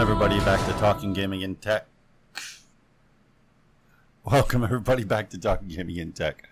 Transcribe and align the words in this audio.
Everybody 0.00 0.38
back 0.38 0.66
to 0.66 0.72
Talking 0.80 1.12
Gaming 1.12 1.44
and 1.44 1.60
Tech. 1.60 1.86
Welcome 4.24 4.64
everybody 4.64 5.04
back 5.04 5.28
to 5.28 5.38
Talking 5.38 5.68
Gaming 5.68 5.98
and 5.98 6.16
Tech. 6.16 6.48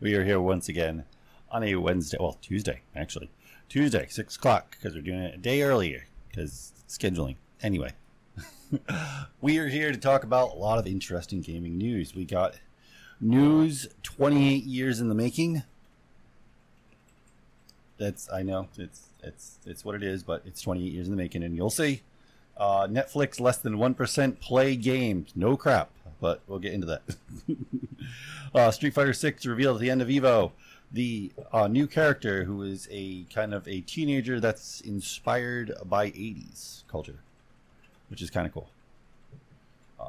We 0.00 0.14
are 0.14 0.24
here 0.24 0.40
once 0.40 0.68
again 0.68 1.04
on 1.48 1.62
a 1.62 1.76
Wednesday, 1.76 2.16
well 2.18 2.36
Tuesday 2.42 2.82
actually, 2.96 3.30
Tuesday 3.68 4.08
six 4.10 4.34
o'clock 4.34 4.72
because 4.72 4.96
we're 4.96 5.02
doing 5.02 5.20
it 5.20 5.36
a 5.36 5.38
day 5.38 5.62
earlier 5.62 6.06
because 6.28 6.72
scheduling. 6.88 7.36
Anyway, 7.62 7.92
we 9.40 9.58
are 9.58 9.68
here 9.68 9.92
to 9.92 9.98
talk 9.98 10.24
about 10.24 10.54
a 10.54 10.56
lot 10.56 10.80
of 10.80 10.86
interesting 10.88 11.40
gaming 11.40 11.78
news. 11.78 12.16
We 12.16 12.24
got 12.24 12.58
news 13.20 13.86
28 14.02 14.64
years 14.64 14.98
in 14.98 15.08
the 15.08 15.14
making. 15.14 15.62
That's 17.96 18.28
I 18.32 18.42
know 18.42 18.66
it's 18.76 19.06
it's 19.22 19.58
it's 19.64 19.84
what 19.84 19.94
it 19.94 20.02
is, 20.02 20.24
but 20.24 20.42
it's 20.44 20.60
28 20.60 20.92
years 20.92 21.06
in 21.06 21.12
the 21.12 21.22
making, 21.22 21.44
and 21.44 21.54
you'll 21.54 21.70
see. 21.70 22.02
Uh, 22.58 22.88
Netflix 22.88 23.38
less 23.38 23.58
than 23.58 23.78
one 23.78 23.94
percent 23.94 24.40
play 24.40 24.74
games. 24.74 25.30
No 25.36 25.56
crap, 25.56 25.90
but 26.20 26.40
we'll 26.48 26.58
get 26.58 26.72
into 26.72 26.86
that. 26.86 27.02
uh, 28.54 28.70
Street 28.72 28.94
Fighter 28.94 29.12
Six 29.12 29.46
revealed 29.46 29.76
at 29.76 29.80
the 29.80 29.90
end 29.90 30.02
of 30.02 30.08
Evo 30.08 30.52
the 30.90 31.30
uh, 31.52 31.68
new 31.68 31.86
character 31.86 32.44
who 32.44 32.62
is 32.62 32.88
a 32.90 33.24
kind 33.24 33.52
of 33.52 33.66
a 33.68 33.80
teenager 33.82 34.40
that's 34.40 34.80
inspired 34.80 35.72
by 35.84 36.10
80s 36.10 36.84
culture, 36.88 37.20
which 38.08 38.22
is 38.22 38.30
kind 38.30 38.46
of 38.46 38.52
cool. 38.54 38.70
Um, 40.00 40.06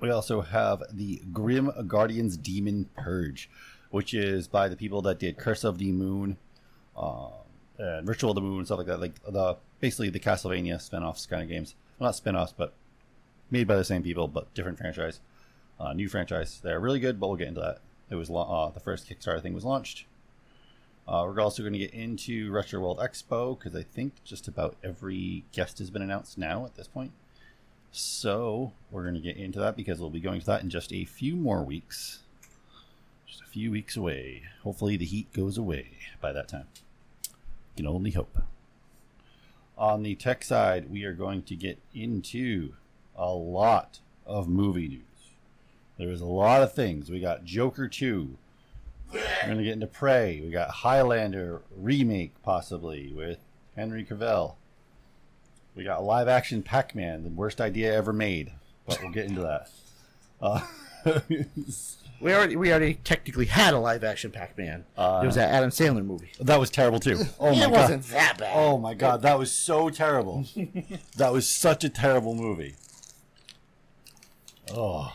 we 0.00 0.10
also 0.10 0.40
have 0.40 0.82
the 0.90 1.20
Grim 1.32 1.70
Guardians 1.86 2.36
Demon 2.36 2.88
Purge, 2.96 3.50
which 3.90 4.14
is 4.14 4.48
by 4.48 4.68
the 4.68 4.76
people 4.76 5.02
that 5.02 5.18
did 5.18 5.36
Curse 5.36 5.64
of 5.64 5.78
the 5.78 5.92
Moon, 5.92 6.38
um, 6.96 7.30
and 7.78 8.08
Ritual 8.08 8.30
of 8.30 8.36
the 8.36 8.40
Moon, 8.40 8.64
stuff 8.64 8.78
like 8.78 8.86
that. 8.86 9.00
Like 9.00 9.22
the 9.24 9.56
basically 9.80 10.10
the 10.10 10.20
Castlevania 10.20 10.80
spin-offs 10.80 11.26
kind 11.26 11.42
of 11.42 11.48
games. 11.48 11.74
Well, 11.98 12.08
not 12.08 12.16
spin-offs, 12.16 12.54
but 12.56 12.74
made 13.50 13.66
by 13.66 13.76
the 13.76 13.84
same 13.84 14.02
people, 14.02 14.28
but 14.28 14.52
different 14.54 14.78
franchise. 14.78 15.20
Uh, 15.78 15.92
new 15.92 16.08
franchise. 16.08 16.60
They're 16.62 16.80
really 16.80 17.00
good, 17.00 17.20
but 17.20 17.28
we'll 17.28 17.36
get 17.36 17.48
into 17.48 17.60
that. 17.60 17.80
It 18.10 18.14
was 18.14 18.30
uh, 18.30 18.70
the 18.72 18.80
first 18.80 19.08
Kickstarter 19.08 19.42
thing 19.42 19.54
was 19.54 19.64
launched. 19.64 20.06
Uh, 21.08 21.24
we're 21.24 21.40
also 21.40 21.62
going 21.62 21.72
to 21.72 21.78
get 21.78 21.94
into 21.94 22.50
Retro 22.50 22.80
World 22.80 22.98
Expo 22.98 23.56
because 23.56 23.76
I 23.76 23.82
think 23.82 24.12
just 24.24 24.48
about 24.48 24.76
every 24.82 25.44
guest 25.52 25.78
has 25.78 25.90
been 25.90 26.02
announced 26.02 26.36
now 26.36 26.64
at 26.64 26.74
this 26.74 26.88
point. 26.88 27.12
So 27.92 28.72
we're 28.90 29.02
going 29.02 29.14
to 29.14 29.20
get 29.20 29.36
into 29.36 29.60
that 29.60 29.76
because 29.76 30.00
we'll 30.00 30.10
be 30.10 30.20
going 30.20 30.40
to 30.40 30.46
that 30.46 30.62
in 30.62 30.70
just 30.70 30.92
a 30.92 31.04
few 31.04 31.36
more 31.36 31.62
weeks. 31.62 32.20
Just 33.26 33.42
a 33.42 33.46
few 33.46 33.70
weeks 33.70 33.96
away. 33.96 34.42
Hopefully 34.62 34.96
the 34.96 35.04
heat 35.04 35.32
goes 35.32 35.56
away 35.56 35.90
by 36.20 36.32
that 36.32 36.48
time. 36.48 36.66
Can 37.76 37.86
only 37.86 38.10
hope. 38.10 38.38
On 39.76 40.02
the 40.02 40.14
tech 40.14 40.42
side, 40.42 40.90
we 40.90 41.04
are 41.04 41.12
going 41.12 41.42
to 41.42 41.54
get 41.54 41.78
into 41.94 42.72
a 43.14 43.30
lot 43.30 44.00
of 44.24 44.48
movie 44.48 44.88
news. 44.88 45.02
There 45.98 46.10
is 46.10 46.20
a 46.20 46.26
lot 46.26 46.62
of 46.62 46.72
things. 46.72 47.10
We 47.10 47.20
got 47.20 47.44
Joker 47.44 47.88
2. 47.88 48.36
We're 49.12 49.20
going 49.44 49.58
to 49.58 49.64
get 49.64 49.74
into 49.74 49.86
Prey. 49.86 50.40
We 50.42 50.50
got 50.50 50.70
Highlander 50.70 51.62
remake, 51.76 52.42
possibly, 52.42 53.12
with 53.12 53.38
Henry 53.76 54.04
Cavill. 54.04 54.54
We 55.74 55.84
got 55.84 56.02
live 56.02 56.28
action 56.28 56.62
Pac 56.62 56.94
Man, 56.94 57.22
the 57.22 57.30
worst 57.30 57.60
idea 57.60 57.94
ever 57.94 58.12
made. 58.12 58.52
But 58.86 59.00
we'll 59.02 59.12
get 59.12 59.26
into 59.26 59.42
that. 59.42 59.70
Uh, 60.40 60.60
We 62.20 62.32
already 62.34 62.56
we 62.56 62.70
already 62.70 62.94
technically 62.94 63.46
had 63.46 63.74
a 63.74 63.78
live 63.78 64.02
action 64.04 64.30
Pac 64.30 64.56
Man. 64.56 64.84
Uh, 64.96 65.20
it 65.22 65.26
was 65.26 65.34
that 65.36 65.50
Adam 65.50 65.70
Sandler 65.70 66.04
movie. 66.04 66.30
that 66.40 66.58
was 66.58 66.70
terrible, 66.70 66.98
too. 67.00 67.18
Oh, 67.40 67.50
my 67.54 67.56
it 67.56 67.60
God. 67.60 67.70
wasn't 67.72 68.02
that 68.08 68.38
bad. 68.38 68.52
Oh 68.54 68.78
my 68.78 68.94
god, 68.94 69.22
that 69.22 69.38
was 69.38 69.52
so 69.52 69.90
terrible. 69.90 70.44
that 71.16 71.32
was 71.32 71.46
such 71.48 71.84
a 71.84 71.88
terrible 71.88 72.34
movie. 72.34 72.74
Oh. 74.74 75.12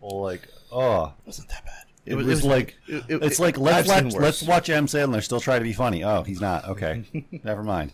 Well, 0.00 0.20
like, 0.20 0.48
oh. 0.70 1.06
it 1.06 1.26
wasn't 1.26 1.48
that 1.48 1.64
bad. 1.64 1.84
It, 2.04 2.16
was, 2.16 2.44
like 2.44 2.76
it- 2.88 3.04
it- 3.08 3.22
it's 3.22 3.38
it- 3.38 3.42
like 3.42 3.56
let's 3.58 3.88
watch 3.88 4.04
worse. 4.04 4.14
let's 4.16 4.42
watch 4.42 4.68
M 4.68 4.86
Sandler 4.86 5.22
still 5.22 5.40
try 5.40 5.58
to 5.58 5.64
be 5.64 5.72
funny. 5.72 6.02
Oh, 6.04 6.22
he's 6.24 6.40
not. 6.40 6.66
Okay. 6.68 7.04
Never 7.44 7.62
mind. 7.62 7.92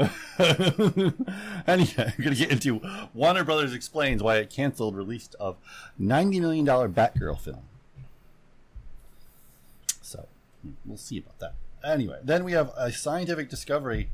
anyway, 1.66 2.14
we're 2.18 2.24
gonna 2.24 2.34
get 2.36 2.50
into 2.50 2.80
Warner 3.12 3.44
Brothers 3.44 3.74
explains 3.74 4.22
why 4.22 4.36
it 4.36 4.50
canceled 4.50 4.96
release 4.96 5.28
of 5.38 5.56
ninety 5.98 6.40
million 6.40 6.64
dollar 6.64 6.88
Batgirl 6.88 7.38
film. 7.40 7.62
So 10.00 10.26
we'll 10.84 10.96
see 10.96 11.18
about 11.18 11.38
that. 11.40 11.54
Anyway, 11.84 12.18
then 12.22 12.44
we 12.44 12.52
have 12.52 12.72
a 12.76 12.92
scientific 12.92 13.48
discovery, 13.48 14.10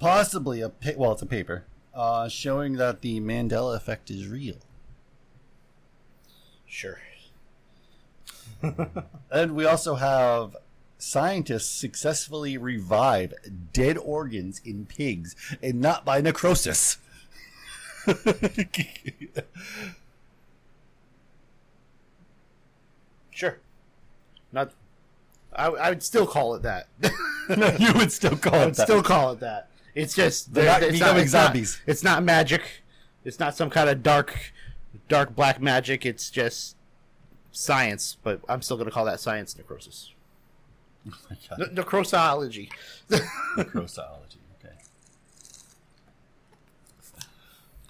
possibly 0.00 0.60
a 0.60 0.68
pa- 0.68 0.92
well, 0.96 1.12
it's 1.12 1.22
a 1.22 1.26
paper 1.26 1.64
uh, 1.94 2.28
showing 2.28 2.74
that 2.74 3.00
the 3.02 3.20
Mandela 3.20 3.76
effect 3.76 4.10
is 4.10 4.26
real. 4.28 4.56
Sure. 6.66 6.98
And 9.30 9.56
we 9.56 9.64
also 9.64 9.96
have 9.96 10.56
scientists 11.02 11.68
successfully 11.68 12.56
revive 12.56 13.34
dead 13.72 13.98
organs 13.98 14.60
in 14.64 14.86
pigs 14.86 15.34
and 15.60 15.80
not 15.80 16.04
by 16.04 16.20
necrosis. 16.20 16.98
Sure. 23.30 23.58
Not. 24.52 24.72
I, 25.54 25.66
I 25.66 25.88
would 25.90 26.02
still 26.02 26.26
call 26.26 26.54
it 26.54 26.62
that. 26.62 26.88
no, 27.56 27.74
you 27.78 27.92
would 27.94 28.12
still 28.12 28.36
call 28.36 28.54
I 28.54 28.62
it 28.62 28.64
would 28.66 28.74
that. 28.76 28.82
still 28.86 29.02
call 29.02 29.32
it 29.32 29.40
that. 29.40 29.68
It's 29.94 30.14
just 30.14 30.54
They're 30.54 30.66
not 30.66 30.82
it's 30.82 30.92
becoming 30.92 31.24
it's 31.24 31.32
not- 31.32 31.46
zombies. 31.46 31.80
it's 31.86 32.02
not 32.02 32.22
magic. 32.22 32.62
It's 33.24 33.38
not 33.38 33.54
some 33.54 33.70
kind 33.70 33.88
of 33.88 34.02
dark, 34.02 34.52
dark 35.08 35.36
black 35.36 35.60
magic. 35.60 36.04
It's 36.06 36.30
just 36.30 36.76
science. 37.52 38.16
But 38.22 38.40
I'm 38.48 38.62
still 38.62 38.76
gonna 38.76 38.90
call 38.90 39.04
that 39.04 39.20
science 39.20 39.56
necrosis. 39.56 40.12
Oh 41.08 41.12
my 41.30 41.36
God. 41.48 41.58
Ne- 41.74 41.82
necrosology. 41.82 42.70
Necrosology. 43.10 44.36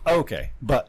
Okay. 0.04 0.16
Okay, 0.18 0.50
but 0.60 0.88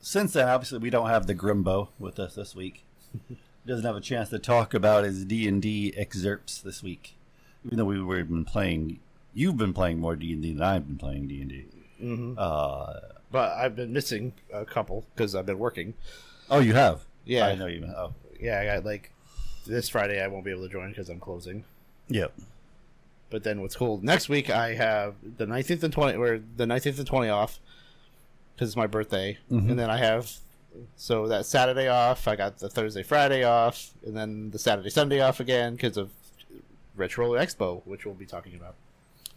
since 0.00 0.34
then, 0.34 0.48
obviously, 0.48 0.78
we 0.78 0.90
don't 0.90 1.08
have 1.08 1.26
the 1.26 1.34
Grimbo 1.34 1.88
with 1.98 2.18
us 2.20 2.34
this 2.34 2.54
week. 2.54 2.84
He 3.28 3.36
doesn't 3.66 3.84
have 3.84 3.96
a 3.96 4.00
chance 4.00 4.28
to 4.30 4.38
talk 4.38 4.74
about 4.74 5.04
his 5.04 5.24
D 5.24 5.48
and 5.48 5.60
D 5.60 5.92
excerpts 5.96 6.60
this 6.60 6.82
week, 6.82 7.16
even 7.64 7.78
though 7.78 7.84
we 7.86 8.00
were 8.00 8.22
been 8.24 8.44
playing. 8.44 9.00
You've 9.34 9.56
been 9.56 9.72
playing 9.72 9.98
more 10.00 10.14
D 10.16 10.32
and 10.32 10.42
D 10.42 10.52
than 10.52 10.62
I've 10.62 10.86
been 10.86 10.98
playing 10.98 11.26
D 11.28 11.40
and 11.40 11.50
D. 11.50 11.66
hmm 11.98 12.34
Uh 12.38 12.92
But 13.32 13.52
I've 13.52 13.74
been 13.74 13.92
missing 13.92 14.34
a 14.52 14.64
couple 14.64 15.06
because 15.14 15.34
I've 15.34 15.46
been 15.46 15.58
working. 15.58 15.94
oh, 16.50 16.60
you 16.60 16.74
have. 16.74 17.04
Yeah. 17.24 17.46
I 17.46 17.54
know 17.56 17.66
you. 17.66 17.84
Oh, 17.96 18.14
Yeah, 18.38 18.60
I 18.60 18.66
got 18.66 18.84
like 18.84 19.10
this 19.66 19.88
Friday. 19.88 20.22
I 20.22 20.28
won't 20.28 20.44
be 20.44 20.50
able 20.50 20.62
to 20.62 20.68
join 20.72 20.90
because 20.90 21.08
I'm 21.08 21.20
closing. 21.20 21.64
yep. 22.08 22.32
But 23.28 23.42
then 23.42 23.60
what's 23.60 23.74
cool? 23.74 23.98
Next 24.02 24.28
week 24.28 24.50
I 24.50 24.74
have 24.74 25.16
the 25.36 25.46
19th 25.46 25.82
and 25.82 25.92
20 25.92 26.16
or 26.16 26.40
the 26.56 26.64
19th 26.64 26.98
and 26.98 27.06
20 27.08 27.28
off 27.28 27.58
because 28.54 28.68
it's 28.68 28.76
my 28.76 28.86
birthday, 28.86 29.36
Mhm. 29.50 29.70
and 29.70 29.78
then 29.78 29.90
I 29.90 29.96
have 29.98 30.30
so 30.96 31.26
that 31.26 31.44
Saturday 31.44 31.88
off. 31.88 32.28
I 32.28 32.36
got 32.36 32.58
the 32.58 32.68
Thursday 32.68 33.02
Friday 33.02 33.42
off, 33.42 33.90
and 34.06 34.16
then 34.16 34.50
the 34.50 34.58
Saturday 34.58 34.90
Sunday 34.90 35.20
off 35.20 35.40
again 35.40 35.74
because 35.74 35.96
of 35.96 36.10
Retro 36.94 37.30
Expo, 37.32 37.82
which 37.84 38.06
we'll 38.06 38.14
be 38.14 38.26
talking 38.26 38.54
about. 38.54 38.74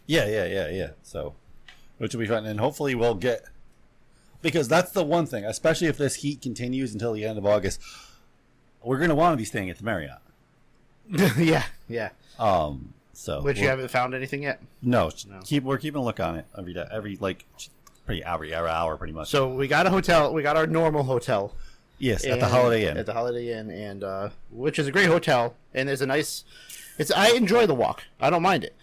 Yeah, 0.06 0.26
yeah, 0.26 0.44
yeah, 0.46 0.68
yeah. 0.68 0.90
So, 1.02 1.34
which 1.98 2.14
will 2.14 2.20
be 2.20 2.26
fun, 2.26 2.46
and 2.46 2.60
hopefully 2.60 2.94
we'll 2.94 3.14
get 3.16 3.44
because 4.42 4.68
that's 4.68 4.92
the 4.92 5.04
one 5.04 5.26
thing, 5.26 5.44
especially 5.44 5.88
if 5.88 5.98
this 5.98 6.16
heat 6.16 6.40
continues 6.40 6.92
until 6.92 7.12
the 7.12 7.24
end 7.24 7.38
of 7.38 7.44
August. 7.44 7.80
We're 8.82 8.98
gonna 8.98 9.14
want 9.14 9.32
to 9.34 9.36
be 9.36 9.44
staying 9.44 9.70
at 9.70 9.78
the 9.78 9.84
Marriott. 9.84 10.18
yeah, 11.36 11.64
yeah. 11.88 12.10
Um. 12.38 12.94
So, 13.12 13.42
Which 13.42 13.58
you 13.58 13.68
haven't 13.68 13.88
found 13.90 14.14
anything 14.14 14.44
yet. 14.44 14.62
No, 14.80 15.10
No. 15.28 15.40
keep 15.44 15.62
we're 15.64 15.76
keeping 15.76 16.00
a 16.00 16.04
look 16.04 16.20
on 16.20 16.36
it 16.36 16.46
every 16.56 16.72
day, 16.72 16.86
every 16.90 17.16
like 17.20 17.44
pretty 18.06 18.24
every 18.24 18.54
every 18.54 18.70
hour, 18.70 18.96
pretty 18.96 19.12
much. 19.12 19.28
So 19.28 19.48
we 19.50 19.68
got 19.68 19.86
a 19.86 19.90
hotel. 19.90 20.32
We 20.32 20.42
got 20.42 20.56
our 20.56 20.66
normal 20.66 21.02
hotel. 21.02 21.54
yes, 21.98 22.24
at 22.24 22.38
the 22.40 22.46
and- 22.46 22.54
Holiday 22.54 22.88
Inn. 22.90 22.96
At 22.96 23.04
the 23.04 23.12
Holiday 23.12 23.52
Inn, 23.58 23.70
and 23.70 24.02
uh, 24.04 24.30
which 24.50 24.78
is 24.78 24.86
a 24.86 24.92
great 24.92 25.08
hotel, 25.08 25.54
and 25.74 25.86
there's 25.88 26.00
a 26.00 26.06
nice. 26.06 26.44
It's 26.96 27.10
I 27.10 27.30
enjoy 27.32 27.66
the 27.66 27.74
walk. 27.74 28.04
I 28.20 28.30
don't 28.30 28.42
mind 28.42 28.64
it, 28.64 28.74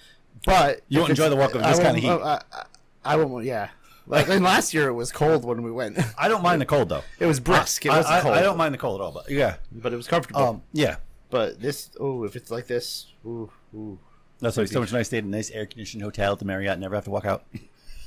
but 0.46 0.82
You 0.88 1.00
won't 1.00 1.10
enjoy 1.12 1.26
it's- 1.26 1.36
the 1.36 1.42
walk 1.42 1.56
of 1.56 1.64
I 1.64 1.72
this 1.72 1.80
kind 1.80 1.98
of 1.98 2.04
heat. 2.04 2.10
I, 2.10 2.42
I, 2.54 2.66
I 3.06 3.16
won't. 3.16 3.44
Yeah, 3.44 3.70
like 4.08 4.28
and 4.30 4.44
last 4.44 4.74
year 4.74 4.88
it 4.88 4.94
was 4.94 5.12
cold 5.12 5.46
when 5.46 5.62
we 5.64 5.72
went. 5.72 6.00
I 6.18 6.28
don't 6.28 6.44
mind 6.44 6.62
the 6.62 6.66
cold 6.66 6.90
though. 6.90 7.04
It 7.20 7.26
was 7.26 7.40
brisk. 7.40 7.86
It 7.86 7.90
I, 7.90 7.98
was 7.98 8.06
I, 8.06 8.22
cold. 8.22 8.36
I 8.36 8.42
don't 8.42 8.58
mind 8.58 8.74
the 8.74 8.78
cold 8.78 9.02
at 9.02 9.04
all, 9.04 9.12
but 9.12 9.30
yeah, 9.30 9.58
but 9.72 9.94
it 9.94 9.96
was 9.98 10.08
comfortable. 10.08 10.42
um, 10.42 10.62
yeah. 10.74 10.98
but 11.30 11.62
this, 11.62 11.92
oh, 12.00 12.24
if 12.24 12.36
it's 12.36 12.52
like 12.52 12.68
this, 12.68 13.08
ooh, 13.26 13.52
ooh. 13.76 14.00
That's 14.40 14.56
why 14.56 14.64
it's 14.64 14.72
so 14.72 14.80
much 14.80 14.94
nice. 14.94 15.08
Stayed 15.08 15.20
in 15.20 15.34
a 15.34 15.38
nice 15.38 15.50
air 15.52 15.66
conditioned 15.66 16.04
hotel 16.04 16.34
at 16.34 16.40
the 16.40 16.46
Marriott. 16.46 16.80
Never 16.80 16.96
have 16.96 17.06
to 17.06 17.10
walk 17.10 17.26
out. 17.26 17.46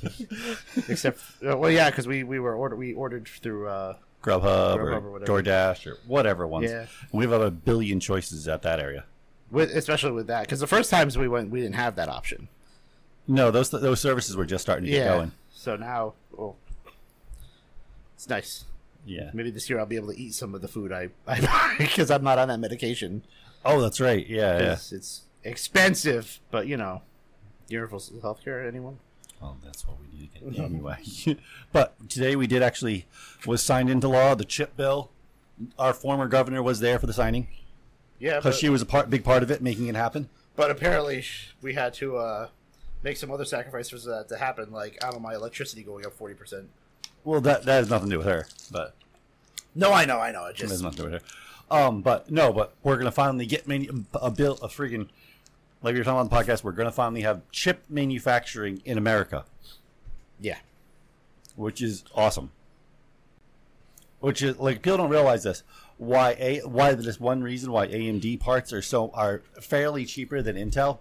Except, 0.87 1.19
uh, 1.45 1.57
well, 1.57 1.69
yeah, 1.69 1.89
because 1.89 2.07
we 2.07 2.23
we 2.23 2.39
were 2.39 2.55
order 2.55 2.75
we 2.75 2.93
ordered 2.93 3.27
through. 3.27 3.67
uh 3.67 3.95
Grubhub, 4.23 4.77
Grubhub 4.77 4.77
or, 4.77 4.91
or 4.93 5.11
whatever. 5.11 5.41
DoorDash 5.41 5.87
or 5.87 5.97
whatever 6.05 6.45
ones. 6.45 6.69
Yeah. 6.69 6.85
We 7.11 7.25
have 7.25 7.41
a 7.41 7.49
billion 7.49 7.99
choices 7.99 8.47
at 8.47 8.61
that 8.61 8.79
area. 8.79 9.05
with 9.49 9.71
especially 9.71 10.11
with 10.11 10.27
that 10.27 10.41
because 10.41 10.59
the 10.59 10.67
first 10.67 10.91
times 10.91 11.17
we 11.17 11.27
went, 11.27 11.49
we 11.49 11.59
didn't 11.59 11.75
have 11.75 11.95
that 11.95 12.07
option. 12.07 12.47
No, 13.27 13.49
those 13.51 13.69
those 13.71 13.99
services 13.99 14.35
were 14.35 14.45
just 14.45 14.61
starting 14.63 14.85
to 14.85 14.91
get 14.91 15.07
going. 15.07 15.31
So 15.61 15.75
now, 15.75 16.15
oh, 16.39 16.55
it's 18.15 18.27
nice. 18.27 18.65
Yeah. 19.05 19.29
Maybe 19.31 19.51
this 19.51 19.69
year 19.69 19.77
I'll 19.77 19.85
be 19.85 19.95
able 19.95 20.11
to 20.11 20.19
eat 20.19 20.33
some 20.33 20.55
of 20.55 20.61
the 20.61 20.67
food 20.67 20.91
I 20.91 21.09
I 21.27 21.39
buy 21.45 21.75
because 21.77 22.09
I'm 22.09 22.23
not 22.23 22.39
on 22.39 22.47
that 22.47 22.59
medication. 22.59 23.21
Oh, 23.63 23.79
that's 23.79 24.01
right. 24.01 24.25
Yeah, 24.27 24.57
yeah. 24.57 24.71
It's 24.71 25.21
expensive, 25.43 26.39
but 26.49 26.65
you 26.65 26.77
know, 26.77 27.03
universal 27.67 28.17
healthcare. 28.21 28.67
Anyone? 28.67 28.97
Oh, 29.39 29.55
that's 29.63 29.85
what 29.85 29.97
we 30.01 30.07
need 30.19 30.33
to 30.33 30.49
get 30.49 30.65
anyway. 30.65 30.97
but 31.71 31.93
today 32.09 32.35
we 32.35 32.47
did 32.47 32.63
actually 32.63 33.05
was 33.45 33.61
signed 33.61 33.91
into 33.91 34.07
law 34.07 34.33
the 34.33 34.45
chip 34.45 34.75
bill. 34.75 35.11
Our 35.77 35.93
former 35.93 36.27
governor 36.27 36.63
was 36.63 36.79
there 36.79 36.97
for 36.97 37.05
the 37.05 37.13
signing 37.13 37.47
Yeah, 38.17 38.37
because 38.37 38.57
she 38.57 38.69
was 38.69 38.81
a 38.81 38.85
part, 38.87 39.11
big 39.11 39.23
part 39.23 39.43
of 39.43 39.51
it, 39.51 39.61
making 39.61 39.85
it 39.85 39.95
happen. 39.95 40.27
but 40.55 40.71
apparently 40.71 41.23
we 41.61 41.75
had 41.75 41.93
to 41.95 42.17
uh, 42.17 42.47
make 43.03 43.17
some 43.17 43.31
other 43.31 43.45
sacrifices 43.45 44.03
for 44.03 44.09
that 44.09 44.29
to 44.29 44.37
happen. 44.37 44.71
Like 44.71 44.97
I 45.03 45.07
don't 45.11 45.21
know, 45.21 45.27
my 45.29 45.33
electricity 45.35 45.83
going 45.83 46.05
up 46.05 46.13
forty 46.13 46.33
percent. 46.33 46.69
Well, 47.23 47.41
that 47.41 47.63
that 47.63 47.73
has 47.79 47.89
nothing 47.89 48.09
to 48.09 48.15
do 48.15 48.17
with 48.19 48.27
her, 48.27 48.47
but 48.71 48.95
No, 49.75 49.91
I 49.93 50.05
know, 50.05 50.19
I 50.19 50.31
know. 50.31 50.45
It 50.45 50.59
it 50.61 50.69
has 50.69 50.81
nothing 50.81 50.97
to 50.97 51.03
do 51.03 51.11
with 51.11 51.21
her. 51.21 51.27
Um, 51.85 52.01
but 52.01 52.29
no, 52.29 52.51
but 52.51 52.73
we're 52.83 52.97
gonna 52.97 53.11
finally 53.11 53.45
get 53.45 53.67
manu- 53.67 54.03
a 54.13 54.29
bill, 54.31 54.53
a 54.61 54.67
freaking 54.67 55.07
like 55.81 55.93
we 55.93 55.99
were 55.99 56.03
talking 56.03 56.19
on 56.19 56.29
the 56.29 56.35
podcast. 56.35 56.63
We're 56.63 56.73
gonna 56.73 56.91
finally 56.91 57.21
have 57.21 57.41
chip 57.51 57.83
manufacturing 57.89 58.81
in 58.85 58.97
America, 58.97 59.45
yeah, 60.39 60.57
which 61.55 61.81
is 61.81 62.03
awesome. 62.13 62.51
Which 64.19 64.41
is 64.41 64.57
like 64.59 64.81
people 64.81 64.97
don't 64.97 65.09
realize 65.09 65.43
this. 65.43 65.63
Why 65.97 66.35
a 66.39 66.59
why 66.59 66.93
this 66.93 67.19
one 67.19 67.41
reason 67.41 67.71
why 67.71 67.87
AMD 67.87 68.39
parts 68.39 68.73
are 68.73 68.81
so 68.81 69.09
are 69.13 69.41
fairly 69.61 70.05
cheaper 70.05 70.41
than 70.41 70.55
Intel. 70.55 70.99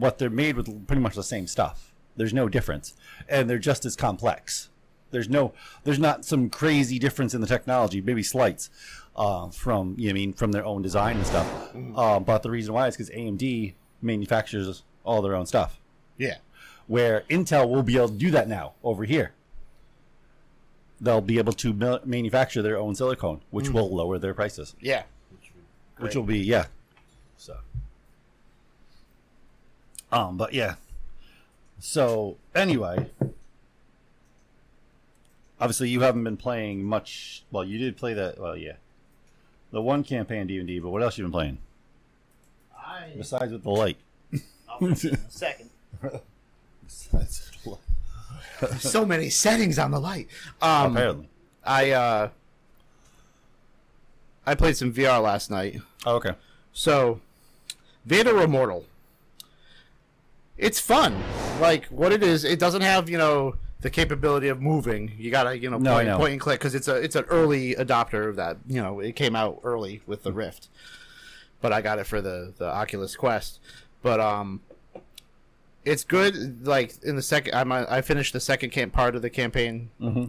What 0.00 0.18
they're 0.18 0.30
made 0.30 0.56
with 0.56 0.86
pretty 0.86 1.02
much 1.02 1.14
the 1.14 1.22
same 1.22 1.46
stuff. 1.46 1.92
There's 2.16 2.34
no 2.34 2.48
difference, 2.48 2.94
and 3.28 3.48
they're 3.48 3.58
just 3.58 3.84
as 3.84 3.96
complex. 3.96 4.68
There's 5.10 5.28
no 5.28 5.52
there's 5.84 5.98
not 5.98 6.24
some 6.24 6.50
crazy 6.50 6.98
difference 6.98 7.34
in 7.34 7.40
the 7.40 7.46
technology, 7.46 8.00
maybe 8.00 8.22
slights, 8.22 8.70
uh, 9.16 9.48
from 9.50 9.94
you 9.98 10.06
know, 10.06 10.10
I 10.10 10.14
mean 10.14 10.32
from 10.32 10.52
their 10.52 10.64
own 10.64 10.82
design 10.82 11.16
and 11.16 11.26
stuff. 11.26 11.70
Uh, 11.96 12.20
but 12.20 12.42
the 12.42 12.50
reason 12.50 12.74
why 12.74 12.88
is 12.88 12.96
because 12.96 13.10
AMD 13.10 13.74
manufactures 14.02 14.82
all 15.04 15.22
their 15.22 15.34
own 15.34 15.46
stuff 15.46 15.80
yeah, 16.20 16.36
where 16.86 17.24
Intel 17.30 17.68
will 17.68 17.82
be 17.82 17.96
able 17.96 18.08
to 18.08 18.14
do 18.14 18.30
that 18.30 18.46
now 18.46 18.74
over 18.84 19.04
here. 19.04 19.32
They'll 21.00 21.22
be 21.22 21.38
able 21.38 21.54
to 21.54 21.72
mil- 21.72 22.00
manufacture 22.04 22.60
their 22.60 22.76
own 22.76 22.94
silicone, 22.94 23.40
which 23.50 23.70
will 23.70 23.88
lower 23.88 24.18
their 24.18 24.34
prices, 24.34 24.76
yeah. 24.80 25.04
which 25.96 26.14
will 26.14 26.24
be 26.24 26.40
yeah. 26.40 26.66
So, 27.38 27.56
um, 30.12 30.36
but 30.36 30.52
yeah. 30.54 30.74
So 31.78 32.36
anyway, 32.54 33.10
obviously 35.60 35.88
you 35.88 36.00
haven't 36.02 36.24
been 36.24 36.36
playing 36.36 36.84
much. 36.84 37.42
Well, 37.50 37.64
you 37.64 37.78
did 37.78 37.96
play 37.96 38.14
that. 38.14 38.38
Well, 38.38 38.56
yeah, 38.56 38.74
the 39.70 39.80
one 39.80 40.04
campaign 40.04 40.46
D 40.46 40.58
and 40.58 40.66
D. 40.66 40.78
But 40.78 40.90
what 40.90 41.02
else 41.02 41.16
you 41.18 41.24
been 41.24 41.32
playing 41.32 41.58
I 42.76 43.12
besides 43.16 43.52
with 43.52 43.62
the 43.62 43.70
light? 43.70 43.96
second. 45.28 45.70
Besides 46.86 47.50
the 47.62 47.70
light. 47.70 48.80
so 48.80 49.04
many 49.04 49.28
settings 49.30 49.78
on 49.78 49.90
the 49.90 50.00
light. 50.00 50.28
Um, 50.60 50.96
Apparently. 50.96 51.28
I 51.64 51.90
uh, 51.90 52.28
I 54.46 54.54
played 54.54 54.76
some 54.76 54.92
VR 54.92 55.22
last 55.22 55.50
night. 55.50 55.80
Oh, 56.06 56.16
okay. 56.16 56.32
So, 56.72 57.20
Vader 58.04 58.40
Immortal. 58.40 58.84
It's 60.60 60.78
fun. 60.78 61.20
Like 61.60 61.86
what 61.86 62.12
it 62.12 62.22
is, 62.22 62.44
it 62.44 62.58
doesn't 62.58 62.82
have 62.82 63.08
you 63.08 63.18
know 63.18 63.56
the 63.80 63.90
capability 63.90 64.48
of 64.48 64.60
moving. 64.60 65.12
You 65.18 65.30
gotta 65.30 65.58
you 65.58 65.70
know 65.70 65.78
No, 65.78 65.94
point, 65.94 66.08
know. 66.08 66.18
point 66.18 66.32
and 66.32 66.40
click 66.40 66.60
because 66.60 66.74
it's 66.74 66.86
a 66.88 66.96
it's 66.96 67.16
an 67.16 67.24
early 67.28 67.74
adopter 67.74 68.28
of 68.28 68.36
that. 68.36 68.58
You 68.66 68.82
know, 68.82 69.00
it 69.00 69.16
came 69.16 69.34
out 69.34 69.60
early 69.64 70.02
with 70.06 70.22
the 70.22 70.32
Rift, 70.32 70.68
but 71.60 71.72
I 71.72 71.80
got 71.80 71.98
it 71.98 72.06
for 72.06 72.20
the 72.20 72.52
the 72.56 72.66
Oculus 72.66 73.16
Quest. 73.16 73.58
But 74.02 74.20
um, 74.20 74.60
it's 75.84 76.04
good. 76.04 76.66
Like 76.66 76.94
in 77.02 77.16
the 77.16 77.22
second, 77.22 77.54
I'm 77.54 77.72
I 77.72 78.02
finished 78.02 78.32
the 78.32 78.40
second 78.40 78.70
camp 78.70 78.92
part 78.92 79.16
of 79.16 79.22
the 79.22 79.30
campaign. 79.30 79.90
Mm-hmm. 80.00 80.26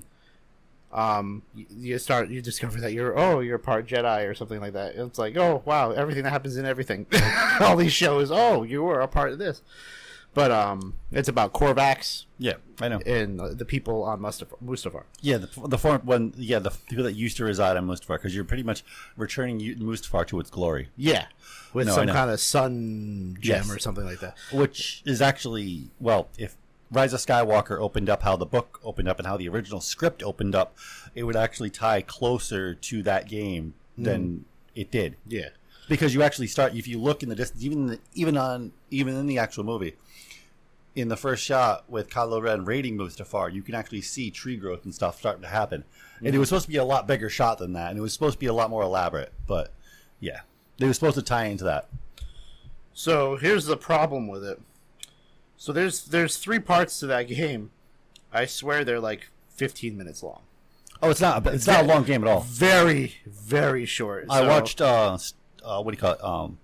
Um, 0.98 1.44
you 1.54 1.98
start 2.00 2.30
you 2.30 2.42
discover 2.42 2.80
that 2.82 2.92
you're 2.92 3.18
oh 3.18 3.40
you're 3.40 3.58
part 3.58 3.88
Jedi 3.88 4.30
or 4.30 4.34
something 4.34 4.60
like 4.60 4.74
that. 4.74 4.96
It's 4.96 5.20
like 5.20 5.38
oh 5.38 5.62
wow 5.66 5.92
everything 5.92 6.24
that 6.24 6.32
happens 6.32 6.58
in 6.58 6.66
everything. 6.66 7.06
All 7.62 7.76
these 7.78 7.94
shows 7.94 8.30
oh 8.32 8.64
you 8.64 8.84
were 8.84 9.02
a 9.02 9.08
part 9.08 9.32
of 9.32 9.40
this. 9.40 9.62
But 10.34 10.50
um, 10.52 10.94
it's 11.12 11.28
about 11.28 11.52
Corvax 11.52 12.24
Yeah, 12.38 12.54
I 12.80 12.88
know. 12.88 13.00
and 13.06 13.42
uh, 13.42 13.50
the 13.54 13.66
people 13.66 14.04
on 14.04 14.22
Mustafar. 14.22 14.56
Mustafar. 14.64 15.04
Yeah, 15.20 15.38
the 15.38 15.50
the 15.68 15.78
form 15.78 16.02
when 16.06 16.34
yeah 16.38 16.60
the 16.60 16.72
people 16.88 17.04
that 17.04 17.14
used 17.14 17.36
to 17.38 17.44
reside 17.44 17.76
on 17.76 17.86
Mustafar 17.86 18.16
because 18.16 18.34
you're 18.34 18.46
pretty 18.46 18.64
much 18.64 18.84
returning 19.18 19.60
Mustafar 19.80 20.26
to 20.28 20.40
its 20.40 20.50
glory, 20.50 20.88
Yeah, 20.96 21.26
with 21.74 21.88
No, 21.88 21.96
some 21.96 22.08
kind 22.08 22.32
of 22.32 22.40
sun 22.40 23.38
gem 23.42 23.64
Yes. 23.66 23.72
or 23.76 23.80
something 23.80 24.06
like 24.06 24.20
that. 24.22 24.38
which 24.54 25.02
is 25.06 25.22
actually 25.22 25.90
well, 26.00 26.30
if 26.38 26.56
Rise 26.90 27.12
of 27.14 27.20
Skywalker 27.20 27.78
opened 27.80 28.10
up 28.10 28.22
how 28.24 28.36
the 28.38 28.46
book 28.46 28.80
opened 28.86 29.10
up 29.10 29.18
and 29.20 29.28
how 29.28 29.36
the 29.38 29.50
original 29.50 29.82
script 29.82 30.24
opened 30.24 30.56
up, 30.56 30.78
it 31.14 31.24
would 31.24 31.36
actually 31.36 31.70
tie 31.70 32.02
closer 32.02 32.74
to 32.74 33.04
that 33.04 33.28
game 33.28 33.74
than 33.98 34.46
it 34.76 34.90
did 34.92 35.18
Yeah, 35.28 35.50
because 35.90 36.14
you 36.14 36.24
actually 36.24 36.48
start 36.48 36.74
if 36.74 36.88
you 36.88 37.00
look 37.02 37.22
in 37.22 37.28
the 37.28 37.36
distance, 37.36 37.62
even 37.66 37.88
the, 37.88 38.00
even 38.14 38.38
on 38.38 38.72
even 38.90 39.16
in 39.18 39.28
the 39.28 39.38
actual 39.38 39.66
movie. 39.66 39.96
In 40.94 41.08
the 41.08 41.16
first 41.16 41.44
shot 41.44 41.86
with 41.90 42.10
Kylo 42.10 42.42
Ren 42.42 42.66
raiding 42.66 42.98
Mustafar, 42.98 43.54
you 43.54 43.62
can 43.62 43.76
actually 43.76 44.02
see 44.02 44.30
tree 44.30 44.58
growth 44.58 44.84
and 44.84 44.94
stuff 44.94 45.18
starting 45.20 45.42
to 45.44 45.48
happen. 45.48 45.86
And 46.24 46.36
it 46.36 46.38
was 46.38 46.50
supposed 46.50 46.66
to 46.66 46.72
be 46.72 46.78
a 46.78 46.84
lot 46.84 47.08
bigger 47.08 47.30
shot 47.30 47.60
than 47.60 47.74
that, 47.74 47.90
and 47.92 47.98
it 47.98 48.02
was 48.02 48.12
supposed 48.14 48.34
to 48.34 48.40
be 48.40 48.46
a 48.48 48.54
lot 48.54 48.70
more 48.70 48.84
elaborate. 48.84 49.32
But 49.48 49.72
yeah, 50.20 50.42
they 50.78 50.88
were 50.88 50.94
supposed 50.94 51.16
to 51.16 51.22
tie 51.22 51.46
into 51.46 51.64
that. 51.64 51.88
So 52.94 53.38
here's 53.38 53.66
the 53.66 53.78
problem 53.78 54.28
with 54.28 54.44
it. 54.44 54.60
So 55.58 55.72
there's 55.72 56.06
there's 56.06 56.38
three 56.38 56.60
parts 56.60 57.00
to 57.00 57.08
that 57.08 57.24
game. 57.30 57.72
I 58.34 58.46
swear 58.46 58.84
they're 58.84 59.00
like 59.00 59.30
15 59.50 59.98
minutes 59.98 60.22
long. 60.24 60.42
Oh, 61.02 61.10
it's 61.10 61.22
not. 61.22 61.46
It's 61.48 61.68
not 61.68 61.86
a 61.86 61.88
long 61.88 62.04
game 62.04 62.24
at 62.24 62.30
all. 62.30 62.42
Very 62.42 63.16
very 63.26 63.86
short. 63.86 64.26
I 64.30 64.42
So- 64.42 64.48
watched. 64.48 64.82
Uh, 64.82 65.18
uh, 65.64 65.82
what 65.82 65.92
do 65.92 65.96
you 65.96 66.02
call 66.02 66.14
it? 66.14 66.24
Um, 66.24 66.58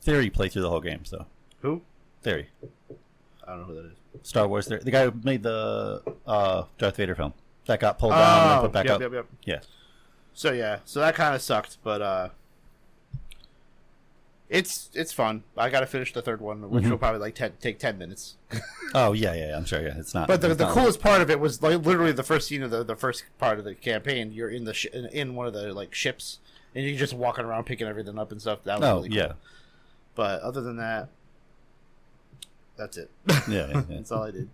Theory 0.00 0.30
play 0.30 0.48
through 0.48 0.62
the 0.62 0.70
whole 0.70 0.80
game. 0.80 1.04
So 1.04 1.26
who? 1.60 1.82
Theory, 2.22 2.48
I 3.52 3.56
don't 3.56 3.68
know 3.68 3.74
who 3.74 3.82
that 3.82 3.92
is. 3.92 3.98
Star 4.28 4.46
Wars. 4.48 4.66
The 4.66 4.78
guy 4.90 5.04
who 5.04 5.12
made 5.22 5.42
the 5.42 6.02
uh, 6.26 6.64
Darth 6.78 6.96
Vader 6.96 7.14
film 7.14 7.34
that 7.66 7.80
got 7.80 7.98
pulled 7.98 8.12
down 8.12 8.52
and 8.52 8.60
put 8.62 8.72
back 8.72 8.86
Oh, 8.86 8.92
yep, 8.92 8.96
up. 8.96 9.00
yep, 9.02 9.12
yep. 9.12 9.26
Yeah. 9.44 9.60
So 10.34 10.52
yeah, 10.52 10.78
so 10.84 11.00
that 11.00 11.14
kind 11.14 11.34
of 11.34 11.42
sucked, 11.42 11.76
but 11.84 12.00
uh, 12.02 12.28
it's 14.48 14.90
it's 14.94 15.12
fun. 15.12 15.44
I 15.56 15.70
got 15.70 15.80
to 15.80 15.86
finish 15.86 16.12
the 16.12 16.20
third 16.22 16.40
one, 16.40 16.68
which 16.70 16.84
Mhm. 16.84 16.90
will 16.90 16.98
probably 16.98 17.20
like 17.20 17.34
ten, 17.34 17.52
take 17.60 17.78
ten 17.78 17.98
minutes. 17.98 18.36
Oh 18.94 19.14
yeah, 19.14 19.32
yeah. 19.32 19.56
I'm 19.56 19.64
sure. 19.64 19.80
Yeah, 19.80 19.94
it's 19.96 20.12
not. 20.12 20.28
But 20.28 20.42
the, 20.42 20.54
the 20.54 20.64
not- 20.66 20.74
coolest 20.74 21.00
part 21.00 21.22
of 21.22 21.30
it 21.30 21.40
was 21.40 21.62
like 21.62 21.80
literally 21.86 22.12
the 22.12 22.22
first 22.22 22.48
scene 22.48 22.62
of 22.62 22.70
the, 22.70 22.84
the 22.84 22.94
first 22.96 23.24
part 23.38 23.58
of 23.58 23.64
the 23.64 23.74
campaign. 23.74 24.32
You're 24.32 24.50
in 24.50 24.64
the 24.64 24.74
sh- 24.74 24.84
in, 24.92 25.06
in 25.06 25.34
one 25.34 25.46
of 25.46 25.54
the 25.54 25.72
like 25.72 25.94
ships, 25.94 26.40
and 26.74 26.84
you're 26.84 26.98
just 26.98 27.14
walking 27.14 27.46
around 27.46 27.64
picking 27.64 27.86
everything 27.86 28.18
up 28.18 28.32
and 28.32 28.40
stuff. 28.40 28.64
That 28.64 28.80
was 28.80 28.88
Oh 28.88 28.96
really 28.96 29.08
cool. 29.08 29.16
yeah, 29.16 29.32
But 30.14 30.42
other 30.42 30.60
than 30.60 30.76
that, 30.76 31.08
that's 32.82 32.96
it. 32.96 33.10
yeah, 33.48 33.68
yeah, 33.68 33.82
that's 33.88 34.10
all 34.12 34.24
I 34.24 34.30
did. 34.32 34.48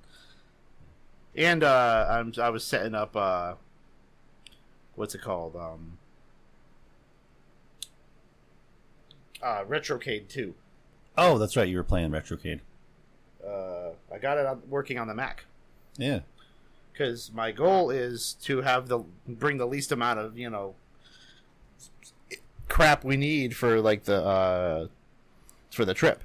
And 1.37 1.62
uh, 1.64 2.06
I'm 2.11 2.32
I 2.40 2.50
was 2.50 2.64
setting 2.64 2.94
up 2.94 3.16
uh, 3.16 3.54
what's 4.97 5.14
it 5.14 5.23
called? 5.23 5.56
Um, 5.56 5.99
uh, 9.42 9.64
Retrocade 9.64 10.28
Two. 10.28 10.54
Oh, 11.16 11.38
that's 11.38 11.56
right. 11.56 11.68
You 11.68 11.76
were 11.76 11.85
playing 11.85 12.11
Retrocade. 12.11 12.61
Uh, 13.47 13.90
I 14.12 14.18
got 14.20 14.38
it 14.38 14.47
on, 14.47 14.62
working 14.68 14.99
on 14.99 15.08
the 15.08 15.14
Mac 15.14 15.44
Yeah. 15.97 16.20
because 16.92 17.30
my 17.32 17.50
goal 17.50 17.90
is 17.90 18.35
to 18.42 18.61
have 18.62 18.88
the 18.88 19.00
bring 19.26 19.56
the 19.58 19.66
least 19.66 19.90
amount 19.90 20.18
of 20.18 20.37
you 20.37 20.50
know 20.50 20.75
crap 22.68 23.04
we 23.04 23.16
need 23.16 23.56
for 23.56 23.80
like 23.80 24.04
the 24.04 24.23
uh, 24.25 24.87
for 25.70 25.85
the 25.85 25.94
trip. 25.94 26.23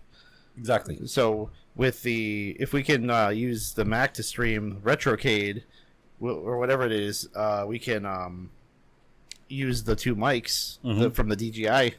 Exactly. 0.58 1.06
So 1.08 1.50
with 1.76 2.04
the 2.04 2.56
if 2.60 2.74
we 2.74 2.84
can 2.84 3.10
uh, 3.10 3.30
use 3.30 3.74
the 3.74 3.86
Mac 3.86 4.14
to 4.16 4.24
stream 4.24 4.80
Retrocade 4.84 5.64
or 6.22 6.58
whatever 6.58 6.86
it 6.86 6.92
is, 6.92 7.28
uh, 7.36 7.66
we 7.68 7.80
can 7.80 8.06
um, 8.06 8.50
use 9.50 9.84
the 9.84 9.96
two 9.96 10.16
mics 10.16 10.80
the, 10.82 11.10
Mhm. 11.10 11.14
from 11.14 11.30
the 11.30 11.36
DJI 11.36 11.96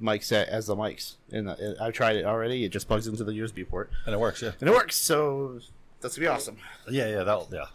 mic 0.00 0.22
set 0.22 0.48
as 0.48 0.66
the 0.66 0.74
mics. 0.76 1.14
And 1.30 1.48
uh, 1.48 1.56
I've 1.80 1.92
tried 1.92 2.16
it 2.16 2.24
already. 2.24 2.64
It 2.64 2.70
just 2.70 2.86
plugs 2.88 3.06
into 3.06 3.22
the 3.24 3.32
USB 3.32 3.68
port 3.68 3.90
And 4.06 4.14
it 4.14 4.18
works. 4.18 4.42
Yeah. 4.42 4.52
and 4.60 4.68
it 4.68 4.72
works. 4.72 4.96
So 4.96 5.60
that's 6.00 6.16
gonna 6.16 6.24
be 6.24 6.28
awesome. 6.28 6.56
Yeah, 6.90 7.08
yeah. 7.08 7.22
That'll 7.24 7.48
yeah. 7.52 7.66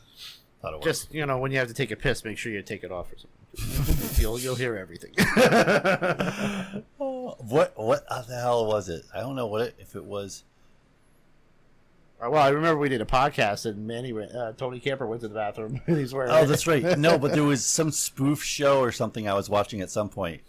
That'll 0.63 0.79
work. 0.79 0.83
Just 0.85 1.13
you 1.13 1.25
know 1.25 1.37
when 1.37 1.51
you 1.51 1.57
have 1.59 1.67
to 1.67 1.73
take 1.73 1.91
a 1.91 1.95
piss, 1.95 2.23
make 2.25 2.37
sure 2.37 2.51
you 2.51 2.61
take 2.61 2.83
it 2.83 2.91
off 2.91 3.07
or 3.11 3.17
something. 3.17 4.13
you'll 4.21 4.39
you'll 4.39 4.55
hear 4.55 4.75
everything. 4.75 5.13
what 6.97 7.73
what 7.77 8.07
the 8.07 8.39
hell 8.41 8.65
was 8.67 8.89
it? 8.89 9.03
I 9.13 9.19
don't 9.21 9.35
know 9.35 9.47
what 9.47 9.61
it, 9.61 9.75
if 9.79 9.95
it 9.95 10.03
was. 10.03 10.43
Well, 12.21 12.35
I 12.35 12.49
remember 12.49 12.77
we 12.79 12.89
did 12.89 13.01
a 13.01 13.05
podcast 13.05 13.65
and 13.65 13.87
Manny, 13.87 14.11
went, 14.11 14.33
uh, 14.35 14.51
Tony 14.53 14.79
Camper 14.79 15.07
went 15.07 15.21
to 15.21 15.29
the 15.29 15.33
bathroom. 15.35 15.79
and 15.87 15.97
He's 15.99 16.13
wearing. 16.13 16.31
Oh, 16.31 16.45
that's 16.45 16.67
right. 16.67 16.97
No, 16.97 17.17
but 17.17 17.31
there 17.31 17.43
was 17.43 17.65
some 17.77 17.91
spoof 17.91 18.43
show 18.43 18.79
or 18.81 18.91
something 18.91 19.27
I 19.29 19.33
was 19.33 19.49
watching 19.49 19.79
at 19.81 19.89
some 19.89 20.09
point, 20.09 20.41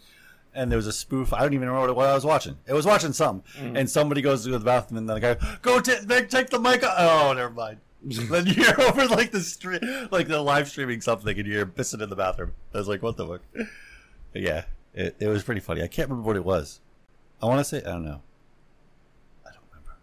and 0.53 0.71
there 0.71 0.77
was 0.77 0.89
a 0.89 0.93
spoof. 0.93 1.33
I 1.33 1.41
don't 1.43 1.55
even 1.55 1.69
remember 1.69 1.95
what, 1.95 2.09
I 2.09 2.15
was 2.15 2.25
watching. 2.25 2.57
It 2.67 2.73
was 2.73 2.87
watching 2.87 3.12
something, 3.12 3.77
and 3.77 3.89
somebody 3.89 4.21
goes 4.21 4.43
to 4.45 4.50
the 4.50 4.59
bathroom, 4.59 4.99
and 4.99 5.09
then 5.09 5.21
the 5.21 5.35
guy 5.35 5.59
go 5.62 5.81
t- 5.81 5.95
take 6.09 6.29
take 6.29 6.50
the 6.50 6.59
mic. 6.59 6.83
Off. 6.83 6.95
Oh, 6.99 7.33
never 7.35 7.50
mind. 7.50 7.79
then 8.03 8.47
you're 8.47 8.81
over 8.81 9.07
like 9.07 9.31
the 9.31 9.41
stream, 9.41 9.81
like 10.11 10.27
the 10.27 10.41
live 10.41 10.69
streaming 10.69 11.00
something, 11.03 11.39
and 11.39 11.47
you're 11.47 11.67
pissing 11.67 12.03
in 12.03 12.09
the 12.11 12.17
bathroom. 12.17 12.53
I 12.75 12.79
was 12.79 12.89
like, 12.89 13.03
what 13.03 13.17
the 13.17 13.27
fuck? 13.27 13.43
But 14.33 14.43
yeah, 14.43 14.65
it, 14.95 15.15
it 15.21 15.29
was 15.29 15.45
pretty 15.45 15.61
funny. 15.61 15.83
I 15.83 15.87
can't 15.87 16.09
remember 16.09 16.27
what 16.27 16.37
it 16.37 16.45
was. 16.45 16.81
I 17.43 17.47
want 17.47 17.59
to 17.61 17.65
say 17.65 17.79
I 17.79 17.91
don't 17.91 18.05
know. 18.05 18.23
I 19.47 19.50
don't 19.50 19.62
remember. 19.71 19.99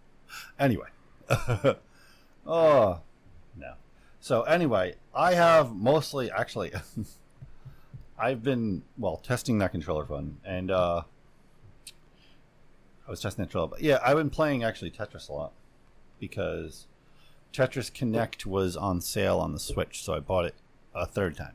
Anyway. 0.59 0.87
oh 2.47 2.99
no. 3.55 3.73
So 4.19 4.43
anyway, 4.43 4.95
I 5.13 5.33
have 5.33 5.75
mostly 5.75 6.31
actually 6.31 6.71
I've 8.19 8.43
been 8.43 8.83
well 8.97 9.17
testing 9.17 9.57
that 9.59 9.71
controller 9.71 10.05
fun 10.05 10.37
and 10.43 10.71
uh 10.71 11.03
I 13.07 13.11
was 13.11 13.21
testing 13.21 13.43
that 13.43 13.47
controller, 13.47 13.67
but 13.69 13.81
yeah, 13.81 13.99
I've 14.03 14.17
been 14.17 14.29
playing 14.29 14.63
actually 14.63 14.91
Tetris 14.91 15.29
a 15.29 15.33
lot 15.33 15.53
because 16.19 16.87
Tetris 17.53 17.93
Connect 17.93 18.45
was 18.45 18.75
on 18.75 19.01
sale 19.01 19.39
on 19.39 19.53
the 19.53 19.59
Switch, 19.59 20.03
so 20.03 20.13
I 20.13 20.19
bought 20.19 20.45
it 20.45 20.55
a 20.93 21.05
third 21.05 21.37
time. 21.37 21.53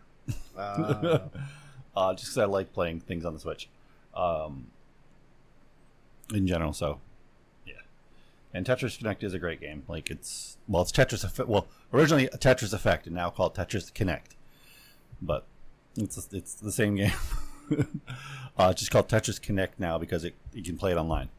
Uh, 0.56 1.18
uh, 1.96 2.14
just 2.14 2.28
because 2.28 2.38
I 2.38 2.44
like 2.46 2.72
playing 2.72 3.00
things 3.00 3.24
on 3.24 3.34
the 3.34 3.40
Switch, 3.40 3.68
um, 4.14 4.68
in 6.32 6.46
general. 6.46 6.72
So. 6.72 7.00
And 8.54 8.66
Tetris 8.66 8.98
Connect 8.98 9.22
is 9.22 9.32
a 9.32 9.38
great 9.38 9.60
game. 9.60 9.82
Like 9.88 10.10
it's 10.10 10.58
well, 10.68 10.82
it's 10.82 10.92
Tetris 10.92 11.24
Effect. 11.24 11.48
Well, 11.48 11.66
originally 11.92 12.28
Tetris 12.28 12.72
Effect, 12.72 13.06
and 13.06 13.16
now 13.16 13.30
called 13.30 13.54
Tetris 13.54 13.92
Connect. 13.94 14.36
But 15.20 15.46
it's 15.96 16.28
it's 16.32 16.54
the 16.54 16.72
same 16.72 16.96
game. 16.96 17.12
uh, 18.58 18.68
it's 18.70 18.80
just 18.80 18.90
called 18.90 19.08
Tetris 19.08 19.40
Connect 19.40 19.80
now 19.80 19.98
because 19.98 20.24
it 20.24 20.34
you 20.52 20.62
can 20.62 20.76
play 20.76 20.92
it 20.92 20.96
online. 20.96 21.30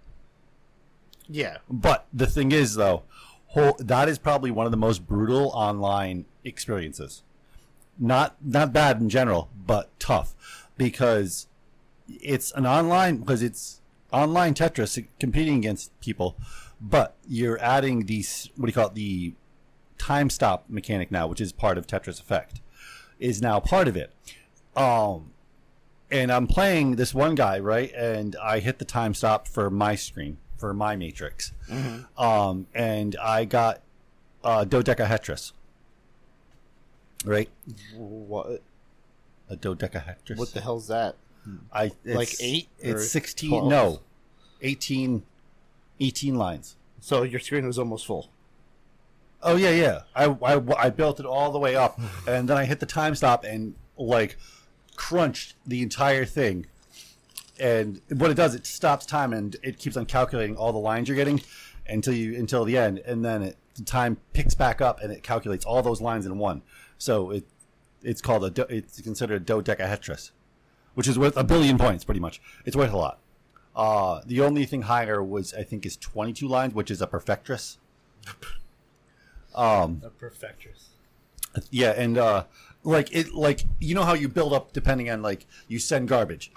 yeah, 1.29 1.57
But 1.69 2.05
the 2.11 2.27
thing 2.27 2.51
is, 2.51 2.75
though, 2.75 3.03
whole, 3.47 3.75
that 3.79 4.09
is 4.09 4.17
probably 4.17 4.51
one 4.51 4.65
of 4.65 4.71
the 4.71 4.77
most 4.77 5.05
brutal 5.07 5.49
online 5.53 6.25
experiences. 6.43 7.23
Not 7.99 8.35
not 8.43 8.73
bad 8.73 8.99
in 8.99 9.09
general, 9.09 9.49
but 9.55 9.89
tough 9.99 10.33
because 10.77 11.47
it's 12.07 12.51
an 12.53 12.65
online 12.65 13.17
because 13.17 13.43
it's 13.43 13.81
online 14.11 14.53
Tetris 14.53 15.05
competing 15.19 15.57
against 15.57 15.97
people, 15.99 16.35
but 16.83 17.15
you're 17.27 17.59
adding 17.61 18.05
these 18.05 18.49
what 18.57 18.65
do 18.65 18.69
you 18.69 18.73
call 18.73 18.87
it 18.87 18.93
the 18.93 19.33
time 19.97 20.29
stop 20.29 20.65
mechanic 20.67 21.09
now, 21.11 21.27
which 21.27 21.39
is 21.39 21.53
part 21.53 21.77
of 21.77 21.87
Tetris 21.87 22.19
Effect, 22.19 22.59
is 23.19 23.41
now 23.41 23.59
part 23.59 23.87
of 23.87 23.95
it. 23.95 24.11
Um, 24.75 25.31
and 26.11 26.29
I'm 26.31 26.45
playing 26.45 26.97
this 26.97 27.13
one 27.13 27.35
guy, 27.35 27.57
right? 27.59 27.91
And 27.93 28.35
I 28.35 28.59
hit 28.59 28.79
the 28.79 28.85
time 28.85 29.13
stop 29.13 29.47
for 29.47 29.69
my 29.69 29.95
screen, 29.95 30.37
for 30.57 30.73
my 30.73 30.95
matrix. 30.97 31.53
Um, 32.17 32.67
and 32.75 33.15
I 33.15 33.45
got 33.45 33.81
uh, 34.43 34.65
dodecahedrous. 34.65 35.53
Right? 37.25 37.49
what 37.95 38.61
A 39.49 39.55
dodecahedrous. 39.55 40.37
what 40.37 40.53
the 40.53 40.59
hell's 40.59 40.89
that? 40.89 41.15
I, 41.71 41.91
like 42.05 42.33
eight 42.41 42.67
It's 42.79 43.09
16. 43.09 43.49
12? 43.49 43.69
No. 43.69 43.99
18, 44.61 45.23
18 45.99 46.35
lines. 46.35 46.75
So 46.99 47.23
your 47.23 47.39
screen 47.39 47.65
was 47.65 47.77
almost 47.77 48.05
full. 48.05 48.29
Oh 49.41 49.57
yeah, 49.57 49.71
yeah. 49.71 50.01
I, 50.15 50.25
I, 50.25 50.85
I 50.85 50.89
built 50.89 51.19
it 51.19 51.25
all 51.25 51.51
the 51.51 51.59
way 51.59 51.75
up, 51.75 51.99
and 52.27 52.47
then 52.47 52.55
I 52.55 52.65
hit 52.65 52.79
the 52.79 52.85
time 52.85 53.13
stop 53.13 53.43
and 53.43 53.75
like 53.97 54.37
crunched 54.95 55.55
the 55.65 55.81
entire 55.81 56.25
thing. 56.25 56.65
And 57.59 58.01
what 58.09 58.31
it 58.31 58.35
does, 58.35 58.55
it 58.55 58.65
stops 58.65 59.05
time 59.05 59.33
and 59.33 59.55
it 59.61 59.77
keeps 59.77 59.97
on 59.97 60.05
calculating 60.05 60.55
all 60.55 60.71
the 60.71 60.79
lines 60.79 61.07
you're 61.07 61.17
getting 61.17 61.41
until 61.87 62.13
you 62.13 62.37
until 62.37 62.63
the 62.63 62.77
end, 62.77 62.99
and 62.99 63.23
then 63.23 63.43
it, 63.43 63.57
the 63.75 63.83
time 63.83 64.17
picks 64.33 64.55
back 64.55 64.81
up 64.81 65.01
and 65.01 65.11
it 65.11 65.23
calculates 65.23 65.65
all 65.65 65.81
those 65.81 66.01
lines 66.01 66.25
in 66.25 66.37
one. 66.37 66.61
So 66.97 67.31
it 67.31 67.43
it's 68.01 68.21
called 68.21 68.45
a 68.45 68.49
do, 68.49 68.65
it's 68.69 69.01
considered 69.01 69.41
a 69.41 69.45
dodecahedrous, 69.45 70.31
which 70.93 71.07
is 71.07 71.19
worth 71.19 71.37
a 71.37 71.43
billion 71.43 71.77
points 71.77 72.03
pretty 72.03 72.19
much. 72.19 72.41
It's 72.65 72.75
worth 72.75 72.93
a 72.93 72.97
lot. 72.97 73.19
Uh, 73.75 74.21
the 74.25 74.39
only 74.41 74.65
thing 74.65 74.83
higher 74.83 75.23
was 75.23 75.53
I 75.53 75.63
think 75.63 75.85
is 75.85 75.97
22 75.97 76.47
lines, 76.47 76.73
which 76.73 76.91
is 76.91 77.01
a 77.01 77.07
perfectris. 77.07 77.77
Um, 79.55 80.01
A 80.03 80.09
perfectris. 80.09 80.89
yeah, 81.71 81.91
and 81.91 82.17
uh, 82.17 82.45
like 82.83 83.13
it, 83.15 83.33
like 83.33 83.63
you 83.79 83.95
know 83.95 84.03
how 84.03 84.13
you 84.13 84.27
build 84.27 84.53
up 84.53 84.73
depending 84.73 85.09
on 85.09 85.21
like 85.21 85.45
you 85.67 85.79
send 85.79 86.07
garbage. 86.07 86.51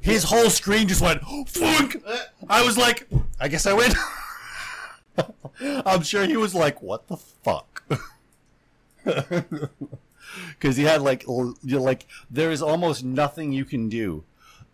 His 0.00 0.24
whole 0.24 0.48
screen 0.50 0.88
just 0.88 1.02
went 1.02 1.22
flunk. 1.48 2.02
I 2.48 2.64
was 2.64 2.78
like, 2.78 3.06
I 3.38 3.48
guess 3.48 3.66
I 3.66 3.74
win. 3.74 3.92
I'm 5.86 6.02
sure 6.02 6.24
he 6.24 6.36
was 6.38 6.54
like, 6.54 6.80
what 6.82 7.06
the 7.08 7.16
fuck? 7.16 7.82
Because 10.50 10.76
he 10.76 10.84
had 10.84 11.02
like, 11.02 11.26
l- 11.28 11.56
like, 11.64 12.06
there 12.30 12.52
is 12.52 12.62
almost 12.62 13.02
nothing 13.04 13.52
you 13.52 13.64
can 13.64 13.88
do 13.88 14.22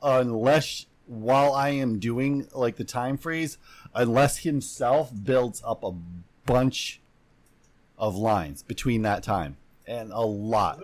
unless 0.03 0.85
while 1.07 1.53
I 1.53 1.71
am 1.71 1.99
doing 1.99 2.49
like 2.53 2.77
the 2.77 2.85
time 2.85 3.17
freeze, 3.17 3.59
unless 3.95 4.39
himself 4.39 5.11
builds 5.25 5.63
up 5.65 5.83
a 5.83 5.95
bunch 6.45 7.01
of 7.99 8.17
lines 8.17 8.63
between 8.63 9.03
that 9.03 9.23
time 9.23 9.57
and 9.87 10.13
a 10.13 10.21
lot. 10.21 10.81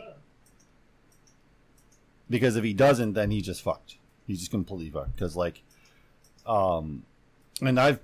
Because 2.31 2.57
if 2.57 2.65
he 2.65 2.73
doesn't, 2.73 3.13
then 3.13 3.31
he 3.31 3.43
just 3.43 3.63
fucked. 3.63 3.97
He's 4.27 4.39
just 4.39 4.51
completely 4.51 4.91
fucked. 4.91 5.15
Because 5.15 5.37
like, 5.37 5.63
um, 6.47 7.05
and 7.61 7.79
I've 7.79 8.01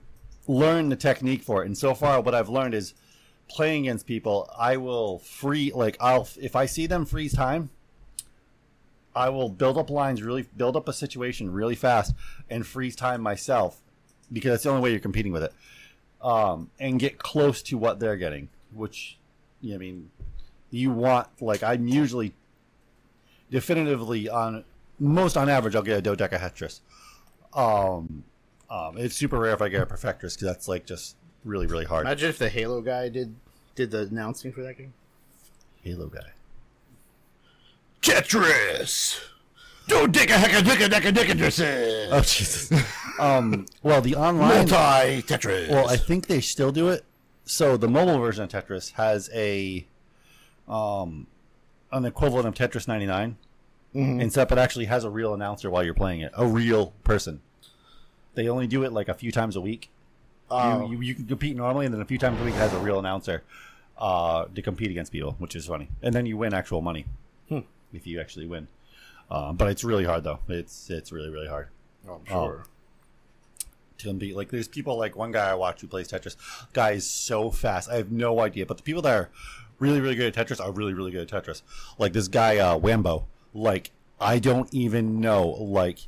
learned 0.46 0.92
the 0.92 0.96
technique 0.96 1.42
for 1.42 1.62
it. 1.62 1.66
And 1.66 1.78
so 1.78 1.94
far, 1.94 2.20
what 2.20 2.34
I've 2.34 2.48
learned 2.48 2.74
is 2.74 2.94
playing 3.48 3.86
against 3.86 4.06
people. 4.06 4.50
I 4.58 4.76
will 4.76 5.20
free 5.20 5.72
like 5.74 5.96
I'll 6.00 6.28
if 6.40 6.54
I 6.54 6.66
see 6.66 6.86
them 6.86 7.06
freeze 7.06 7.34
time. 7.34 7.70
I 9.18 9.30
will 9.30 9.48
build 9.48 9.76
up 9.78 9.90
lines 9.90 10.22
really, 10.22 10.46
build 10.56 10.76
up 10.76 10.88
a 10.88 10.92
situation 10.92 11.50
really 11.52 11.74
fast, 11.74 12.14
and 12.48 12.64
freeze 12.64 12.94
time 12.94 13.20
myself, 13.20 13.82
because 14.32 14.52
that's 14.52 14.62
the 14.62 14.70
only 14.70 14.82
way 14.82 14.90
you're 14.92 15.00
competing 15.00 15.32
with 15.32 15.42
it, 15.42 15.52
um, 16.22 16.70
and 16.78 17.00
get 17.00 17.18
close 17.18 17.60
to 17.62 17.76
what 17.76 17.98
they're 17.98 18.16
getting. 18.16 18.48
Which, 18.72 19.18
you 19.60 19.70
know, 19.70 19.74
I 19.74 19.78
mean, 19.78 20.10
you 20.70 20.92
want 20.92 21.26
like 21.40 21.64
I'm 21.64 21.88
usually 21.88 22.32
definitively 23.50 24.28
on 24.28 24.64
most 25.00 25.36
on 25.36 25.48
average 25.48 25.74
I'll 25.74 25.82
get 25.82 25.98
a 25.98 26.02
dodecahedrous. 26.02 26.80
Um, 27.54 28.22
um, 28.70 28.98
it's 28.98 29.16
super 29.16 29.40
rare 29.40 29.52
if 29.52 29.62
I 29.62 29.68
get 29.68 29.82
a 29.82 29.86
perfectris 29.86 30.34
because 30.34 30.42
that's 30.42 30.68
like 30.68 30.86
just 30.86 31.16
really 31.44 31.66
really 31.66 31.86
hard. 31.86 32.06
Imagine 32.06 32.30
if 32.30 32.38
the 32.38 32.48
Halo 32.48 32.82
guy 32.82 33.08
did 33.08 33.34
did 33.74 33.90
the 33.90 34.02
announcing 34.02 34.52
for 34.52 34.62
that 34.62 34.78
game. 34.78 34.94
Halo 35.82 36.06
guy. 36.06 36.37
Tetris. 38.02 39.20
Don't 39.86 40.12
dick 40.12 40.30
a 40.30 40.34
heck 40.38 40.52
a 40.52 40.62
dick 40.62 40.80
a 40.80 40.88
dick 40.88 41.04
a 41.04 41.12
dick 41.12 41.60
a 41.60 42.08
Oh 42.12 42.20
Jesus. 42.20 42.70
um, 43.18 43.66
well, 43.82 44.00
the 44.00 44.14
online. 44.16 44.48
Multi 44.68 45.22
Tetris. 45.22 45.70
Well, 45.70 45.88
I 45.88 45.96
think 45.96 46.26
they 46.26 46.40
still 46.40 46.72
do 46.72 46.88
it. 46.88 47.04
So 47.44 47.76
the 47.78 47.88
mobile 47.88 48.18
version 48.18 48.44
of 48.44 48.50
Tetris 48.50 48.92
has 48.92 49.30
a, 49.34 49.86
um, 50.68 51.26
an 51.90 52.04
equivalent 52.04 52.46
of 52.46 52.54
Tetris 52.54 52.86
99, 52.86 53.38
Mhm. 53.94 54.22
except 54.22 54.52
it 54.52 54.58
actually 54.58 54.84
has 54.84 55.04
a 55.04 55.10
real 55.10 55.32
announcer 55.32 55.70
while 55.70 55.82
you're 55.82 55.94
playing 55.94 56.20
it, 56.20 56.30
a 56.36 56.46
real 56.46 56.92
person. 57.04 57.40
They 58.34 58.48
only 58.48 58.66
do 58.66 58.84
it 58.84 58.92
like 58.92 59.08
a 59.08 59.14
few 59.14 59.32
times 59.32 59.56
a 59.56 59.60
week. 59.62 59.90
Oh. 60.50 60.86
You, 60.86 60.92
you 60.96 61.00
you 61.00 61.14
can 61.14 61.26
compete 61.26 61.56
normally, 61.56 61.86
and 61.86 61.94
then 61.94 62.02
a 62.02 62.06
few 62.06 62.18
times 62.18 62.38
a 62.40 62.44
week 62.44 62.54
it 62.54 62.58
has 62.58 62.72
a 62.74 62.78
real 62.78 62.98
announcer 62.98 63.42
uh, 63.96 64.44
to 64.54 64.62
compete 64.62 64.90
against 64.90 65.10
people, 65.12 65.34
which 65.38 65.56
is 65.56 65.66
funny. 65.66 65.88
And 66.02 66.14
then 66.14 66.24
you 66.26 66.36
win 66.36 66.52
actual 66.54 66.80
money 66.82 67.06
Hmm. 67.48 67.60
If 67.92 68.06
you 68.06 68.20
actually 68.20 68.46
win. 68.46 68.68
Um, 69.30 69.56
but 69.56 69.68
it's 69.68 69.84
really 69.84 70.04
hard 70.04 70.24
though. 70.24 70.38
It's 70.48 70.88
it's 70.90 71.12
really 71.12 71.30
really 71.30 71.48
hard 71.48 71.68
Oh, 72.08 72.14
I'm 72.14 72.24
sure. 72.26 72.64
to 73.98 74.04
compete. 74.08 74.36
Like 74.36 74.50
there's 74.50 74.68
people 74.68 74.96
like 74.98 75.16
one 75.16 75.32
guy 75.32 75.50
I 75.50 75.54
watch 75.54 75.80
who 75.80 75.86
plays 75.86 76.08
Tetris. 76.08 76.36
Guy 76.72 76.92
is 76.92 77.08
so 77.08 77.50
fast. 77.50 77.90
I 77.90 77.96
have 77.96 78.10
no 78.10 78.40
idea. 78.40 78.64
But 78.66 78.78
the 78.78 78.82
people 78.82 79.02
that 79.02 79.14
are 79.14 79.28
really 79.78 80.00
really 80.00 80.14
good 80.14 80.34
at 80.36 80.46
Tetris 80.48 80.64
are 80.64 80.72
really 80.72 80.94
really 80.94 81.10
good 81.10 81.30
at 81.32 81.44
Tetris. 81.44 81.62
Like 81.98 82.12
this 82.12 82.28
guy 82.28 82.56
uh, 82.58 82.78
Wambo. 82.78 83.24
Like 83.52 83.90
I 84.20 84.38
don't 84.38 84.72
even 84.72 85.20
know 85.20 85.46
like 85.48 86.00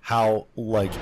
how 0.00 0.46
like 0.56 0.92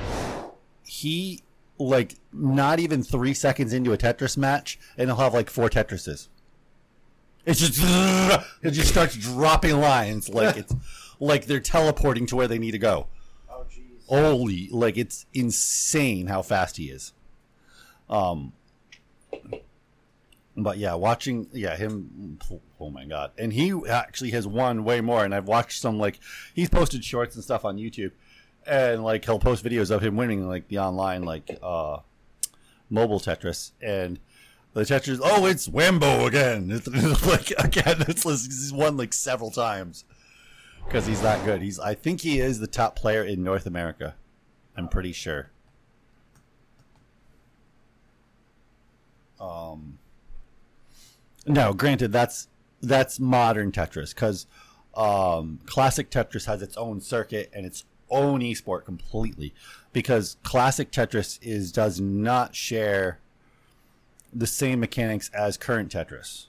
he 0.85 1.41
like 1.79 2.17
not 2.33 2.79
even 2.79 3.03
three 3.03 3.33
seconds 3.33 3.73
into 3.73 3.93
a 3.93 3.97
Tetris 3.97 4.37
match 4.37 4.79
and 4.99 5.09
he'll 5.09 5.17
have 5.17 5.33
like 5.33 5.49
four 5.49 5.71
Tetrises. 5.71 6.29
It's 7.47 7.61
just 7.61 7.81
it 8.63 8.71
just 8.73 8.89
starts 8.89 9.17
dropping 9.17 9.81
lines 9.81 10.29
like 10.29 10.57
it's 10.59 10.75
like 11.19 11.47
they're 11.47 11.61
teleporting 11.61 12.27
to 12.27 12.37
where 12.37 12.49
they 12.49 12.59
need 12.59 12.73
to 12.73 12.79
go. 12.79 13.07
Oh 13.49 13.65
jeez. 13.71 14.07
Holy, 14.07 14.69
like 14.71 14.97
it's 14.97 15.27
insane 15.33 16.27
how 16.27 16.43
fast 16.43 16.77
he 16.77 16.91
is. 16.91 17.13
Um, 18.09 18.53
but 20.57 20.79
yeah, 20.79 20.95
watching 20.95 21.49
yeah 21.53 21.77
him. 21.77 22.39
Oh 22.81 22.91
my 22.91 23.05
god! 23.05 23.33
And 23.39 23.53
he 23.53 23.73
actually 23.89 24.31
has 24.31 24.47
won 24.47 24.85
way 24.85 25.01
more. 25.01 25.25
And 25.25 25.35
I've 25.35 25.47
watched 25.47 25.81
some 25.81 25.99
like 25.99 26.19
he's 26.55 26.69
posted 26.69 27.05
shorts 27.05 27.35
and 27.35 27.45
stuff 27.45 27.65
on 27.65 27.77
YouTube, 27.77 28.13
and 28.67 29.05
like 29.05 29.25
he'll 29.25 29.39
post 29.39 29.65
videos 29.65 29.91
of 29.91 30.03
him 30.03 30.17
winning 30.17 30.49
like 30.49 30.69
the 30.69 30.79
online 30.79 31.23
like 31.23 31.59
uh 31.63 31.99
mobile 32.91 33.21
Tetris 33.21 33.73
and. 33.81 34.19
The 34.73 34.83
Tetris, 34.83 35.21
oh, 35.23 35.47
it's 35.47 35.69
Wambo 35.69 36.27
again. 36.27 36.71
It's, 36.87 37.27
like 37.27 37.53
again, 37.59 38.05
it's 38.09 38.23
he's 38.23 38.73
won 38.73 38.97
like 38.97 39.13
several 39.13 39.51
times 39.51 40.05
because 40.85 41.07
he's 41.07 41.23
that 41.23 41.45
good. 41.45 41.61
He's, 41.61 41.79
I 41.79 41.95
think 41.95 42.21
he 42.21 42.41
is 42.41 42.61
the 42.61 42.67
top 42.67 42.97
player 42.97 43.25
in 43.25 43.43
North 43.43 43.67
America. 43.67 44.15
I'm 44.77 44.89
pretty 44.89 45.13
sure. 45.13 45.51
Um, 49.41 49.99
no, 51.47 51.73
granted, 51.73 52.13
that's 52.13 52.49
that's 52.81 53.19
modern 53.19 53.73
Tetris 53.73 54.15
because 54.15 54.47
um, 54.95 55.61
classic 55.67 56.11
Tetris 56.11 56.47
has 56.47 56.63
its 56.63 56.77
own 56.77 57.01
circuit 57.01 57.51
and 57.53 57.67
its 57.67 57.85
own 58.09 58.41
esport 58.41 58.85
completely. 58.85 59.53
Because 59.93 60.37
classic 60.45 60.93
Tetris 60.93 61.39
is 61.43 61.73
does 61.73 62.01
not 62.01 62.55
share 62.55 63.19
the 64.33 64.47
same 64.47 64.81
mechanics 64.81 65.31
as 65.35 65.57
current 65.57 65.93
Tetris. 65.93 66.47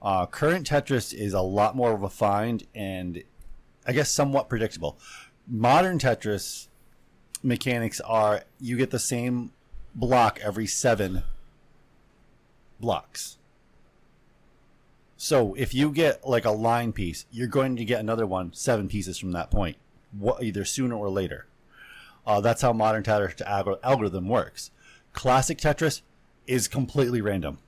Uh, 0.00 0.26
current 0.26 0.68
Tetris 0.68 1.12
is 1.12 1.32
a 1.32 1.40
lot 1.40 1.74
more 1.74 1.96
refined 1.96 2.66
and 2.74 3.22
I 3.86 3.92
guess 3.92 4.10
somewhat 4.10 4.48
predictable. 4.48 4.98
Modern 5.46 5.98
Tetris 5.98 6.68
mechanics 7.42 8.00
are 8.00 8.42
you 8.60 8.76
get 8.76 8.90
the 8.90 8.98
same 8.98 9.52
block 9.94 10.38
every 10.42 10.66
seven 10.66 11.22
blocks. 12.80 13.38
So 15.16 15.54
if 15.54 15.72
you 15.72 15.90
get 15.90 16.26
like 16.26 16.44
a 16.44 16.50
line 16.50 16.92
piece, 16.92 17.24
you're 17.30 17.46
going 17.46 17.76
to 17.76 17.84
get 17.84 18.00
another 18.00 18.26
one 18.26 18.52
seven 18.52 18.88
pieces 18.88 19.18
from 19.18 19.32
that 19.32 19.50
point, 19.50 19.76
what, 20.12 20.42
either 20.42 20.64
sooner 20.64 20.94
or 20.94 21.08
later. 21.08 21.46
Uh, 22.26 22.40
that's 22.40 22.62
how 22.62 22.72
modern 22.72 23.02
Tetris 23.02 23.40
algorithm 23.82 24.28
works. 24.28 24.70
Classic 25.12 25.56
Tetris 25.56 26.02
is 26.46 26.68
completely 26.68 27.20
random. 27.20 27.58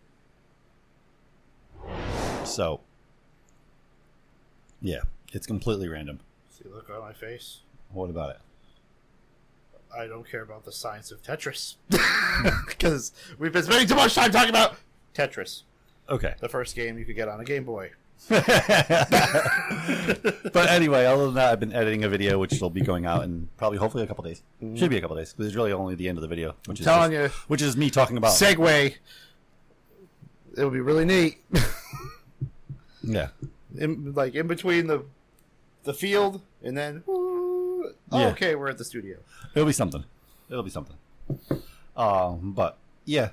So, 2.45 2.81
yeah, 4.81 5.01
it's 5.33 5.47
completely 5.47 5.89
random. 5.89 6.21
See, 6.51 6.69
look 6.73 6.89
on 6.91 7.01
my 7.01 7.13
face. 7.13 7.61
What 7.93 8.11
about 8.11 8.31
it? 8.31 8.39
I 9.97 10.07
don't 10.07 10.29
care 10.29 10.43
about 10.43 10.65
the 10.65 10.73
science 10.73 11.11
of 11.11 11.23
Tetris 11.23 11.77
because 12.69 13.13
we've 13.39 13.53
been 13.53 13.63
spending 13.63 13.89
too 13.89 13.95
much 13.95 14.15
time 14.15 14.31
talking 14.31 14.51
about 14.51 14.77
Tetris, 15.15 15.63
Okay. 16.11 16.35
the 16.41 16.49
first 16.49 16.77
game 16.77 16.99
you 16.99 17.05
could 17.05 17.17
get 17.17 17.29
on 17.29 17.41
a 17.41 17.45
Game 17.45 17.65
Boy. 17.65 17.91
but 18.29 18.43
anyway, 20.69 21.07
other 21.07 21.27
than 21.27 21.35
that, 21.35 21.53
I've 21.53 21.61
been 21.61 21.73
editing 21.73 22.05
a 22.05 22.09
video 22.09 22.39
which 22.39 22.61
will 22.61 22.71
be 22.71 22.81
going 22.81 23.07
out 23.07 23.25
in 23.25 23.49
probably, 23.57 23.79
hopefully, 23.79 24.05
a 24.05 24.07
couple 24.07 24.25
days. 24.25 24.43
Should 24.75 24.91
be 24.91 24.99
a 24.99 25.01
couple 25.01 25.17
days 25.17 25.33
because 25.33 25.47
it's 25.47 25.57
really 25.57 25.73
only 25.73 25.95
the 25.95 26.09
end 26.09 26.19
of 26.19 26.23
the 26.23 26.29
video, 26.29 26.55
which 26.67 26.81
is 26.81 26.87
telling 26.87 27.13
just- 27.13 27.35
you. 27.35 27.41
which 27.49 27.63
is 27.63 27.77
me 27.77 27.91
talking 27.91 28.17
about. 28.17 28.33
Segue. 28.33 28.95
It 30.57 30.65
would 30.65 30.73
be 30.73 30.81
really 30.81 31.05
neat. 31.05 31.39
yeah, 33.03 33.29
in, 33.77 34.13
like 34.15 34.35
in 34.35 34.47
between 34.47 34.87
the 34.89 35.05
the 35.85 35.95
field 35.95 36.43
and 36.63 36.77
then 36.77 37.03
oh, 37.09 37.93
Yeah. 38.13 38.29
okay 38.29 38.55
we're 38.57 38.69
at 38.69 38.77
the 38.77 38.85
studio 38.85 39.19
it'll 39.55 39.67
be 39.67 39.73
something. 39.73 40.05
It'll 40.51 40.63
be 40.63 40.71
something. 40.71 40.97
Um, 41.97 42.53
but 42.53 42.77
yeah, 43.05 43.31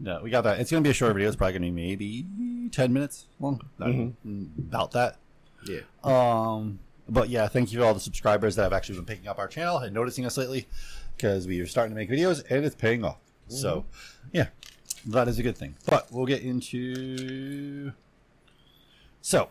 no, 0.00 0.20
we 0.22 0.30
got 0.30 0.42
that. 0.42 0.60
It's 0.60 0.70
gonna 0.70 0.82
be 0.82 0.90
a 0.90 0.94
short 0.94 1.12
video. 1.14 1.28
It's 1.28 1.36
probably 1.36 1.52
gonna 1.54 1.66
be 1.66 1.70
maybe 1.70 2.26
ten 2.70 2.92
minutes 2.92 3.26
long. 3.40 3.60
About 4.58 4.92
that. 4.92 5.16
yeah 5.66 5.80
Um, 6.02 6.78
but 7.08 7.28
yeah, 7.28 7.46
thank 7.48 7.72
you 7.72 7.78
to 7.78 7.84
all 7.86 7.94
the 7.94 8.00
subscribers 8.00 8.56
that 8.56 8.62
have 8.62 8.72
actually 8.72 8.96
been 8.96 9.06
picking 9.06 9.28
up 9.28 9.38
our 9.38 9.48
channel 9.48 9.78
and 9.78 9.94
noticing 9.94 10.24
us 10.24 10.36
lately 10.36 10.66
because 11.16 11.46
we 11.46 11.60
are 11.60 11.66
starting 11.66 11.94
to 11.94 11.96
make 11.96 12.10
videos 12.10 12.42
and 12.50 12.64
it's 12.64 12.74
paying 12.74 13.04
off. 13.04 13.18
So, 13.48 13.84
yeah, 14.32 14.48
that 15.06 15.28
is 15.28 15.38
a 15.38 15.42
good 15.42 15.56
thing. 15.56 15.74
But 15.86 16.10
we'll 16.10 16.26
get 16.26 16.42
into. 16.42 17.92
So, 19.20 19.48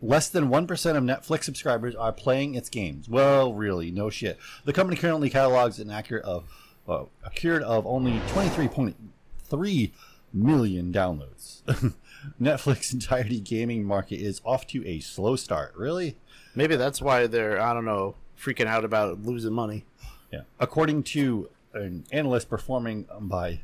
less 0.00 0.28
than 0.28 0.48
1% 0.48 0.96
of 0.96 1.04
Netflix 1.04 1.44
subscribers 1.44 1.94
are 1.94 2.12
playing 2.12 2.56
its 2.56 2.68
games. 2.68 3.08
Well, 3.08 3.54
really, 3.54 3.90
no 3.90 4.10
shit. 4.10 4.38
The 4.64 4.72
company 4.72 4.96
currently 4.96 5.30
catalogs 5.30 5.78
an 5.78 5.90
accurate 5.90 6.24
of. 6.24 6.44
Well, 6.84 7.10
accurate 7.24 7.62
of 7.62 7.86
only 7.86 8.18
23.3 8.28 9.92
million 10.32 10.92
downloads. 10.92 11.62
Netflix 12.40 12.92
entirety 12.92 13.40
gaming 13.40 13.84
market 13.84 14.16
is 14.20 14.40
off 14.44 14.66
to 14.68 14.86
a 14.86 15.00
slow 15.00 15.36
start. 15.36 15.74
Really? 15.76 16.16
maybe 16.54 16.76
that's 16.76 17.00
why 17.00 17.26
they're 17.26 17.58
i 17.58 17.72
don't 17.72 17.86
know 17.86 18.14
freaking 18.38 18.66
out 18.66 18.84
about 18.84 19.22
losing 19.22 19.52
money 19.54 19.84
Yeah. 20.30 20.42
According 20.60 21.04
to 21.04 21.48
an 21.72 22.04
analyst 22.12 22.50
performing 22.50 23.06
by 23.20 23.60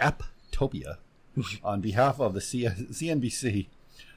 Apptopia 0.00 0.96
on 1.64 1.80
behalf 1.80 2.20
of 2.20 2.32
the 2.34 2.40
C- 2.40 2.64
CNBC, 2.68 3.66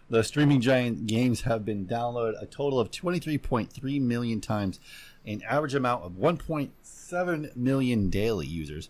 the 0.09 0.23
streaming 0.23 0.61
giant 0.61 1.07
games 1.07 1.41
have 1.41 1.65
been 1.65 1.85
downloaded 1.85 2.41
a 2.41 2.45
total 2.45 2.79
of 2.79 2.91
23.3 2.91 4.01
million 4.01 4.39
times, 4.39 4.79
an 5.25 5.41
average 5.47 5.75
amount 5.75 6.03
of 6.03 6.13
1.7 6.13 7.55
million 7.55 8.09
daily 8.09 8.45
users. 8.47 8.89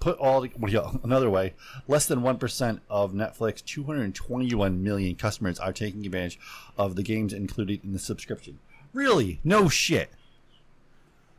Put 0.00 0.18
all 0.18 0.46
yeah, 0.46 0.92
another 1.02 1.28
way, 1.28 1.54
less 1.88 2.06
than 2.06 2.20
1% 2.20 2.80
of 2.88 3.12
Netflix 3.12 3.64
221 3.64 4.82
million 4.82 5.16
customers 5.16 5.58
are 5.58 5.72
taking 5.72 6.06
advantage 6.06 6.38
of 6.76 6.94
the 6.94 7.02
games 7.02 7.32
included 7.32 7.82
in 7.82 7.92
the 7.92 7.98
subscription. 7.98 8.60
Really? 8.92 9.40
No 9.42 9.68
shit. 9.68 10.10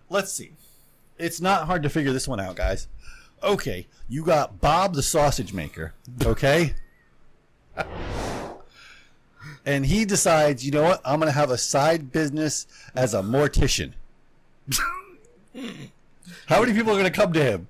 Let's 0.10 0.34
see. 0.34 0.52
It's 1.18 1.40
not 1.40 1.68
hard 1.68 1.84
to 1.84 1.90
figure 1.90 2.12
this 2.12 2.28
one 2.28 2.40
out, 2.40 2.56
guys. 2.56 2.88
Okay, 3.42 3.88
you 4.10 4.24
got 4.26 4.60
Bob 4.60 4.94
the 4.94 5.04
sausage 5.04 5.54
maker, 5.54 5.94
okay? 6.26 6.74
and 9.66 9.86
he 9.86 10.04
decides, 10.04 10.66
you 10.66 10.72
know 10.72 10.84
what? 10.84 11.02
I'm 11.06 11.20
going 11.20 11.32
to 11.32 11.38
have 11.38 11.52
a 11.52 11.58
side 11.58 12.12
business 12.12 12.68
as 12.96 13.14
a 13.14 13.22
mortician. 13.22 13.94
How 16.48 16.60
many 16.60 16.74
people 16.74 16.92
are 16.92 17.00
going 17.00 17.06
to 17.06 17.12
come 17.12 17.32
to 17.34 17.44
him? 17.44 17.68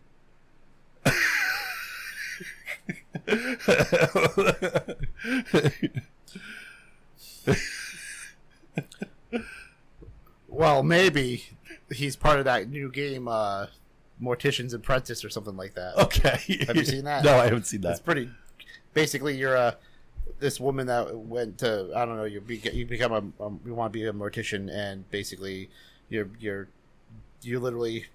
Well 10.48 10.84
maybe 10.84 11.44
he's 11.92 12.16
part 12.16 12.40
of 12.40 12.46
that 12.46 12.70
new 12.70 12.92
game 12.92 13.28
uh 13.28 13.66
mortician's 14.22 14.74
apprentice 14.74 15.24
or 15.24 15.30
something 15.30 15.56
like 15.56 15.76
that 15.76 15.96
Okay. 15.98 16.66
Have 16.68 16.76
you 16.76 16.86
seen 16.86 17.06
that? 17.06 17.24
No, 17.24 17.38
I 17.38 17.46
haven't 17.46 17.66
seen 17.68 17.82
that. 17.82 17.92
It's 17.92 18.00
pretty. 18.00 18.30
Basically, 18.94 19.38
you're 19.38 19.56
a 19.56 19.78
this 20.40 20.60
woman 20.60 20.88
that 20.88 21.16
went 21.16 21.58
to 21.60 21.92
I 21.96 22.06
don't 22.06 22.18
know. 22.18 22.26
You 22.26 22.42
be, 22.42 22.58
you 22.74 22.86
become 22.86 23.12
a 23.12 23.44
um, 23.44 23.60
you 23.66 23.74
want 23.74 23.94
to 23.94 24.00
be 24.00 24.06
a 24.06 24.14
mortician, 24.14 24.70
and 24.72 25.10
basically, 25.12 25.70
you're 26.10 26.30
you're 26.40 26.68
you 27.42 27.60
literally 27.60 28.06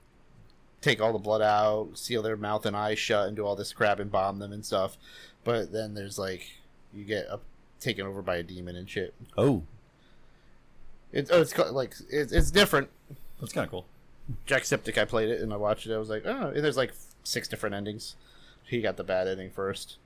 take 0.85 1.01
all 1.01 1.15
the 1.15 1.19
blood 1.19 1.41
out, 1.41 1.89
seal 1.95 2.21
their 2.23 2.37
mouth 2.37 2.67
and 2.67 2.77
eyes 2.77 2.99
shut, 2.99 3.27
and 3.27 3.37
do 3.37 3.45
all 3.45 3.57
this 3.57 3.73
crap 3.73 3.99
and 3.99 4.13
bomb 4.13 4.39
them 4.39 4.53
and 4.53 4.65
stuff. 4.65 4.99
But 5.43 5.73
then 5.73 5.95
there's 5.95 6.19
like 6.19 6.47
you 6.93 7.05
get 7.05 7.27
up, 7.29 7.43
taken 7.81 8.07
over 8.07 8.21
by 8.23 8.37
a 8.37 8.43
demon 8.43 8.77
and 8.77 8.89
shit. 8.89 9.15
Oh, 9.37 9.63
It's 11.11 11.31
oh, 11.31 11.41
it's 11.41 11.57
like 11.59 11.95
it's, 12.11 12.33
it's 12.33 12.51
different. 12.51 12.91
that's 13.41 13.53
kind 13.53 13.65
of 13.65 13.71
cool. 13.71 13.87
Jacksepticeye 14.47 14.99
I 14.99 15.05
played 15.07 15.31
it 15.31 15.41
and 15.41 15.53
I 15.53 15.57
watched 15.57 15.87
it. 15.87 15.95
I 15.95 15.99
was 15.99 16.11
like, 16.11 16.25
oh, 16.27 16.49
and 16.55 16.63
there's 16.63 16.77
like 16.77 16.93
six 17.25 17.49
different 17.49 17.75
endings. 17.75 18.17
He 18.65 18.81
got 18.81 18.97
the 18.97 19.05
bad 19.05 19.27
ending 19.27 19.51
first. 19.51 19.97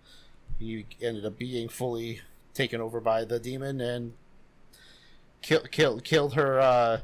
He 0.59 0.87
ended 1.03 1.27
up 1.27 1.39
being 1.39 1.69
fully 1.69 2.21
taken 2.55 2.81
over 2.81 3.01
by 3.01 3.25
the 3.25 3.39
demon 3.39 3.81
and 3.81 4.15
killed 5.43 5.71
killed 5.71 6.05
killed 6.05 6.35
her 6.35 6.61
uh, 6.61 7.01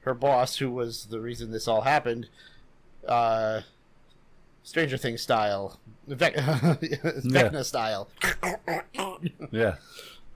her 0.00 0.14
boss, 0.14 0.56
who 0.56 0.70
was 0.70 1.06
the 1.06 1.20
reason 1.20 1.50
this 1.50 1.68
all 1.68 1.82
happened. 1.82 2.28
Uh, 3.08 3.62
Stranger 4.62 4.96
Things 4.98 5.22
style, 5.22 5.80
Vec- 6.06 6.34
Vecna 6.36 7.64
style. 7.64 8.08
Yeah. 9.50 9.76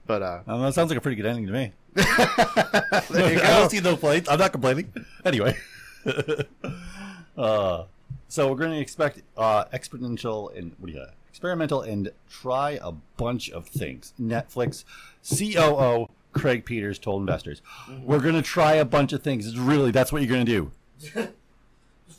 But 0.05 0.21
uh, 0.21 0.39
Um, 0.47 0.61
that 0.63 0.73
sounds 0.73 0.89
like 0.89 0.97
a 0.97 1.01
pretty 1.01 1.15
good 1.15 1.25
ending 1.25 1.45
to 1.47 1.53
me. 1.53 1.71
there 1.93 3.33
you 3.33 3.39
go. 3.39 3.43
I 3.45 3.59
don't 3.59 3.69
see 3.69 3.79
no 3.79 3.95
plates. 3.95 4.27
I'm 4.29 4.39
not 4.39 4.51
complaining. 4.51 4.91
Anyway. 5.23 5.55
uh, 7.37 7.83
so 8.27 8.49
we're 8.49 8.57
going 8.57 8.71
to 8.71 8.79
expect 8.79 9.21
uh, 9.37 9.65
exponential 9.65 10.55
and 10.57 10.73
what 10.79 10.87
do 10.87 10.93
you 10.93 11.05
experimental 11.29 11.81
and 11.81 12.11
try 12.29 12.79
a 12.81 12.91
bunch 12.91 13.49
of 13.51 13.67
things. 13.67 14.13
Netflix 14.19 14.83
COO 15.23 16.07
Greg 16.31 16.65
Peters 16.65 16.99
told 16.99 17.21
investors, 17.21 17.61
"We're 18.03 18.19
going 18.19 18.35
to 18.35 18.41
try 18.41 18.73
a 18.73 18.85
bunch 18.85 19.13
of 19.13 19.21
things. 19.23 19.45
It's 19.47 19.57
really, 19.57 19.91
that's 19.91 20.11
what 20.11 20.21
you're 20.21 20.29
going 20.35 20.45
to 20.45 20.71
do." 21.13 21.27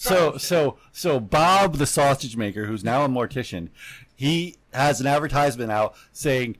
So, 0.05 0.37
so, 0.37 0.77
so 0.93 1.19
Bob, 1.21 1.77
the 1.77 1.87
sausage 1.87 2.37
maker, 2.37 2.67
who's 2.67 2.85
now 2.85 3.05
a 3.05 3.09
mortician, 3.09 3.69
he 4.14 4.57
has 4.73 5.01
an 5.01 5.07
advertisement 5.07 5.71
out 5.73 5.95
saying, 6.12 6.57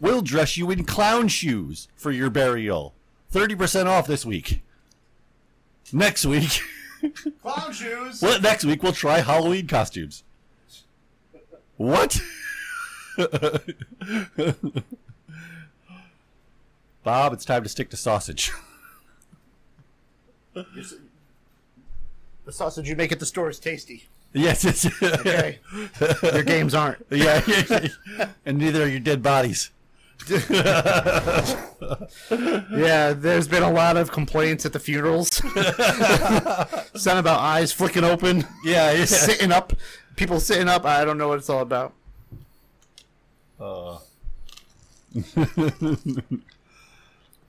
"We'll 0.00 0.22
dress 0.22 0.56
you 0.56 0.70
in 0.70 0.84
clown 0.84 1.28
shoes 1.28 1.88
for 1.94 2.10
your 2.10 2.30
burial. 2.30 2.94
Thirty 3.30 3.54
percent 3.54 3.88
off 3.88 4.06
this 4.06 4.26
week. 4.26 4.62
Next 5.92 6.26
week." 6.26 6.60
Clown 7.42 7.72
shoes. 7.72 8.20
Well, 8.20 8.40
next 8.40 8.64
week 8.64 8.82
we'll 8.82 8.92
try 8.92 9.20
Halloween 9.20 9.68
costumes. 9.68 10.24
What? 11.76 12.20
Bob, 17.04 17.32
it's 17.32 17.44
time 17.44 17.62
to 17.62 17.68
stick 17.68 17.90
to 17.90 17.96
sausage. 17.96 18.50
The 22.48 22.52
sausage 22.54 22.88
you 22.88 22.96
make 22.96 23.12
at 23.12 23.20
the 23.20 23.26
store 23.26 23.50
is 23.50 23.58
tasty. 23.58 24.08
yes, 24.32 24.64
it's 24.64 24.86
Okay. 25.02 25.58
Your 26.32 26.42
games 26.42 26.72
aren't. 26.72 27.04
yeah, 27.10 27.42
yeah, 27.46 27.88
yeah. 28.16 28.28
and 28.46 28.56
neither 28.56 28.84
are 28.84 28.88
your 28.88 29.00
dead 29.00 29.22
bodies. 29.22 29.68
Yeah, 30.30 30.46
there's 33.12 33.48
been 33.48 33.62
a 33.62 33.70
lot 33.70 33.98
of 33.98 34.10
complaints 34.10 34.64
at 34.64 34.72
the 34.72 34.80
funerals. 34.80 35.28
Something 35.28 37.18
about 37.18 37.40
eyes 37.40 37.70
flicking 37.70 38.02
open, 38.04 38.46
Yeah, 38.64 38.92
yeah. 38.92 39.04
sitting 39.04 39.52
up, 39.52 39.74
people 40.16 40.40
sitting 40.40 40.68
up. 40.68 40.86
I 40.86 41.04
don't 41.04 41.18
know 41.18 41.28
what 41.28 41.36
it's 41.38 41.50
all 41.50 41.60
about. 41.60 41.92
Uh, 43.60 43.98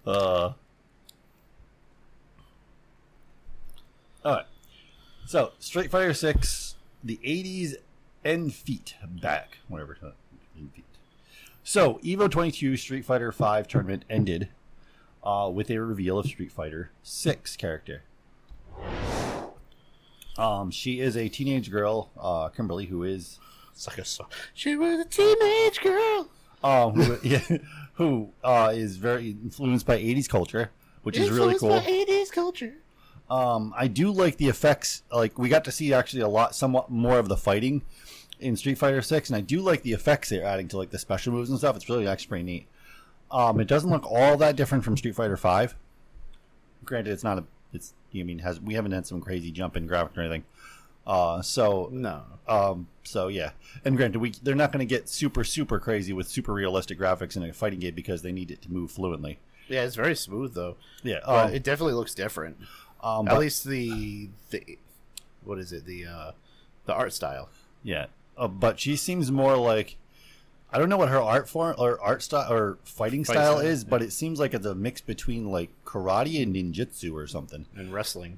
uh. 0.06 0.52
All 4.26 4.26
right. 4.26 4.46
So, 5.30 5.52
Street 5.60 5.92
Fighter 5.92 6.16
Six, 6.16 6.74
the 7.04 7.20
'80s 7.24 7.76
end 8.26 8.52
feet 8.52 8.96
back, 9.08 9.60
whatever. 9.68 9.96
end 10.58 10.72
feet. 10.74 10.86
So, 11.64 12.00
Evo 12.04 12.28
22 12.32 12.76
Street 12.78 13.06
Fighter 13.06 13.32
5 13.32 13.68
tournament 13.68 14.06
ended 14.10 14.50
uh, 15.24 15.52
with 15.54 15.70
a 15.70 15.78
reveal 15.78 16.18
of 16.18 16.26
Street 16.26 16.52
Fighter 16.52 16.90
6 17.04 17.58
character. 17.58 18.02
Um, 20.36 20.72
she 20.72 21.00
is 21.00 21.16
a 21.16 21.30
teenage 21.30 21.70
girl, 21.70 22.10
uh, 22.20 22.50
Kimberly, 22.50 22.88
who 22.88 23.04
is 23.04 23.38
It's 23.72 23.88
like 23.88 24.00
a 24.00 24.06
song. 24.06 24.30
She 24.56 24.76
was 24.76 25.00
a 25.00 25.06
teenage 25.06 25.80
girl. 25.82 26.28
um, 26.64 26.94
who, 26.96 27.20
yeah, 27.30 27.58
who 27.94 28.32
uh, 28.44 28.72
is 28.74 28.98
very 28.98 29.30
influenced 29.30 29.86
by 29.86 30.00
80s 30.00 30.28
culture, 30.28 30.72
which 31.04 31.20
is 31.20 31.30
really 31.30 31.56
cool. 31.60 31.70
by 31.70 31.82
80s 31.82 32.32
culture. 32.32 32.74
Um, 33.30 33.74
I 33.78 33.88
do 33.88 34.12
like 34.12 34.38
the 34.38 34.48
effects. 34.48 35.04
Like 35.12 35.38
we 35.38 35.50
got 35.50 35.64
to 35.66 35.72
see 35.72 35.94
actually 35.94 36.22
a 36.24 36.28
lot, 36.28 36.56
somewhat 36.56 36.90
more 36.90 37.20
of 37.20 37.28
the 37.30 37.38
fighting 37.38 37.84
in 38.40 38.56
Street 38.56 38.78
Fighter 38.78 39.02
Six, 39.02 39.30
and 39.30 39.36
I 39.38 39.42
do 39.42 39.62
like 39.62 39.84
the 39.84 39.94
effects 39.94 40.30
they're 40.30 40.44
adding 40.46 40.68
to 40.70 40.78
like 40.78 40.90
the 40.90 41.00
special 41.00 41.34
moves 41.34 41.50
and 41.50 41.60
stuff. 41.60 41.76
It's 41.76 41.90
really 41.90 42.08
actually 42.08 42.30
pretty 42.30 42.44
neat. 42.44 42.68
Um, 43.32 43.60
it 43.60 43.68
doesn't 43.68 43.90
look 43.90 44.10
all 44.12 44.38
that 44.38 44.56
different 44.56 44.84
from 44.84 44.98
Street 44.98 45.16
Fighter 45.16 45.38
Five. 45.38 45.76
Granted, 46.84 47.12
it's 47.12 47.24
not 47.24 47.38
a. 47.38 47.44
It's 47.74 47.94
I 48.16 48.24
mean 48.24 48.40
has 48.40 48.60
we 48.60 48.74
haven't 48.74 48.94
had 48.94 49.06
some 49.06 49.22
crazy 49.22 49.52
jump 49.52 49.78
in 49.78 49.88
graphics 49.88 50.18
or 50.18 50.22
anything. 50.22 50.46
Uh, 51.06 51.42
so 51.42 51.90
No. 51.92 52.22
um, 52.48 52.88
so 53.04 53.28
yeah, 53.30 53.52
and 53.86 53.96
granted, 53.98 54.20
we 54.20 54.32
they're 54.44 54.56
not 54.56 54.72
going 54.72 54.80
to 54.88 54.90
get 54.90 55.08
super 55.10 55.44
super 55.44 55.80
crazy 55.80 56.14
with 56.14 56.28
super 56.28 56.54
realistic 56.54 56.98
graphics 57.00 57.36
in 57.36 57.44
a 57.44 57.54
fighting 57.54 57.80
game 57.80 57.94
because 57.96 58.22
they 58.24 58.32
need 58.32 58.50
it 58.52 58.62
to 58.64 58.72
move 58.72 58.92
fluently. 58.92 59.40
Yeah, 59.68 59.84
it's 59.84 59.96
very 59.96 60.16
smooth 60.16 60.56
though. 60.56 60.78
Yeah, 61.04 61.20
um, 61.20 61.54
it 61.54 61.64
definitely 61.64 61.94
looks 61.94 62.16
different. 62.16 62.58
Um, 63.02 63.28
At 63.28 63.34
but- 63.36 63.40
least 63.40 63.64
the 63.66 64.30
the 64.50 64.78
what 65.44 65.58
is 65.60 65.72
it? 65.72 65.86
The 65.86 66.06
uh 66.06 66.32
the 66.86 66.94
art 66.94 67.14
style. 67.14 67.50
Yeah, 67.84 68.08
uh, 68.38 68.48
but 68.48 68.80
she 68.80 68.96
seems 68.96 69.32
more 69.32 69.56
like 69.58 69.98
I 70.72 70.78
don't 70.78 70.90
know 70.90 70.98
what 70.98 71.10
her 71.10 71.22
art 71.22 71.48
form 71.50 71.76
or 71.78 72.00
art 72.02 72.22
style 72.22 72.52
or 72.52 72.78
fighting 72.84 73.24
Fighting 73.24 73.42
style 73.42 73.58
style, 73.58 73.66
is, 73.68 73.84
but 73.84 74.02
it 74.02 74.12
seems 74.12 74.40
like 74.40 74.54
it's 74.54 74.66
a 74.66 74.76
mix 74.76 75.02
between 75.02 75.50
like 75.50 75.70
karate 75.86 76.44
and 76.44 76.54
ninjutsu 76.56 77.14
or 77.14 77.26
something. 77.26 77.66
And 77.76 77.92
wrestling. 77.94 78.38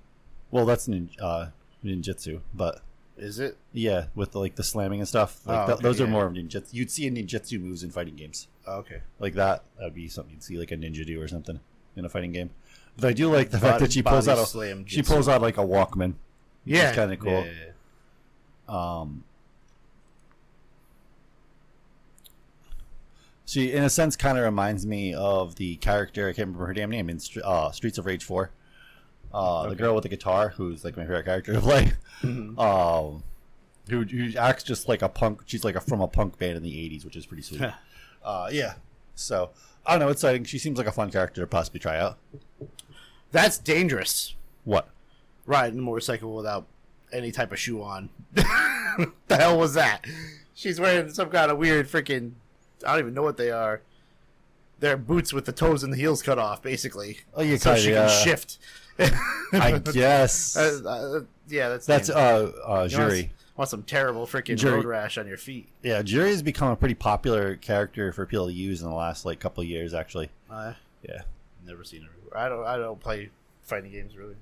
Well, 0.51 0.65
that's 0.65 0.87
nin, 0.87 1.09
uh, 1.19 1.47
ninjutsu, 1.83 2.41
but 2.53 2.81
Is 3.17 3.39
it? 3.39 3.57
yeah, 3.73 4.05
with 4.15 4.35
like 4.35 4.55
the 4.55 4.63
slamming 4.63 4.99
and 4.99 5.07
stuff, 5.07 5.45
like 5.45 5.57
Oh, 5.59 5.65
th- 5.65 5.75
okay, 5.77 5.83
those 5.83 5.99
are 5.99 6.07
more 6.07 6.25
of 6.25 6.33
ninjutsu. 6.33 6.73
You'd 6.73 6.91
see 6.91 7.07
a 7.07 7.11
ninjutsu 7.11 7.59
moves 7.59 7.83
in 7.83 7.89
fighting 7.91 8.15
games 8.15 8.47
Oh, 8.67 8.77
okay. 8.79 9.01
like 9.19 9.33
that. 9.35 9.63
That'd 9.77 9.93
be 9.95 10.07
something 10.07 10.33
you'd 10.33 10.43
see 10.43 10.57
like 10.57 10.71
a 10.71 10.77
ninja 10.77 11.05
do 11.05 11.19
or 11.21 11.27
something 11.27 11.59
in 11.95 12.05
a 12.05 12.09
fighting 12.09 12.31
game. 12.31 12.51
But 12.97 13.07
I 13.07 13.13
do 13.13 13.31
like 13.31 13.49
the 13.51 13.59
fact 13.59 13.79
that 13.79 13.91
she 13.93 14.03
pulls 14.03 14.27
out 14.27 14.37
a 14.37 14.45
slam 14.45 14.85
she 14.85 15.01
pulls 15.01 15.27
out 15.27 15.41
like 15.41 15.57
a 15.57 15.61
Walkman. 15.65 16.13
Yeah. 16.65 16.89
It's 16.89 16.95
kinda 16.97 17.17
cool. 17.17 17.31
Yeah, 17.31 17.43
yeah, 17.45 17.51
yeah. 18.69 18.99
Um, 18.99 19.23
she, 23.45 23.71
in 23.73 23.83
a 23.83 23.89
sense, 23.89 24.15
kind 24.15 24.37
of 24.37 24.43
reminds 24.43 24.85
me 24.85 25.13
of 25.13 25.55
the 25.55 25.75
character 25.77 26.27
I 26.29 26.33
can't 26.33 26.47
remember 26.47 26.67
her 26.67 26.73
damn 26.73 26.89
name 26.89 27.09
in 27.09 27.19
uh, 27.43 27.71
Streets 27.71 27.97
of 27.97 28.05
Rage 28.05 28.23
Four. 28.23 28.51
Uh, 29.33 29.67
The 29.69 29.75
girl 29.75 29.95
with 29.95 30.03
the 30.03 30.09
guitar, 30.09 30.49
who's 30.49 30.83
like 30.85 30.95
my 30.95 31.03
favorite 31.03 31.25
character 31.25 31.53
to 31.53 31.61
play. 31.61 31.93
Mhm. 32.21 32.57
Um, 32.59 33.23
who, 33.89 34.03
who 34.03 34.37
acts 34.37 34.63
just 34.63 34.87
like 34.87 35.01
a 35.01 35.09
punk. 35.09 35.41
She's 35.47 35.63
like 35.65 35.75
a, 35.75 35.81
from 35.81 36.01
a 36.01 36.07
punk 36.07 36.37
band 36.37 36.55
in 36.55 36.63
the 36.63 36.71
'80s, 36.71 37.03
which 37.03 37.15
is 37.15 37.25
pretty 37.25 37.43
sweet. 37.43 37.61
uh, 38.23 38.49
yeah. 38.51 38.75
So 39.15 39.49
I 39.85 39.91
don't 39.93 39.99
know. 39.99 40.09
It's 40.09 40.21
exciting. 40.23 40.43
She 40.43 40.59
seems 40.59 40.77
like 40.77 40.87
a 40.87 40.91
fun 40.91 41.11
character 41.11 41.41
to 41.41 41.47
possibly 41.47 41.79
try 41.79 41.97
out. 41.99 42.17
That's 43.31 43.57
dangerous. 43.57 44.35
What? 44.63 44.89
Riding 45.45 45.79
a 45.79 45.81
motorcycle 45.81 46.35
without 46.35 46.65
any 47.11 47.31
type 47.31 47.51
of 47.51 47.59
shoe 47.59 47.81
on. 47.81 48.09
the 48.33 49.11
hell 49.29 49.57
was 49.57 49.73
that? 49.73 50.05
She's 50.53 50.79
wearing 50.79 51.11
some 51.11 51.29
kind 51.29 51.51
of 51.51 51.57
weird 51.57 51.87
freaking. 51.89 52.33
I 52.85 52.91
don't 52.91 52.99
even 52.99 53.13
know 53.13 53.23
what 53.23 53.37
they 53.37 53.51
are. 53.51 53.81
They're 54.79 54.97
boots 54.97 55.31
with 55.33 55.45
the 55.45 55.51
toes 55.51 55.83
and 55.83 55.93
the 55.93 55.97
heels 55.97 56.21
cut 56.21 56.39
off, 56.39 56.61
basically. 56.61 57.19
Oh, 57.35 57.41
yeah, 57.41 57.57
so 57.57 57.75
she 57.75 57.87
can 57.87 57.93
yeah. 57.93 58.07
shift. 58.07 58.57
I 59.53 59.79
guess 59.93 60.57
Uh, 60.57 60.81
uh, 60.85 61.19
yeah, 61.47 61.69
that's 61.69 61.85
that's 61.85 62.07
dangerous. 62.09 62.55
uh, 62.55 62.67
uh, 62.67 62.87
juri. 62.87 63.31
Want 63.57 63.69
some 63.69 63.83
terrible 63.83 64.25
freaking 64.25 64.63
road 64.63 64.85
rash 64.85 65.17
on 65.17 65.27
your 65.27 65.37
feet? 65.37 65.67
Yeah, 65.83 66.01
Juri 66.01 66.29
has 66.29 66.41
become 66.41 66.69
a 66.71 66.75
pretty 66.75 66.95
popular 66.95 67.55
character 67.57 68.11
for 68.13 68.25
people 68.25 68.47
to 68.47 68.53
use 68.53 68.81
in 68.81 68.89
the 68.89 68.95
last 68.95 69.25
like 69.25 69.39
couple 69.39 69.61
of 69.61 69.67
years, 69.67 69.93
actually. 69.93 70.29
Uh, 70.49 70.73
Yeah, 71.07 71.21
never 71.65 71.83
seen 71.83 72.03
her. 72.03 72.09
I 72.37 72.47
don't. 72.49 72.65
I 72.65 72.77
don't 72.77 72.99
play 72.99 73.29
fighting 73.63 73.91
games 73.91 74.15
really. 74.15 74.35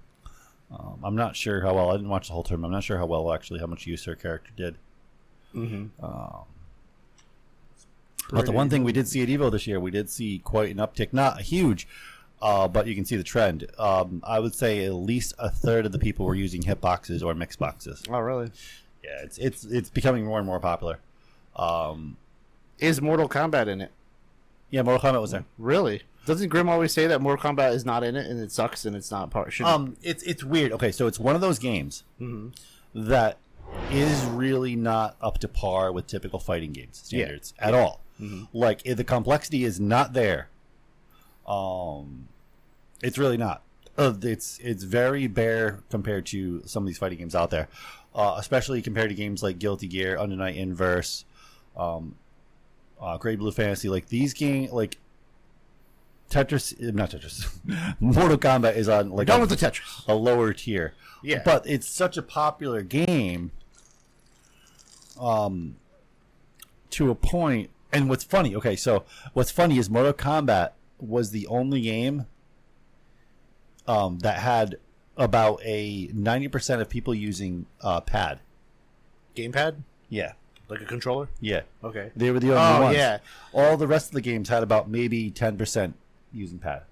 um, 0.71 0.99
I'm 1.03 1.15
not 1.15 1.35
sure 1.35 1.61
how 1.61 1.73
well. 1.73 1.89
I 1.89 1.93
didn't 1.93 2.09
watch 2.09 2.27
the 2.27 2.33
whole 2.33 2.43
term. 2.43 2.63
I'm 2.63 2.71
not 2.71 2.83
sure 2.83 2.97
how 2.97 3.07
well 3.07 3.33
actually 3.33 3.59
how 3.59 3.65
much 3.67 3.87
use 3.87 4.05
her 4.05 4.15
character 4.15 4.51
did. 4.55 4.75
Mm-hmm. 5.55 6.05
Um, 6.05 6.43
but 8.31 8.45
the 8.45 8.51
one 8.51 8.69
thing 8.69 8.83
we 8.83 8.91
did 8.93 9.07
see 9.07 9.23
at 9.23 9.27
Evo 9.29 9.51
this 9.51 9.65
year, 9.65 9.79
we 9.79 9.89
did 9.89 10.07
see 10.09 10.37
quite 10.39 10.69
an 10.69 10.77
uptick. 10.77 11.11
Not 11.13 11.41
huge, 11.41 11.87
uh, 12.43 12.67
but 12.67 12.85
you 12.85 12.93
can 12.93 13.03
see 13.05 13.15
the 13.15 13.23
trend. 13.23 13.65
Um, 13.79 14.21
I 14.23 14.39
would 14.39 14.53
say 14.53 14.85
at 14.85 14.93
least 14.93 15.33
a 15.39 15.49
third 15.49 15.87
of 15.87 15.91
the 15.91 15.97
people 15.99 16.27
were 16.27 16.35
using 16.35 16.61
hitboxes 16.61 17.23
or 17.23 17.33
Mixboxes. 17.33 18.05
Oh, 18.07 18.19
really? 18.19 18.51
Yeah, 19.09 19.23
it's 19.23 19.37
it's 19.37 19.63
it's 19.65 19.89
becoming 19.89 20.25
more 20.25 20.37
and 20.37 20.45
more 20.45 20.59
popular. 20.59 20.99
Um, 21.55 22.17
Is 22.77 23.01
Mortal 23.01 23.27
Kombat 23.27 23.67
in 23.67 23.81
it? 23.81 23.91
yeah, 24.69 24.81
Mortal 24.83 25.11
Kombat 25.11 25.21
was 25.21 25.31
there. 25.31 25.45
Really? 25.57 26.03
Doesn't 26.25 26.49
Grim 26.49 26.69
always 26.69 26.93
say 26.93 27.07
that 27.07 27.21
Mortal 27.21 27.51
Kombat 27.51 27.73
is 27.73 27.85
not 27.85 28.03
in 28.03 28.15
it 28.15 28.27
and 28.27 28.39
it 28.39 28.51
sucks 28.51 28.85
and 28.85 28.95
it's 28.95 29.09
not 29.09 29.31
part? 29.31 29.51
Shouldn't 29.51 29.73
Um, 29.75 29.97
it's 30.03 30.21
it's 30.23 30.43
weird. 30.43 30.71
Okay, 30.73 30.91
so 30.91 31.07
it's 31.07 31.19
one 31.19 31.33
of 31.35 31.41
those 31.41 31.57
games 31.59 32.03
Mhm. 32.21 32.53
that 32.93 33.37
is 33.91 34.23
really 34.25 34.75
not 34.75 35.15
up 35.21 35.39
to 35.39 35.47
par 35.47 35.91
with 35.91 36.05
typical 36.07 36.39
fighting 36.39 36.71
games 36.71 37.03
Yeah. 37.09 37.25
standards 37.25 37.53
at 37.59 37.73
all. 37.73 38.01
Mhm. 38.21 38.47
Like 38.53 38.83
the 38.83 39.03
complexity 39.03 39.63
is 39.63 39.79
not 39.79 40.13
there. 40.13 40.49
Um, 41.47 42.27
it's 43.01 43.17
really 43.17 43.37
not. 43.37 43.63
Uh, 43.97 44.13
it's 44.21 44.59
it's 44.59 44.83
very 44.83 45.27
bare 45.27 45.79
compared 45.89 46.25
to 46.27 46.61
some 46.65 46.83
of 46.83 46.87
these 46.87 46.97
fighting 46.97 47.17
games 47.17 47.35
out 47.35 47.49
there, 47.49 47.67
uh, 48.15 48.35
especially 48.37 48.81
compared 48.81 49.09
to 49.09 49.15
games 49.15 49.43
like 49.43 49.59
Guilty 49.59 49.87
Gear, 49.87 50.17
Under 50.17 50.35
Night 50.35 50.55
Inverse, 50.55 51.25
um, 51.77 52.15
uh, 52.99 53.17
Great 53.17 53.39
Blue 53.39 53.51
Fantasy. 53.51 53.89
Like 53.89 54.07
these 54.09 54.33
game, 54.33 54.69
like 54.71 54.97
Tetris, 56.29 56.73
eh, 56.81 56.91
not 56.93 57.11
Tetris, 57.11 57.47
Mortal 57.99 58.37
Kombat 58.37 58.75
is 58.75 58.87
on 58.89 59.11
We're 59.11 59.17
like 59.17 59.27
done 59.27 59.39
a, 59.39 59.41
with 59.41 59.49
the 59.49 59.55
Tetris. 59.55 60.07
a 60.07 60.13
lower 60.13 60.53
tier. 60.53 60.93
Yeah. 61.23 61.41
But 61.43 61.67
it's 61.67 61.87
such 61.87 62.17
a 62.17 62.21
popular 62.21 62.81
game 62.81 63.51
um 65.19 65.75
to 66.89 67.11
a 67.11 67.15
point 67.15 67.69
and 67.91 68.07
what's 68.07 68.23
funny, 68.23 68.55
okay, 68.55 68.75
so 68.75 69.03
what's 69.33 69.51
funny 69.51 69.77
is 69.77 69.89
Mortal 69.89 70.13
Kombat 70.13 70.71
was 70.99 71.31
the 71.31 71.45
only 71.47 71.81
game 71.81 72.25
um 73.87 74.19
that 74.19 74.39
had 74.39 74.77
about 75.19 75.59
a 75.63 76.07
90% 76.07 76.81
of 76.81 76.89
people 76.89 77.13
using 77.13 77.65
uh 77.81 78.01
pad. 78.01 78.39
Gamepad, 79.35 79.75
Yeah. 80.09 80.33
like 80.69 80.81
a 80.81 80.85
controller. 80.85 81.29
Yeah. 81.39 81.61
Okay. 81.83 82.11
They 82.15 82.31
were 82.31 82.39
the 82.39 82.55
only 82.55 82.61
Oh 82.61 82.81
ones. 82.83 82.97
yeah. 82.97 83.19
All 83.53 83.77
the 83.77 83.87
rest 83.87 84.07
of 84.07 84.13
the 84.13 84.21
games 84.21 84.49
had 84.49 84.63
about 84.63 84.89
maybe 84.89 85.29
10% 85.29 85.93
using 86.33 86.57
pad. 86.59 86.83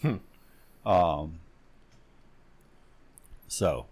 Hmm. 0.00 0.16
Um. 0.88 1.38
So 3.48 3.86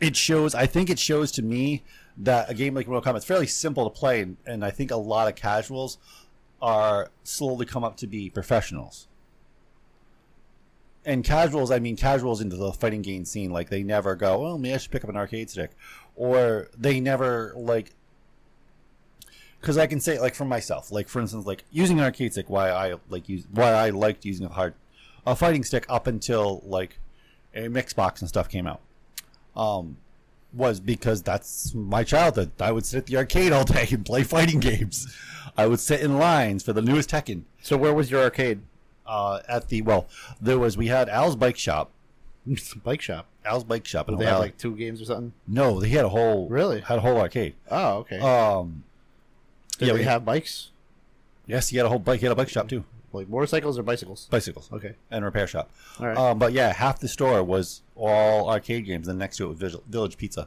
it 0.00 0.16
shows. 0.16 0.54
I 0.54 0.66
think 0.66 0.90
it 0.90 0.98
shows 0.98 1.32
to 1.32 1.42
me 1.42 1.82
that 2.18 2.48
a 2.50 2.54
game 2.54 2.74
like 2.74 2.86
Mortal 2.86 3.12
Kombat 3.12 3.18
is 3.18 3.24
fairly 3.24 3.46
simple 3.46 3.88
to 3.88 3.98
play, 3.98 4.20
and, 4.22 4.36
and 4.46 4.64
I 4.64 4.70
think 4.70 4.90
a 4.90 4.96
lot 4.96 5.28
of 5.28 5.34
casuals 5.34 5.98
are 6.62 7.10
slowly 7.24 7.66
come 7.66 7.84
up 7.84 7.96
to 7.98 8.06
be 8.06 8.30
professionals. 8.30 9.05
And 11.06 11.22
casuals, 11.22 11.70
I 11.70 11.78
mean 11.78 11.96
casuals 11.96 12.40
into 12.40 12.56
the 12.56 12.72
fighting 12.72 13.00
game 13.00 13.24
scene, 13.24 13.52
like 13.52 13.70
they 13.70 13.84
never 13.84 14.16
go, 14.16 14.44
"Oh, 14.44 14.58
maybe 14.58 14.74
I 14.74 14.78
should 14.78 14.90
pick 14.90 15.04
up 15.04 15.10
an 15.10 15.16
arcade 15.16 15.48
stick," 15.48 15.70
or 16.16 16.68
they 16.76 16.98
never 16.98 17.52
like. 17.56 17.92
Because 19.60 19.78
I 19.78 19.86
can 19.86 20.00
say, 20.00 20.18
like 20.18 20.34
for 20.34 20.44
myself, 20.44 20.90
like 20.90 21.08
for 21.08 21.20
instance, 21.20 21.46
like 21.46 21.64
using 21.70 21.98
an 21.98 22.04
arcade 22.04 22.32
stick, 22.32 22.50
why 22.50 22.70
I 22.70 22.96
like 23.08 23.28
use, 23.28 23.46
why 23.52 23.70
I 23.70 23.90
liked 23.90 24.24
using 24.24 24.46
a 24.46 24.48
hard, 24.48 24.74
a 25.24 25.36
fighting 25.36 25.62
stick 25.62 25.86
up 25.88 26.08
until 26.08 26.60
like 26.66 26.98
a 27.54 27.68
Mixbox 27.68 28.20
and 28.20 28.28
stuff 28.28 28.48
came 28.48 28.66
out, 28.66 28.80
um, 29.56 29.98
was 30.52 30.80
because 30.80 31.22
that's 31.22 31.72
my 31.72 32.02
childhood. 32.02 32.50
I 32.60 32.72
would 32.72 32.84
sit 32.84 32.98
at 32.98 33.06
the 33.06 33.16
arcade 33.16 33.52
all 33.52 33.64
day 33.64 33.86
and 33.92 34.04
play 34.04 34.24
fighting 34.24 34.58
games. 34.58 35.06
I 35.56 35.68
would 35.68 35.80
sit 35.80 36.00
in 36.00 36.18
lines 36.18 36.64
for 36.64 36.72
the 36.72 36.82
newest 36.82 37.10
Tekken. 37.10 37.42
So 37.62 37.76
where 37.76 37.94
was 37.94 38.10
your 38.10 38.22
arcade? 38.22 38.60
Uh, 39.06 39.40
at 39.48 39.68
the 39.68 39.82
well, 39.82 40.06
there 40.40 40.58
was 40.58 40.76
we 40.76 40.88
had 40.88 41.08
Al's 41.08 41.36
Bike 41.36 41.56
Shop. 41.56 41.90
Bike 42.84 43.00
shop. 43.02 43.26
Al's 43.44 43.64
Bike 43.64 43.84
Shop. 43.86 44.06
Did 44.06 44.18
they 44.18 44.24
have 44.24 44.34
O'Malley. 44.34 44.46
like 44.48 44.58
two 44.58 44.76
games 44.76 45.00
or 45.02 45.04
something? 45.04 45.32
no, 45.48 45.80
he 45.80 45.92
had 45.94 46.04
a 46.04 46.08
whole 46.08 46.48
Really? 46.48 46.80
had 46.80 46.98
a 46.98 47.00
whole 47.00 47.18
arcade. 47.18 47.54
Oh, 47.70 47.98
okay. 47.98 48.18
Um, 48.20 48.84
Did 49.78 49.86
yeah, 49.88 49.92
they 49.94 49.98
we- 50.00 50.04
have 50.04 50.24
bikes? 50.24 50.70
yes, 51.46 51.68
he 51.68 51.76
had 51.76 51.86
a 51.86 51.88
whole 51.88 51.98
bike. 51.98 52.20
He 52.20 52.26
had 52.26 52.32
a 52.32 52.36
bike 52.36 52.48
shop 52.48 52.68
too, 52.68 52.84
Like 53.12 53.28
motorcycles 53.28 53.78
or 53.78 53.82
bicycles? 53.82 54.26
bicycles 54.30 54.68
Okay. 54.72 54.94
and 55.10 55.24
repair 55.24 55.46
shop. 55.48 55.70
All 55.98 56.06
right. 56.06 56.16
Um, 56.16 56.38
but 56.38 56.52
yeah, 56.52 56.72
half 56.72 57.00
the 57.00 57.08
store 57.08 57.42
was 57.42 57.82
all 57.96 58.48
arcade 58.48 58.84
games, 58.86 59.08
and 59.08 59.18
next 59.18 59.36
to 59.38 59.50
it 59.50 59.60
was 59.60 59.76
Village 59.88 60.16
Pizza. 60.16 60.46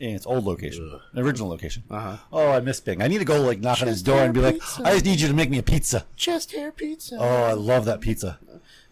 In 0.00 0.14
its 0.16 0.24
old 0.26 0.44
location, 0.46 0.90
Ugh. 0.94 1.00
original 1.14 1.48
location. 1.50 1.82
Uh-huh. 1.90 2.16
Oh, 2.32 2.50
I 2.50 2.60
miss 2.60 2.80
Bing. 2.80 3.02
I 3.02 3.06
need 3.06 3.18
to 3.18 3.24
go 3.26 3.42
like 3.42 3.60
knock 3.60 3.82
on 3.82 3.86
his 3.86 3.98
Just 3.98 4.06
door 4.06 4.22
and 4.22 4.32
be 4.32 4.40
like, 4.40 4.54
pizza. 4.54 4.82
"I 4.82 4.92
just 4.94 5.04
need 5.04 5.20
you 5.20 5.28
to 5.28 5.34
make 5.34 5.50
me 5.50 5.58
a 5.58 5.62
pizza." 5.62 6.06
Chest 6.16 6.52
hair 6.52 6.72
pizza. 6.72 7.16
Oh, 7.20 7.42
I 7.44 7.52
love 7.52 7.84
that 7.84 8.00
pizza. 8.00 8.38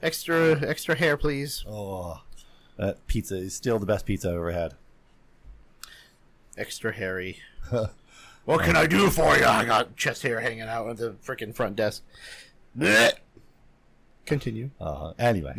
Extra 0.03 0.61
extra 0.61 0.95
hair, 0.95 1.17
please. 1.17 1.65
Oh, 1.67 2.21
that 2.77 3.07
pizza 3.07 3.37
is 3.37 3.55
still 3.55 3.79
the 3.79 3.87
best 3.87 4.05
pizza 4.05 4.29
I've 4.29 4.35
ever 4.37 4.53
had. 4.53 4.75
Extra 6.59 6.93
hairy. 6.93 7.39
what 8.45 8.61
can 8.63 8.77
I 8.77 8.87
do 8.87 9.09
for 9.09 9.35
you? 9.37 9.47
I 9.47 9.65
got 9.65 9.97
chest 9.97 10.23
hair 10.23 10.41
hanging 10.41 10.63
out 10.63 10.89
at 10.91 10.99
the 10.99 11.13
freaking 11.25 11.55
front 11.55 11.75
desk. 11.77 12.03
Blech. 12.79 13.13
Continue. 14.27 14.69
Uh, 14.79 15.15
anyway, 15.19 15.55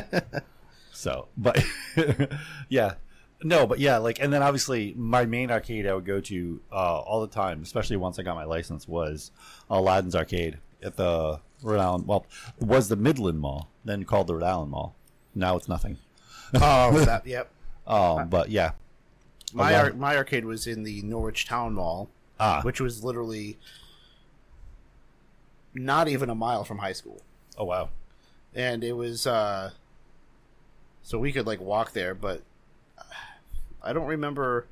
so 0.92 1.28
but 1.38 1.64
yeah, 2.68 2.94
no, 3.42 3.66
but 3.66 3.78
yeah, 3.78 3.96
like, 3.98 4.20
and 4.20 4.32
then 4.32 4.42
obviously 4.42 4.94
my 4.96 5.24
main 5.24 5.50
arcade 5.50 5.86
I 5.86 5.94
would 5.94 6.04
go 6.04 6.20
to 6.20 6.60
uh, 6.72 7.00
all 7.00 7.20
the 7.20 7.32
time, 7.32 7.62
especially 7.62 7.96
once 7.96 8.18
I 8.18 8.22
got 8.22 8.34
my 8.34 8.44
license, 8.44 8.86
was 8.88 9.30
Aladdin's 9.68 10.14
Arcade 10.14 10.58
at 10.82 10.96
the 10.96 11.40
Rhode 11.62 11.80
Island. 11.80 12.06
Well, 12.06 12.26
it 12.60 12.66
was 12.66 12.88
the 12.88 12.96
Midland 12.96 13.40
Mall, 13.40 13.68
then 13.84 14.04
called 14.04 14.26
the 14.26 14.34
Rhode 14.34 14.44
Island 14.44 14.70
Mall. 14.70 14.94
Now 15.34 15.56
it's 15.56 15.68
nothing. 15.68 15.98
Oh, 16.54 16.98
that, 17.04 17.26
yep. 17.26 17.50
Um, 17.86 18.28
but 18.28 18.50
yeah, 18.50 18.72
My 19.52 19.74
ar- 19.74 19.92
my 19.94 20.16
arcade 20.16 20.44
was 20.44 20.66
in 20.66 20.82
the 20.82 21.02
Norwich 21.02 21.46
Town 21.46 21.74
Mall, 21.74 22.08
ah, 22.38 22.60
which 22.62 22.80
was 22.80 23.02
literally 23.04 23.58
not 25.74 26.08
even 26.08 26.28
a 26.30 26.34
mile 26.34 26.64
from 26.64 26.78
high 26.78 26.92
school. 26.92 27.22
oh 27.56 27.64
wow, 27.64 27.88
and 28.54 28.82
it 28.84 28.92
was 28.92 29.26
uh 29.26 29.70
so 31.02 31.18
we 31.18 31.32
could 31.32 31.46
like 31.46 31.60
walk 31.60 31.92
there 31.92 32.14
but 32.14 32.42
i 33.82 33.92
don't 33.92 34.06
remember 34.06 34.66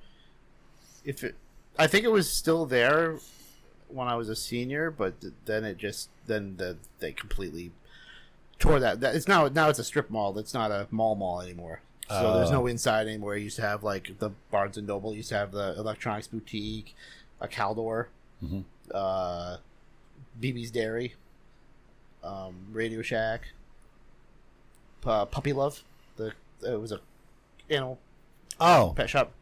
if 1.04 1.22
it 1.24 1.34
i 1.78 1.86
think 1.86 2.04
it 2.04 2.10
was 2.12 2.30
still 2.30 2.66
there 2.66 3.16
when 3.88 4.08
i 4.08 4.14
was 4.14 4.28
a 4.28 4.36
senior 4.36 4.90
but 4.90 5.14
then 5.46 5.64
it 5.64 5.76
just 5.78 6.08
then 6.26 6.56
the 6.56 6.76
they 7.00 7.12
completely 7.12 7.70
tore 8.58 8.80
that, 8.80 9.00
that 9.00 9.14
it's 9.14 9.28
now 9.28 9.46
now 9.48 9.68
it's 9.68 9.78
a 9.78 9.84
strip 9.84 10.10
mall 10.10 10.36
it's 10.38 10.52
not 10.54 10.70
a 10.70 10.86
mall 10.90 11.14
mall 11.14 11.40
anymore 11.40 11.80
so 12.08 12.34
there's 12.38 12.50
Oh. 12.50 12.60
no 12.60 12.66
inside 12.66 13.06
anymore 13.06 13.36
it 13.36 13.42
used 13.42 13.56
to 13.56 13.62
have 13.62 13.82
like 13.84 14.18
the 14.18 14.30
barnes 14.50 14.76
and 14.78 14.86
noble 14.86 15.14
used 15.14 15.28
to 15.28 15.34
have 15.36 15.52
the 15.52 15.74
electronics 15.78 16.26
boutique 16.26 16.94
a 17.40 17.46
caldor 17.48 18.06
Mhm. 18.44 18.64
uh 18.92 19.56
bb's 20.40 20.70
dairy 20.70 21.14
um, 22.24 22.54
Radio 22.72 23.00
Shack, 23.00 23.42
uh, 25.04 25.24
Puppy 25.24 25.52
Love. 25.52 25.82
The 26.16 26.32
it 26.66 26.80
was 26.80 26.90
a 26.92 27.00
animal 27.70 27.98
oh, 28.60 28.92
pet 28.96 29.10
shop, 29.10 29.32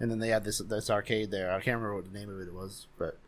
and 0.00 0.10
then 0.10 0.18
they 0.18 0.28
had 0.28 0.44
this 0.44 0.58
this 0.58 0.90
arcade 0.90 1.30
there. 1.30 1.50
I 1.50 1.54
can't 1.60 1.76
remember 1.76 1.94
what 1.96 2.12
the 2.12 2.18
name 2.18 2.28
of 2.30 2.40
it 2.40 2.52
was, 2.52 2.86
but 2.98 3.18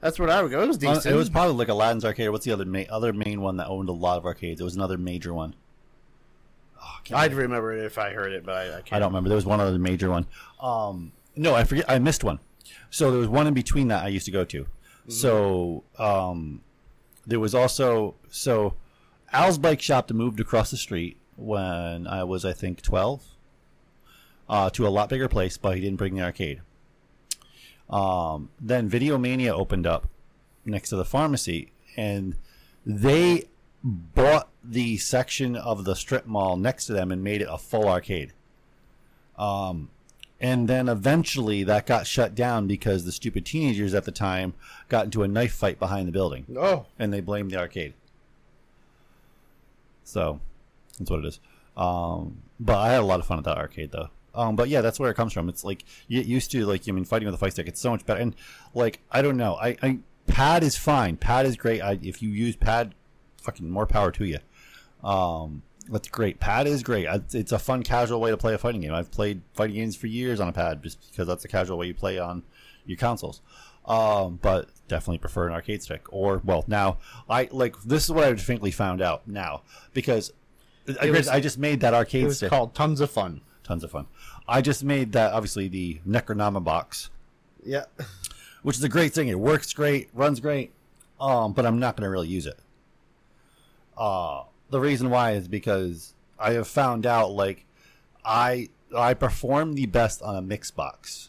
that's 0.00 0.18
where 0.18 0.30
I 0.30 0.42
would 0.42 0.50
go. 0.50 0.62
It 0.62 0.68
was 0.68 0.76
Uh, 0.76 0.94
decent. 0.94 1.14
it 1.14 1.16
was 1.16 1.28
probably 1.30 1.54
like 1.54 1.68
Aladdin's 1.68 2.04
Arcade. 2.04 2.30
What's 2.30 2.44
the 2.44 2.52
other 2.52 2.64
ma- 2.64 2.84
other 2.90 3.12
main 3.12 3.40
one 3.40 3.56
that 3.56 3.66
owned 3.68 3.88
a 3.88 3.92
lot 3.92 4.18
of 4.18 4.24
arcades? 4.26 4.60
It 4.60 4.64
was 4.64 4.76
another 4.76 4.96
major 4.98 5.34
one. 5.34 5.54
Oh, 6.80 6.84
I 6.98 7.00
can't 7.04 7.20
I'd 7.20 7.34
remember 7.34 7.72
it 7.72 7.84
if 7.84 7.98
I 7.98 8.10
heard 8.10 8.32
it, 8.32 8.44
but 8.46 8.54
I, 8.54 8.68
I 8.78 8.82
can't. 8.82 8.92
I 8.92 8.98
don't 9.00 9.08
remember. 9.10 9.28
There 9.28 9.36
was 9.36 9.46
one 9.46 9.60
other 9.60 9.78
major 9.78 10.10
one. 10.10 10.26
Um, 10.60 11.12
no, 11.36 11.54
I 11.54 11.64
forget. 11.64 11.84
I 11.88 11.98
missed 11.98 12.22
one. 12.24 12.38
So 12.90 13.10
there 13.10 13.20
was 13.20 13.28
one 13.28 13.46
in 13.46 13.54
between 13.54 13.88
that 13.88 14.04
I 14.04 14.08
used 14.08 14.26
to 14.26 14.30
go 14.32 14.44
to. 14.44 14.66
So 15.08 15.84
um, 15.98 16.60
there 17.26 17.40
was 17.40 17.54
also 17.54 18.14
so 18.30 18.74
Al's 19.32 19.56
bike 19.58 19.80
shop 19.80 20.06
that 20.08 20.14
moved 20.14 20.38
across 20.38 20.70
the 20.70 20.76
street 20.76 21.16
when 21.36 22.06
I 22.06 22.24
was 22.24 22.44
I 22.44 22.52
think 22.52 22.82
twelve 22.82 23.24
uh, 24.48 24.70
to 24.70 24.86
a 24.86 24.90
lot 24.90 25.08
bigger 25.08 25.28
place, 25.28 25.56
but 25.56 25.74
he 25.76 25.80
didn't 25.80 25.98
bring 25.98 26.14
the 26.14 26.22
arcade. 26.22 26.60
Um, 27.90 28.50
then 28.60 28.88
Video 28.88 29.16
Mania 29.18 29.54
opened 29.54 29.86
up 29.86 30.08
next 30.64 30.90
to 30.90 30.96
the 30.96 31.04
pharmacy, 31.04 31.72
and 31.96 32.36
they 32.84 33.48
bought 33.82 34.48
the 34.62 34.96
section 34.98 35.56
of 35.56 35.84
the 35.84 35.94
strip 35.94 36.26
mall 36.26 36.56
next 36.56 36.86
to 36.86 36.92
them 36.92 37.10
and 37.12 37.22
made 37.22 37.40
it 37.40 37.48
a 37.50 37.56
full 37.58 37.88
arcade. 37.88 38.32
Um, 39.38 39.90
and 40.40 40.68
then 40.68 40.88
eventually 40.88 41.64
that 41.64 41.86
got 41.86 42.06
shut 42.06 42.34
down 42.34 42.66
because 42.66 43.04
the 43.04 43.12
stupid 43.12 43.44
teenagers 43.46 43.94
at 43.94 44.04
the 44.04 44.12
time 44.12 44.54
got 44.88 45.06
into 45.06 45.22
a 45.22 45.28
knife 45.28 45.52
fight 45.52 45.78
behind 45.78 46.06
the 46.08 46.12
building, 46.12 46.46
Oh, 46.56 46.86
and 46.98 47.12
they 47.12 47.20
blamed 47.20 47.50
the 47.52 47.56
arcade. 47.58 47.94
So 50.04 50.40
that's 50.98 51.10
what 51.10 51.20
it 51.20 51.26
is. 51.26 51.40
Um, 51.76 52.38
but 52.58 52.78
I 52.78 52.90
had 52.90 53.00
a 53.00 53.04
lot 53.06 53.20
of 53.20 53.26
fun 53.26 53.38
at 53.38 53.44
that 53.44 53.58
arcade 53.58 53.92
though. 53.92 54.08
Um, 54.38 54.54
but 54.56 54.68
yeah, 54.68 54.80
that's 54.80 55.00
where 55.00 55.10
it 55.10 55.14
comes 55.14 55.32
from. 55.32 55.48
It's 55.48 55.64
like 55.64 55.84
you 56.06 56.20
get 56.20 56.28
used 56.28 56.50
to 56.52 56.64
like 56.64 56.88
I 56.88 56.92
mean 56.92 57.04
fighting 57.04 57.26
with 57.26 57.34
a 57.34 57.38
fight 57.38 57.52
stick. 57.52 57.66
It's 57.66 57.80
so 57.80 57.90
much 57.90 58.06
better. 58.06 58.20
And 58.20 58.36
like 58.74 59.00
I 59.10 59.20
don't 59.22 59.36
know, 59.36 59.54
I, 59.56 59.76
I 59.82 59.98
pad 60.28 60.62
is 60.62 60.76
fine. 60.76 61.16
Pad 61.16 61.44
is 61.46 61.56
great. 61.56 61.80
I, 61.82 61.98
if 62.02 62.22
you 62.22 62.28
use 62.30 62.54
pad, 62.54 62.94
fucking 63.42 63.68
more 63.68 63.86
power 63.86 64.10
to 64.12 64.24
you. 64.24 64.38
Um, 65.02 65.62
that's 65.90 66.08
great. 66.08 66.38
Pad 66.38 66.66
is 66.66 66.82
great. 66.82 67.06
I, 67.08 67.20
it's 67.32 67.52
a 67.52 67.58
fun, 67.58 67.82
casual 67.82 68.20
way 68.20 68.30
to 68.30 68.36
play 68.36 68.54
a 68.54 68.58
fighting 68.58 68.82
game. 68.82 68.92
I've 68.94 69.10
played 69.10 69.40
fighting 69.54 69.76
games 69.76 69.96
for 69.96 70.06
years 70.06 70.38
on 70.38 70.48
a 70.48 70.52
pad 70.52 70.82
just 70.82 71.00
because 71.10 71.26
that's 71.26 71.44
a 71.44 71.48
casual 71.48 71.78
way 71.78 71.86
you 71.86 71.94
play 71.94 72.18
on 72.18 72.42
your 72.86 72.98
consoles. 72.98 73.40
Um, 73.86 74.38
but 74.42 74.68
definitely 74.86 75.18
prefer 75.18 75.46
an 75.46 75.54
arcade 75.54 75.82
stick. 75.82 76.04
Or 76.10 76.42
well, 76.44 76.62
now 76.66 76.98
I 77.28 77.48
like 77.50 77.80
this 77.82 78.04
is 78.04 78.10
what 78.12 78.24
I 78.24 78.32
distinctly 78.32 78.70
found 78.70 79.00
out 79.00 79.26
now 79.26 79.62
because 79.94 80.32
I, 81.00 81.10
was- 81.10 81.26
I 81.28 81.40
just 81.40 81.58
made 81.58 81.80
that 81.80 81.94
it 81.94 81.96
arcade 81.96 82.24
was 82.26 82.36
stick. 82.36 82.50
called 82.50 82.74
Tons 82.74 83.00
of 83.00 83.10
Fun. 83.10 83.40
Tons 83.68 83.84
of 83.84 83.90
fun. 83.90 84.06
I 84.48 84.62
just 84.62 84.82
made 84.82 85.12
that 85.12 85.32
obviously 85.34 85.68
the 85.68 86.00
Necronama 86.08 86.64
box, 86.64 87.10
Yeah. 87.64 87.84
which 88.62 88.76
is 88.78 88.82
a 88.82 88.88
great 88.88 89.12
thing. 89.12 89.28
It 89.28 89.38
works 89.38 89.72
great, 89.74 90.08
runs 90.14 90.40
great, 90.40 90.72
um, 91.20 91.52
but 91.52 91.66
I'm 91.66 91.78
not 91.78 91.94
going 91.94 92.04
to 92.04 92.10
really 92.10 92.28
use 92.28 92.46
it. 92.46 92.58
Uh, 93.96 94.44
the 94.70 94.80
reason 94.80 95.10
why 95.10 95.32
is 95.32 95.48
because 95.48 96.14
I 96.38 96.52
have 96.52 96.66
found 96.68 97.04
out 97.04 97.32
like 97.32 97.66
I 98.24 98.70
I 98.96 99.12
perform 99.14 99.74
the 99.74 99.86
best 99.86 100.22
on 100.22 100.34
a 100.36 100.42
Mixbox. 100.42 101.28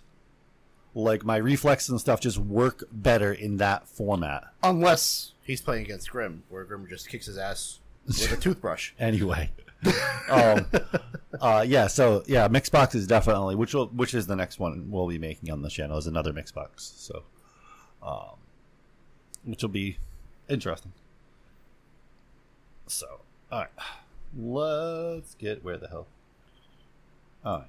Like 0.95 1.25
my 1.25 1.35
reflexes 1.37 1.89
and 1.89 1.99
stuff 1.99 2.21
just 2.21 2.37
work 2.37 2.85
better 2.91 3.33
in 3.33 3.57
that 3.57 3.87
format. 3.87 4.45
Unless 4.63 5.33
he's 5.43 5.61
playing 5.61 5.83
against 5.85 6.09
Grim, 6.09 6.43
where 6.49 6.63
Grim 6.63 6.87
just 6.89 7.09
kicks 7.09 7.25
his 7.25 7.37
ass 7.37 7.79
with 8.07 8.31
a 8.31 8.37
toothbrush. 8.41 8.91
Anyway, 8.99 9.51
um, 10.29 10.65
uh, 11.39 11.65
yeah. 11.67 11.87
So 11.87 12.23
yeah, 12.27 12.47
Mixbox 12.47 12.95
is 12.95 13.07
definitely 13.07 13.55
which 13.55 13.73
will 13.73 13.87
which 13.87 14.13
is 14.13 14.27
the 14.27 14.35
next 14.35 14.59
one 14.59 14.89
we'll 14.89 15.07
be 15.07 15.17
making 15.17 15.51
on 15.51 15.61
the 15.61 15.69
channel 15.69 15.97
is 15.97 16.07
another 16.07 16.33
Mixbox. 16.33 16.69
So, 16.77 17.23
um, 18.03 18.37
which 19.43 19.61
will 19.61 19.69
be 19.69 19.97
interesting. 20.49 20.91
So, 22.87 23.21
all 23.51 23.59
right, 23.59 23.69
let's 24.37 25.35
get 25.35 25.63
where 25.63 25.77
the 25.77 25.87
hell. 25.87 26.07
All 27.45 27.59
right. 27.59 27.67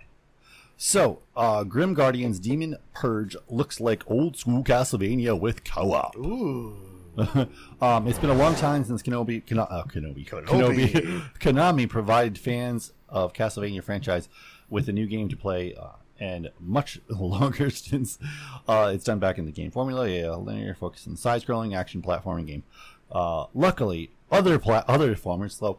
So, 0.76 1.20
uh, 1.36 1.64
Grim 1.64 1.92
Guardian's 1.92 2.40
Demon 2.40 2.76
Purge 2.94 3.36
looks 3.50 3.80
like 3.80 4.10
old 4.10 4.38
school 4.38 4.64
Castlevania 4.64 5.38
with 5.38 5.62
co-op. 5.62 6.16
Ooh. 6.16 6.99
um, 7.80 8.06
it's 8.06 8.18
been 8.18 8.30
a 8.30 8.35
long 8.35 8.54
time 8.54 8.85
since 8.85 9.02
Kenobi, 9.02 9.44
Keno, 9.44 9.62
uh, 9.62 9.85
Kenobi, 9.85 10.26
Kenobi. 10.26 10.46
Kenobi, 10.46 11.22
Konami 11.40 11.88
provided 11.88 12.38
fans 12.38 12.92
of 13.09 13.33
Castlevania 13.33 13.83
franchise 13.83 14.28
with 14.68 14.88
a 14.88 14.92
new 14.92 15.06
game 15.06 15.28
to 15.28 15.37
play, 15.37 15.74
uh, 15.74 15.88
and 16.18 16.50
much 16.59 17.00
longer 17.09 17.70
since 17.70 18.18
uh, 18.68 18.90
it's 18.94 19.04
done 19.04 19.18
back 19.18 19.38
in 19.38 19.46
the 19.46 19.52
game 19.52 19.70
formula, 19.70 20.06
a 20.09 20.37
linear 20.37 20.74
focus 20.74 21.06
and 21.06 21.18
side-scrolling 21.18 21.76
action 21.76 22.02
platforming 22.02 22.46
game. 22.46 22.62
Uh, 23.11 23.46
luckily, 23.54 24.11
other 24.30 24.59
pla- 24.59 24.85
other 24.87 25.14
platformers, 25.14 25.59
though. 25.59 25.78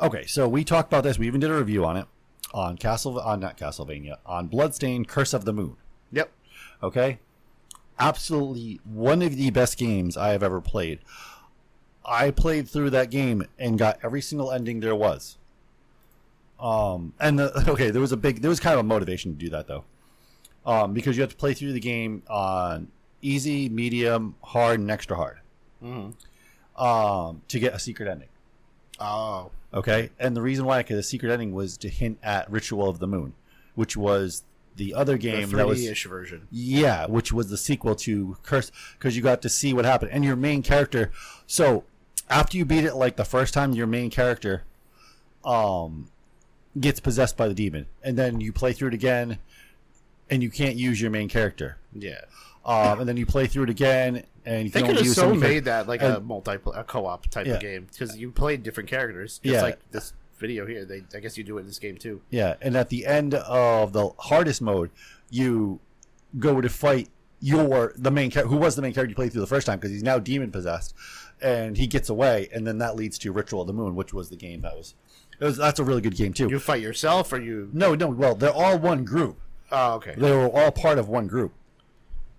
Okay, 0.00 0.26
so 0.26 0.46
we 0.46 0.62
talked 0.64 0.90
about 0.90 1.04
this. 1.04 1.18
We 1.18 1.26
even 1.26 1.40
did 1.40 1.50
a 1.50 1.56
review 1.56 1.84
on 1.84 1.96
it 1.96 2.06
on 2.52 2.76
Castle, 2.76 3.18
on 3.18 3.40
not 3.40 3.56
Castlevania, 3.56 4.16
on 4.26 4.48
Bloodstained: 4.48 5.08
Curse 5.08 5.32
of 5.32 5.44
the 5.44 5.52
Moon. 5.52 5.76
Yep. 6.12 6.30
Okay, 6.82 7.20
absolutely 7.98 8.80
one 8.84 9.22
of 9.22 9.36
the 9.36 9.50
best 9.50 9.78
games 9.78 10.16
I 10.16 10.30
have 10.30 10.42
ever 10.42 10.60
played. 10.60 11.00
I 12.04 12.30
played 12.30 12.68
through 12.68 12.90
that 12.90 13.10
game 13.10 13.44
and 13.58 13.78
got 13.78 13.98
every 14.02 14.22
single 14.22 14.52
ending 14.52 14.80
there 14.80 14.94
was. 14.94 15.38
Um, 16.60 17.14
and 17.20 17.38
the, 17.38 17.64
okay, 17.68 17.90
there 17.90 18.00
was 18.00 18.12
a 18.12 18.16
big, 18.16 18.42
there 18.42 18.48
was 18.48 18.60
kind 18.60 18.74
of 18.74 18.80
a 18.80 18.88
motivation 18.88 19.32
to 19.32 19.38
do 19.38 19.50
that 19.50 19.66
though, 19.66 19.84
um, 20.64 20.94
because 20.94 21.16
you 21.16 21.22
have 21.22 21.30
to 21.30 21.36
play 21.36 21.54
through 21.54 21.72
the 21.72 21.80
game 21.80 22.22
on 22.28 22.88
easy, 23.22 23.68
medium, 23.68 24.36
hard, 24.42 24.80
and 24.80 24.90
extra 24.90 25.16
hard, 25.16 25.38
um, 26.76 27.42
to 27.48 27.58
get 27.58 27.74
a 27.74 27.78
secret 27.78 28.08
ending. 28.08 28.28
Oh. 29.00 29.50
Okay, 29.74 30.10
and 30.18 30.34
the 30.34 30.40
reason 30.40 30.64
why, 30.64 30.78
because 30.78 30.96
the 30.96 31.02
secret 31.02 31.30
ending 31.30 31.52
was 31.52 31.76
to 31.78 31.88
hint 31.88 32.18
at 32.22 32.50
Ritual 32.50 32.88
of 32.88 32.98
the 32.98 33.06
Moon, 33.06 33.34
which 33.74 33.96
was 33.96 34.42
the 34.76 34.94
other 34.94 35.12
The 35.14 35.18
game 35.18 35.50
that 35.50 35.66
was 35.66 35.80
3D-ish 35.80 36.04
version. 36.06 36.48
yeah, 36.50 37.06
which 37.06 37.32
was 37.32 37.48
the 37.50 37.56
sequel 37.56 37.94
to 37.96 38.36
Curse, 38.42 38.70
because 38.98 39.16
you 39.16 39.22
got 39.22 39.42
to 39.42 39.48
see 39.48 39.72
what 39.72 39.84
happened, 39.84 40.10
and 40.12 40.24
your 40.24 40.36
main 40.36 40.62
character. 40.62 41.10
So 41.46 41.84
after 42.28 42.56
you 42.56 42.64
beat 42.64 42.84
it, 42.84 42.94
like 42.94 43.16
the 43.16 43.24
first 43.24 43.54
time, 43.54 43.72
your 43.72 43.86
main 43.86 44.10
character, 44.10 44.64
um, 45.44 46.08
gets 46.78 47.00
possessed 47.00 47.36
by 47.36 47.48
the 47.48 47.54
demon, 47.54 47.86
and 48.02 48.16
then 48.18 48.40
you 48.40 48.52
play 48.52 48.72
through 48.72 48.88
it 48.88 48.94
again, 48.94 49.38
and 50.28 50.42
you 50.42 50.50
can't 50.50 50.76
use 50.76 51.00
your 51.00 51.10
main 51.10 51.28
character. 51.28 51.78
Yeah. 51.94 52.20
Um, 52.64 53.00
and 53.00 53.08
then 53.08 53.16
you 53.16 53.24
play 53.26 53.46
through 53.46 53.64
it 53.64 53.70
again, 53.70 54.24
and 54.44 54.64
you 54.64 54.70
They 54.70 54.80
could 54.80 54.88
only 54.90 54.96
have 54.98 55.06
use 55.06 55.14
so 55.16 55.32
made 55.34 55.64
that 55.66 55.86
like 55.86 56.02
a 56.02 56.20
multi 56.20 56.52
a 56.74 56.84
co-op 56.84 57.28
type 57.30 57.46
Yeah. 57.46 57.54
of 57.54 57.60
game 57.60 57.86
because 57.90 58.16
you 58.16 58.32
played 58.32 58.62
different 58.64 58.88
characters. 58.90 59.38
Just 59.38 59.54
Yeah. 59.54 59.62
like 59.62 59.78
this 59.92 60.12
video 60.38 60.66
here. 60.66 60.84
They 60.84 61.02
I 61.14 61.20
guess 61.20 61.36
you 61.38 61.44
do 61.44 61.58
it 61.58 61.62
in 61.62 61.66
this 61.66 61.78
game 61.78 61.96
too. 61.96 62.20
Yeah, 62.30 62.54
and 62.60 62.76
at 62.76 62.88
the 62.88 63.06
end 63.06 63.34
of 63.34 63.92
the 63.92 64.10
hardest 64.18 64.60
mode, 64.62 64.90
you 65.30 65.80
go 66.38 66.60
to 66.60 66.68
fight 66.68 67.08
your 67.40 67.92
the 67.96 68.10
main 68.10 68.30
character 68.30 68.48
who 68.50 68.56
was 68.56 68.76
the 68.76 68.82
main 68.82 68.92
character 68.94 69.10
you 69.10 69.14
played 69.14 69.32
through 69.32 69.42
the 69.42 69.46
first 69.46 69.66
time 69.66 69.78
because 69.78 69.90
he's 69.90 70.02
now 70.02 70.18
demon 70.18 70.50
possessed, 70.50 70.94
and 71.40 71.76
he 71.76 71.86
gets 71.86 72.08
away, 72.08 72.48
and 72.52 72.66
then 72.66 72.78
that 72.78 72.96
leads 72.96 73.18
to 73.18 73.32
Ritual 73.32 73.60
of 73.62 73.66
the 73.66 73.72
Moon, 73.72 73.94
which 73.94 74.12
was 74.14 74.30
the 74.30 74.36
game 74.36 74.62
that 74.62 74.76
was. 74.76 74.94
It 75.38 75.44
was 75.44 75.56
that's 75.58 75.78
a 75.78 75.84
really 75.84 76.00
good 76.00 76.16
game 76.16 76.32
too. 76.32 76.48
You 76.48 76.58
fight 76.58 76.80
yourself 76.80 77.32
or 77.32 77.40
you? 77.40 77.68
no, 77.72 77.94
no, 77.94 78.08
well 78.08 78.34
they're 78.34 78.52
all 78.52 78.78
one 78.78 79.04
group. 79.04 79.38
Oh, 79.70 79.94
okay. 79.94 80.14
They 80.16 80.30
were 80.30 80.48
all 80.48 80.70
part 80.70 80.98
of 80.98 81.08
one 81.08 81.26
group. 81.26 81.52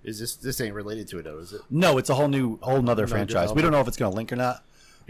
Is 0.04 0.20
this 0.20 0.36
this 0.36 0.62
ain't 0.62 0.74
related 0.74 1.08
to 1.10 1.20
it 1.20 1.24
though? 1.24 1.38
Is 1.40 1.54
it? 1.54 1.62
No, 1.70 1.98
it's 1.98 2.10
a 2.10 2.16
whole 2.16 2.30
new, 2.30 2.58
whole 2.62 2.82
nother 2.82 3.06
franchise. 3.06 3.54
We 3.54 3.62
don't 3.62 3.72
know 3.72 3.82
if 3.82 3.88
it's 3.88 3.98
going 3.98 4.12
to 4.12 4.16
link 4.16 4.32
or 4.32 4.38
not. 4.38 4.64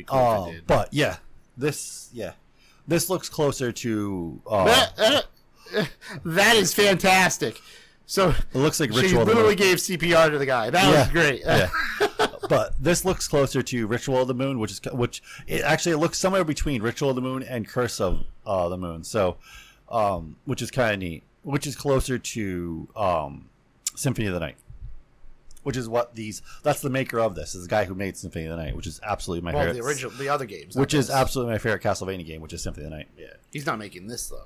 Cool 0.06 0.18
Uh, 0.20 0.48
it 0.48 0.52
did. 0.54 0.68
but 0.68 0.94
yeah, 0.94 1.18
this 1.56 2.10
yeah, 2.14 2.34
this 2.88 3.10
looks 3.10 3.30
closer 3.30 3.72
to. 3.72 4.42
Uh, 4.46 5.22
that 6.26 6.56
is 6.56 6.74
fantastic. 6.74 7.62
So 8.10 8.30
it 8.30 8.56
looks 8.56 8.80
like 8.80 8.92
she 8.94 9.02
Ritual 9.02 9.22
of 9.22 9.28
the 9.28 9.34
Moon. 9.34 9.44
literally 9.44 9.56
gave 9.56 9.78
CPR 9.78 10.32
to 10.32 10.38
the 10.38 10.46
guy. 10.46 10.70
That 10.70 10.90
was 10.90 11.10
great. 11.10 11.42
yeah. 11.46 11.70
but 12.50 12.74
this 12.82 13.04
looks 13.04 13.28
closer 13.28 13.62
to 13.62 13.86
Ritual 13.86 14.22
of 14.22 14.30
the 14.30 14.34
Moon, 14.34 14.60
which 14.60 14.72
is 14.72 14.82
which 14.94 15.22
it 15.46 15.62
actually 15.64 15.92
it 15.92 15.98
looks 15.98 16.18
somewhere 16.18 16.46
between 16.46 16.82
Ritual 16.82 17.10
of 17.10 17.16
the 17.18 17.22
Moon 17.22 17.44
and 17.44 17.68
Curse 17.68 18.00
of 18.00 18.24
uh, 18.46 18.70
the 18.70 18.78
Moon. 18.78 19.04
So, 19.04 19.38
um, 19.90 20.38
which 20.46 20.62
is 20.62 20.72
kind 20.72 20.94
of 20.94 21.00
neat. 21.00 21.24
Which 21.44 21.68
is 21.68 21.76
closer 21.76 22.18
to 22.18 22.88
um, 22.96 23.50
Symphony 23.96 24.28
of 24.28 24.34
the 24.34 24.40
Night, 24.40 24.58
which 25.68 25.76
is 25.76 25.90
what 25.90 26.16
these. 26.16 26.42
That's 26.64 26.80
the 26.80 26.90
maker 26.90 27.20
of 27.20 27.36
this. 27.36 27.54
Is 27.54 27.64
the 27.64 27.70
guy 27.70 27.84
who 27.84 27.94
made 27.94 28.16
Symphony 28.16 28.46
of 28.46 28.52
the 28.52 28.64
Night, 28.64 28.74
which 28.74 28.88
is 28.88 29.02
absolutely 29.04 29.44
my 29.44 29.54
well, 29.54 29.66
favorite. 29.66 29.82
the 29.82 29.86
original, 29.86 30.12
the 30.12 30.30
other 30.30 30.46
games, 30.46 30.78
which 30.78 30.94
is 30.94 31.10
absolutely 31.10 31.52
my 31.52 31.58
favorite 31.58 31.84
Castlevania 31.84 32.26
game, 32.26 32.40
which 32.40 32.54
is 32.54 32.64
Symphony 32.64 32.86
of 32.86 32.92
the 32.92 32.98
Night. 33.00 33.10
Yeah, 33.18 33.34
he's 33.52 33.66
not 33.66 33.78
making 33.78 34.08
this 34.08 34.30
though. 34.30 34.46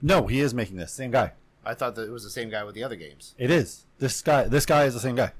No, 0.00 0.28
he 0.28 0.38
is 0.38 0.54
making 0.54 0.76
this 0.76 0.92
same 0.92 1.10
guy. 1.10 1.32
I 1.64 1.74
thought 1.74 1.96
that 1.96 2.06
it 2.06 2.12
was 2.12 2.22
the 2.22 2.30
same 2.30 2.50
guy 2.50 2.62
with 2.62 2.76
the 2.76 2.84
other 2.84 2.94
games. 2.94 3.34
It 3.36 3.50
is 3.50 3.86
this 3.98 4.22
guy. 4.22 4.44
This 4.44 4.64
guy 4.64 4.84
is 4.84 4.94
the 4.94 5.00
same 5.00 5.16
guy. 5.16 5.32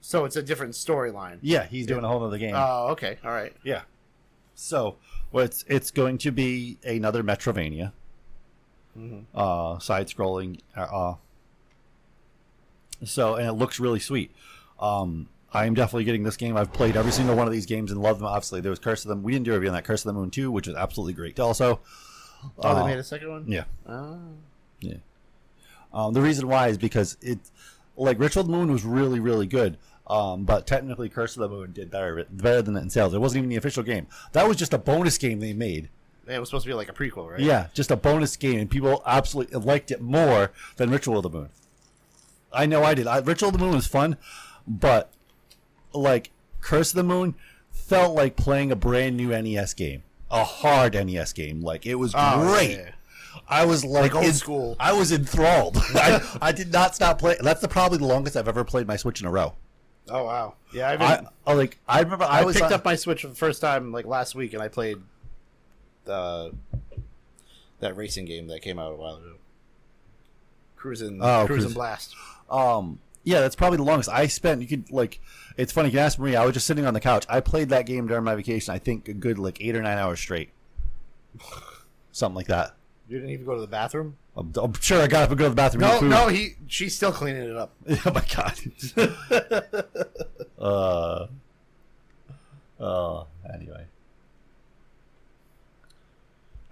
So 0.00 0.24
it's 0.26 0.36
a 0.36 0.42
different 0.44 0.74
storyline. 0.74 1.38
Yeah, 1.42 1.64
he's 1.64 1.88
doing 1.88 2.04
a 2.04 2.08
whole 2.08 2.22
other 2.22 2.38
game. 2.38 2.54
Oh, 2.56 2.90
okay, 2.90 3.18
all 3.24 3.32
right. 3.32 3.56
Yeah. 3.64 3.82
So, 4.54 4.94
well, 5.32 5.44
it's 5.44 5.64
it's 5.66 5.90
going 5.90 6.18
to 6.18 6.30
be 6.30 6.78
another 6.84 7.24
Metroidvania, 7.24 7.90
uh, 9.34 9.80
side-scrolling. 9.80 10.60
Uh, 10.76 10.80
uh, 10.82 11.14
so, 13.04 13.34
and 13.34 13.48
it 13.48 13.54
looks 13.54 13.80
really 13.80 13.98
sweet. 13.98 14.30
Um, 14.82 15.28
I 15.54 15.66
am 15.66 15.74
definitely 15.74 16.04
getting 16.04 16.22
this 16.22 16.36
game. 16.36 16.56
I've 16.56 16.72
played 16.72 16.96
every 16.96 17.12
single 17.12 17.36
one 17.36 17.46
of 17.46 17.52
these 17.52 17.66
games 17.66 17.92
and 17.92 18.00
loved 18.02 18.20
them. 18.20 18.26
Obviously, 18.26 18.60
there 18.60 18.70
was 18.70 18.78
Curse 18.78 19.04
of 19.04 19.08
them. 19.10 19.22
We 19.22 19.32
didn't 19.32 19.44
do 19.44 19.52
a 19.52 19.54
review 19.54 19.68
on 19.68 19.74
that 19.74 19.84
Curse 19.84 20.04
of 20.04 20.14
the 20.14 20.18
Moon 20.20 20.30
too, 20.30 20.50
which 20.50 20.66
was 20.66 20.76
absolutely 20.76 21.12
great. 21.14 21.38
Also, 21.40 21.80
Oh, 22.58 22.68
Uh, 22.68 22.82
they 22.82 22.90
made 22.90 22.98
a 22.98 23.04
second 23.04 23.30
one. 23.30 23.44
yeah, 23.46 23.64
Oh. 23.88 24.18
yeah. 24.80 24.94
Um, 25.94 26.12
the 26.12 26.20
reason 26.20 26.48
why 26.48 26.68
is 26.68 26.76
because 26.78 27.16
it, 27.20 27.38
like 27.96 28.18
Ritual 28.18 28.40
of 28.40 28.46
the 28.48 28.52
Moon 28.56 28.72
was 28.72 28.84
really 28.84 29.20
really 29.20 29.46
good. 29.46 29.78
Um, 30.08 30.42
but 30.44 30.66
technically, 30.66 31.08
Curse 31.08 31.36
of 31.36 31.42
the 31.42 31.48
Moon 31.48 31.72
did 31.72 31.90
better 31.90 32.26
better 32.30 32.60
than 32.62 32.76
it 32.76 32.80
in 32.80 32.90
sales. 32.90 33.14
It 33.14 33.20
wasn't 33.20 33.38
even 33.38 33.50
the 33.50 33.56
official 33.56 33.84
game. 33.84 34.08
That 34.32 34.48
was 34.48 34.56
just 34.56 34.72
a 34.74 34.78
bonus 34.78 35.16
game 35.18 35.38
they 35.38 35.52
made. 35.52 35.88
It 36.26 36.38
was 36.40 36.48
supposed 36.48 36.64
to 36.64 36.70
be 36.70 36.74
like 36.74 36.88
a 36.88 36.92
prequel, 36.92 37.30
right? 37.30 37.40
Yeah, 37.40 37.68
just 37.74 37.90
a 37.92 37.96
bonus 37.96 38.36
game, 38.36 38.58
and 38.58 38.68
people 38.70 39.02
absolutely 39.06 39.60
liked 39.60 39.90
it 39.92 40.00
more 40.00 40.50
than 40.76 40.90
Ritual 40.90 41.18
of 41.18 41.22
the 41.24 41.30
Moon. 41.30 41.48
I 42.52 42.66
know 42.66 42.82
I 42.82 42.94
did. 42.94 43.06
I, 43.06 43.18
Ritual 43.18 43.50
of 43.50 43.52
the 43.58 43.64
Moon 43.64 43.74
was 43.74 43.86
fun, 43.86 44.16
but 44.66 45.12
like 45.92 46.30
Curse 46.60 46.90
of 46.90 46.96
the 46.96 47.02
Moon 47.02 47.34
felt 47.70 48.14
like 48.14 48.36
playing 48.36 48.70
a 48.72 48.76
brand 48.76 49.16
new 49.16 49.28
NES 49.28 49.74
game, 49.74 50.02
a 50.30 50.44
hard 50.44 50.94
NES 50.94 51.32
game. 51.32 51.60
Like 51.60 51.86
it 51.86 51.96
was 51.96 52.12
Oh, 52.16 52.40
great. 52.52 52.70
yeah. 52.78 52.90
I 53.48 53.64
was 53.64 53.84
like, 53.84 54.02
Like 54.12 54.14
old 54.14 54.24
en- 54.26 54.32
school. 54.32 54.76
I 54.78 54.92
was 54.92 55.10
enthralled. 55.10 55.76
I, 55.94 56.20
I 56.40 56.52
did 56.52 56.72
not 56.72 56.94
stop 56.94 57.18
playing. 57.18 57.38
That's 57.42 57.60
the 57.60 57.68
probably 57.68 57.98
the 57.98 58.06
longest 58.06 58.36
I've 58.36 58.48
ever 58.48 58.62
played 58.64 58.86
my 58.86 58.96
Switch 58.96 59.20
in 59.20 59.26
a 59.26 59.30
row. 59.30 59.54
Oh 60.08 60.24
wow. 60.24 60.54
Yeah, 60.74 60.90
I've 60.90 61.00
I, 61.02 61.26
I 61.46 61.52
like. 61.54 61.78
I 61.88 62.00
remember 62.00 62.24
I, 62.24 62.40
I, 62.40 62.44
picked 62.52 62.62
on- 62.64 62.72
up 62.72 62.84
my 62.84 62.94
Switch 62.96 63.22
for 63.22 63.28
the 63.28 63.34
first 63.34 63.60
time 63.60 63.92
like 63.92 64.04
last 64.06 64.34
week, 64.34 64.52
and 64.52 64.62
I 64.62 64.68
played 64.68 64.98
the 66.04 66.52
that 67.80 67.96
racing 67.96 68.24
game 68.26 68.46
that 68.48 68.62
came 68.62 68.78
out 68.78 68.92
a 68.92 68.96
while 68.96 69.16
ago. 69.16 69.34
Cruising, 70.76 71.18
Oh, 71.22 71.44
Cruising 71.46 71.66
Cruise- 71.68 71.74
Blast. 71.74 72.14
Um, 72.50 72.98
yeah, 73.24 73.40
that's 73.40 73.56
probably 73.56 73.76
the 73.76 73.84
longest 73.84 74.08
I 74.08 74.26
spent. 74.26 74.60
You 74.60 74.68
could 74.68 74.90
like, 74.90 75.20
it's 75.56 75.72
funny. 75.72 75.88
You 75.88 75.92
can 75.92 76.00
ask 76.00 76.18
Maria. 76.18 76.40
I 76.40 76.44
was 76.44 76.54
just 76.54 76.66
sitting 76.66 76.86
on 76.86 76.94
the 76.94 77.00
couch. 77.00 77.24
I 77.28 77.40
played 77.40 77.68
that 77.68 77.86
game 77.86 78.06
during 78.06 78.24
my 78.24 78.34
vacation. 78.34 78.74
I 78.74 78.78
think 78.78 79.08
a 79.08 79.12
good 79.12 79.38
like 79.38 79.60
eight 79.60 79.76
or 79.76 79.82
nine 79.82 79.98
hours 79.98 80.20
straight, 80.20 80.50
something 82.12 82.36
like 82.36 82.48
that. 82.48 82.74
You 83.08 83.18
didn't 83.18 83.30
even 83.30 83.46
go 83.46 83.54
to 83.54 83.60
the 83.60 83.66
bathroom. 83.66 84.16
I'm, 84.36 84.52
I'm 84.56 84.72
sure 84.74 85.02
I 85.02 85.06
got 85.06 85.24
up 85.24 85.30
and 85.30 85.38
go 85.38 85.44
to 85.44 85.50
the 85.50 85.56
bathroom. 85.56 85.82
No, 85.82 86.00
no, 86.00 86.28
he 86.28 86.56
she's 86.66 86.96
still 86.96 87.12
cleaning 87.12 87.50
it 87.50 87.56
up. 87.56 87.74
oh 88.06 88.12
my 88.12 88.24
god. 88.34 88.58
uh. 90.58 91.26
Uh. 92.80 93.24
Anyway. 93.52 93.84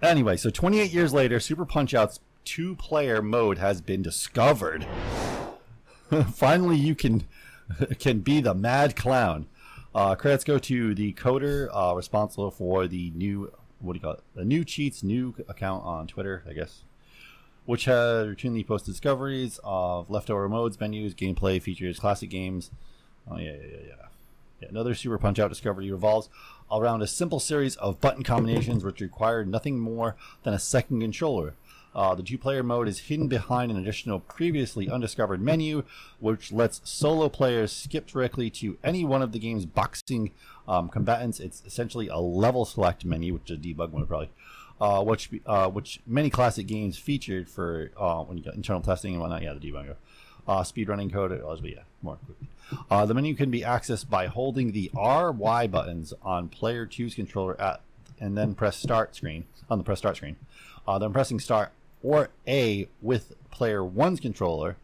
Anyway, 0.01 0.35
so 0.35 0.49
28 0.49 0.91
years 0.91 1.13
later, 1.13 1.39
Super 1.39 1.63
Punch 1.63 1.93
Out's 1.93 2.19
two-player 2.43 3.21
mode 3.21 3.59
has 3.59 3.81
been 3.81 4.01
discovered. 4.01 4.87
Finally, 6.33 6.77
you 6.77 6.95
can 6.95 7.23
can 7.99 8.19
be 8.19 8.41
the 8.41 8.53
Mad 8.53 8.95
Clown. 8.95 9.47
Uh, 9.93 10.15
credits 10.15 10.43
go 10.43 10.57
to 10.57 10.95
the 10.95 11.13
coder 11.13 11.69
uh, 11.73 11.93
responsible 11.95 12.51
for 12.51 12.87
the 12.87 13.11
new 13.15 13.51
what 13.79 13.93
do 13.93 13.97
you 13.97 14.01
call 14.01 14.13
it? 14.13 14.23
The 14.35 14.45
new 14.45 14.63
cheats 14.63 15.03
new 15.03 15.33
account 15.47 15.83
on 15.85 16.07
Twitter, 16.07 16.43
I 16.47 16.53
guess, 16.53 16.83
which 17.65 17.85
has 17.85 18.27
routinely 18.27 18.65
posted 18.65 18.93
discoveries 18.93 19.59
of 19.63 20.09
leftover 20.09 20.47
modes, 20.47 20.79
menus, 20.79 21.15
gameplay, 21.15 21.61
features, 21.61 21.99
classic 21.99 22.29
games. 22.29 22.71
Oh 23.29 23.37
yeah, 23.37 23.53
yeah, 23.53 23.57
yeah, 23.61 23.77
yeah. 23.87 24.05
yeah 24.61 24.69
another 24.69 24.93
Super 24.93 25.17
Punch 25.17 25.39
Out 25.39 25.49
discovery 25.49 25.91
revolves 25.91 26.29
around 26.71 27.01
a 27.01 27.07
simple 27.07 27.39
series 27.39 27.75
of 27.77 28.01
button 28.01 28.23
combinations 28.23 28.83
which 28.83 29.01
require 29.01 29.45
nothing 29.45 29.79
more 29.79 30.15
than 30.43 30.53
a 30.53 30.59
second 30.59 30.99
controller. 30.99 31.53
Uh, 31.93 32.15
the 32.15 32.23
two-player 32.23 32.63
mode 32.63 32.87
is 32.87 32.99
hidden 32.99 33.27
behind 33.27 33.71
an 33.71 33.77
additional 33.77 34.19
previously 34.19 34.89
undiscovered 34.89 35.41
menu, 35.41 35.83
which 36.19 36.51
lets 36.51 36.81
solo 36.89 37.27
players 37.27 37.71
skip 37.71 38.07
directly 38.07 38.49
to 38.49 38.77
any 38.83 39.03
one 39.03 39.21
of 39.21 39.33
the 39.33 39.39
game's 39.39 39.65
boxing 39.65 40.31
um, 40.67 40.87
combatants. 40.87 41.39
It's 41.39 41.61
essentially 41.65 42.07
a 42.07 42.17
level 42.17 42.63
select 42.65 43.03
menu, 43.03 43.33
which 43.33 43.51
is 43.51 43.57
a 43.57 43.59
debug 43.59 43.91
mode 43.91 44.07
probably, 44.07 44.29
uh, 44.79 45.03
which 45.03 45.29
uh, 45.45 45.69
which 45.69 45.99
many 46.07 46.29
classic 46.29 46.65
games 46.65 46.97
featured 46.97 47.49
for 47.49 47.91
uh, 47.97 48.23
when 48.23 48.37
you 48.37 48.43
got 48.43 48.55
internal 48.55 48.81
testing 48.81 49.13
and 49.13 49.21
whatnot. 49.21 49.41
Yeah, 49.41 49.53
the 49.53 49.59
debugger. 49.59 49.95
Uh, 50.47 50.63
speedrunning 50.63 51.11
code. 51.11 51.31
Oh, 51.43 51.57
yeah, 51.63 51.81
more 52.01 52.15
quickly. 52.15 52.47
Uh, 52.89 53.05
the 53.05 53.13
menu 53.13 53.35
can 53.35 53.51
be 53.51 53.61
accessed 53.61 54.09
by 54.09 54.27
holding 54.27 54.71
the 54.71 54.89
R, 54.95 55.31
Y 55.31 55.67
buttons 55.67 56.13
on 56.23 56.47
player 56.47 56.87
2's 56.87 57.13
controller 57.15 57.59
at, 57.61 57.81
and 58.19 58.37
then 58.37 58.55
press 58.55 58.77
start 58.77 59.15
screen 59.15 59.45
on 59.69 59.77
the 59.77 59.83
press 59.83 59.99
start 59.99 60.17
screen. 60.17 60.37
Uh, 60.87 60.97
then 60.97 61.13
pressing 61.13 61.39
start 61.39 61.71
or 62.03 62.29
A 62.47 62.87
with 63.01 63.33
player 63.51 63.81
1's 63.81 64.19
controller. 64.19 64.77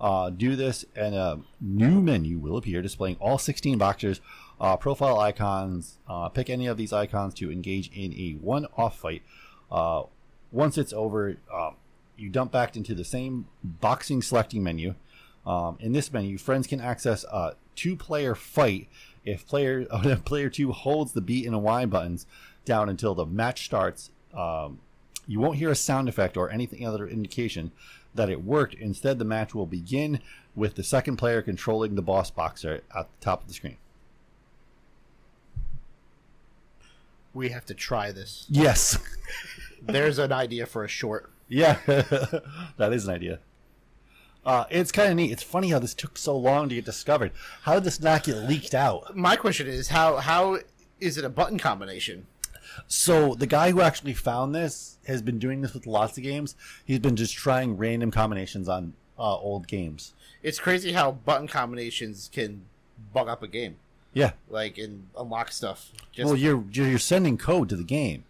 Uh, 0.00 0.28
do 0.28 0.56
this, 0.56 0.84
and 0.94 1.14
a 1.14 1.40
new 1.60 2.00
menu 2.00 2.38
will 2.38 2.56
appear 2.56 2.82
displaying 2.82 3.16
all 3.20 3.38
16 3.38 3.78
boxers, 3.78 4.20
uh, 4.60 4.76
profile 4.76 5.18
icons. 5.18 5.98
Uh, 6.08 6.28
pick 6.28 6.50
any 6.50 6.66
of 6.66 6.76
these 6.76 6.92
icons 6.92 7.32
to 7.34 7.50
engage 7.50 7.90
in 7.96 8.12
a 8.12 8.32
one-off 8.40 8.98
fight. 8.98 9.22
Uh, 9.70 10.02
once 10.52 10.76
it's 10.76 10.92
over, 10.92 11.36
um, 11.52 11.76
you 12.16 12.28
dump 12.28 12.52
back 12.52 12.76
into 12.76 12.94
the 12.94 13.04
same 13.04 13.46
boxing 13.62 14.20
selecting 14.20 14.62
menu. 14.62 14.94
Um, 15.46 15.76
in 15.80 15.92
this 15.92 16.12
menu, 16.12 16.38
friends 16.38 16.66
can 16.66 16.80
access 16.80 17.24
a 17.24 17.54
two-player 17.74 18.34
fight 18.34 18.88
if 19.24 19.46
player 19.46 19.86
uh, 19.90 20.16
player 20.24 20.48
two 20.48 20.72
holds 20.72 21.12
the 21.12 21.20
B 21.20 21.46
and 21.46 21.60
Y 21.62 21.86
buttons 21.86 22.26
down 22.64 22.88
until 22.88 23.14
the 23.14 23.26
match 23.26 23.64
starts. 23.64 24.10
Um, 24.32 24.80
you 25.26 25.40
won't 25.40 25.56
hear 25.58 25.70
a 25.70 25.74
sound 25.76 26.08
effect 26.08 26.36
or 26.36 26.50
anything 26.50 26.86
other 26.86 27.06
indication 27.06 27.72
that 28.14 28.30
it 28.30 28.44
worked. 28.44 28.74
Instead, 28.74 29.18
the 29.18 29.24
match 29.24 29.54
will 29.54 29.66
begin 29.66 30.20
with 30.54 30.74
the 30.74 30.84
second 30.84 31.16
player 31.16 31.42
controlling 31.42 31.94
the 31.94 32.02
boss 32.02 32.30
boxer 32.30 32.82
at 32.94 33.08
the 33.08 33.24
top 33.24 33.42
of 33.42 33.48
the 33.48 33.54
screen. 33.54 33.76
We 37.32 37.48
have 37.48 37.66
to 37.66 37.74
try 37.74 38.12
this. 38.12 38.46
Yes. 38.48 38.98
There's 39.82 40.18
an 40.18 40.32
idea 40.32 40.66
for 40.66 40.84
a 40.84 40.88
short. 40.88 41.32
yeah, 41.48 41.78
that 41.86 42.92
is 42.92 43.08
an 43.08 43.14
idea. 43.14 43.40
Uh, 44.46 44.64
it's 44.70 44.92
kind 44.92 45.10
of 45.10 45.16
neat. 45.16 45.32
It's 45.32 45.42
funny 45.42 45.70
how 45.70 45.78
this 45.78 45.94
took 45.94 46.18
so 46.18 46.36
long 46.36 46.68
to 46.68 46.74
get 46.74 46.84
discovered. 46.84 47.32
How 47.62 47.74
did 47.74 47.84
this 47.84 48.00
not 48.00 48.24
get 48.24 48.36
leaked 48.36 48.74
out? 48.74 49.16
My 49.16 49.36
question 49.36 49.66
is 49.66 49.88
how 49.88 50.18
how 50.18 50.58
is 51.00 51.16
it 51.16 51.24
a 51.24 51.30
button 51.30 51.58
combination? 51.58 52.26
So 52.86 53.34
the 53.34 53.46
guy 53.46 53.70
who 53.70 53.80
actually 53.80 54.14
found 54.14 54.54
this 54.54 54.93
has 55.06 55.22
been 55.22 55.38
doing 55.38 55.60
this 55.62 55.74
with 55.74 55.86
lots 55.86 56.16
of 56.16 56.22
games. 56.22 56.54
He's 56.84 56.98
been 56.98 57.16
just 57.16 57.34
trying 57.34 57.76
random 57.76 58.10
combinations 58.10 58.68
on 58.68 58.94
uh, 59.18 59.36
old 59.36 59.66
games. 59.68 60.12
It's 60.42 60.58
crazy 60.58 60.92
how 60.92 61.12
button 61.12 61.46
combinations 61.48 62.30
can 62.32 62.62
bug 63.12 63.28
up 63.28 63.42
a 63.42 63.48
game, 63.48 63.76
Yeah. 64.12 64.32
like 64.48 64.78
and 64.78 65.06
unlock 65.18 65.52
stuff. 65.52 65.90
Just, 66.12 66.26
Well, 66.26 66.36
you're 66.36 66.64
you're 66.72 66.98
sending 66.98 67.38
code 67.38 67.68
to 67.70 67.76
the 67.76 67.84
game. 67.84 68.24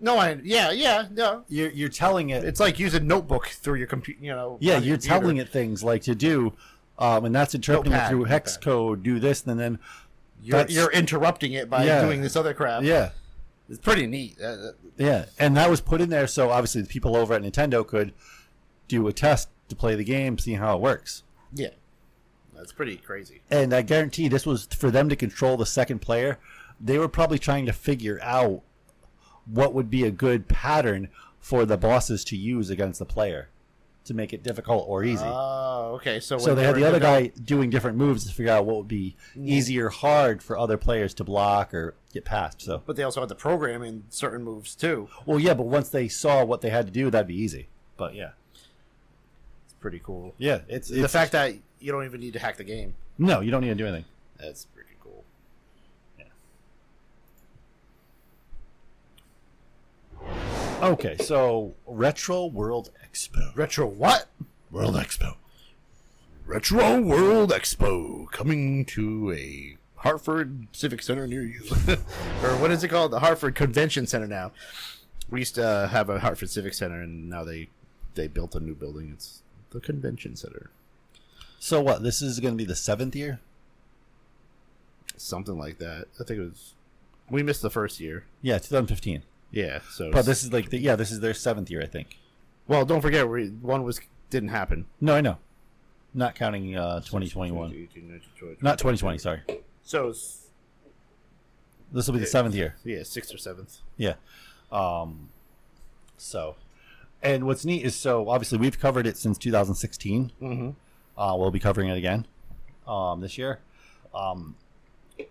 no, 0.00 0.18
I 0.18 0.38
yeah 0.44 0.70
yeah 0.72 1.06
no. 1.10 1.44
You're 1.48 1.70
you're 1.70 1.88
telling 1.88 2.30
it. 2.30 2.44
It's 2.44 2.60
like 2.60 2.78
using 2.78 3.06
notebook 3.06 3.46
through 3.48 3.76
your 3.78 3.86
computer. 3.86 4.22
You 4.24 4.32
know. 4.32 4.58
yeah, 4.60 4.74
you're 4.78 4.96
computer. 4.96 5.08
telling 5.18 5.36
it 5.38 5.48
things 5.48 5.82
like 5.82 6.02
to 6.02 6.14
do, 6.14 6.52
um, 6.98 7.24
and 7.24 7.34
that's 7.34 7.54
interpreting 7.54 7.92
Notepad, 7.92 8.06
it 8.08 8.10
through 8.14 8.24
hex 8.24 8.52
notepad. 8.54 8.64
code. 8.64 9.02
Do 9.02 9.18
this, 9.18 9.46
and 9.46 9.58
then 9.58 9.78
You're, 10.42 10.66
you're 10.68 10.92
interrupting 10.92 11.52
it 11.54 11.68
by 11.70 11.84
Yeah. 11.84 12.02
doing 12.04 12.20
this 12.20 12.36
other 12.36 12.52
crap. 12.54 12.82
yeah, 12.82 13.10
it's 13.68 13.78
pretty 13.78 14.06
neat. 14.06 14.38
Yeah, 14.96 15.26
and 15.38 15.56
that 15.56 15.70
was 15.70 15.80
put 15.80 16.00
in 16.00 16.10
there 16.10 16.26
so 16.26 16.50
obviously 16.50 16.82
the 16.82 16.88
people 16.88 17.16
over 17.16 17.34
at 17.34 17.42
Nintendo 17.42 17.86
could 17.86 18.12
do 18.88 19.06
a 19.08 19.12
test 19.12 19.48
to 19.68 19.76
play 19.76 19.94
the 19.94 20.04
game, 20.04 20.38
see 20.38 20.54
how 20.54 20.76
it 20.76 20.80
works. 20.80 21.24
yeah, 21.52 21.70
that's 22.54 22.72
pretty 22.72 22.96
crazy. 22.96 23.42
And 23.50 23.72
I 23.74 23.82
guarantee 23.82 24.28
this 24.28 24.46
was 24.46 24.66
for 24.66 24.90
them 24.90 25.08
to 25.08 25.16
control 25.16 25.56
the 25.56 25.66
second 25.66 26.00
player. 26.00 26.38
They 26.80 26.98
were 26.98 27.08
probably 27.08 27.38
trying 27.38 27.66
to 27.66 27.72
figure 27.72 28.20
out 28.22 28.62
what 29.46 29.74
would 29.74 29.90
be 29.90 30.04
a 30.04 30.10
good 30.10 30.48
pattern 30.48 31.08
for 31.40 31.64
the 31.64 31.76
bosses 31.76 32.24
to 32.24 32.36
use 32.36 32.70
against 32.70 32.98
the 32.98 33.04
player 33.04 33.48
to 34.06 34.14
make 34.14 34.32
it 34.32 34.42
difficult 34.42 34.84
or 34.88 35.04
easy. 35.04 35.24
Oh, 35.24 35.92
okay. 35.96 36.20
So 36.20 36.38
so 36.38 36.54
they 36.54 36.64
had 36.64 36.76
the 36.76 36.84
other 36.84 37.00
guy 37.00 37.28
doing 37.44 37.70
different 37.70 37.96
moves 37.96 38.26
to 38.26 38.32
figure 38.32 38.52
out 38.52 38.64
what 38.64 38.76
would 38.76 38.88
be 38.88 39.16
mm-hmm. 39.30 39.48
easy 39.48 39.78
or 39.80 39.88
hard 39.88 40.42
for 40.42 40.58
other 40.58 40.76
players 40.76 41.14
to 41.14 41.24
block 41.24 41.74
or 41.74 41.94
get 42.12 42.24
past. 42.24 42.62
So, 42.62 42.82
but 42.86 42.96
they 42.96 43.02
also 43.02 43.20
had 43.20 43.28
to 43.28 43.34
program 43.34 43.82
in 43.82 44.04
certain 44.08 44.42
moves 44.42 44.74
too. 44.74 45.08
well, 45.26 45.38
yeah, 45.38 45.54
but 45.54 45.66
once 45.66 45.88
they 45.88 46.08
saw 46.08 46.44
what 46.44 46.60
they 46.60 46.70
had 46.70 46.86
to 46.86 46.92
do, 46.92 47.10
that'd 47.10 47.26
be 47.26 47.40
easy. 47.40 47.68
But 47.96 48.14
yeah, 48.14 48.30
It's 49.64 49.74
pretty 49.80 50.00
cool. 50.02 50.34
yeah, 50.38 50.60
it's, 50.68 50.88
the 50.88 51.08
fact 51.08 51.32
that 51.32 51.54
you 51.80 51.92
don't 51.92 52.04
even 52.04 52.20
need 52.20 52.32
to 52.34 52.38
hack 52.38 52.56
the 52.56 52.64
game. 52.64 52.94
no, 53.18 53.40
you 53.40 53.50
don't 53.50 53.62
need 53.62 53.68
to 53.68 53.74
do 53.74 53.86
anything. 53.86 54.04
That's 54.38 54.66
pretty 54.66 54.90
cool. 55.02 55.24
Okay, 60.82 61.16
so 61.16 61.74
Retro 61.86 62.44
World 62.44 62.90
Expo. 63.02 63.56
Retro 63.56 63.86
what? 63.86 64.26
World 64.70 64.94
Expo. 64.94 65.36
Retro 66.44 67.00
World 67.00 67.50
Expo 67.50 68.30
coming 68.30 68.84
to 68.84 69.32
a 69.32 69.78
Hartford 69.96 70.68
Civic 70.72 71.00
Center 71.02 71.26
near 71.26 71.42
you. 71.42 71.62
or 72.42 72.56
what 72.58 72.70
is 72.70 72.84
it 72.84 72.88
called? 72.88 73.10
The 73.10 73.20
Hartford 73.20 73.54
Convention 73.54 74.06
Center 74.06 74.26
now. 74.26 74.52
We 75.30 75.40
used 75.40 75.54
to 75.54 75.66
uh, 75.66 75.88
have 75.88 76.10
a 76.10 76.20
Hartford 76.20 76.50
Civic 76.50 76.74
Center 76.74 77.00
and 77.00 77.30
now 77.30 77.42
they 77.42 77.70
they 78.14 78.28
built 78.28 78.54
a 78.54 78.60
new 78.60 78.74
building. 78.74 79.10
It's 79.14 79.42
the 79.70 79.80
Convention 79.80 80.36
Center. 80.36 80.70
So 81.58 81.80
what? 81.80 82.02
This 82.02 82.20
is 82.20 82.38
going 82.38 82.52
to 82.52 82.58
be 82.58 82.66
the 82.66 82.76
seventh 82.76 83.16
year. 83.16 83.40
Something 85.16 85.58
like 85.58 85.78
that. 85.78 86.08
I 86.20 86.24
think 86.24 86.38
it 86.38 86.44
was 86.44 86.74
we 87.30 87.42
missed 87.42 87.62
the 87.62 87.70
first 87.70 87.98
year. 87.98 88.26
Yeah, 88.42 88.58
2015. 88.58 89.22
Yeah, 89.50 89.80
so 89.90 90.10
But 90.10 90.26
this 90.26 90.42
is 90.44 90.52
like 90.52 90.70
the, 90.70 90.78
yeah, 90.78 90.96
this 90.96 91.10
is 91.10 91.20
their 91.20 91.34
seventh 91.34 91.70
year, 91.70 91.82
I 91.82 91.86
think. 91.86 92.18
well, 92.66 92.84
don't 92.84 93.00
forget 93.00 93.28
we, 93.28 93.48
one 93.48 93.82
was 93.84 94.00
didn't 94.30 94.48
happen. 94.50 94.86
No, 95.00 95.14
I 95.14 95.20
know. 95.20 95.38
Not 96.12 96.34
counting 96.34 96.76
uh, 96.76 97.00
2021. 97.00 97.88
Not 98.60 98.78
2020. 98.78 99.18
Sorry. 99.18 99.42
So 99.82 100.08
it's, 100.08 100.48
This 101.92 102.06
will 102.06 102.14
be 102.14 102.20
the 102.20 102.26
seventh 102.26 102.54
year. 102.54 102.74
yeah, 102.84 103.02
sixth 103.02 103.32
or 103.32 103.38
seventh. 103.38 103.78
Yeah. 103.96 104.14
Um, 104.72 105.28
so, 106.16 106.56
and 107.22 107.44
what's 107.46 107.64
neat 107.64 107.84
is 107.84 107.94
so 107.94 108.28
obviously 108.28 108.58
we've 108.58 108.78
covered 108.80 109.06
it 109.06 109.16
since 109.16 109.38
2016. 109.38 110.32
Mm-hmm. 110.42 111.20
Uh, 111.20 111.36
we'll 111.36 111.50
be 111.50 111.60
covering 111.60 111.88
it 111.88 111.96
again 111.96 112.26
um, 112.86 113.20
this 113.20 113.38
year. 113.38 113.60
Um, 114.14 114.56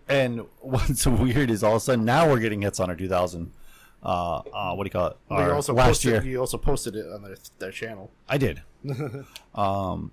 and 0.08 0.46
what's 0.60 1.06
weird 1.06 1.50
is 1.50 1.62
all 1.62 1.72
of 1.72 1.76
a 1.76 1.80
sudden 1.80 2.04
now 2.04 2.28
we're 2.30 2.40
getting 2.40 2.62
hits 2.62 2.80
on 2.80 2.88
our 2.90 2.96
2000. 2.96 3.52
Uh, 4.02 4.36
uh, 4.52 4.74
what 4.74 4.84
do 4.84 4.86
you 4.88 4.90
call 4.90 5.08
it? 5.08 5.16
you 5.30 5.36
Our 5.36 5.54
also 5.54 5.74
last 5.74 5.86
posted, 5.88 6.12
year. 6.12 6.22
You 6.24 6.40
also 6.40 6.58
posted 6.58 6.94
it 6.96 7.06
on 7.12 7.22
their, 7.22 7.36
their 7.58 7.70
channel. 7.72 8.10
I 8.28 8.38
did. 8.38 8.62
um, 9.54 10.10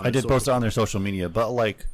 I 0.00 0.10
did 0.10 0.22
social- 0.22 0.28
post 0.30 0.48
it 0.48 0.50
on 0.52 0.60
their 0.60 0.70
social 0.70 1.00
media, 1.00 1.28
but 1.28 1.50
like, 1.50 1.86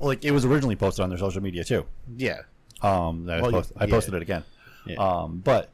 like 0.00 0.24
it 0.24 0.30
was 0.32 0.44
originally 0.44 0.76
posted 0.76 1.02
on 1.02 1.08
their 1.10 1.18
social 1.18 1.42
media 1.42 1.64
too. 1.64 1.86
Yeah. 2.16 2.42
Um, 2.82 3.24
that 3.26 3.38
I, 3.38 3.42
Well, 3.42 3.50
post, 3.52 3.72
I 3.76 3.86
posted 3.86 4.14
it 4.14 4.22
again. 4.22 4.44
Yeah. 4.86 4.96
Um, 4.96 5.40
but 5.44 5.70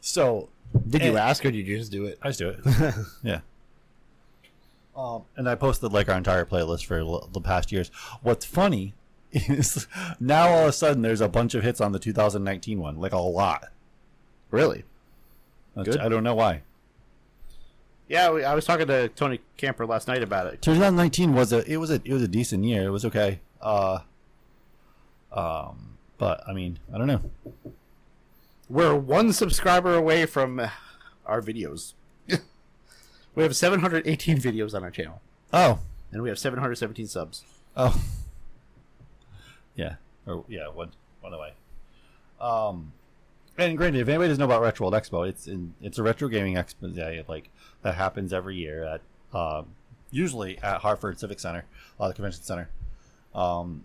so 0.00 0.48
Did 0.88 1.02
you 1.02 1.16
ask 1.16 1.44
or 1.44 1.50
did 1.50 1.66
you 1.66 1.76
just 1.78 1.90
do 1.92 2.04
it? 2.06 2.18
I 2.22 2.28
just 2.28 2.38
do 2.38 2.48
it. 2.50 2.94
yeah. 3.22 3.40
Um, 4.96 5.22
and 5.36 5.48
I 5.48 5.54
posted 5.56 5.92
like 5.92 6.08
our 6.08 6.16
entire 6.16 6.44
playlist 6.46 6.86
for 6.86 6.98
l- 6.98 7.28
the 7.32 7.40
past 7.40 7.70
years. 7.72 7.90
What's 8.22 8.44
funny 8.46 8.94
now 10.20 10.48
all 10.48 10.62
of 10.64 10.68
a 10.68 10.72
sudden 10.72 11.02
there's 11.02 11.20
a 11.20 11.28
bunch 11.28 11.54
of 11.54 11.62
hits 11.62 11.80
on 11.80 11.92
the 11.92 11.98
2019 11.98 12.78
one, 12.78 12.98
like 12.98 13.12
a 13.12 13.18
lot. 13.18 13.64
Really? 14.50 14.84
Good. 15.82 15.98
I 15.98 16.08
don't 16.08 16.24
know 16.24 16.34
why. 16.34 16.62
Yeah, 18.08 18.30
we, 18.30 18.44
I 18.44 18.54
was 18.54 18.64
talking 18.64 18.86
to 18.86 19.08
Tony 19.08 19.40
Camper 19.56 19.84
last 19.84 20.06
night 20.08 20.22
about 20.22 20.46
it. 20.46 20.62
2019 20.62 21.34
was 21.34 21.52
a 21.52 21.70
it 21.70 21.76
was 21.78 21.90
a 21.90 22.00
it 22.04 22.12
was 22.12 22.22
a 22.22 22.28
decent 22.28 22.64
year. 22.64 22.86
It 22.86 22.90
was 22.90 23.04
okay. 23.04 23.40
Uh, 23.60 23.98
um, 25.32 25.98
but 26.16 26.42
I 26.48 26.52
mean, 26.52 26.78
I 26.94 26.98
don't 26.98 27.08
know. 27.08 27.20
We're 28.68 28.94
one 28.94 29.32
subscriber 29.32 29.94
away 29.94 30.24
from 30.26 30.60
our 31.26 31.42
videos. 31.42 31.94
we 33.34 33.42
have 33.42 33.54
718 33.54 34.38
videos 34.38 34.74
on 34.74 34.82
our 34.82 34.90
channel, 34.90 35.20
Oh, 35.52 35.80
and 36.12 36.22
we 36.22 36.28
have 36.28 36.38
717 36.38 37.06
subs. 37.06 37.44
oh, 37.76 38.00
yeah, 39.76 39.94
or 40.26 40.44
yeah, 40.48 40.68
one 40.68 40.90
one 41.20 41.32
away. 41.32 41.52
Um, 42.40 42.92
and 43.58 43.76
granted, 43.78 44.00
if 44.00 44.08
anybody 44.08 44.28
doesn't 44.28 44.38
know 44.40 44.44
about 44.46 44.62
Retro 44.62 44.90
World 44.90 45.02
Expo, 45.02 45.28
it's 45.28 45.46
in 45.46 45.74
it's 45.80 45.98
a 45.98 46.02
retro 46.02 46.28
gaming 46.28 46.54
expo 46.54 46.94
yeah, 46.94 47.22
like 47.28 47.50
that 47.82 47.94
happens 47.94 48.32
every 48.32 48.56
year 48.56 48.84
at 48.84 49.00
um, 49.38 49.66
usually 50.10 50.58
at 50.58 50.80
Hartford 50.80 51.18
Civic 51.18 51.40
Center, 51.40 51.64
uh, 52.00 52.08
the 52.08 52.14
convention 52.14 52.42
center. 52.42 52.68
Um, 53.34 53.84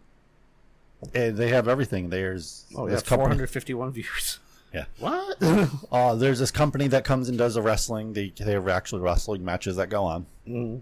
and 1.16 1.36
they 1.36 1.50
have 1.50 1.68
everything. 1.68 2.10
There's 2.10 2.66
Oh, 2.76 2.86
yeah, 2.88 2.94
this 2.96 3.04
451 3.04 3.92
views. 3.92 4.40
Yeah. 4.74 4.86
What? 5.00 5.38
Uh, 5.92 6.16
there's 6.16 6.40
this 6.40 6.50
company 6.52 6.88
that 6.88 7.04
comes 7.04 7.28
and 7.28 7.38
does 7.38 7.56
the 7.56 7.62
wrestling. 7.62 8.14
They 8.14 8.30
they 8.38 8.54
have 8.54 8.70
actually 8.70 9.02
wrestling 9.02 9.44
matches 9.44 9.76
that 9.76 9.90
go 9.90 10.06
on, 10.06 10.26
Mhm. 10.48 10.82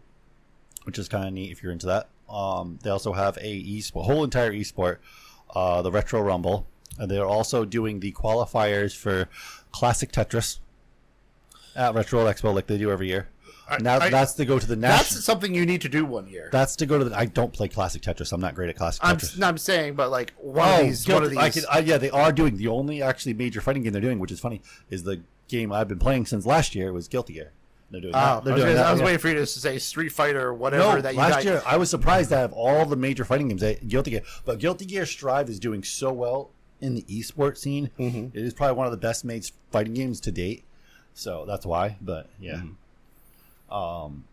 which 0.84 1.00
is 1.00 1.08
kind 1.08 1.28
of 1.28 1.34
neat 1.34 1.52
if 1.52 1.64
you're 1.64 1.72
into 1.72 1.88
that. 1.88 2.08
Um, 2.30 2.80
they 2.84 2.90
also 2.90 3.14
have 3.14 3.38
a 3.38 3.64
esport, 3.64 4.06
whole 4.06 4.24
entire 4.24 4.52
esport, 4.54 4.98
uh, 5.56 5.82
the 5.82 5.92
Retro 5.92 6.22
Rumble. 6.22 6.68
And 6.98 7.10
they're 7.10 7.26
also 7.26 7.66
doing 7.66 8.00
the 8.02 8.12
qualifiers 8.12 8.96
for 8.96 9.30
Classic 9.72 10.12
Tetris. 10.12 10.60
at 11.76 11.94
Retro 11.94 12.26
Expo 12.26 12.54
like 12.54 12.68
they 12.68 12.78
do 12.78 12.92
every 12.92 13.08
year. 13.08 13.30
I- 13.70 13.78
now 13.78 14.00
I- 14.00 14.10
that's 14.10 14.34
to 14.34 14.46
go 14.46 14.58
to 14.60 14.66
the 14.68 14.76
national. 14.76 14.98
That's 14.98 15.24
something 15.24 15.54
you 15.54 15.66
need 15.66 15.82
to 15.82 15.90
do 15.90 16.04
one 16.04 16.28
year. 16.28 16.50
That's 16.52 16.76
to 16.78 16.86
go 16.86 16.98
to 16.98 17.06
the. 17.06 17.18
I 17.18 17.26
don't 17.26 17.54
play 17.54 17.68
classic 17.68 18.02
Tetris. 18.02 18.34
I'm 18.34 18.42
not 18.42 18.56
great 18.56 18.70
at 18.70 18.76
classic 18.76 19.02
I'm, 19.06 19.18
Tetris. 19.18 19.42
I'm 19.42 19.58
saying, 19.58 19.94
but 19.94 20.10
like 20.10 20.34
one 20.38 20.68
of 20.82 20.86
these, 20.88 21.08
one 21.08 21.24
of 21.24 21.30
these. 21.30 21.40
I 21.40 21.50
could, 21.52 21.66
I, 21.72 21.80
yeah, 21.80 21.98
they 21.98 22.10
are 22.10 22.32
doing 22.32 22.58
the 22.58 22.68
only 22.68 23.02
actually 23.02 23.34
major 23.36 23.62
fighting 23.62 23.84
game 23.84 23.94
they're 23.94 24.02
doing, 24.02 24.20
which 24.20 24.32
is 24.32 24.40
funny, 24.40 24.62
is 24.90 25.04
the 25.04 25.22
game 25.48 25.72
I've 25.72 25.88
been 25.88 26.00
playing 26.00 26.26
since 26.26 26.46
last 26.46 26.74
year 26.76 26.92
was 26.92 27.08
Guilty 27.08 27.34
Gear. 27.34 27.52
They're 27.92 28.02
doing 28.02 28.14
oh, 28.14 28.18
that. 28.18 28.44
They're 28.44 28.54
I 28.54 28.56
was, 28.56 28.64
doing 28.64 28.74
gonna- 28.74 28.74
that, 28.76 28.86
I 28.86 28.92
was 28.92 29.00
yeah. 29.00 29.06
waiting 29.06 29.20
for 29.20 29.28
you 29.30 29.34
to 29.36 29.46
say 29.46 29.80
Street 29.80 30.10
Fighter 30.10 30.48
or 30.48 30.54
whatever 30.54 30.96
No, 30.96 31.02
that 31.02 31.14
you 31.14 31.20
last 31.20 31.32
got. 31.36 31.44
year 31.46 31.62
I 31.66 31.78
was 31.78 31.90
surprised 31.90 32.30
to 32.30 32.38
have 32.38 32.54
all 32.54 32.86
the 32.86 32.96
major 32.96 33.26
fighting 33.26 33.48
games. 33.48 33.62
That 33.62 33.88
Guilty 33.88 34.12
Gear, 34.12 34.22
but 34.46 34.60
Guilty 34.60 34.86
Gear 34.86 35.06
Strive 35.06 35.50
is 35.50 35.60
doing 35.60 35.84
so 35.84 36.12
well 36.14 36.52
in 36.82 36.94
the 36.96 37.02
esports 37.04 37.58
scene. 37.58 37.90
Mhm. 38.00 38.34
It 38.36 38.44
is 38.44 38.54
probably 38.54 38.76
one 38.78 38.86
of 38.86 38.92
the 38.92 38.98
best 38.98 39.26
made 39.26 39.50
fighting 39.72 39.94
games 39.96 40.20
to 40.22 40.32
date. 40.32 40.64
So 41.16 41.46
that's 41.46 41.66
why. 41.66 41.98
But 42.00 42.28
yeah, 42.40 42.62
um, 43.72 44.24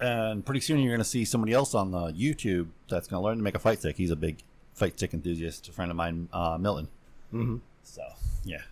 and 0.00 0.44
pretty 0.44 0.60
soon 0.60 0.78
you're 0.80 0.90
going 0.92 0.98
to 1.00 1.04
see 1.08 1.24
somebody 1.24 1.52
else 1.52 1.74
on 1.74 1.90
the 1.90 2.12
YouTube 2.12 2.68
that's 2.88 3.06
going 3.08 3.20
to 3.20 3.24
learn 3.24 3.36
to 3.38 3.42
make 3.42 3.54
a 3.54 3.58
fight 3.58 3.78
stick. 3.80 3.96
He's 3.96 4.10
a 4.10 4.16
big 4.16 4.38
fight 4.74 4.94
stick 4.96 5.12
enthusiast, 5.12 5.68
a 5.68 5.72
friend 5.72 5.90
of 5.90 5.96
mine, 5.96 6.28
uh, 6.32 6.56
Milton. 6.58 6.88
Mhm. 7.32 7.60
So 7.84 8.02
yeah. 8.44 8.62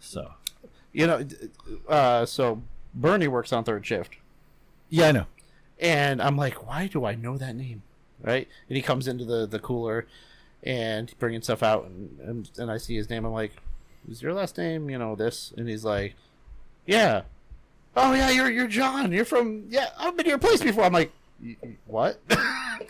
So 0.00 0.32
You 0.92 1.06
know, 1.06 1.26
uh, 1.88 2.26
so 2.26 2.62
Bernie 2.94 3.28
works 3.28 3.52
on 3.52 3.64
third 3.64 3.86
shift. 3.86 4.16
yeah, 4.88 5.08
I 5.08 5.12
know. 5.12 5.26
And 5.78 6.20
I'm 6.20 6.36
like, 6.36 6.66
why 6.66 6.88
do 6.88 7.04
I 7.04 7.14
know 7.14 7.38
that 7.38 7.54
name? 7.56 7.82
Right? 8.20 8.46
And 8.68 8.76
he 8.76 8.82
comes 8.82 9.08
into 9.08 9.24
the, 9.24 9.46
the 9.46 9.58
cooler 9.58 10.06
and 10.62 11.12
bringing 11.18 11.40
stuff 11.40 11.62
out, 11.62 11.84
and, 11.86 12.18
and, 12.20 12.50
and 12.58 12.70
I 12.70 12.76
see 12.76 12.96
his 12.96 13.08
name. 13.08 13.24
I'm 13.24 13.32
like, 13.32 13.52
is 14.10 14.20
your 14.20 14.34
last 14.34 14.58
name, 14.58 14.90
you 14.90 14.98
know, 14.98 15.14
this? 15.14 15.54
And 15.56 15.68
he's 15.68 15.84
like, 15.84 16.14
yeah. 16.86 17.22
Oh, 17.96 18.12
yeah, 18.12 18.30
you're, 18.30 18.50
you're 18.50 18.66
John. 18.68 19.10
You're 19.12 19.24
from, 19.24 19.64
yeah, 19.70 19.86
I've 19.98 20.16
been 20.16 20.24
to 20.24 20.30
your 20.30 20.38
place 20.38 20.62
before. 20.62 20.84
I'm 20.84 20.92
like, 20.92 21.12
"Y- 21.42 21.56
y- 21.62 21.76
what? 21.86 22.20
I, 22.30 22.84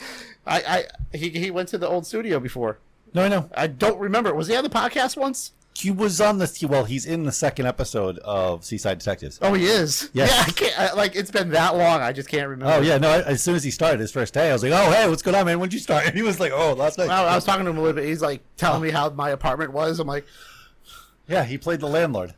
I, 0.46 0.84
he, 1.12 1.28
he 1.30 1.51
went 1.51 1.68
to 1.70 1.78
the 1.78 1.86
old 1.88 2.07
studio 2.07 2.40
before. 2.40 2.78
No, 3.14 3.22
I 3.24 3.28
know. 3.28 3.51
I 3.57 3.66
don't 3.66 3.98
remember. 3.98 4.34
Was 4.34 4.48
he 4.48 4.57
on 4.57 4.64
the 4.64 4.70
podcast 4.70 5.16
once? 5.16 5.53
He 5.80 5.90
was 5.90 6.20
on 6.20 6.38
the 6.38 6.66
well. 6.68 6.84
He's 6.84 7.06
in 7.06 7.24
the 7.24 7.32
second 7.32 7.66
episode 7.66 8.18
of 8.18 8.64
Seaside 8.64 8.98
Detectives. 8.98 9.38
Oh, 9.40 9.54
he 9.54 9.64
is. 9.66 10.10
Yes. 10.12 10.30
Yeah, 10.30 10.44
I 10.46 10.50
can't. 10.50 10.78
I, 10.78 10.92
like 10.94 11.16
it's 11.16 11.30
been 11.30 11.50
that 11.50 11.76
long. 11.76 12.00
I 12.00 12.12
just 12.12 12.28
can't 12.28 12.48
remember. 12.48 12.74
Oh 12.74 12.80
yeah, 12.80 12.98
no. 12.98 13.08
I- 13.10 13.22
As 13.22 13.42
soon 13.42 13.54
as 13.54 13.64
he 13.64 13.70
started 13.70 14.00
his 14.00 14.12
first 14.12 14.34
day, 14.34 14.50
I 14.50 14.52
was 14.52 14.62
like, 14.62 14.72
"Oh 14.72 14.90
hey, 14.92 15.08
what's 15.08 15.22
going 15.22 15.34
on, 15.36 15.46
man? 15.46 15.58
When'd 15.58 15.72
you 15.72 15.78
start?" 15.78 16.04
And 16.06 16.14
he 16.14 16.22
was 16.22 16.38
like, 16.40 16.52
"Oh, 16.52 16.72
last 16.74 16.98
night." 16.98 17.08
I, 17.08 17.24
I 17.24 17.34
was 17.34 17.44
talking 17.44 17.64
to 17.64 17.70
him 17.70 17.78
a 17.78 17.80
little 17.80 17.94
bit. 17.94 18.06
He's 18.08 18.20
like 18.22 18.42
telling 18.56 18.82
me 18.82 18.90
how 18.90 19.10
my 19.10 19.30
apartment 19.30 19.72
was. 19.72 20.00
I'm 20.00 20.06
like, 20.08 20.26
yeah, 21.28 21.44
he 21.44 21.56
played 21.58 21.80
the 21.80 21.88
landlord 21.88 22.34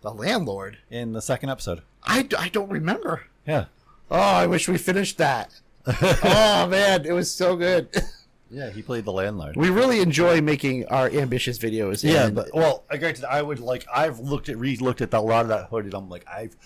the 0.00 0.12
landlord. 0.12 0.78
in 0.90 1.12
the 1.12 1.20
second 1.22 1.50
episode. 1.50 1.82
I, 2.04 2.22
d- 2.22 2.36
I 2.36 2.48
don't 2.48 2.70
remember. 2.70 3.24
Yeah, 3.46 3.64
Oh, 4.10 4.16
I 4.18 4.46
wish 4.46 4.68
we 4.68 4.78
finished 4.78 5.18
that. 5.18 5.60
oh 5.86 6.66
man, 6.68 7.04
it 7.04 7.12
was 7.12 7.30
so 7.32 7.56
good. 7.56 7.88
yeah, 8.50 8.70
he 8.70 8.82
played 8.82 9.04
the 9.04 9.12
landlord. 9.12 9.56
We 9.56 9.70
really 9.70 10.00
enjoy 10.00 10.40
making 10.40 10.86
our 10.86 11.08
ambitious 11.10 11.58
videos. 11.58 12.02
yeah, 12.02 12.30
but 12.30 12.48
well, 12.54 12.84
I 12.90 12.96
granted, 12.96 13.24
I 13.24 13.42
would 13.42 13.60
like. 13.60 13.86
I've 13.92 14.18
looked 14.20 14.48
at 14.48 14.58
re-looked 14.58 15.00
at 15.00 15.12
a 15.12 15.20
lot 15.20 15.42
of 15.42 15.48
that 15.48 15.68
hood, 15.68 15.84
and 15.84 15.94
I'm 15.94 16.08
like, 16.08 16.24
I've. 16.26 16.56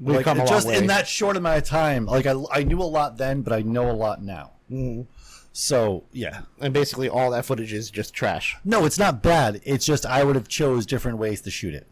We've 0.00 0.16
like, 0.16 0.24
come 0.24 0.40
a 0.40 0.46
just 0.46 0.68
in 0.68 0.88
that 0.88 1.06
short 1.06 1.36
amount 1.36 1.58
of 1.58 1.64
time. 1.64 2.06
Like 2.06 2.26
I, 2.26 2.34
I 2.52 2.64
knew 2.64 2.80
a 2.80 2.84
lot 2.84 3.16
then, 3.16 3.42
but 3.42 3.52
I 3.52 3.62
know 3.62 3.90
a 3.90 3.92
lot 3.92 4.22
now. 4.22 4.52
Mhm. 4.70 5.06
So 5.52 6.02
yeah, 6.12 6.42
and 6.60 6.74
basically 6.74 7.08
all 7.08 7.30
that 7.30 7.44
footage 7.44 7.72
is 7.72 7.90
just 7.90 8.12
trash. 8.12 8.56
no, 8.64 8.84
it's 8.86 8.98
not 8.98 9.22
bad. 9.22 9.60
It's 9.64 9.86
just 9.86 10.04
I 10.04 10.24
would 10.24 10.34
have 10.34 10.48
chose 10.48 10.84
different 10.84 11.18
ways 11.18 11.40
to 11.42 11.50
shoot 11.50 11.74
it. 11.74 11.86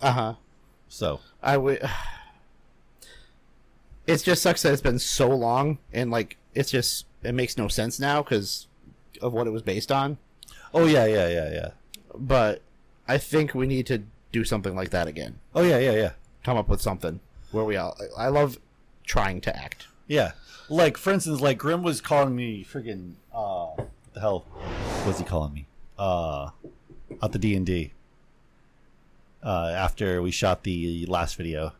Uh 0.00 0.12
huh. 0.12 0.34
So 0.88 1.20
I 1.42 1.58
would. 1.58 1.82
It 4.04 4.22
just 4.24 4.42
sucks 4.42 4.62
that 4.62 4.72
it's 4.72 4.82
been 4.82 4.98
so 4.98 5.28
long, 5.28 5.78
and 5.92 6.10
like 6.10 6.36
it's 6.54 6.70
just 6.72 7.06
it 7.22 7.32
makes 7.32 7.56
no 7.56 7.68
sense 7.68 7.98
now 8.00 8.22
because 8.22 8.66
of 9.20 9.32
what 9.32 9.46
it 9.46 9.50
was 9.50 9.62
based 9.62 9.92
on. 9.92 10.18
oh 10.74 10.86
yeah, 10.86 11.06
yeah, 11.06 11.28
yeah, 11.28 11.50
yeah. 11.52 11.68
But 12.14 12.62
I 13.08 13.18
think 13.18 13.54
we 13.54 13.66
need 13.66 13.86
to 13.86 14.02
do 14.32 14.44
something 14.44 14.74
like 14.74 14.90
that 14.90 15.06
again. 15.08 15.38
Oh 15.54 15.62
yeah, 15.62 15.78
yeah, 15.78 15.92
yeah. 15.92 16.12
Come 16.44 16.56
up 16.56 16.68
with 16.68 16.80
something 16.80 17.20
where 17.52 17.64
we 17.64 17.76
all. 17.76 17.96
I 18.16 18.28
love 18.28 18.58
trying 19.04 19.40
to 19.42 19.56
act. 19.56 19.86
Yeah. 20.06 20.32
Like 20.68 20.96
for 20.96 21.12
instance, 21.12 21.40
like 21.40 21.58
Grim 21.58 21.82
was 21.82 22.00
calling 22.00 22.34
me 22.34 22.64
friggin' 22.64 23.14
uh 23.32 23.66
what 23.76 23.90
the 24.14 24.20
hell 24.20 24.44
was 25.06 25.18
he 25.18 25.24
calling 25.24 25.52
me? 25.52 25.66
Uh 25.98 26.50
at 27.22 27.32
the 27.32 27.38
D 27.38 27.54
and 27.54 27.66
D. 27.66 27.92
Uh 29.42 29.72
after 29.74 30.22
we 30.22 30.30
shot 30.30 30.64
the 30.64 31.06
last 31.06 31.36
video. 31.36 31.72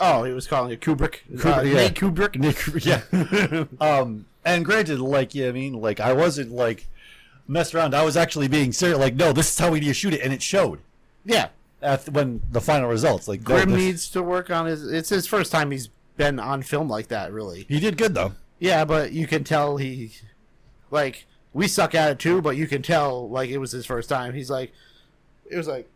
Oh, 0.00 0.24
he 0.24 0.32
was 0.32 0.46
calling 0.46 0.70
it 0.70 0.80
Kubrick. 0.80 1.20
Kubrick, 1.32 1.58
uh, 1.58 1.62
yeah. 1.62 1.74
Nate 1.74 1.94
Kubrick. 1.94 2.36
Nick 2.36 2.84
yeah. 2.84 3.64
um 3.80 4.26
and 4.44 4.64
granted, 4.64 5.00
like 5.00 5.34
yeah, 5.34 5.48
I 5.48 5.52
mean, 5.52 5.74
like 5.74 6.00
I 6.00 6.12
wasn't 6.12 6.52
like 6.52 6.88
messed 7.48 7.74
around. 7.74 7.94
I 7.94 8.04
was 8.04 8.16
actually 8.16 8.48
being 8.48 8.72
serious 8.72 8.98
like, 8.98 9.14
no, 9.14 9.32
this 9.32 9.52
is 9.52 9.58
how 9.58 9.70
we 9.70 9.80
need 9.80 9.86
to 9.86 9.94
shoot 9.94 10.14
it 10.14 10.20
and 10.22 10.32
it 10.32 10.42
showed. 10.42 10.80
Yeah, 11.24 11.48
At 11.80 12.08
when 12.08 12.42
the 12.50 12.60
final 12.60 12.88
results. 12.88 13.28
Like 13.28 13.44
Grim 13.44 13.70
this- 13.70 13.78
needs 13.78 14.10
to 14.10 14.22
work 14.22 14.50
on 14.50 14.66
his. 14.66 14.84
It's 14.90 15.08
his 15.08 15.26
first 15.26 15.52
time 15.52 15.70
he's 15.70 15.88
been 16.16 16.38
on 16.38 16.62
film 16.62 16.88
like 16.88 17.08
that. 17.08 17.32
Really. 17.32 17.64
He 17.68 17.80
did 17.80 17.96
good 17.96 18.14
though. 18.14 18.32
Yeah, 18.58 18.84
but 18.84 19.12
you 19.12 19.26
can 19.26 19.42
tell 19.44 19.76
he, 19.76 20.12
like, 20.90 21.26
we 21.52 21.66
suck 21.66 21.94
at 21.96 22.10
it 22.12 22.18
too. 22.18 22.40
But 22.40 22.56
you 22.56 22.66
can 22.66 22.82
tell 22.82 23.28
like 23.28 23.50
it 23.50 23.58
was 23.58 23.72
his 23.72 23.86
first 23.86 24.08
time. 24.08 24.34
He's 24.34 24.50
like, 24.50 24.72
it 25.50 25.56
was 25.56 25.66
like, 25.68 25.88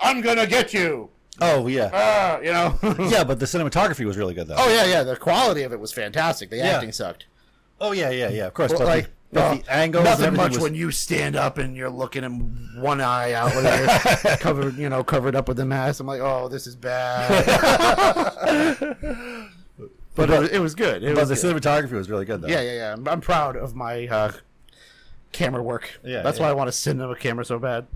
I'm 0.00 0.20
gonna 0.20 0.46
get 0.46 0.72
you. 0.74 1.10
Oh 1.40 1.66
yeah. 1.66 1.90
Ah, 1.92 2.38
you 2.40 2.52
know. 2.52 2.78
yeah, 3.10 3.24
but 3.24 3.38
the 3.40 3.46
cinematography 3.46 4.04
was 4.04 4.16
really 4.18 4.34
good 4.34 4.46
though. 4.48 4.56
Oh 4.58 4.68
yeah, 4.68 4.84
yeah. 4.84 5.02
The 5.02 5.16
quality 5.16 5.62
of 5.62 5.72
it 5.72 5.80
was 5.80 5.92
fantastic. 5.92 6.50
The 6.50 6.58
Yeah. 6.58 6.68
acting 6.76 6.92
sucked. 6.92 7.24
Oh 7.82 7.92
yeah, 7.92 8.10
yeah, 8.10 8.28
yeah. 8.30 8.46
Of 8.46 8.54
course. 8.54 8.72
But 8.72 8.82
like 8.86 9.04
the, 9.06 9.10
but 9.32 9.40
uh, 9.40 9.54
the 9.56 9.72
angles, 9.72 10.04
nothing 10.04 10.34
much 10.34 10.52
was- 10.52 10.60
when 10.62 10.74
you 10.76 10.90
stand 10.92 11.34
up 11.36 11.58
and 11.58 11.76
you're 11.76 11.90
looking 11.90 12.22
in 12.22 12.70
one 12.80 13.00
eye 13.00 13.32
out 13.32 13.54
with 13.56 13.64
covered, 14.40 14.76
you 14.76 14.88
know, 14.88 15.02
covered 15.02 15.34
up 15.34 15.48
with 15.48 15.56
the 15.56 15.64
mask. 15.64 15.98
I'm 16.00 16.06
like, 16.06 16.20
oh, 16.20 16.46
this 16.48 16.66
is 16.68 16.76
bad. 16.76 17.28
but 20.14 20.30
it 20.30 20.40
was, 20.40 20.50
it 20.50 20.58
was 20.60 20.74
good. 20.76 21.02
It 21.02 21.14
But 21.14 21.28
was 21.28 21.40
the 21.40 21.52
good. 21.52 21.62
cinematography 21.62 21.92
was 21.92 22.08
really 22.08 22.24
good 22.24 22.42
though. 22.42 22.48
yeah, 22.48 22.60
yeah, 22.60 22.72
yeah. 22.74 22.92
I'm, 22.92 23.08
I'm 23.08 23.20
proud 23.20 23.56
of 23.56 23.74
my 23.74 24.06
uh, 24.06 24.32
camera 25.32 25.62
work. 25.62 25.98
Yeah, 26.04 26.22
that's 26.22 26.38
yeah. 26.38 26.44
why 26.44 26.50
I 26.50 26.54
want 26.54 26.68
a 26.68 26.72
cinema 26.72 27.16
camera 27.16 27.44
so 27.44 27.58
bad. 27.58 27.86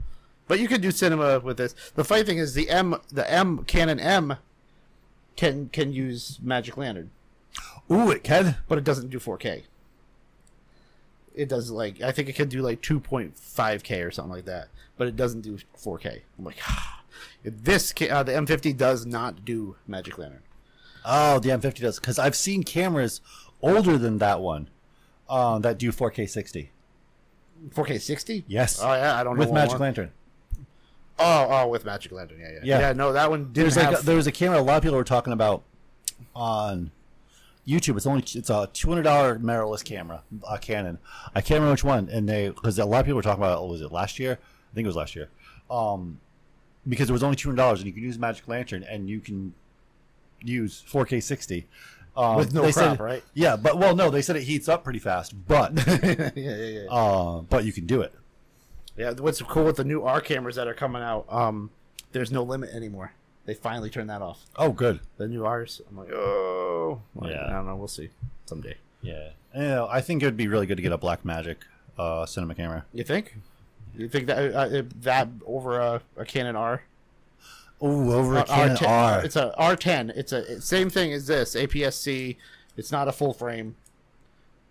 But 0.49 0.59
you 0.59 0.66
could 0.68 0.80
do 0.80 0.91
cinema 0.91 1.39
with 1.41 1.59
this. 1.59 1.74
The 1.95 2.05
funny 2.05 2.24
thing 2.24 2.39
is, 2.39 2.55
the 2.55 2.70
M, 2.70 2.97
the 3.12 3.30
M 3.30 3.64
Canon 3.64 4.01
M, 4.01 4.37
can 5.37 5.68
can 5.68 5.93
use 5.93 6.39
Magic 6.43 6.76
Lantern. 6.76 7.11
Ooh, 7.91 8.11
it 8.11 8.24
can. 8.24 8.57
but 8.68 8.78
it 8.78 8.84
doesn't 8.84 9.11
do 9.11 9.18
4K. 9.20 9.62
It 11.37 11.49
does 11.49 11.70
like 11.70 12.01
I 12.01 12.11
think 12.12 12.28
it 12.28 12.34
can 12.34 12.49
do 12.49 12.62
like 12.62 12.80
2.5K 12.82 14.07
or 14.07 14.11
something 14.11 14.32
like 14.32 14.47
that, 14.47 14.68
but 14.97 15.07
it 15.07 15.14
doesn't 15.16 15.43
do 15.43 15.59
4K. 15.78 16.22
I'm 16.39 16.45
like, 16.45 16.57
this 17.45 17.93
uh, 18.11 18.22
the 18.22 18.32
M50 18.32 18.76
does 18.76 19.07
not 19.07 19.45
do 19.45 19.76
Magic 19.87 20.18
Lantern. 20.18 20.43
Oh, 21.05 21.39
the 21.39 21.51
M50 21.51 21.80
does 21.80 22.01
because 22.01 22.18
I've 22.18 22.34
seen 22.34 22.62
cameras 22.62 23.20
older 23.62 23.99
than 23.99 24.18
that 24.18 24.41
one 24.41 24.68
um, 25.28 25.62
that 25.62 25.78
do 25.78 25.93
4K 25.93 26.28
60. 26.28 26.72
4K 27.70 28.01
60? 28.01 28.45
Yes, 28.49 28.80
Oh 28.82 28.93
yeah, 28.95 29.18
I 29.18 29.22
don't 29.24 29.37
know. 29.37 29.41
with 29.41 29.53
Magic 29.53 29.72
one. 29.72 29.80
Lantern. 29.82 30.12
Oh, 31.18 31.47
oh, 31.49 31.68
with 31.68 31.84
Magic 31.84 32.12
Lantern. 32.12 32.39
Yeah, 32.41 32.51
yeah, 32.53 32.59
Yeah. 32.62 32.78
yeah. 32.80 32.93
no, 32.93 33.12
that 33.12 33.30
one 33.30 33.45
didn't 33.45 33.55
There's 33.55 33.74
have. 33.76 33.93
like 33.93 34.03
a, 34.03 34.05
there 34.07 34.16
was 34.16 34.26
a 34.26 34.32
camera 34.32 34.59
a 34.59 34.62
lot 34.62 34.76
of 34.78 34.82
people 34.82 34.97
were 34.97 35.05
talking 35.05 35.32
about 35.32 35.62
on 36.34 36.91
YouTube. 37.67 37.97
It's 37.97 38.07
only 38.07 38.23
it's 38.35 38.51
a 38.51 38.69
two 38.73 38.89
hundred 38.89 39.03
dollar 39.03 39.39
mirrorless 39.39 39.85
camera, 39.85 40.23
a 40.49 40.59
Canon. 40.59 40.99
I 41.35 41.41
can't 41.41 41.59
remember 41.61 41.73
which 41.73 41.85
one, 41.85 42.09
and 42.11 42.29
they 42.29 42.49
because 42.51 42.79
a 42.79 42.85
lot 42.85 43.01
of 43.01 43.07
people 43.07 43.17
were 43.17 43.23
talking 43.23 43.43
about. 43.43 43.59
oh, 43.59 43.67
Was 43.67 43.81
it 43.81 43.91
last 43.93 44.19
year? 44.19 44.39
I 44.41 44.75
think 44.75 44.85
it 44.85 44.89
was 44.89 44.97
last 44.97 45.17
year. 45.17 45.29
Um, 45.71 46.21
because 46.89 47.11
it 47.11 47.12
was 47.12 47.23
only 47.25 47.37
two 47.37 47.49
hundred 47.49 47.57
dollars, 47.57 47.81
and 47.81 47.87
you 47.89 47.93
can 47.93 48.03
use 48.03 48.19
Magic 48.19 48.47
Lantern, 48.49 48.85
and 48.85 49.09
you 49.09 49.21
can 49.21 49.55
use 50.43 50.85
4K 50.89 51.23
60 51.23 51.67
um, 52.17 52.37
With 52.37 52.53
no 52.55 52.62
they 52.62 52.71
crop, 52.73 52.97
said- 52.99 53.01
right? 53.01 53.23
Yeah, 53.35 53.57
but 53.57 53.79
well, 53.79 53.97
no, 53.97 54.11
they 54.11 54.23
said 54.23 54.37
it 54.37 54.43
heats 54.43 54.69
up 54.69 54.85
pretty 54.85 54.99
fast, 55.01 55.35
but 55.49 55.73
yeah, 55.87 56.31
yeah, 56.37 56.57
yeah. 56.57 56.81
uh, 56.91 57.41
but 57.41 57.64
you 57.64 57.73
can 57.73 57.87
do 57.87 58.03
it. 58.03 58.14
yeah. 58.97 59.12
What's 59.12 59.41
cool 59.43 59.64
with 59.64 59.77
the 59.77 59.85
new 59.85 60.03
R 60.03 60.21
cameras 60.21 60.55
that 60.57 60.69
are 60.69 60.75
coming 60.75 61.03
out? 61.03 61.25
Um, 61.29 61.71
there's 62.12 62.31
no 62.31 62.43
limit 62.43 62.71
anymore. 62.71 63.12
They 63.47 63.55
finally 63.55 63.88
turned 63.90 64.11
that 64.11 64.20
off. 64.22 64.44
Oh, 64.57 64.72
good. 64.72 65.01
The 65.16 65.26
new 65.28 65.44
R's. 65.47 65.80
I'm 65.88 65.97
like, 65.97 66.12
oh, 66.12 67.01
Like, 67.14 67.32
Yeah. 67.32 67.47
I 67.47 67.53
don't 67.53 67.66
know. 67.66 67.76
We'll 67.76 67.88
see 67.88 68.11
someday. 68.44 68.74
Yeah, 69.03 69.30
know, 69.55 69.86
I 69.90 70.01
think 70.01 70.22
it 70.22 70.26
would 70.26 70.36
be 70.36 70.49
really 70.49 70.66
good 70.66 70.76
to 70.76 70.82
get 70.82 70.90
a 70.92 70.99
Black 70.99 71.24
Magic 71.24 71.59
uh, 71.97 72.26
cinema 72.26 72.55
camera. 72.57 72.84
You 72.92 73.05
think? 73.05 73.36
You 73.97 74.09
think 74.09 74.26
that 74.26 74.53
uh, 74.53 74.82
that 75.03 75.28
over 75.47 75.78
a, 75.78 76.03
a 76.16 76.24
Canon 76.24 76.57
R? 76.57 76.82
Oh, 77.80 78.12
over 78.12 78.36
a 78.36 78.40
Uh, 78.40 78.44
Canon 78.44 78.76
R10 78.76 78.88
R. 78.88 79.24
It's 79.24 79.36
a 79.36 79.55
R10. 79.59 80.11
It's 80.16 80.32
a 80.32 80.55
it's 80.55 80.66
same 80.66 80.90
thing 80.90 81.12
as 81.12 81.26
this 81.28 81.55
APS-C. 81.55 82.36
It's 82.76 82.90
not 82.90 83.07
a 83.07 83.12
full 83.12 83.32
frame, 83.32 83.76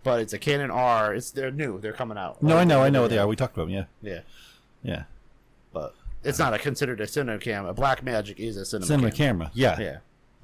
but 0.04 0.20
it's 0.20 0.34
a 0.34 0.38
Canon 0.38 0.70
R. 0.70 1.14
It's 1.16 1.32
they're 1.32 1.52
new. 1.52 1.80
They're 1.80 1.94
coming 1.94 2.18
out. 2.18 2.44
No, 2.44 2.58
I 2.58 2.66
know, 2.66 2.82
I 2.84 2.90
know 2.90 3.02
what 3.04 3.10
they 3.12 3.18
are. 3.18 3.28
We 3.28 3.36
talked 3.36 3.56
about 3.56 3.68
them. 3.68 3.74
Yeah, 3.74 3.86
Yeah, 4.02 4.20
yeah. 4.84 5.04
But 6.26 6.30
it's 6.30 6.40
not 6.40 6.54
a 6.54 6.58
considered 6.60 7.00
a 7.02 7.08
cinema 7.08 7.40
cam. 7.40 7.66
A 7.66 7.74
Black 7.74 8.04
Magic 8.04 8.40
is 8.40 8.58
a 8.58 8.66
cinema, 8.66 8.86
cinema 8.88 9.12
cam. 9.12 9.18
camera. 9.40 9.52
Yeah. 9.54 9.80
Yeah, 9.80 9.98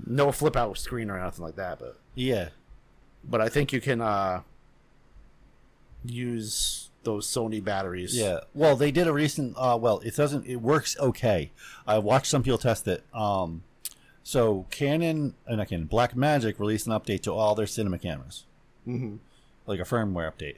no 0.06 0.32
flip 0.32 0.56
out 0.56 0.78
screen 0.78 1.10
or 1.10 1.20
nothing 1.20 1.44
like 1.44 1.56
that. 1.58 1.80
But 1.80 1.98
Yeah. 2.16 2.50
but 3.24 3.42
I 3.42 3.50
think 3.50 3.74
you 3.74 3.82
can 3.82 4.02
uh 4.02 4.42
use 6.06 6.90
those 7.04 7.28
Sony 7.28 7.64
batteries. 7.64 8.16
Yeah. 8.18 8.40
Well, 8.54 8.76
they 8.76 8.92
did 8.92 9.08
a 9.08 9.14
recent. 9.14 9.56
Uh, 9.58 9.78
well, 9.80 10.00
it 10.00 10.16
doesn't. 10.16 10.46
It 10.46 10.58
works 10.58 10.98
okay. 11.00 11.52
I 11.88 11.98
watched 11.98 12.28
some 12.28 12.44
people 12.44 12.58
test 12.58 12.88
it. 12.88 13.04
Um, 13.14 13.64
so 14.24 14.66
Canon, 14.70 15.34
uh, 15.48 15.56
not 15.56 15.68
Canon, 15.70 15.86
Black 15.86 16.16
Magic 16.16 16.60
released 16.60 16.86
an 16.88 16.94
update 16.94 17.22
to 17.24 17.34
all 17.34 17.56
their 17.56 17.68
cinema 17.68 17.98
cameras, 17.98 18.46
hmm 18.86 19.16
like 19.68 19.80
a 19.80 19.84
firmware 19.84 20.32
update. 20.32 20.58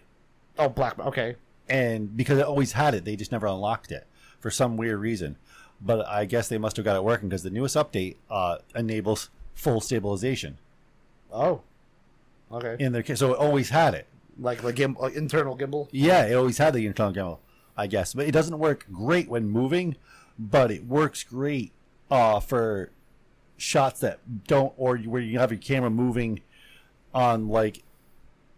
Oh, 0.57 0.69
Black. 0.69 0.97
Okay. 0.99 1.36
And 1.69 2.15
because 2.15 2.39
it 2.39 2.45
always 2.45 2.71
had 2.74 2.93
it, 2.93 3.05
they 3.05 3.15
just 3.15 3.32
never 3.32 3.47
unlocked 3.47 3.91
it 3.91 4.05
for 4.44 4.52
some 4.52 4.76
weird 4.76 5.00
reason. 5.00 5.38
But 5.82 6.06
I 6.06 6.26
guess 6.26 6.50
they 6.50 6.58
must 6.58 6.76
have 6.76 6.84
got 6.86 6.96
it 6.98 7.04
working 7.04 7.30
because 7.30 7.44
the 7.44 7.50
newest 7.50 7.76
update 7.78 8.18
uh, 8.30 8.58
enables 8.76 9.30
full 9.56 9.80
stabilization 9.82 10.58
Oh. 11.32 11.62
Okay. 12.52 12.76
in 12.84 12.91
their. 12.91 13.02
case, 13.02 13.20
So 13.20 13.34
it 13.34 13.39
always 13.39 13.70
had 13.70 13.94
it. 13.96 14.06
Like 14.39 14.62
the 14.62 14.74
gimbal, 14.74 15.00
like 15.00 15.14
internal 15.16 15.58
gimbal. 15.58 15.88
Yeah, 15.91 16.26
it 16.26 16.34
always 16.34 16.58
had 16.58 16.74
the 16.74 16.86
internal 16.86 17.14
gimbal, 17.14 17.39
I 17.78 17.88
guess, 17.88 18.14
but 18.14 18.28
it 18.28 18.32
doesn't 18.32 18.60
work 18.60 18.86
great 18.91 19.30
when 19.30 19.48
moving. 19.50 19.96
But 20.38 20.72
it 20.72 20.86
works 20.86 21.24
great 21.24 21.72
uh, 22.12 22.39
for 22.39 22.89
shots 23.58 24.00
that 24.02 24.20
don't, 24.48 24.74
or 24.78 24.98
where 24.98 25.22
you 25.22 25.39
have 25.39 25.52
your 25.52 25.60
camera 25.60 25.89
moving 25.91 26.41
on 27.14 27.48
like 27.48 27.82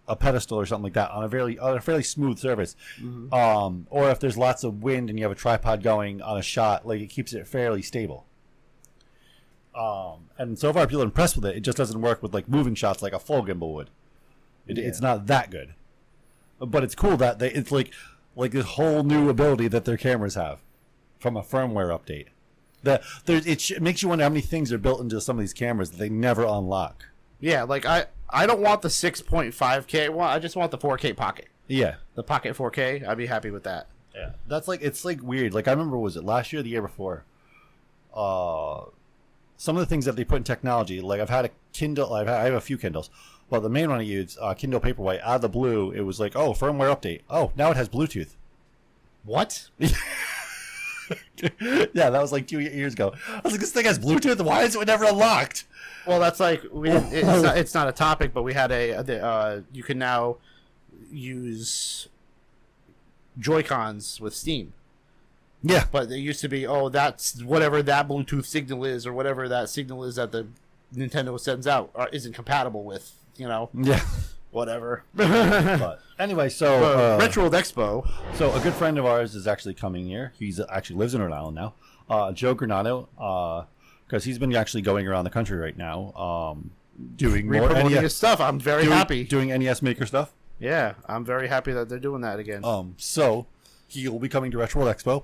a 0.08 0.16
pedestal 0.16 0.60
or 0.60 0.66
something 0.66 0.84
like 0.84 0.93
that 0.93 1.10
on 1.12 1.24
a 1.24 1.28
very 1.28 1.58
on 1.58 1.76
a 1.78 1.82
fairly 1.82 2.03
smooth 2.03 2.38
surface. 2.38 2.76
Um, 3.34 3.88
or 3.89 4.10
if 4.10 4.20
there's 4.20 4.38
lots 4.38 4.64
of 4.64 4.84
wind 4.84 5.10
and 5.10 5.18
you 5.18 5.26
have 5.26 5.32
a 5.32 5.36
tripod 5.36 5.82
going 5.84 6.22
on 6.22 6.38
a 6.38 6.41
shot, 6.43 6.86
like 6.88 7.01
it 7.01 7.08
keeps 7.08 7.34
it 7.34 7.47
fairly 7.47 7.82
stable. 7.82 8.26
Um, 9.74 10.30
and 10.38 10.58
so 10.58 10.72
far 10.72 10.88
people 10.88 11.01
are 11.01 11.06
impressed 11.06 11.36
with 11.36 11.45
it. 11.45 11.58
It 11.58 11.62
just 11.62 11.78
doesn't 11.78 11.99
work 12.01 12.24
with 12.24 12.34
like 12.34 12.47
moving 12.47 12.76
shots 12.76 13.01
like 13.01 13.14
a 13.14 13.20
full 13.20 13.43
gimbal 13.43 13.74
would. 13.74 13.89
It, 14.68 14.78
It's 14.78 15.01
not 15.01 15.28
that 15.28 15.51
good, 15.51 15.74
but 16.60 16.84
it's 16.84 16.95
cool 16.95 17.18
that 17.18 17.39
they 17.39 17.51
it's 17.51 17.72
like 17.72 17.91
like 18.36 18.51
this 18.51 18.66
whole 18.66 19.03
new 19.03 19.30
ability 19.30 19.68
that 19.70 19.86
their 19.86 19.97
cameras 19.97 20.36
have 20.36 20.60
from 21.20 21.36
a 21.36 21.41
firmware 21.41 21.89
update. 21.97 22.28
That 22.84 23.01
it, 23.28 23.60
sh- 23.62 23.72
it 23.72 23.82
makes 23.82 24.01
you 24.03 24.10
wonder 24.10 24.24
how 24.24 24.30
many 24.30 24.41
things 24.41 24.72
are 24.72 24.78
built 24.78 25.01
into 25.01 25.20
some 25.20 25.38
of 25.38 25.41
these 25.41 25.53
cameras 25.53 25.91
that 25.91 25.97
they 25.97 26.10
never 26.10 26.43
unlock. 26.43 27.06
Yeah, 27.39 27.64
like 27.64 27.86
I 27.86 28.06
I 28.30 28.45
don't 28.45 28.61
want 28.61 28.82
the 28.82 28.88
6.5K 28.89 30.09
one. 30.09 30.30
I 30.30 30.39
just 30.39 30.55
want 30.55 30.71
the 30.71 30.78
4K 30.78 31.15
Pocket. 31.15 31.47
Yeah, 31.67 31.95
The 32.15 32.23
Pocket 32.23 32.55
4K. 32.55 33.07
I'd 33.07 33.17
be 33.17 33.26
happy 33.26 33.49
with 33.51 33.63
that. 33.63 33.88
Yeah, 34.13 34.32
that's 34.47 34.67
like 34.67 34.82
it's 34.82 35.03
like 35.03 35.21
weird. 35.21 35.53
Like 35.53 35.67
I 35.67 35.71
remember, 35.71 35.97
was 35.97 36.15
it 36.15 36.23
last 36.23 36.53
year, 36.53 36.59
or 36.59 36.63
the 36.63 36.69
year 36.69 36.82
before? 36.82 37.26
Uh, 38.13 38.86
some 39.57 39.76
of 39.76 39.82
the 39.82 39.86
things 39.86 40.05
that 40.05 40.15
they 40.15 40.23
put 40.23 40.38
in 40.38 40.43
technology. 40.43 41.01
Like 41.01 41.19
I've 41.19 41.30
had 41.30 41.45
a 41.45 41.49
Kindle. 41.73 42.13
I've 42.13 42.28
had, 42.28 42.38
I 42.41 42.45
have 42.45 42.53
a 42.53 42.61
few 42.61 42.78
Kindles. 42.78 43.09
but 43.49 43.59
the 43.61 43.69
main 43.69 43.89
one 43.89 43.99
I 43.99 44.03
use, 44.03 44.38
uh, 44.41 44.53
Kindle 44.53 44.80
Paperwhite, 44.80 45.21
out 45.21 45.36
of 45.38 45.41
the 45.41 45.49
blue, 45.49 45.91
it 45.91 46.01
was 46.01 46.19
like, 46.19 46.36
oh, 46.36 46.53
firmware 46.53 46.95
update. 46.95 47.21
Oh, 47.30 47.51
now 47.55 47.71
it 47.71 47.78
has 47.78 47.89
Bluetooth. 47.89 48.36
What? 49.23 49.69
yeah, 51.93 52.10
that 52.10 52.22
was 52.22 52.32
like 52.32 52.47
two 52.47 52.60
years 52.60 52.93
ago. 52.93 53.14
I 53.30 53.41
was 53.43 53.53
like, 53.53 53.62
this 53.62 53.72
thing 53.72 53.86
has 53.86 53.99
Bluetooth. 53.99 54.41
Why 54.41 54.64
is 54.64 54.76
it 54.76 54.88
never 54.88 55.06
unlocked? 55.06 55.66
Well, 56.08 56.20
that's 56.20 56.39
like 56.39 56.64
we. 56.72 56.89
It's 56.89 57.43
not, 57.43 57.58
it's 57.58 57.74
not 57.74 57.88
a 57.88 57.91
topic, 57.91 58.34
but 58.34 58.43
we 58.43 58.53
had 58.53 58.72
a. 58.72 59.01
the, 59.03 59.24
uh, 59.24 59.62
you 59.72 59.84
can 59.84 59.97
now 59.97 60.38
use 61.12 62.08
Joy 63.38 63.64
Cons 63.64 64.20
with 64.20 64.34
Steam. 64.36 64.74
Yeah, 65.68 65.86
But 65.91 66.12
it 66.12 66.20
used 66.20 66.41
to 66.41 66.47
be, 66.47 66.68
oh, 66.68 66.89
that's 66.89 67.43
whatever 67.43 67.82
that 67.82 68.08
Bluetooth 68.08 68.45
signal 68.45 68.86
is, 68.86 69.08
or 69.08 69.14
whatever 69.14 69.49
that 69.49 69.68
signal 69.68 70.03
is 70.03 70.16
that 70.16 70.32
the 70.32 70.45
Nintendo 70.93 71.39
sends 71.39 71.66
out, 71.66 71.89
or 71.95 72.08
isn't 72.10 72.34
compatible 72.34 72.84
with. 72.84 73.14
You 73.36 73.47
know, 73.47 73.70
yeah. 73.74 74.06
Whatever. 74.56 75.03
But 75.16 75.99
anyway, 76.18 76.47
so 76.47 76.82
Uh, 76.82 77.16
uh, 77.16 77.18
Retro 77.20 77.43
World 77.43 77.56
Expo. 77.56 78.10
So 78.36 78.53
a 78.53 78.60
good 78.62 78.74
friend 78.74 78.97
of 78.97 79.06
ours 79.06 79.36
is 79.36 79.47
actually 79.47 79.74
coming 79.74 80.06
here. 80.08 80.32
He's 80.39 80.62
actually 80.70 80.95
lives 80.95 81.14
in 81.14 81.22
Rhode 81.22 81.34
Island 81.34 81.56
now. 81.56 81.74
Uh, 82.10 82.32
Joe 82.32 82.56
Granato, 82.56 83.68
because 84.08 84.24
he's 84.24 84.39
been 84.39 84.56
actually 84.56 84.82
going 84.82 85.10
around 85.10 85.26
the 85.26 85.30
country 85.30 85.58
right 85.58 85.78
now, 85.78 86.14
um, 86.14 86.72
doing 87.18 87.51
more 87.51 87.68
NES, 87.68 88.01
his 88.01 88.16
stuff. 88.16 88.39
I'm 88.39 88.58
very 88.58 88.84
doing, 88.84 88.95
happy. 88.95 89.24
doing 89.26 89.49
NES 89.49 89.82
Maker 89.82 90.06
stuff. 90.06 90.32
Yeah, 90.58 90.93
I'm 91.06 91.26
very 91.26 91.49
happy 91.49 91.74
that 91.74 91.89
they're 91.89 91.99
doing 91.99 92.22
that 92.22 92.39
again. 92.39 92.64
Um, 92.64 92.95
so 92.95 93.47
he 93.89 94.08
will 94.08 94.20
be 94.20 94.30
coming 94.30 94.51
to 94.51 94.58
Retro 94.58 94.84
World 94.84 94.95
Expo. 94.95 95.24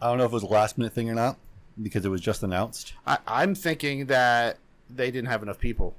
I 0.00 0.08
don't 0.08 0.16
know 0.16 0.24
if 0.24 0.30
it 0.30 0.34
was 0.34 0.42
a 0.42 0.46
last 0.46 0.78
minute 0.78 0.94
thing 0.94 1.10
or 1.10 1.14
not 1.14 1.36
because 1.82 2.06
it 2.06 2.08
was 2.08 2.22
just 2.22 2.42
announced. 2.42 2.94
I, 3.06 3.18
I'm 3.26 3.54
thinking 3.54 4.06
that 4.06 4.56
they 4.88 5.10
didn't 5.10 5.28
have 5.28 5.42
enough 5.42 5.58
people 5.58 5.94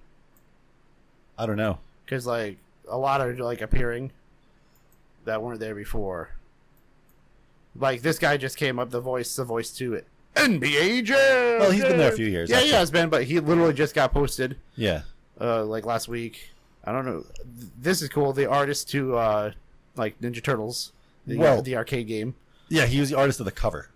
I 1.38 1.45
don't 1.45 1.57
know. 1.57 1.78
Because 2.08 2.26
like 2.26 2.58
a 2.89 2.97
lot 2.97 3.20
are 3.22 3.36
like 3.36 3.62
appearing 3.62 4.12
that 5.26 5.43
weren't 5.43 5.60
there 5.60 5.76
before. 5.76 6.30
Like 7.76 8.01
this 8.01 8.18
guy 8.18 8.38
just 8.38 8.58
came 8.58 8.80
up, 8.80 8.89
the 8.89 9.01
voice, 9.01 9.36
the 9.36 9.43
voice 9.43 9.70
to 9.74 9.93
it. 9.93 10.08
NBA 10.36 11.03
Jam. 11.03 11.60
Well, 11.60 11.72
he's 11.72 11.84
been 11.84 11.97
there 11.97 12.12
a 12.12 12.16
few 12.16 12.28
years, 12.28 12.49
Yeah, 12.49 12.58
actually. 12.58 12.70
he 12.70 12.76
has 12.76 12.91
been, 12.91 13.10
but 13.10 13.24
he 13.26 13.39
literally 13.39 13.74
just 13.74 13.93
got 13.95 14.14
posted 14.14 14.58
Yeah, 14.76 15.01
uh, 15.41 15.64
like 15.66 15.86
last 15.86 16.08
week. 16.08 16.49
I 16.84 16.91
don't 16.91 17.05
know. 17.05 17.26
This 17.80 18.01
is 18.01 18.10
cool. 18.10 18.34
The 18.34 18.49
artist 18.49 18.89
to 18.91 19.18
uh, 19.18 19.51
like 19.95 20.20
Ninja 20.22 20.41
Turtles, 20.43 20.93
the, 21.26 21.38
Well- 21.38 21.62
the 21.62 21.76
arcade 21.76 22.08
game 22.08 22.36
yeah. 22.70 22.86
He 22.86 22.99
was 22.99 23.10
the 23.10 23.18
artist 23.18 23.39
of 23.39 23.45
the 23.45 23.51
cover. 23.51 23.89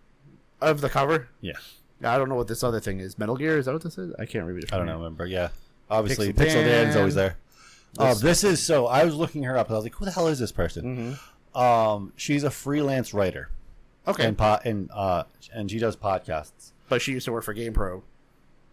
of 0.62 0.80
the 0.82 0.89
cover. 0.89 1.28
Yeah, 1.41 1.53
I 2.03 2.18
don't 2.18 2.30
know 2.30 2.36
what 2.36 2.47
this 2.47 2.64
other 2.64 2.80
thing 2.80 2.99
is. 3.01 3.18
Metal 3.20 3.36
Gear? 3.36 3.57
Is 3.57 3.66
that 3.66 3.74
what 3.74 3.84
this 3.84 3.97
is? 3.97 4.14
I 4.18 4.26
can't 4.26 4.45
remember. 4.45 4.66
I 4.74 4.78
don't 4.78 4.86
know. 4.86 4.97
Remember? 4.97 5.26
Yeah, 5.26 5.49
obviously 5.89 6.32
Pixel 6.32 6.45
Pixel, 6.45 6.66
Dan's 6.66 6.95
always 6.95 7.16
there. 7.16 7.36
Uh, 7.97 8.13
this 8.13 8.43
is 8.43 8.63
so. 8.63 8.87
I 8.87 9.03
was 9.03 9.15
looking 9.15 9.43
her 9.43 9.57
up. 9.57 9.67
and 9.67 9.75
I 9.75 9.77
was 9.77 9.83
like, 9.85 9.95
"Who 9.95 10.05
the 10.05 10.11
hell 10.11 10.27
is 10.27 10.39
this 10.39 10.51
person?" 10.51 11.17
Mm-hmm. 11.55 11.57
Um, 11.57 12.13
she's 12.15 12.43
a 12.43 12.49
freelance 12.51 13.13
writer. 13.13 13.49
Okay, 14.07 14.25
and 14.25 14.37
po- 14.37 14.59
and 14.63 14.89
uh 14.93 15.23
and 15.53 15.69
she 15.69 15.77
does 15.77 15.95
podcasts. 15.95 16.71
but 16.89 17.01
she 17.01 17.11
used 17.11 17.25
to 17.25 17.31
work 17.31 17.43
for 17.43 17.53
GamePro. 17.53 18.01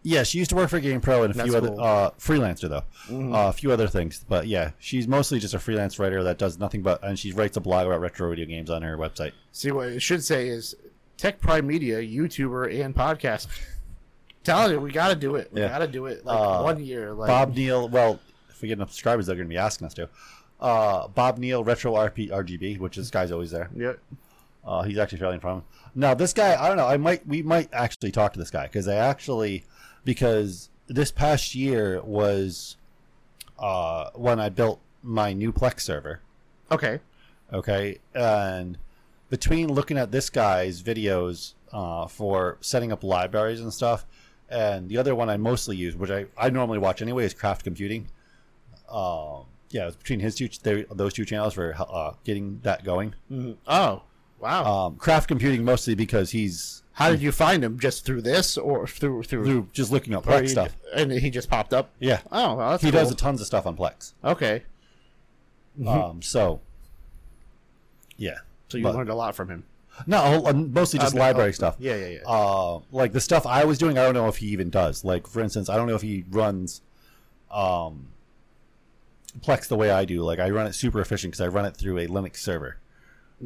Yeah, 0.01 0.23
she 0.23 0.37
used 0.39 0.49
to 0.51 0.55
work 0.55 0.69
for 0.69 0.79
GamePro 0.79 1.25
and 1.25 1.31
a 1.31 1.43
few 1.43 1.51
That's 1.51 1.55
other 1.55 1.67
cool. 1.67 1.81
uh 1.83 2.11
freelancer 2.11 2.69
though. 2.69 2.83
Mhm. 3.09 3.35
Uh, 3.35 3.49
a 3.49 3.53
few 3.53 3.71
other 3.71 3.87
things, 3.87 4.25
but 4.27 4.47
yeah, 4.47 4.71
she's 4.79 5.07
mostly 5.07 5.37
just 5.39 5.53
a 5.53 5.59
freelance 5.59 5.99
writer 5.99 6.23
that 6.23 6.37
does 6.37 6.57
nothing 6.57 6.81
but 6.81 7.03
and 7.03 7.19
she 7.19 7.31
writes 7.33 7.57
a 7.57 7.59
blog 7.61 7.85
about 7.85 7.99
retro 7.99 8.29
video 8.29 8.45
games 8.45 8.69
on 8.69 8.81
her 8.81 8.97
website. 8.97 9.33
See 9.51 9.71
what 9.71 9.89
it 9.89 9.99
should 10.01 10.23
say 10.23 10.47
is 10.47 10.73
Tech 11.17 11.41
Prime 11.41 11.67
Media, 11.67 11.97
YouTuber, 12.01 12.81
and 12.83 12.95
podcast. 12.95 13.47
Telling 14.45 14.71
you, 14.71 14.79
we 14.79 14.91
got 14.91 15.09
to 15.09 15.15
do 15.15 15.35
it. 15.35 15.49
We 15.51 15.59
Yeah. 15.61 15.67
got 15.67 15.79
to 15.79 15.87
do 15.87 16.05
it 16.05 16.25
like 16.25 16.39
Uh, 16.39 16.61
one 16.61 16.83
year. 16.83 17.13
Like, 17.13 17.27
Bob 17.27 17.53
Neal, 17.55 17.89
well, 17.89 18.19
if 18.59 18.61
we 18.61 18.67
get 18.67 18.77
enough 18.77 18.89
subscribers, 18.89 19.25
they're 19.25 19.37
going 19.37 19.47
to 19.47 19.53
be 19.53 19.57
asking 19.57 19.87
us 19.87 19.93
to. 19.93 20.09
Uh, 20.59 21.07
Bob 21.07 21.37
Neal, 21.37 21.63
Retro 21.63 21.93
RP 21.93 22.29
RGB, 22.29 22.77
which 22.77 22.97
this 22.97 23.09
guy's 23.09 23.31
always 23.31 23.51
there. 23.51 23.69
Yeah. 23.73 23.93
Uh, 24.65 24.83
he's 24.83 24.97
actually 24.97 25.19
fairly 25.19 25.35
in 25.35 25.39
front. 25.39 25.63
Now 25.95 26.13
this 26.13 26.33
guy, 26.33 26.61
I 26.61 26.67
don't 26.67 26.75
know. 26.75 26.85
I 26.85 26.97
might, 26.97 27.25
we 27.25 27.41
might 27.41 27.69
actually 27.71 28.11
talk 28.11 28.33
to 28.33 28.39
this 28.39 28.51
guy 28.51 28.63
because 28.63 28.85
I 28.85 28.95
actually, 28.95 29.63
because 30.03 30.69
this 30.87 31.09
past 31.09 31.55
year 31.55 32.01
was 32.01 32.75
uh, 33.57 34.09
when 34.13 34.41
I 34.41 34.49
built 34.49 34.81
my 35.01 35.31
new 35.31 35.53
Plex 35.53 35.79
server. 35.81 36.19
Okay. 36.69 36.99
Okay, 37.53 37.97
and 38.13 38.77
between 39.29 39.69
looking 39.73 39.97
at 39.97 40.11
this 40.11 40.29
guy's 40.29 40.83
videos 40.83 41.53
uh, 41.71 42.07
for 42.07 42.57
setting 42.59 42.91
up 42.91 43.03
libraries 43.03 43.61
and 43.61 43.73
stuff, 43.73 44.05
and 44.49 44.89
the 44.89 44.97
other 44.97 45.15
one 45.15 45.29
I 45.29 45.37
mostly 45.37 45.77
use, 45.77 45.95
which 45.95 46.11
I, 46.11 46.25
I 46.37 46.49
normally 46.49 46.79
watch 46.79 47.01
anyway, 47.01 47.25
is 47.25 47.33
Craft 47.33 47.63
Computing. 47.63 48.07
Um, 48.91 49.45
yeah, 49.71 49.87
it's 49.87 49.95
between 49.97 50.19
his 50.19 50.35
two, 50.35 50.49
their- 50.63 50.85
those 50.91 51.13
two 51.13 51.25
channels 51.25 51.53
for 51.53 51.75
uh, 51.77 52.13
getting 52.23 52.59
that 52.63 52.83
going. 52.83 53.13
Mhm. 53.31 53.57
Oh, 53.67 54.01
wow. 54.39 54.65
Um, 54.87 54.95
Craft 54.95 55.27
Computing 55.27 55.63
mostly 55.63 55.93
because 55.95 56.31
he's 56.31 56.81
How 56.93 57.09
did 57.11 57.21
you 57.21 57.31
find 57.31 57.63
him? 57.63 57.79
Just 57.79 58.03
through 58.05 58.21
this 58.23 58.57
or 58.57 58.87
through 58.87 59.23
through? 59.23 59.45
through 59.45 59.67
just 59.71 59.91
looking 59.91 60.13
up 60.15 60.25
Plex 60.25 60.49
stuff. 60.49 60.75
And 60.93 61.11
he 61.11 61.29
just 61.29 61.49
popped 61.49 61.73
up. 61.73 61.91
Yeah, 61.99 62.19
Oh, 62.31 62.55
well, 62.55 62.71
that's 62.71 62.83
he 62.83 62.91
cool. 62.91 62.99
does 63.03 63.15
tons 63.15 63.39
of 63.41 63.47
stuff 63.47 63.65
on 63.67 63.77
Plex. 63.77 64.13
Okay. 64.23 64.63
Um, 65.87 66.21
so 66.21 66.59
yeah, 68.17 68.39
So 68.67 68.77
you 68.77 68.83
but- 68.83 68.95
learned 68.95 69.09
a 69.09 69.15
lot 69.15 69.35
from 69.35 69.49
him. 69.49 69.63
no, 70.07 70.41
mostly 70.53 70.99
just 70.99 71.15
Uh, 71.15 71.19
library 71.19 71.49
oh, 71.49 71.53
stuff. 71.53 71.75
Yeah, 71.79 71.95
yeah, 71.95 72.07
yeah. 72.07 72.19
uh, 72.25 72.79
like 72.91 73.13
the 73.13 73.21
stuff 73.21 73.45
I 73.45 73.63
was 73.65 73.77
doing, 73.77 73.97
I 73.97 74.03
don't 74.03 74.13
know 74.13 74.27
if 74.27 74.37
he 74.37 74.47
even 74.47 74.69
does. 74.69 75.03
Like 75.05 75.27
for 75.27 75.41
instance, 75.41 75.69
I 75.69 75.77
don't 75.77 75.87
know 75.87 75.95
if 75.95 76.01
he 76.01 76.25
runs 76.29 76.81
um, 77.51 78.07
Plex 79.31 79.67
the 79.67 79.75
way 79.75 79.91
I 79.91 80.05
do. 80.05 80.21
Like 80.21 80.39
I 80.39 80.49
run 80.49 80.67
it 80.67 80.73
super 80.73 80.99
efficient 81.01 81.31
because 81.33 81.41
I 81.41 81.47
run 81.47 81.65
it 81.65 81.75
through 81.75 81.97
a 81.99 82.07
Linux 82.07 82.37
server. 82.37 82.77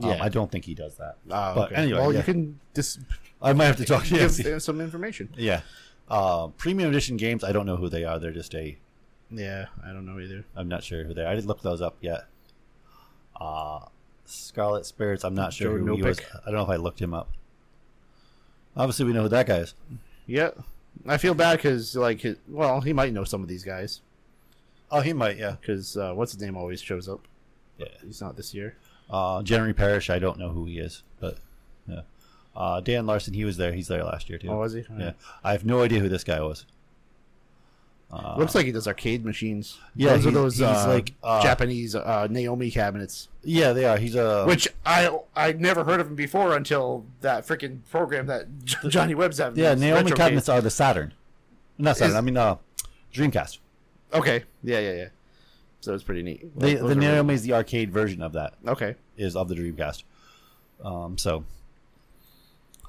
Um, 0.02 0.10
Yeah. 0.10 0.18
I 0.22 0.30
don't 0.30 0.52
think 0.52 0.66
he 0.66 0.74
does 0.76 0.96
that. 0.96 1.18
Oh, 1.30 1.56
but 1.56 1.72
okay. 1.72 1.76
anyway, 1.76 2.00
well, 2.00 2.12
yeah. 2.14 2.20
you 2.20 2.24
can 2.24 2.60
just 2.74 3.00
I 3.42 3.54
might 3.54 3.66
have 3.66 3.78
to 3.78 3.86
talk 3.86 4.06
to 4.06 4.16
you. 4.16 4.28
him 4.28 4.60
some 4.60 4.80
information. 4.82 5.30
yeah. 5.38 5.62
Uh, 6.10 6.48
premium 6.58 6.90
edition 6.90 7.18
games, 7.18 7.44
I 7.44 7.52
don't 7.52 7.66
know 7.66 7.78
who 7.78 7.90
they 7.90 8.04
are. 8.04 8.20
They're 8.20 8.32
just 8.32 8.54
a. 8.56 8.78
Yeah, 9.32 9.68
I 9.84 9.88
don't 9.88 10.06
know 10.06 10.20
either. 10.20 10.46
I'm 10.56 10.68
not 10.68 10.84
sure 10.84 11.04
who 11.06 11.14
they 11.14 11.24
are. 11.24 11.28
I 11.28 11.36
didn't 11.36 11.48
look 11.48 11.62
those 11.62 11.82
up 11.82 11.98
yet. 12.02 12.26
Uh, 13.40 13.80
Scarlet 14.26 14.86
Spirits, 14.86 15.24
I'm 15.24 15.34
not 15.34 15.54
sure 15.54 15.78
who 15.78 15.96
he 15.96 16.04
was. 16.04 16.20
I 16.46 16.52
don't 16.52 16.56
know 16.56 16.64
if 16.64 16.70
I 16.70 16.76
looked 16.76 17.00
him 17.00 17.14
up. 17.14 17.30
Obviously, 18.76 19.06
we 19.06 19.14
know 19.14 19.24
who 19.24 19.30
that 19.30 19.48
guy 19.48 19.58
is. 19.58 19.74
Yeah, 20.28 20.52
I 21.08 21.18
feel 21.18 21.34
bad 21.34 21.58
because 21.58 21.96
like, 21.96 22.22
his, 22.22 22.38
well, 22.48 22.82
he 22.82 22.94
might 22.94 23.14
know 23.14 23.24
some 23.24 23.42
of 23.42 23.48
these 23.48 23.64
guys 23.64 24.02
Oh, 24.94 25.02
he 25.02 25.12
might. 25.14 25.38
Yeah. 25.38 25.56
because 25.60 25.98
uh, 25.98 26.14
what's 26.14 26.32
his 26.34 26.42
name 26.42 26.56
always 26.56 26.82
shows 26.82 27.10
up. 27.10 27.28
Yeah. 27.78 27.88
He's 28.06 28.22
not 28.22 28.38
this 28.38 28.54
year. 28.54 28.78
Uh, 29.10 29.42
Jeremy 29.44 29.74
Parish. 29.74 30.10
I 30.10 30.20
don't 30.20 30.38
know 30.40 30.50
who 30.50 30.66
he 30.66 30.78
is, 30.80 31.04
but 31.20 31.38
yeah. 31.88 32.02
Uh, 32.56 32.80
Dan 32.82 33.06
Larson. 33.08 33.34
He 33.34 33.44
was 33.46 33.58
there. 33.58 33.74
He's 33.74 33.88
there 33.88 34.04
last 34.04 34.30
year 34.30 34.38
too. 34.38 34.50
Oh, 34.50 34.58
was 34.60 34.74
he? 34.74 34.86
Yeah. 34.98 35.14
I 35.44 35.52
have 35.54 35.66
no 35.66 35.82
idea 35.82 36.00
who 36.00 36.08
this 36.10 36.24
guy 36.24 36.40
was. 36.42 36.66
Uh, 38.12 38.36
Looks 38.38 38.54
like 38.54 38.68
he 38.68 38.72
does 38.72 38.88
arcade 38.88 39.26
machines. 39.26 39.80
Yeah, 39.96 40.12
those 40.18 40.28
are 40.28 40.32
those 40.32 40.54
he's 40.58 40.68
uh, 40.68 40.86
like, 40.88 41.14
uh, 41.24 41.42
Japanese 41.42 41.96
uh, 41.96 42.28
Naomi 42.30 42.70
cabinets. 42.70 43.28
yeah, 43.44 43.74
they 43.74 43.86
are. 43.86 43.98
He's 43.98 44.14
a 44.14 44.46
Which 44.46 44.68
I 44.86 45.10
I 45.36 45.54
never 45.54 45.84
heard 45.84 46.00
of 46.00 46.08
him 46.10 46.16
before 46.16 46.56
until 46.56 47.06
that 47.22 47.48
freaking 47.48 47.80
program 47.90 48.28
that 48.28 48.46
Johnny 48.88 49.16
Webb's 49.16 49.40
having. 49.40 49.58
yeah. 49.58 49.74
Naomi 49.74 50.12
cabinets 50.12 50.48
are 50.48 50.62
the 50.62 50.70
Saturn. 50.70 51.14
Not 51.80 51.98
Saturn. 51.98 52.12
Is- 52.12 52.16
I 52.18 52.22
mean, 52.22 52.38
uh, 52.38 52.58
Dreamcast. 53.12 53.58
Okay. 54.14 54.44
Yeah, 54.64 54.80
yeah, 54.80 54.94
yeah. 54.94 55.08
So 55.82 55.94
it's 55.94 56.04
pretty 56.04 56.24
neat. 56.24 56.58
They, 56.60 56.76
Those 56.76 56.80
the 56.80 56.86
are 56.86 56.88
really- 56.90 57.00
Naomi 57.08 57.34
is 57.34 57.42
the 57.44 57.54
arcade 57.54 57.92
version 57.92 58.22
of 58.22 58.34
that. 58.34 58.54
Okay. 58.68 58.96
Is 59.18 59.36
of 59.36 59.50
the 59.50 59.56
Dreamcast. 59.56 60.04
Um. 60.84 61.18
So. 61.18 61.44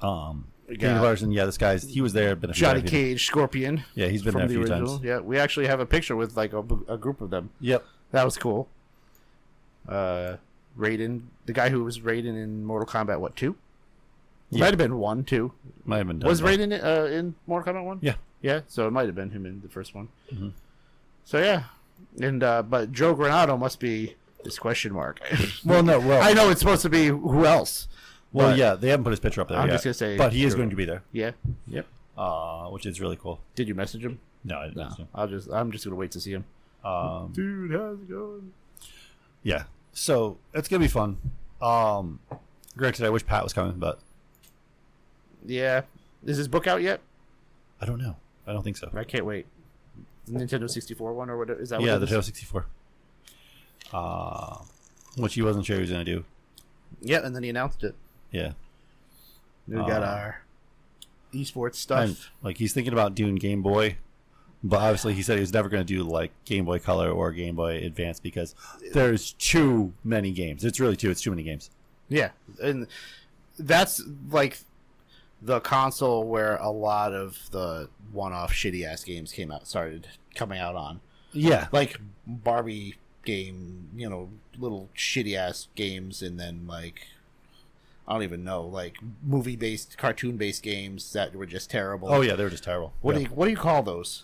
Um. 0.01 0.47
We 0.67 0.77
Dan 0.77 1.01
Larson. 1.01 1.31
Yeah, 1.31 1.45
this 1.45 1.57
guy's. 1.57 1.83
He 1.83 2.01
was 2.01 2.13
there. 2.13 2.35
Been 2.35 2.49
a 2.49 2.53
few 2.53 2.61
Johnny 2.61 2.79
times. 2.81 2.89
Cage, 2.91 3.25
Scorpion. 3.27 3.83
Yeah, 3.93 4.07
he's 4.07 4.23
been 4.23 4.31
from 4.31 4.39
there 4.39 4.45
a 4.45 4.47
the 4.47 4.53
few 4.53 4.61
original. 4.63 4.87
times. 4.97 5.03
Yeah, 5.03 5.19
we 5.19 5.37
actually 5.37 5.67
have 5.67 5.79
a 5.79 5.85
picture 5.85 6.15
with 6.15 6.35
like 6.35 6.53
a, 6.53 6.59
a 6.87 6.97
group 6.97 7.21
of 7.21 7.29
them. 7.29 7.51
Yep. 7.59 7.85
That 8.11 8.23
was 8.25 8.37
cool. 8.37 8.67
Uh, 9.87 10.37
Raiden, 10.77 11.21
the 11.45 11.53
guy 11.53 11.69
who 11.69 11.83
was 11.83 11.99
Raiden 11.99 12.41
in 12.41 12.65
Mortal 12.65 12.87
Kombat, 12.87 13.19
what 13.19 13.35
two? 13.35 13.55
Yeah. 14.49 14.61
Might 14.61 14.67
have 14.69 14.77
been 14.77 14.97
one, 14.97 15.23
two. 15.23 15.51
Might 15.85 15.97
have 15.99 16.07
been 16.07 16.19
done. 16.19 16.27
Was 16.29 16.41
but- 16.41 16.57
Raiden 16.59 16.83
uh, 16.83 17.05
in 17.11 17.35
Mortal 17.45 17.73
Kombat 17.73 17.85
one? 17.85 17.99
Yeah. 18.01 18.15
Yeah, 18.41 18.61
so 18.67 18.87
it 18.87 18.91
might 18.91 19.05
have 19.07 19.15
been 19.15 19.31
him 19.31 19.45
in 19.45 19.61
the 19.61 19.69
first 19.69 19.93
one. 19.95 20.07
Mhm. 20.33 20.51
So 21.25 21.39
yeah, 21.39 21.63
and 22.21 22.41
uh, 22.43 22.61
but 22.63 22.91
Joe 22.91 23.15
Granato 23.15 23.57
must 23.59 23.79
be 23.79 24.15
this 24.43 24.57
question 24.59 24.93
mark. 24.93 25.19
Well, 25.65 25.81
no. 25.83 25.99
Well, 25.99 26.21
I 26.21 26.33
know 26.33 26.49
it's 26.51 26.59
supposed 26.59 26.83
to 26.83 26.89
be 26.89 27.07
who 27.07 27.45
else. 27.45 27.87
well, 28.31 28.55
yeah. 28.55 28.75
They 28.75 28.89
haven't 28.89 29.03
put 29.03 29.09
his 29.09 29.19
picture 29.19 29.41
up 29.41 29.47
there 29.49 29.57
I'm 29.57 29.67
yet, 29.67 29.73
just 29.73 29.83
gonna 29.85 29.93
say 29.95 30.17
but 30.17 30.31
he 30.33 30.45
is 30.45 30.53
going 30.53 30.69
to 30.69 30.75
be 30.75 30.85
there. 30.85 31.01
Yeah. 31.11 31.31
Yep. 31.67 31.87
Uh, 32.17 32.67
which 32.67 32.85
is 32.85 33.01
really 33.01 33.17
cool. 33.17 33.39
Did 33.55 33.67
you 33.67 33.73
message 33.75 34.05
him? 34.05 34.19
No, 34.43 34.59
I 34.59 34.65
didn't. 34.67 34.77
No. 34.77 34.83
know. 34.89 35.07
I'll 35.15 35.27
just. 35.27 35.49
I'm 35.51 35.71
just 35.71 35.83
gonna 35.83 35.95
wait 35.97 36.11
to 36.11 36.19
see 36.21 36.31
him. 36.31 36.45
Um, 36.83 37.31
Dude, 37.33 37.71
how's 37.71 37.99
it 37.99 38.07
going? 38.09 38.53
yeah. 39.41 39.63
So 39.91 40.37
it's 40.53 40.67
gonna 40.67 40.81
be 40.81 40.87
fun. 40.87 41.17
Um, 41.61 42.19
granted, 42.77 43.05
I 43.05 43.09
wish 43.09 43.25
Pat 43.25 43.43
was 43.43 43.53
coming, 43.53 43.79
but 43.79 43.99
Yeah. 45.43 45.81
Is 46.23 46.37
his 46.37 46.47
book 46.47 46.67
out 46.67 46.81
yet? 46.83 47.01
I 47.81 47.85
don't 47.85 47.99
know. 47.99 48.15
I 48.45 48.53
don't 48.53 48.61
think 48.63 48.77
so. 48.77 48.91
I 48.95 49.03
can't 49.03 49.25
wait. 49.25 49.47
The 50.27 50.39
Nintendo 50.39 50.69
64 50.69 51.13
one 51.13 51.29
or 51.29 51.37
what 51.37 51.49
is 51.51 51.69
that? 51.69 51.81
Yeah, 51.81 51.95
it 51.95 51.99
the? 51.99 52.05
Nintendo 52.07 52.23
64. 52.23 52.65
Uh, 53.93 54.57
which 55.17 55.35
he 55.35 55.41
wasn't 55.41 55.65
sure 55.65 55.75
he 55.75 55.81
was 55.81 55.91
gonna 55.91 56.03
do. 56.03 56.23
Yeah, 57.01 57.25
and 57.25 57.35
then 57.35 57.43
he 57.43 57.49
announced 57.49 57.83
it. 57.83 57.95
Yeah. 58.31 58.53
We 59.67 59.75
got 59.75 60.03
Uh, 60.03 60.05
our 60.05 60.41
esports 61.33 61.75
stuff. 61.75 62.03
And, 62.05 62.17
like 62.41 62.57
he's 62.57 62.73
thinking 62.73 62.93
about 62.93 63.15
doing 63.15 63.35
Game 63.35 63.61
Boy, 63.61 63.97
but 64.63 64.77
obviously 64.77 65.13
he 65.13 65.21
said 65.21 65.35
he 65.35 65.41
was 65.41 65.53
never 65.53 65.69
going 65.69 65.85
to 65.85 65.93
do 65.93 66.03
like 66.03 66.31
Game 66.45 66.65
Boy 66.65 66.79
Color 66.79 67.09
or 67.09 67.31
Game 67.31 67.55
Boy 67.55 67.77
Advance 67.83 68.19
because 68.19 68.55
there's 68.93 69.33
too 69.33 69.93
many 70.03 70.31
games. 70.31 70.63
It's 70.63 70.79
really 70.79 70.95
too. 70.95 71.09
It's 71.11 71.21
too 71.21 71.29
many 71.31 71.43
games. 71.43 71.69
Yeah, 72.09 72.29
and 72.61 72.87
that's 73.57 74.01
like 74.29 74.59
the 75.45 75.59
console 75.59 76.23
where 76.23 76.57
a 76.57 76.69
lot 76.69 77.13
of 77.13 77.49
the 77.51 77.87
one-off 78.11 78.51
shitty 78.51 78.83
ass 78.85 79.03
games 79.03 79.31
came 79.31 79.51
out 79.51 79.67
started 79.67 80.07
coming 80.33 80.59
out 80.59 80.75
on. 80.75 81.01
Yeah, 81.31 81.67
Like 81.71 81.99
Barbie 82.25 82.95
game, 83.25 83.89
you 83.95 84.09
know, 84.09 84.29
little 84.57 84.89
shitty 84.97 85.35
ass 85.35 85.67
games, 85.75 86.21
and 86.21 86.39
then 86.39 86.65
like 86.65 87.07
I 88.07 88.13
don't 88.13 88.23
even 88.23 88.43
know, 88.43 88.63
like 88.63 88.97
movie 89.23 89.55
based, 89.55 89.97
cartoon 89.97 90.37
based 90.37 90.63
games 90.63 91.13
that 91.13 91.35
were 91.35 91.45
just 91.45 91.69
terrible. 91.69 92.11
Oh 92.11 92.21
yeah, 92.21 92.35
they 92.35 92.43
were 92.43 92.49
just 92.49 92.63
terrible. 92.63 92.93
What 93.01 93.13
yeah. 93.13 93.19
do 93.19 93.23
you 93.29 93.35
what 93.35 93.45
do 93.45 93.51
you 93.51 93.57
call 93.57 93.83
those? 93.83 94.23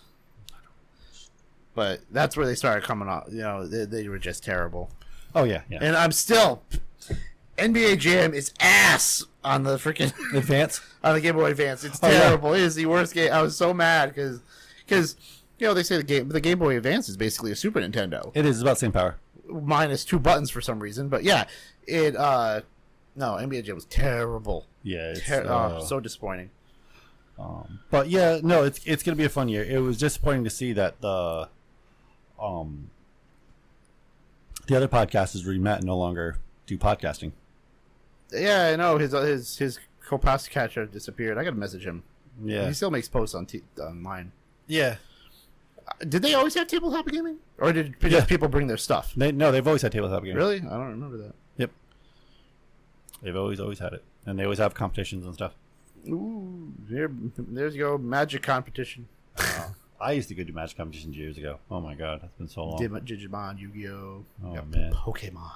But 1.74 2.00
that's 2.10 2.36
where 2.36 2.46
they 2.46 2.54
started 2.54 2.84
coming 2.84 3.08
out. 3.08 3.30
You 3.30 3.42
know, 3.42 3.66
they, 3.66 3.84
they 3.84 4.08
were 4.08 4.18
just 4.18 4.42
terrible. 4.42 4.90
Oh 5.34 5.44
yeah, 5.44 5.62
yeah. 5.70 5.78
And 5.80 5.96
I'm 5.96 6.12
still 6.12 6.62
NBA 7.58 7.98
Jam 7.98 8.34
is 8.34 8.52
ass 8.60 9.24
on 9.44 9.62
the 9.64 9.76
freaking 9.76 10.12
Advance. 10.36 10.80
on 11.04 11.14
the 11.14 11.20
Game 11.20 11.34
Boy 11.36 11.50
Advance. 11.50 11.84
It's 11.84 11.98
Oh, 12.02 12.08
yeah. 12.08 12.20
terrible. 12.20 12.54
It 12.54 12.60
is 12.62 12.74
the 12.74 12.86
worst 12.86 13.14
game. 13.14 13.32
I 13.32 13.42
was 13.42 13.56
so 13.56 13.72
mad 13.74 14.08
because 14.10 14.40
because 14.86 15.16
you 15.58 15.66
know 15.66 15.74
they 15.74 15.82
say 15.82 15.96
the 15.96 16.02
game 16.02 16.28
the 16.28 16.40
Game 16.40 16.58
Boy 16.58 16.76
Advance 16.76 17.08
is 17.08 17.16
basically 17.16 17.52
a 17.52 17.56
Super 17.56 17.80
Nintendo 17.80 18.30
It 18.34 18.46
is 18.46 18.60
about 18.62 18.72
the 18.74 18.80
same 18.80 18.92
power. 18.92 19.16
minus 19.48 20.04
two 20.04 20.18
buttons 20.18 20.50
for 20.50 20.60
some 20.60 20.80
reason. 20.80 21.08
But 21.08 21.24
yeah, 21.24 21.44
it 21.86 22.16
uh 22.16 22.62
no 23.14 23.32
NBA 23.32 23.64
Jam 23.64 23.74
was 23.74 23.84
terrible. 23.84 24.66
Yeah, 24.82 25.10
it's, 25.10 25.20
Ter- 25.26 25.44
uh, 25.46 25.78
oh, 25.80 25.84
so 25.84 26.00
disappointing. 26.00 26.50
Um, 27.38 27.80
but 27.90 28.08
yeah, 28.08 28.40
no, 28.42 28.64
it's 28.64 28.80
it's 28.84 29.02
gonna 29.02 29.16
be 29.16 29.24
a 29.24 29.28
fun 29.28 29.48
year. 29.48 29.62
It 29.64 29.78
was 29.80 29.98
disappointing 29.98 30.44
to 30.44 30.50
see 30.50 30.72
that 30.72 31.00
the 31.00 31.48
um 32.40 32.90
the 34.66 34.76
other 34.76 34.88
podcast 34.88 35.10
podcasters 35.36 35.46
we 35.46 35.58
met 35.58 35.82
no 35.82 35.96
longer 35.96 36.38
do 36.66 36.78
podcasting. 36.78 37.32
Yeah, 38.32 38.70
I 38.72 38.76
know 38.76 38.98
his 38.98 39.14
uh, 39.14 39.22
his 39.22 39.56
his 39.56 39.78
co-pass 40.06 40.48
catcher 40.48 40.86
disappeared. 40.86 41.38
I 41.38 41.44
gotta 41.44 41.56
message 41.56 41.84
him. 41.86 42.02
Yeah, 42.42 42.66
He 42.66 42.72
still 42.74 42.90
makes 42.90 43.08
posts 43.08 43.34
on 43.34 43.46
t- 43.46 43.62
online. 43.78 44.32
yeah. 44.66 44.96
Uh, 45.86 46.04
did 46.08 46.22
they 46.22 46.32
always 46.34 46.54
have 46.54 46.66
tabletop 46.68 47.06
gaming, 47.08 47.38
or 47.58 47.72
did 47.72 47.98
just 48.00 48.12
Yeah. 48.12 48.24
people 48.24 48.48
bring 48.48 48.68
their 48.68 48.76
stuff? 48.76 49.12
They 49.16 49.32
no, 49.32 49.50
they've 49.52 49.66
always 49.66 49.82
had 49.82 49.92
tabletop 49.92 50.22
gaming. 50.22 50.36
Really, 50.36 50.56
I 50.58 50.70
don't 50.70 50.88
remember 50.90 51.16
that. 51.18 51.34
Yep. 51.58 51.70
They've 53.22 53.36
always 53.36 53.60
always 53.60 53.78
had 53.80 53.92
it, 53.92 54.04
and 54.26 54.38
they 54.38 54.44
always 54.44 54.58
have 54.58 54.74
competitions 54.74 55.24
and 55.26 55.34
stuff. 55.34 55.52
Ooh, 56.08 56.72
there, 56.88 57.10
there's 57.36 57.76
your 57.76 57.98
magic 57.98 58.42
competition. 58.42 59.08
I 60.00 60.12
used 60.12 60.28
to 60.30 60.34
go 60.34 60.42
to 60.42 60.52
magic 60.52 60.76
competitions 60.76 61.16
years 61.16 61.38
ago. 61.38 61.58
Oh 61.70 61.80
my 61.80 61.94
god, 61.94 62.20
that's 62.22 62.34
been 62.34 62.48
so 62.48 62.64
long. 62.64 62.78
Digimon, 62.80 63.58
Yu-Gi-Oh, 63.60 64.24
Oh, 64.44 64.48
man. 64.70 64.92
Pokemon. 64.92 65.50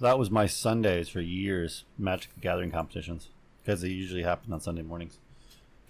That 0.00 0.18
was 0.18 0.30
my 0.30 0.46
Sundays 0.46 1.08
for 1.08 1.20
years. 1.20 1.84
Magic 1.98 2.34
the 2.34 2.40
Gathering 2.40 2.70
competitions 2.70 3.28
because 3.62 3.80
they 3.82 3.88
usually 3.88 4.22
happen 4.22 4.52
on 4.52 4.60
Sunday 4.60 4.82
mornings. 4.82 5.18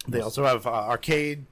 They 0.06 0.20
also 0.20 0.44
have 0.44 0.66
uh, 0.66 0.70
arcade. 0.70 1.46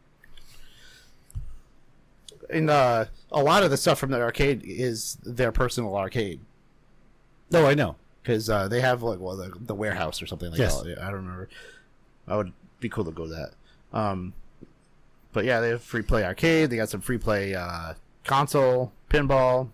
And 2.51 2.69
uh, 2.69 3.07
a 3.31 3.43
lot 3.43 3.63
of 3.63 3.71
the 3.71 3.77
stuff 3.77 3.99
from 3.99 4.11
the 4.11 4.21
arcade 4.21 4.63
is 4.65 5.17
their 5.25 5.53
personal 5.53 5.97
arcade 5.97 6.41
No, 7.51 7.67
I 7.67 7.75
know. 7.75 7.97
because 8.23 8.51
uh, 8.51 8.69
they 8.69 8.81
have 8.81 9.03
like 9.03 9.21
well 9.21 9.37
the, 9.37 9.53
the 9.59 9.75
warehouse 9.75 10.21
or 10.21 10.27
something 10.27 10.51
like 10.51 10.59
Yes. 10.59 10.81
that. 10.83 10.99
I 10.99 11.05
don't 11.07 11.15
remember. 11.25 11.49
I 12.29 12.37
would 12.37 12.53
be 12.81 12.89
cool 12.89 13.05
to 13.05 13.11
go 13.11 13.25
to 13.27 13.31
that. 13.31 13.53
Um, 13.99 14.35
but 15.33 15.45
yeah, 15.45 15.61
they 15.61 15.71
have 15.71 15.83
free 15.83 16.03
play 16.03 16.25
arcade. 16.25 16.69
They 16.71 16.77
got 16.77 16.91
some 16.91 17.01
free 17.01 17.17
play 17.19 17.55
uh, 17.55 17.95
console, 18.25 18.93
pinball, 19.09 19.71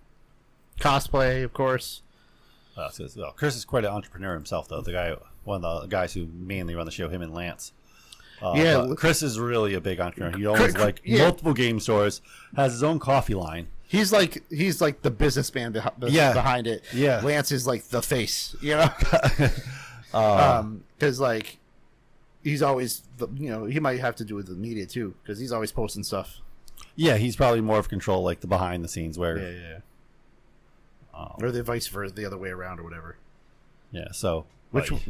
cosplay, 0.79 1.43
of 1.43 1.53
course. 1.53 2.03
Uh, 2.79 2.89
so, 2.91 3.07
so 3.09 3.33
Chris 3.37 3.57
is 3.57 3.64
quite 3.64 3.85
an 3.85 3.91
entrepreneur 3.91 4.35
himself, 4.35 4.68
though. 4.68 4.81
The 4.81 4.93
guy, 4.93 5.14
one 5.45 5.64
of 5.64 5.83
the 5.83 5.89
guys 5.89 6.12
who 6.14 6.26
mainly 6.33 6.74
run 6.74 6.85
the 6.87 6.93
show, 6.93 7.09
him 7.09 7.22
and 7.22 7.35
Lance. 7.35 7.72
Uh, 8.41 8.53
Yeah, 8.57 8.87
Chris 8.97 9.20
is 9.22 9.39
really 9.41 9.74
a 9.74 9.81
big 9.81 9.99
entrepreneur. 10.01 10.39
He 10.39 10.47
owns 10.47 10.76
like 10.79 11.01
yeah. 11.05 11.24
multiple 11.24 11.55
game 11.55 11.81
stores, 11.81 12.20
has 12.55 12.72
his 12.72 12.83
own 12.85 12.99
coffee 13.01 13.35
line. 13.35 13.66
He's 13.89 14.12
like 14.12 14.45
he's 14.51 14.81
like 14.81 15.03
the 15.03 15.11
businessman 15.11 15.72
behi- 15.72 15.99
be- 15.99 16.12
Yeah. 16.12 16.35
behind 16.35 16.66
it. 16.68 16.85
Yeah. 16.93 17.20
Lance 17.22 17.51
is 17.51 17.66
like 17.66 17.85
the 17.89 18.01
face, 18.03 18.55
you 18.61 18.76
know. 18.76 18.89
Uh, 20.14 20.61
um, 20.61 20.85
because 20.99 21.20
like 21.20 21.59
he's 22.43 22.62
always 22.62 23.03
the, 23.18 23.29
you 23.35 23.51
know 23.51 23.66
he 23.66 23.79
might 23.79 24.01
have 24.01 24.16
to 24.16 24.24
do 24.24 24.35
with 24.35 24.47
the 24.47 24.55
media 24.55 24.87
too 24.87 25.14
because 25.22 25.39
he's 25.39 25.53
always 25.53 25.70
posting 25.70 26.03
stuff. 26.03 26.41
yeah, 26.97 27.16
he's 27.18 27.37
probably 27.37 27.61
more 27.61 27.79
of 27.79 27.91
control, 27.91 28.22
like 28.22 28.41
the 28.41 28.47
behind 28.47 28.83
the 28.83 28.89
scenes, 28.89 29.18
where 29.18 29.37
Yeah, 29.37 29.51
yeah. 29.68 29.79
Um, 31.19 31.35
Or 31.43 31.51
the 31.51 31.62
vice 31.62 31.87
versa, 31.89 32.14
the 32.14 32.25
other 32.27 32.39
way 32.39 32.51
around, 32.51 32.81
or 32.81 32.85
whatever. 32.85 33.16
yeah. 33.91 34.09
So 34.12 34.47
Which 34.71 34.93
like, 34.93 35.03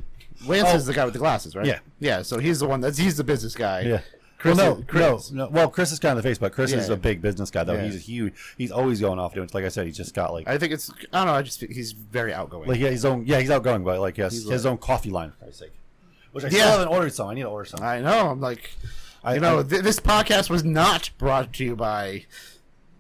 Lance 0.46 0.68
Oh. 0.72 0.76
is 0.76 0.86
the 0.86 0.94
guy 0.94 1.04
with 1.04 1.14
the 1.14 1.18
glasses, 1.20 1.54
right? 1.56 1.66
Yeah. 1.66 1.80
yeah. 2.00 2.22
So 2.22 2.38
he's 2.38 2.60
the 2.60 2.66
one 2.68 2.80
that's 2.80 2.96
he's 2.98 3.16
the 3.16 3.24
business 3.24 3.54
guy. 3.54 3.80
yeah. 3.82 4.00
Chris 4.38 4.56
well, 4.56 4.74
no, 4.76 4.80
is- 4.80 4.86
Chris. 4.86 5.30
no, 5.32 5.44
no. 5.46 5.50
Well, 5.50 5.68
Chris 5.68 5.90
is 5.90 5.98
kind 5.98 6.16
of 6.16 6.22
the 6.22 6.28
face, 6.28 6.38
but 6.38 6.52
Chris 6.52 6.72
is 6.72 6.86
Yeah. 6.88 6.94
a 6.94 6.96
big 6.96 7.20
business 7.20 7.50
guy, 7.50 7.64
though. 7.64 7.72
Yeah. 7.74 7.86
He's 7.86 7.96
a 7.96 7.98
huge. 7.98 8.34
He's 8.56 8.70
always 8.70 9.00
going 9.00 9.18
off 9.18 9.34
doing. 9.34 9.50
Like 9.52 9.64
I 9.64 9.68
said, 9.68 9.86
he's 9.86 9.96
just 9.96 10.14
got 10.14 10.32
like, 10.32 10.46
I 10.46 10.58
think 10.58 10.72
it's 10.72 10.90
I 11.12 11.18
don't 11.18 11.26
know. 11.26 11.32
I 11.32 11.42
just 11.42 11.60
he's 11.60 11.90
very 11.90 12.32
outgoing. 12.32 12.68
like 12.68 12.78
yeah, 12.78 12.90
his 12.90 13.04
own. 13.04 13.26
Yeah, 13.26 13.40
he's 13.40 13.50
outgoing, 13.50 13.82
but 13.82 13.98
like 13.98 14.16
yes, 14.16 14.32
He's 14.34 14.48
his 14.48 14.64
like- 14.64 14.70
own 14.70 14.78
coffee 14.78 15.10
line. 15.10 15.32
For 15.32 15.38
Christ's 15.44 15.58
sake. 15.58 15.72
Which 16.30 16.44
I 16.44 16.50
still 16.50 16.68
haven't 16.68 16.88
ordered 16.88 17.12
some. 17.14 17.26
I 17.28 17.34
need 17.34 17.42
to 17.42 17.48
order 17.48 17.64
some. 17.64 17.82
I 17.82 18.00
know. 18.00 18.28
I'm 18.30 18.40
like, 18.40 18.70
I 19.24 19.34
you 19.34 19.40
know, 19.40 19.58
I- 19.58 19.62
th- 19.64 19.82
this 19.82 19.98
podcast 19.98 20.50
was 20.50 20.62
not 20.62 21.10
brought 21.18 21.52
to 21.54 21.64
you 21.64 21.74
by. 21.74 22.26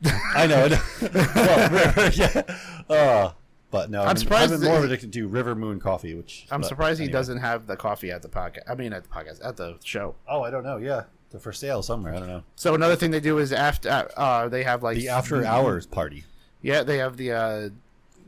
I 0.04 0.46
know. 0.46 0.68
Well, 1.34 2.10
yeah. 2.12 2.42
Uh, 2.88 3.32
But 3.70 3.90
no, 3.90 4.02
I'm 4.02 4.08
I'm 4.10 4.16
surprised 4.16 4.52
I've 4.52 4.60
been 4.60 4.70
more 4.70 4.84
addicted 4.84 5.12
to 5.12 5.28
River 5.28 5.54
Moon 5.54 5.78
Coffee, 5.80 6.14
which 6.14 6.46
I'm 6.50 6.62
but 6.62 6.68
surprised 6.68 7.00
he 7.00 7.04
anyway. 7.04 7.12
doesn't 7.18 7.38
have 7.38 7.66
the 7.66 7.76
coffee 7.76 8.10
at 8.10 8.22
the 8.22 8.28
podcast. 8.28 8.60
I 8.68 8.74
mean, 8.74 8.92
at 8.94 9.02
the 9.02 9.08
podcast, 9.10 9.44
at 9.44 9.56
the 9.56 9.76
show. 9.84 10.14
Oh, 10.28 10.42
I 10.42 10.50
don't 10.50 10.64
know. 10.64 10.78
Yeah, 10.78 11.04
they're 11.30 11.40
for 11.40 11.52
sale 11.52 11.82
somewhere. 11.82 12.14
I 12.14 12.18
don't 12.18 12.28
know. 12.28 12.42
So 12.56 12.74
another 12.74 12.96
thing 12.96 13.10
they 13.10 13.20
do 13.20 13.38
is 13.38 13.52
after 13.52 14.08
uh, 14.16 14.48
they 14.48 14.62
have 14.62 14.82
like 14.82 14.96
The 14.96 15.08
after 15.10 15.44
hours 15.44 15.84
party. 15.86 16.24
Yeah, 16.62 16.82
they 16.82 16.96
have 16.98 17.16
the 17.18 17.32
uh, 17.32 17.68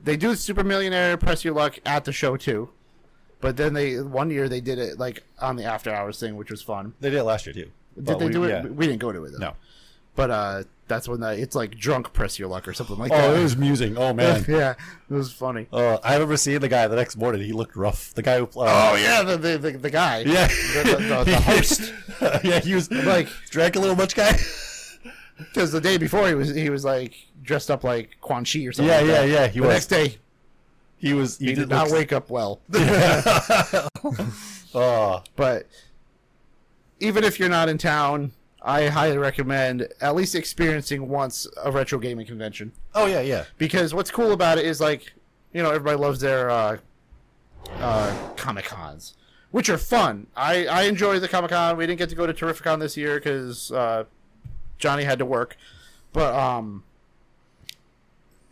they 0.05 0.17
do 0.17 0.35
Super 0.35 0.63
Millionaire 0.65 1.17
Press 1.17 1.43
Your 1.45 1.55
Luck 1.55 1.79
at 1.87 2.05
the 2.05 2.13
show 2.13 2.37
too. 2.37 2.69
But 3.41 3.57
then 3.57 3.73
they 3.73 3.99
one 4.01 4.29
year 4.31 4.47
they 4.49 4.61
did 4.61 4.79
it 4.79 4.99
like 4.99 5.23
on 5.41 5.57
the 5.57 5.65
after 5.65 5.91
hours 5.91 6.21
thing, 6.21 6.37
which 6.37 6.51
was 6.51 6.61
fun. 6.61 6.93
They 7.01 7.09
did 7.09 7.19
it 7.21 7.25
last 7.25 7.47
year 7.47 7.55
too. 7.55 7.71
Did 8.03 8.19
they 8.19 8.27
we- 8.27 8.33
do 8.33 8.45
it? 8.45 8.49
yeah. 8.51 8.67
We 8.67 8.87
didn't 8.87 9.01
go 9.01 9.11
to 9.13 9.25
it 9.25 9.33
though. 9.33 9.39
No. 9.39 9.53
But 10.21 10.31
uh, 10.31 10.63
that's 10.87 11.09
when 11.09 11.21
the, 11.21 11.31
it's 11.31 11.55
like 11.57 11.71
drunk 11.79 12.13
press 12.13 12.39
your 12.39 12.49
luck 12.49 12.69
or 12.69 12.75
something 12.75 12.99
like 12.99 13.11
Oh, 13.11 13.17
that. 13.17 13.31
Oh, 13.31 13.41
it 13.41 13.43
was 13.43 13.55
amusing. 13.55 13.97
Oh 13.97 14.13
man. 14.21 14.45
yeah, 14.47 14.75
it 15.09 15.15
was 15.15 15.33
funny. 15.33 15.67
Uh, 15.73 15.97
I 16.05 16.13
remember 16.13 16.37
seeing 16.37 16.61
the 16.61 16.69
guy 16.69 16.87
the 16.89 16.97
next 16.97 17.17
morning. 17.17 17.41
He 17.41 17.53
looked 17.53 17.75
rough. 17.75 18.13
The 18.13 18.21
guy 18.21 18.37
who. 18.39 18.47
Oh 18.55 18.61
Uh, 18.93 18.97
yeah, 19.01 19.23
the 19.23 19.39
the, 19.39 19.57
the, 19.57 19.71
the 19.79 19.89
guy. 19.91 20.19
yeah. 20.27 20.47
the, 20.49 20.97
the, 21.09 21.25
the, 21.25 21.41
host. 21.41 21.95
yeah, 22.45 22.61
he 22.61 22.75
was 22.75 22.91
Like- 22.91 23.29
drank 23.49 23.77
a 23.77 23.81
little 23.81 23.97
much, 23.97 24.15
guy. 24.15 24.39
Because 25.39 25.73
the 25.73 25.81
day 25.81 25.97
before 25.97 26.29
he 26.29 26.35
was 26.35 26.55
he 26.55 26.69
was 26.69 26.85
like 26.85 27.15
dressed 27.43 27.71
up 27.71 27.83
like 27.83 28.19
Quan 28.21 28.45
Chi 28.45 28.59
or 28.67 28.73
something. 28.73 28.91
Yeah, 28.93 28.99
like 29.01 29.07
yeah, 29.07 29.21
that. 29.23 29.29
yeah, 29.31 29.47
he 29.49 29.61
the 29.61 29.67
was. 29.69 29.75
next 29.75 29.87
day 29.87 30.19
He 30.99 31.15
was. 31.15 31.39
He, 31.39 31.47
he 31.47 31.55
did 31.55 31.61
did 31.61 31.69
not 31.71 31.91
wake 31.91 32.13
up 32.13 32.29
well. 32.29 32.61
Oh, 34.75 35.23
but 35.37 35.67
even 37.01 37.25
if 37.25 37.41
you're 37.41 37.49
not 37.49 37.71
in 37.71 37.79
town, 37.79 38.33
I 38.63 38.89
highly 38.89 39.17
recommend 39.17 39.89
at 40.01 40.15
least 40.15 40.35
experiencing 40.35 41.09
once 41.09 41.47
a 41.63 41.73
retro 41.73 41.99
gaming 41.99 42.27
convention. 42.27 42.73
oh 42.95 43.07
yeah, 43.07 43.21
yeah. 43.21 43.45
Because 43.59 43.95
what's 43.95 44.11
cool 44.11 44.33
about 44.33 44.59
it 44.59 44.67
is 44.67 44.81
like, 44.81 45.13
you 45.53 45.63
know, 45.63 45.71
everybody 45.71 45.97
loves 45.97 46.21
their 46.21 46.51
uh, 46.51 46.79
uh, 47.77 48.15
Comic 48.37 48.67
Cons, 48.67 49.15
which 49.51 49.71
are 49.71 49.79
fun. 49.79 50.27
I 50.37 50.67
I 50.67 50.83
enjoy 50.83 51.19
the 51.19 51.29
Comic 51.29 51.51
Con. 51.51 51.77
We 51.77 51.87
didn't 51.87 51.99
get 51.99 52.11
to 52.11 52.15
go 52.15 52.27
to 52.27 52.35
Terrificon 52.35 52.81
this 52.81 52.97
year 52.97 53.15
because 53.17 53.73
uh, 53.73 54.05
Johnny 54.79 55.05
had 55.05 55.19
to 55.19 55.27
work, 55.27 55.57
but 56.13 56.35
um. 56.35 56.85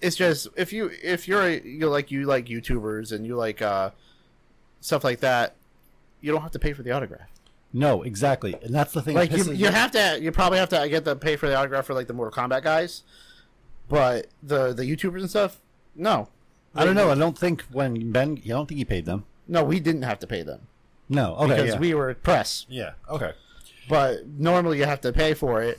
It's 0.01 0.15
just 0.15 0.47
if 0.57 0.73
you 0.73 0.93
if 1.03 1.27
you're 1.27 1.43
a, 1.43 1.61
you 1.61 1.89
like 1.89 2.13
you 2.13 2.25
like 2.25 2.47
YouTubers 2.47 3.11
and 3.11 3.27
you 3.27 3.35
like 3.35 3.61
uh, 3.61 3.91
stuff 4.81 5.03
like 5.03 5.19
that, 5.21 5.57
you 6.21 6.31
don't 6.31 6.43
have 6.43 6.53
to 6.53 6.59
pay 6.61 6.73
for 6.73 6.85
the 6.85 6.93
autograph. 6.93 7.29
No, 7.73 8.03
exactly, 8.03 8.57
and 8.63 8.75
that's 8.75 8.93
the 8.93 9.03
thing. 9.03 9.15
Like 9.15 9.31
you, 9.31 9.53
you 9.53 9.67
have 9.69 9.91
to, 9.91 10.19
you 10.21 10.33
probably 10.33 10.59
have 10.59 10.71
to 10.71 10.89
get 10.89 11.05
the 11.05 11.15
pay 11.15 11.37
for 11.37 11.49
the 11.49 11.55
autograph 11.55 11.85
for 11.85 11.95
like 11.95 12.07
the 12.07 12.15
Mortal 12.15 12.43
Kombat 12.43 12.63
guys, 12.63 13.03
but 13.89 14.29
the 14.43 14.73
the 14.73 14.85
YouTubers 14.85 15.21
and 15.21 15.29
stuff, 15.31 15.61
no, 15.95 16.29
I 16.75 16.85
don't 16.85 16.95
know. 16.95 17.11
I 17.11 17.15
don't 17.15 17.37
think 17.37 17.63
when 17.71 18.11
Ben. 18.11 18.41
I 18.45 18.49
don't 18.49 18.67
think 18.67 18.79
he 18.79 18.85
paid 18.85 19.05
them. 19.05 19.25
no, 19.47 19.63
we 19.65 19.81
didn't 19.81 20.03
have 20.03 20.19
to 20.21 20.27
pay 20.27 20.43
them 20.43 20.67
No. 21.11 21.35
Okay. 21.37 21.57
because 21.57 21.75
yeah. 21.75 21.79
we 21.79 21.95
were 21.95 22.15
press. 22.15 22.65
Yeah. 22.71 22.93
Okay. 23.09 23.33
But 23.89 24.27
normally 24.27 24.79
you 24.79 24.85
have 24.85 25.01
to 25.03 25.13
pay 25.13 25.35
for 25.35 25.63
it, 25.63 25.79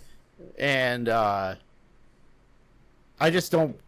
and 0.58 1.10
uh, 1.10 1.56
I 3.20 3.30
just 3.30 3.52
don't 3.52 3.80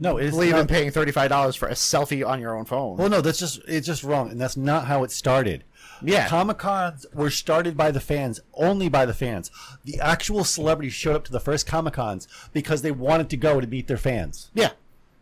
No, 0.00 0.16
it's 0.18 0.30
believe 0.30 0.54
in 0.56 0.66
paying 0.66 0.90
thirty 0.90 1.12
five 1.12 1.28
dollars 1.30 1.56
for 1.56 1.68
a 1.68 1.74
selfie 1.74 2.26
on 2.26 2.40
your 2.40 2.56
own 2.56 2.64
phone. 2.64 2.96
Well, 2.96 3.08
no, 3.08 3.20
that's 3.20 3.38
just 3.38 3.60
it's 3.66 3.86
just 3.86 4.02
wrong, 4.04 4.30
and 4.30 4.40
that's 4.40 4.56
not 4.56 4.86
how 4.86 5.04
it 5.04 5.10
started. 5.10 5.64
Yeah, 6.04 6.28
Comic 6.28 6.58
Cons 6.58 7.06
were 7.14 7.30
started 7.30 7.76
by 7.76 7.90
the 7.90 8.00
fans, 8.00 8.40
only 8.54 8.88
by 8.88 9.06
the 9.06 9.14
fans. 9.14 9.50
The 9.84 10.00
actual 10.00 10.44
celebrities 10.44 10.92
showed 10.92 11.16
up 11.16 11.24
to 11.24 11.32
the 11.32 11.40
first 11.40 11.66
Comic 11.66 11.94
Cons 11.94 12.28
because 12.52 12.82
they 12.82 12.90
wanted 12.90 13.28
to 13.30 13.36
go 13.36 13.60
to 13.60 13.66
meet 13.66 13.86
their 13.88 13.96
fans. 13.96 14.50
yeah, 14.54 14.70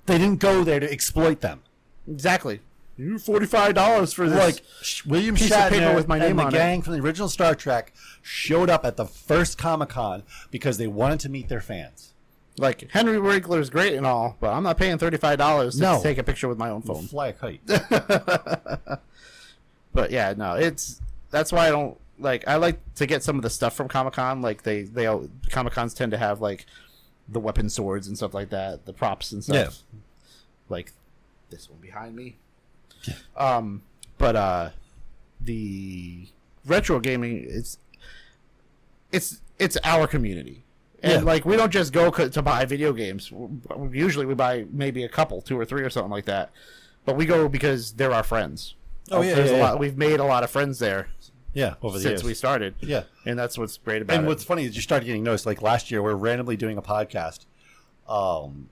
They 0.07 0.19
didn't 0.19 0.41
go 0.41 0.65
there 0.65 0.81
to 0.81 0.91
exploit 0.91 1.41
them. 1.41 1.63
exactly. 2.09 2.61
You 2.99 3.19
forty 3.19 3.47
five 3.47 3.75
dollars 3.75 4.13
for 4.13 4.29
this? 4.29 4.39
Like 4.39 4.63
William 5.07 5.35
piece 5.35 5.51
of 5.51 5.57
Shatner 5.57 5.69
paper 5.71 5.95
with 5.95 6.09
my 6.09 6.19
name 6.19 6.33
and 6.33 6.39
the 6.41 6.43
on 6.45 6.55
it. 6.55 6.59
gang 6.59 6.83
from 6.83 6.93
the 6.93 7.01
original 7.01 7.29
Star 7.29 7.55
Trek 7.55 7.93
showed 8.21 8.69
up 8.69 8.85
at 8.85 8.97
the 8.99 9.07
first 9.07 9.57
Comic 9.57 9.89
Con 9.89 10.23
because 10.51 10.77
they 10.77 10.87
wanted 10.87 11.19
to 11.21 11.31
meet 11.31 11.49
their 11.49 11.63
fans. 11.63 12.13
Like 12.59 12.91
Henry 12.91 13.19
Winkler 13.19 13.61
is 13.61 13.71
great 13.71 13.95
and 13.95 14.05
all, 14.05 14.37
but 14.41 14.53
I'm 14.53 14.63
not 14.63 14.77
paying 14.77 14.99
thirty 14.99 15.17
five 15.17 15.39
dollars 15.39 15.77
to 15.77 15.81
No. 15.81 16.03
take 16.03 16.19
a 16.19 16.23
picture 16.23 16.49
with 16.49 16.59
my 16.59 16.69
own 16.69 16.83
phone. 16.83 17.07
Fly 17.07 17.29
a 17.29 17.33
kite. 17.33 17.61
But 19.93 20.11
yeah, 20.11 20.35
no, 20.37 20.55
it's 20.55 21.01
that's 21.31 21.53
why 21.53 21.67
I 21.69 21.71
don't 21.71 21.99
like. 22.19 22.47
I 22.49 22.57
like 22.57 22.79
to 22.97 23.07
get 23.07 23.23
some 23.23 23.37
of 23.37 23.43
the 23.43 23.51
stuff 23.51 23.75
from 23.75 23.89
Comic 23.89 24.15
Con. 24.15 24.41
Like 24.43 24.63
they 24.63 24.83
they 24.83 25.07
Comic 25.51 25.73
Cons 25.73 25.95
tend 25.95 26.13
to 26.13 26.19
have 26.19 26.41
like 26.41 26.67
the 27.29 27.41
weapon 27.41 27.69
swords 27.69 28.07
and 28.09 28.17
stuff 28.17 28.35
like 28.35 28.51
that, 28.51 28.85
the 28.87 28.93
props 28.93 29.33
and 29.33 29.43
stuff. 29.45 29.57
Yeah. 29.93 29.99
Like 30.69 30.93
this 31.51 31.69
one 31.71 31.79
behind 31.81 32.17
me. 32.17 32.37
Yeah. 33.05 33.15
Um, 33.37 33.83
but 34.19 34.37
uh, 34.37 34.71
the 35.41 36.27
retro 36.65 37.01
gaming 37.01 37.45
it's 37.49 37.79
it's 39.11 39.41
it's 39.59 39.77
our 39.85 40.07
community. 40.07 40.65
And 41.03 41.13
Yeah. 41.13 41.21
like 41.21 41.45
we 41.45 41.57
don't 41.57 41.73
just 41.73 41.93
go 41.93 42.11
co- 42.13 42.29
to 42.29 42.43
buy 42.43 42.65
video 42.65 42.93
games. 42.93 43.33
Usually 43.91 44.25
we 44.25 44.35
buy 44.35 44.67
maybe 44.71 45.03
a 45.05 45.09
couple, 45.09 45.43
two 45.43 45.59
or 45.59 45.65
three 45.65 45.83
or 45.83 45.91
something 45.91 46.11
like 46.13 46.25
that. 46.27 46.51
But 47.05 47.17
we 47.17 47.27
go 47.27 47.49
because 47.49 47.93
they're 47.95 48.13
our 48.13 48.23
friends. 48.23 48.75
Oh, 49.13 49.21
yeah, 49.23 49.35
There's 49.35 49.51
yeah, 49.51 49.57
a 49.57 49.59
yeah. 49.61 49.71
lot. 49.71 49.79
We've 49.79 49.97
made 49.97 50.21
a 50.21 50.25
lot 50.25 50.43
of 50.45 50.51
friends 50.51 50.79
there 50.79 51.09
Yeah, 51.55 51.75
over 51.83 51.97
the 51.99 52.03
since 52.03 52.13
years. 52.21 52.25
we 52.25 52.35
started. 52.35 52.75
yeah. 52.81 53.03
and 53.27 53.39
that's 53.39 53.57
what's 53.59 53.77
great 53.79 54.03
about 54.03 54.15
And 54.15 54.21
it. 54.21 54.25
And 54.25 54.29
what's 54.29 54.45
funny 54.45 54.65
is 54.65 54.75
you 54.77 54.83
started 54.83 55.07
getting 55.07 55.23
noticed. 55.23 55.47
Like 55.47 55.63
last 55.63 55.91
year, 55.91 56.03
we 56.03 56.11
are 56.11 56.17
randomly 56.17 56.57
doing 56.57 56.79
a 56.79 56.83
podcast, 56.83 57.47
um, 58.09 58.69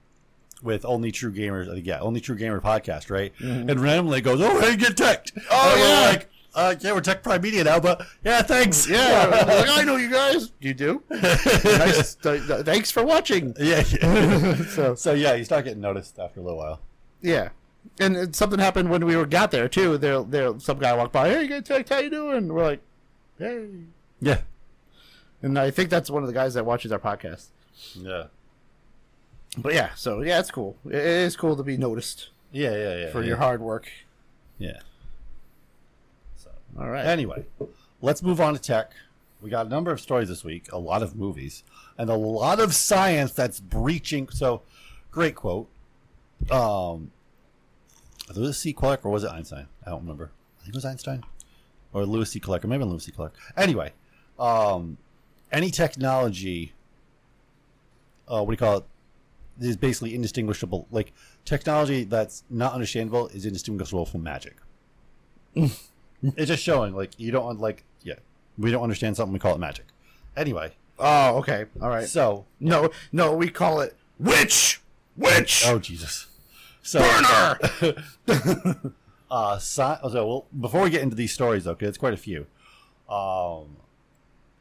with 0.63 0.85
Only 0.85 1.11
True 1.11 1.33
Gamers. 1.33 1.71
I 1.71 1.75
think 1.75 1.87
yeah, 1.87 2.01
Only 2.01 2.21
True 2.21 2.37
Gamer 2.37 2.61
podcast, 2.61 3.11
right? 3.11 3.33
And 3.41 3.79
randomly 3.81 4.21
goes, 4.21 4.41
oh 4.43 4.61
hey, 4.61 4.77
get 4.77 4.97
tech. 4.97 5.27
Oh 5.51 5.77
yeah. 5.77 6.11
like 6.11 6.29
uh, 6.53 6.75
yeah, 6.81 6.93
we're 6.93 7.01
Tech 7.01 7.23
Prime 7.23 7.41
Media 7.41 7.63
now, 7.63 7.79
but 7.79 8.05
yeah, 8.25 8.43
thanks. 8.43 8.89
yeah, 8.89 9.27
like, 9.47 9.69
I 9.71 9.85
know 9.85 9.95
you 9.95 10.11
guys. 10.11 10.51
You 10.61 10.75
do. 10.75 11.01
nice. 11.11 12.17
th- 12.17 12.43
thanks 12.65 12.91
for 12.91 13.05
watching. 13.05 13.55
yeah. 13.59 13.85
yeah. 14.03 14.55
So 14.71 14.95
so 14.97 15.13
yeah, 15.15 15.35
you 15.35 15.45
start 15.45 15.65
getting 15.65 15.81
noticed 15.81 16.19
after 16.19 16.41
a 16.41 16.43
little 16.43 16.59
while. 16.59 16.81
yeah, 17.23 17.51
and 17.99 18.35
something 18.35 18.59
happened 18.59 18.91
when 18.91 19.05
we 19.05 19.17
were 19.17 19.27
got 19.27 19.51
there 19.51 19.69
too. 19.69 19.99
There, 19.99 20.23
there, 20.23 20.59
some 20.59 20.79
guy 20.79 20.95
walked 20.95 21.13
by. 21.13 21.29
Hey, 21.29 21.47
good 21.47 21.65
tech. 21.65 21.89
How 21.89 21.99
you 21.99 22.11
doing? 22.11 22.49
We're 22.53 22.63
like, 22.65 22.81
hey. 23.39 23.69
Yeah. 24.21 24.41
And 25.43 25.59
I 25.59 25.71
think 25.71 25.91
that's 25.91 26.11
one 26.11 26.23
of 26.23 26.27
the 26.27 26.35
guys 26.35 26.55
that 26.55 26.67
watches 26.67 26.93
our 26.93 26.99
podcast. 26.99 27.47
Yeah. 27.95 28.25
But 29.59 29.75
yeah, 29.75 29.91
so 29.95 30.21
yeah, 30.23 30.39
it's 30.39 30.51
cool. 30.51 30.77
It 30.87 30.95
is 30.95 31.37
cool 31.37 31.57
to 31.57 31.63
be 31.63 31.77
noticed 31.77 32.29
Yeah, 32.53 32.71
yeah, 32.73 32.97
yeah. 32.97 33.11
for 33.11 33.21
yeah. 33.21 33.29
your 33.29 33.37
hard 33.39 33.61
work. 33.61 33.91
Yeah. 34.59 34.81
So 36.37 36.51
All 36.79 36.89
right. 36.89 37.05
Anyway, 37.05 37.47
let's 38.01 38.23
move 38.23 38.41
on 38.41 38.55
to 38.55 38.61
tech. 38.61 38.93
We 39.41 39.49
got 39.49 39.67
a 39.67 39.69
number 39.71 39.91
of 39.91 40.01
stories 40.01 40.29
this 40.29 40.45
week, 40.45 40.71
a 40.71 40.79
lot 40.79 41.03
of 41.03 41.17
movies, 41.17 41.65
and 41.97 42.11
a 42.11 42.15
lot 42.15 42.61
of 42.61 42.75
science 42.75 43.33
that's 43.33 43.59
breaching. 43.59 44.29
So, 44.29 44.61
great 45.11 45.35
quote. 45.35 45.67
Um, 46.51 47.11
Lewis 48.35 48.59
C. 48.59 48.73
Clark, 48.73 49.05
or 49.05 49.11
was 49.11 49.25
it 49.25 49.31
Einstein? 49.31 49.67
I 49.87 49.91
don't 49.91 50.01
remember. 50.03 50.31
I 50.59 50.63
think 50.63 50.75
it 50.75 50.77
was 50.77 50.85
Einstein, 50.85 51.25
or 51.93 52.05
Lewis 52.05 52.31
C. 52.31 52.41
Clark, 52.41 52.65
or 52.65 52.69
maybe 52.69 52.85
Lewis 52.85 53.05
C. 53.05 53.13
Clark. 53.13 53.35
Anyway, 53.57 53.93
um, 54.39 54.99
any 55.51 55.71
technology, 55.71 56.73
uh, 58.29 58.43
what 58.43 58.47
do 58.47 58.53
you 58.53 58.57
call 58.57 58.79
it? 58.79 58.85
Is 59.61 59.77
basically 59.77 60.15
indistinguishable. 60.15 60.87
Like 60.91 61.13
technology 61.45 62.05
that's 62.05 62.45
not 62.49 62.73
understandable 62.73 63.29
is 63.29 63.45
indistinguishable 63.45 64.07
from 64.07 64.23
magic. 64.23 64.57
it's 66.23 66.47
just 66.47 66.63
showing 66.63 66.95
like 66.95 67.19
you 67.19 67.31
don't 67.31 67.61
like 67.61 67.85
yeah 68.03 68.15
we 68.59 68.71
don't 68.71 68.83
understand 68.83 69.17
something 69.17 69.33
we 69.33 69.39
call 69.39 69.55
it 69.55 69.59
magic 69.59 69.87
anyway 70.37 70.73
oh, 70.99 71.39
okay. 71.39 71.65
All 71.81 71.89
right. 71.89 72.07
so 72.09 72.45
No, 72.61 72.91
no, 73.11 73.35
we 73.35 73.49
call 73.49 73.81
it 73.81 73.97
witch, 74.19 74.81
witch, 75.17 75.65
oh 75.67 75.79
jesus 75.79 76.27
so 76.83 77.01
burner. 77.01 77.59
uh 79.31 79.57
sci- 79.57 79.99
so 80.11 80.27
well 80.27 80.47
before 80.61 80.83
we 80.83 80.91
get 80.91 81.03
into 81.03 81.15
these 81.17 81.33
stories 81.33 81.65
though 81.65 81.75
'cause 81.75 81.89
it's 81.89 81.99
quite 81.99 82.15
a 82.15 82.17
few 82.17 82.47
um 83.09 83.77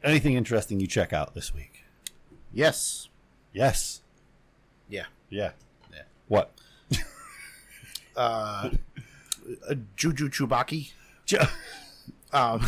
anything 0.04 0.34
interesting 0.34 0.78
you 0.80 0.86
check 0.86 1.12
out 1.12 1.34
this 1.34 1.52
week 1.54 1.84
yes. 2.52 3.08
yes 3.52 4.02
Yeah. 4.88 5.06
yeah 5.28 5.52
yeah 5.92 6.02
what 6.28 6.52
Uh, 8.16 8.70
uh, 9.68 9.74
Jobu 9.96 10.28
Tupaki. 10.28 10.92
Ju- 11.26 11.38
Um, 12.32 12.60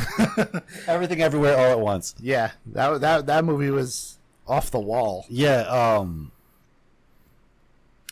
everything 0.88 1.20
everywhere 1.22 1.56
all 1.56 1.70
at 1.70 1.78
once 1.78 2.16
yeah, 2.18 2.50
that 2.66 3.00
that 3.00 3.26
that 3.26 3.44
movie 3.44 3.70
was 3.70 4.18
off 4.48 4.72
the 4.72 4.80
wall. 4.80 5.24
Yeah, 5.28 5.60
um 5.68 6.32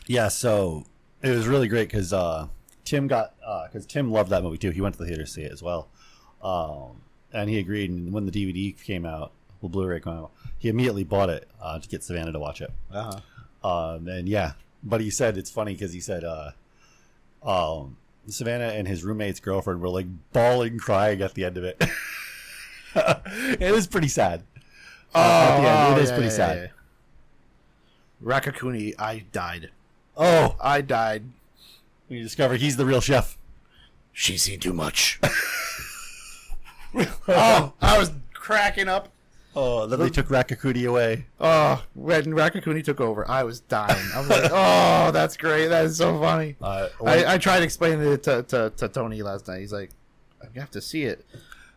Yeah, 0.07 0.29
so 0.29 0.85
it 1.23 1.29
was 1.29 1.47
really 1.47 1.67
great 1.67 1.89
cuz 1.89 2.13
uh 2.13 2.47
Tim 2.83 3.07
got 3.07 3.35
uh 3.45 3.67
cuz 3.71 3.85
Tim 3.85 4.11
loved 4.11 4.29
that 4.29 4.43
movie 4.43 4.57
too. 4.57 4.71
He 4.71 4.81
went 4.81 4.95
to 4.95 4.99
the 4.99 5.07
theater 5.07 5.23
to 5.23 5.29
see 5.29 5.43
it 5.43 5.51
as 5.51 5.61
well. 5.61 5.89
Um 6.41 7.01
and 7.33 7.49
he 7.49 7.59
agreed 7.59 7.89
and 7.89 8.11
when 8.11 8.25
the 8.25 8.31
DVD 8.31 8.77
came 8.81 9.05
out, 9.05 9.31
the 9.61 9.69
Blu-ray 9.69 10.01
came 10.01 10.13
out, 10.13 10.31
he 10.57 10.69
immediately 10.69 11.03
bought 11.03 11.29
it 11.29 11.47
uh 11.61 11.79
to 11.79 11.87
get 11.87 12.03
Savannah 12.03 12.31
to 12.31 12.39
watch 12.39 12.61
it. 12.61 12.71
Uh-huh. 12.91 13.19
Um 13.67 14.07
and 14.07 14.27
yeah, 14.27 14.53
but 14.83 15.01
he 15.01 15.09
said 15.09 15.37
it's 15.37 15.51
funny 15.51 15.75
cuz 15.75 15.93
he 15.93 15.99
said 15.99 16.23
uh 16.23 16.51
um, 17.43 17.97
Savannah 18.27 18.67
and 18.67 18.87
his 18.87 19.03
roommate's 19.03 19.39
girlfriend 19.39 19.81
were 19.81 19.89
like 19.89 20.07
bawling, 20.31 20.77
crying 20.77 21.21
at 21.21 21.33
the 21.33 21.45
end 21.45 21.57
of 21.57 21.63
it. 21.63 21.81
it 23.59 23.71
was 23.71 23.87
pretty 23.87 24.07
sad. 24.07 24.43
Oh, 25.13 25.19
at 25.21 25.61
the 25.61 25.67
end, 25.67 25.97
it 25.97 25.99
oh, 25.99 26.03
is 26.03 26.09
yeah, 26.09 26.15
pretty 26.15 26.29
yeah, 26.29 26.35
sad. 26.35 26.71
yeah. 28.23 28.29
Raccacoonie, 28.39 28.93
I 28.99 29.25
died. 29.31 29.71
Oh, 30.17 30.55
I 30.61 30.81
died. 30.81 31.23
we 32.09 32.21
discover 32.21 32.55
he's 32.55 32.77
the 32.77 32.85
real 32.85 33.01
chef. 33.01 33.37
She's 34.13 34.43
seen 34.43 34.59
too 34.59 34.73
much. 34.73 35.19
oh, 37.27 37.73
I 37.81 37.97
was 37.97 38.11
cracking 38.33 38.87
up. 38.87 39.09
Oh, 39.53 39.85
then 39.85 39.99
they 39.99 40.09
took 40.09 40.27
Raccacoonie 40.27 40.87
away. 40.87 41.25
Oh, 41.39 41.83
when 41.93 42.25
Raccacoonie 42.25 42.83
took 42.83 43.01
over, 43.01 43.29
I 43.29 43.43
was 43.43 43.59
dying. 43.59 44.05
I 44.13 44.19
was 44.19 44.29
like, 44.29 44.49
oh, 44.51 45.11
that's 45.11 45.35
great. 45.35 45.67
That 45.67 45.85
is 45.85 45.97
so 45.97 46.17
funny. 46.19 46.55
Uh, 46.61 46.87
I, 47.05 47.33
I 47.33 47.37
tried 47.37 47.61
explaining 47.61 48.13
it 48.13 48.23
to, 48.23 48.43
to, 48.43 48.71
to 48.77 48.87
Tony 48.87 49.21
last 49.21 49.47
night. 49.49 49.59
He's 49.59 49.73
like, 49.73 49.89
I 50.41 50.47
have 50.57 50.71
to 50.71 50.81
see 50.81 51.03
it. 51.03 51.25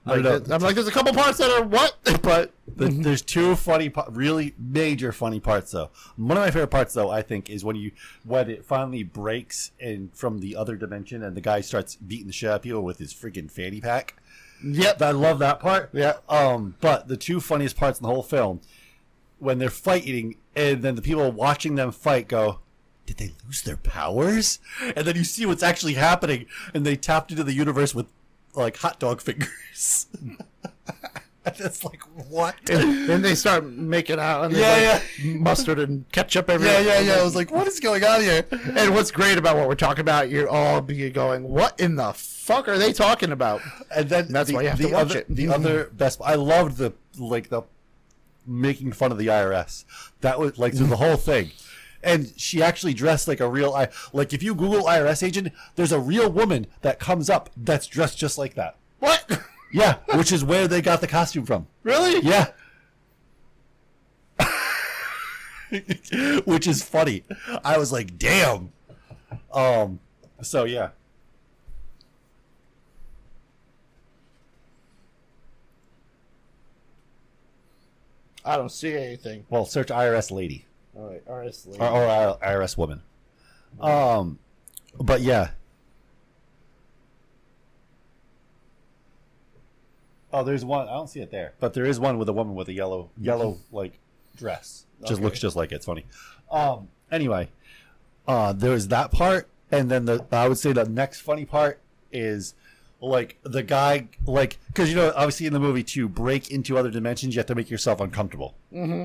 I 0.07 0.17
Like. 0.17 0.51
I'm 0.51 0.61
like, 0.61 0.75
there's 0.75 0.87
a 0.89 0.91
couple 0.93 1.13
parts 1.15 1.39
that 1.39 1.51
are 1.51 1.65
what? 1.65 1.97
But 2.23 2.53
The- 2.77 2.89
There's 2.89 3.23
two 3.23 3.57
funny, 3.57 3.93
really 4.11 4.55
major 4.59 5.13
funny 5.13 5.41
parts 5.41 5.71
though. 5.73 5.91
One 6.17 6.37
of 6.37 6.43
my 6.45 6.51
favorite 6.51 6.71
parts 6.71 6.95
though, 6.95 7.11
I 7.11 7.23
think, 7.23 7.49
is 7.51 7.65
when 7.65 7.77
you 7.77 7.93
when 8.25 8.51
it 8.51 8.65
finally 8.65 9.03
breaks 9.03 9.73
and 9.81 10.15
from 10.15 10.39
the 10.41 10.57
other 10.57 10.77
dimension, 10.77 11.23
and 11.23 11.37
the 11.37 11.41
guy 11.41 11.61
starts 11.61 11.97
beating 11.97 12.27
the 12.27 12.33
shit 12.33 12.51
out 12.51 12.57
of 12.57 12.63
people 12.63 12.83
with 12.83 12.99
his 12.99 13.13
freaking 13.15 13.51
fanny 13.51 13.81
pack. 13.81 14.15
yep. 14.63 15.01
I 15.03 15.11
love 15.11 15.39
that 15.41 15.61
part. 15.61 15.91
Yeah. 15.93 16.15
Um, 16.29 16.75
but 16.81 17.09
the 17.09 17.17
two 17.17 17.41
funniest 17.41 17.77
parts 17.77 17.99
in 17.99 18.03
the 18.03 18.09
whole 18.09 18.23
film, 18.23 18.61
when 19.39 19.59
they're 19.59 19.71
fighting, 19.71 20.37
and 20.57 20.83
then 20.83 20.95
the 20.95 21.03
people 21.03 21.31
watching 21.33 21.75
them 21.75 21.93
fight 21.93 22.29
go, 22.29 22.61
"Did 23.07 23.17
they 23.19 23.33
lose 23.47 23.63
their 23.63 23.77
powers?" 23.77 24.59
And 24.97 25.07
then 25.07 25.17
you 25.17 25.25
see 25.25 25.45
what's 25.47 25.63
actually 25.63 25.95
happening, 25.95 26.47
and 26.73 26.85
they 26.87 26.97
tapped 26.97 27.31
into 27.31 27.45
the 27.45 27.53
universe 27.53 27.95
with 27.95 28.07
like 28.57 28.77
hot 28.77 28.99
dog 28.99 29.21
fingers. 29.21 30.07
and 31.45 31.61
it's 31.61 31.85
like 31.85 32.03
what? 32.29 32.55
And 32.71 33.09
then 33.09 33.23
they 33.23 33.35
start 33.35 33.65
making 33.67 34.19
out. 34.19 34.45
And 34.45 34.55
Yeah, 34.55 34.77
yeah, 34.79 35.03
yeah. 35.23 35.37
Mustard 35.37 35.79
and 35.79 36.11
ketchup 36.13 36.49
everywhere. 36.49 36.83
Yeah, 36.83 37.01
yeah, 37.01 37.15
yeah. 37.15 37.21
I 37.21 37.25
was 37.25 37.37
like, 37.37 37.51
what 37.51 37.67
is 37.67 37.81
going 37.81 38.05
on 38.05 38.21
here? 38.21 38.45
And 38.51 38.95
what's 38.95 39.11
great 39.11 39.39
about 39.39 39.57
what 39.57 39.69
we're 39.69 39.75
talking 39.75 40.01
about, 40.01 40.31
you're 40.31 40.49
all 40.49 40.81
be 40.81 41.11
going, 41.11 41.43
what 41.43 41.79
in 41.79 41.97
the 41.97 42.13
fuck 42.13 42.69
are 42.69 42.79
they 42.79 42.93
talking 42.93 43.33
about? 43.33 43.61
And 43.95 44.09
then 44.09 44.29
That's 44.29 44.49
the, 44.49 44.55
why 44.55 44.63
you 44.63 44.69
have 44.69 44.79
to 44.79 44.89
watch 44.89 45.11
other, 45.11 45.19
it. 45.21 45.27
The 45.29 45.49
other 45.49 45.91
best, 45.93 46.21
I 46.25 46.35
loved 46.35 46.79
the 46.79 46.93
like 47.19 47.49
the 47.49 47.63
making 48.47 48.93
fun 48.93 49.13
of 49.13 49.19
the 49.19 49.29
IRS. 49.29 49.85
That 50.21 50.39
was 50.39 50.59
like 50.59 50.75
through 50.75 50.89
the 50.89 50.97
whole 50.97 51.17
thing. 51.17 51.51
And 52.05 52.33
she 52.37 52.63
actually 52.63 52.95
dressed 52.95 53.27
like 53.27 53.41
a 53.41 53.49
real 53.49 53.75
I 53.75 53.89
like 54.13 54.33
if 54.33 54.43
you 54.43 54.55
Google 54.55 54.85
IRS 54.85 55.23
agent, 55.23 55.49
there's 55.75 55.93
a 55.93 55.99
real 55.99 56.31
woman 56.31 56.67
that 56.83 57.01
comes 57.01 57.31
up 57.31 57.51
that's 57.57 57.87
dressed 57.87 58.19
just 58.19 58.39
like 58.39 58.55
that. 58.55 58.77
What? 58.99 59.41
Yeah, 59.73 59.97
which 60.15 60.31
is 60.31 60.45
where 60.45 60.69
they 60.69 60.81
got 60.81 61.01
the 61.01 61.09
costume 61.09 61.47
from. 61.47 61.67
really? 61.83 62.21
Yeah. 62.21 62.53
which 66.45 66.69
is 66.69 66.85
funny. 66.85 67.25
I 67.65 67.77
was 67.77 67.91
like, 67.91 68.17
damn. 68.17 68.71
Um 69.53 69.99
so 70.43 70.63
yeah. 70.63 70.91
I 78.45 78.57
don't 78.57 78.71
see 78.71 78.95
anything. 78.95 79.45
Well, 79.51 79.65
search 79.65 79.89
IRS 79.89 80.31
lady. 80.31 80.67
All 80.97 81.07
right, 81.11 81.22
RS 81.26 81.66
or, 81.78 81.84
or 81.86 82.38
IRS 82.42 82.76
woman. 82.76 83.03
Um, 83.80 84.38
but 84.99 85.20
yeah. 85.22 85.51
Oh, 90.32 90.42
there's 90.42 90.64
one. 90.64 90.88
I 90.88 90.92
don't 90.92 91.09
see 91.09 91.20
it 91.20 91.30
there, 91.30 91.55
but 91.61 91.74
there 91.74 91.84
is 91.84 92.01
one 92.01 92.18
with 92.18 92.28
a 92.28 92.32
woman 92.32 92.55
with 92.55 92.68
a 92.68 92.72
yellow, 92.72 93.11
yellow 93.18 93.59
like 93.70 93.99
dress. 94.36 94.84
Just 95.01 95.12
Okay. 95.14 95.22
looks 95.22 95.38
just 95.40 95.55
like 95.57 95.70
it. 95.72 95.76
it's 95.76 95.86
funny. 95.86 96.07
Um. 96.51 96.88
Anyway, 97.12 97.51
uh, 98.26 98.53
there's 98.53 98.88
that 98.88 99.12
part, 99.12 99.49
and 99.70 99.90
then 99.90 100.07
the 100.07 100.24
I 100.32 100.49
would 100.49 100.59
say 100.59 100.72
the 100.72 100.84
next 100.88 101.20
funny 101.20 101.45
part 101.45 101.80
is 102.11 102.55
like 103.01 103.38
the 103.42 103.62
guy 103.62 104.09
like 104.26 104.59
because 104.68 104.88
you 104.88 104.97
know 104.97 105.12
obviously 105.14 105.47
in 105.47 105.53
the 105.53 105.61
movie 105.61 105.82
to 105.82 106.09
break 106.09 106.51
into 106.51 106.78
other 106.78 106.90
dimensions 106.90 107.34
you 107.34 107.38
have 107.38 107.47
to 107.47 107.55
make 107.55 107.68
yourself 107.68 108.01
uncomfortable 108.01 108.55
mm-hmm. 108.72 109.05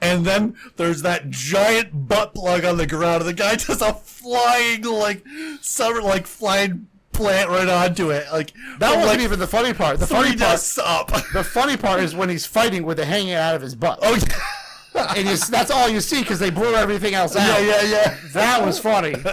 and 0.00 0.24
then 0.24 0.56
there's 0.76 1.02
that 1.02 1.30
giant 1.30 2.08
butt 2.08 2.34
plug 2.34 2.64
on 2.64 2.76
the 2.76 2.86
ground, 2.86 3.22
and 3.22 3.28
the 3.28 3.34
guy 3.34 3.54
does 3.56 3.82
a 3.82 3.94
flying 3.94 4.82
like 4.82 5.24
summer 5.60 6.02
like 6.02 6.26
flying 6.26 6.88
plant 7.12 7.50
right 7.50 7.68
onto 7.68 8.10
it. 8.10 8.26
Like 8.32 8.52
That 8.78 8.90
wasn't 8.90 9.06
like 9.06 9.20
even 9.20 9.38
the 9.38 9.46
funny 9.46 9.74
part. 9.74 9.98
The 9.98 10.06
funny 10.06 10.36
part, 10.36 10.78
up. 10.84 11.08
the 11.32 11.44
funny 11.44 11.76
part 11.76 12.00
is 12.00 12.14
when 12.14 12.28
he's 12.28 12.46
fighting 12.46 12.84
with 12.84 12.98
it 12.98 13.06
hanging 13.06 13.34
out 13.34 13.54
of 13.54 13.62
his 13.62 13.74
butt. 13.74 13.98
oh 14.02 14.14
yeah, 14.14 14.36
and 15.16 15.28
you, 15.28 15.36
that's 15.36 15.70
all 15.70 15.88
you 15.88 16.00
see 16.00 16.20
because 16.22 16.38
they 16.38 16.50
blew 16.50 16.74
everything 16.74 17.14
else 17.14 17.36
out. 17.36 17.46
yeah, 17.46 17.58
yeah, 17.60 17.82
yeah. 17.82 18.16
That 18.32 18.64
was 18.64 18.78
funny. 18.78 19.14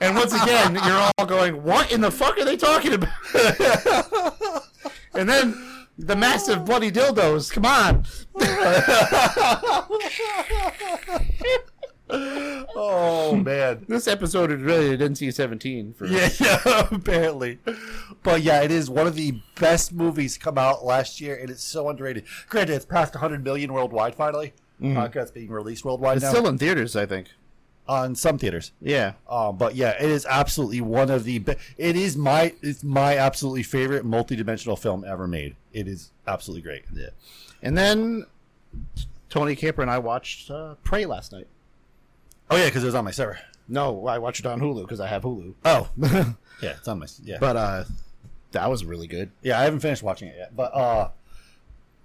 And 0.00 0.14
once 0.14 0.32
again, 0.32 0.74
you're 0.74 1.10
all 1.18 1.26
going, 1.26 1.60
"What 1.64 1.90
in 1.90 2.00
the 2.00 2.10
fuck 2.10 2.38
are 2.38 2.44
they 2.44 2.56
talking 2.56 2.92
about?" 2.94 3.08
and 5.14 5.28
then 5.28 5.86
the 5.98 6.14
massive 6.14 6.64
bloody 6.64 6.92
dildos. 6.92 7.50
Come 7.52 7.66
on. 7.66 8.04
Oh 12.10 13.36
man. 13.36 13.84
This 13.88 14.08
episode 14.08 14.50
is 14.50 14.62
really 14.62 14.94
an 14.94 15.00
NC-17 15.00 15.94
for 15.96 16.06
Yeah, 16.06 16.28
yeah, 16.40 16.88
apparently. 16.90 17.58
But 18.22 18.42
yeah, 18.42 18.62
it 18.62 18.70
is 18.70 18.88
one 18.88 19.06
of 19.06 19.14
the 19.14 19.40
best 19.60 19.92
movies 19.92 20.38
come 20.38 20.56
out 20.56 20.84
last 20.84 21.20
year, 21.20 21.36
and 21.36 21.50
it's 21.50 21.64
so 21.64 21.88
underrated. 21.88 22.24
Granted, 22.48 22.74
it's 22.74 22.86
past 22.86 23.14
100 23.14 23.44
million 23.44 23.72
worldwide 23.72 24.14
finally. 24.14 24.54
Uh, 24.82 25.08
'cause 25.08 25.22
it's 25.24 25.30
being 25.32 25.50
released 25.50 25.84
worldwide 25.84 26.16
It's 26.18 26.24
now 26.24 26.30
still 26.30 26.46
in 26.48 26.56
theaters, 26.58 26.94
I 26.94 27.04
think. 27.06 27.28
on 27.88 28.14
some 28.14 28.38
theaters. 28.38 28.72
Yeah. 28.80 29.14
Um, 29.28 29.56
but 29.56 29.74
yeah, 29.74 29.90
it 30.02 30.08
is 30.10 30.26
absolutely 30.26 30.80
one 30.80 31.10
of 31.10 31.24
the. 31.24 31.38
Be- 31.40 31.56
it 31.76 31.96
is 31.96 32.16
my 32.16 32.54
it's 32.62 32.84
my 32.84 33.16
absolutely 33.16 33.62
favorite 33.64 34.04
multi-dimensional 34.04 34.76
film 34.76 35.04
ever 35.04 35.26
made. 35.26 35.56
It 35.72 35.88
is 35.88 36.10
absolutely 36.26 36.62
great. 36.62 36.84
Yeah. 36.94 37.08
And 37.62 37.76
then 37.76 38.26
Tony 39.30 39.56
Camper 39.56 39.82
and 39.82 39.90
I 39.90 39.98
watched 39.98 40.50
uh, 40.50 40.74
Prey 40.84 41.06
last 41.06 41.32
night. 41.32 41.46
Oh 42.50 42.56
yeah, 42.56 42.66
because 42.66 42.82
it 42.82 42.86
was 42.86 42.94
on 42.94 43.04
my 43.04 43.10
server. 43.10 43.38
No, 43.68 44.06
I 44.06 44.18
watched 44.18 44.40
it 44.40 44.46
on 44.46 44.60
Hulu 44.60 44.82
because 44.82 45.00
I 45.00 45.06
have 45.08 45.22
Hulu. 45.22 45.54
Oh, 45.64 45.88
yeah, 46.62 46.74
it's 46.78 46.88
on 46.88 46.98
my 47.00 47.06
yeah. 47.22 47.36
But 47.40 47.56
uh, 47.56 47.84
that 48.52 48.70
was 48.70 48.84
really 48.84 49.06
good. 49.06 49.30
yeah, 49.42 49.58
I 49.60 49.64
haven't 49.64 49.80
finished 49.80 50.02
watching 50.02 50.28
it 50.28 50.36
yet. 50.38 50.54
But 50.56 50.74
uh, 50.74 51.10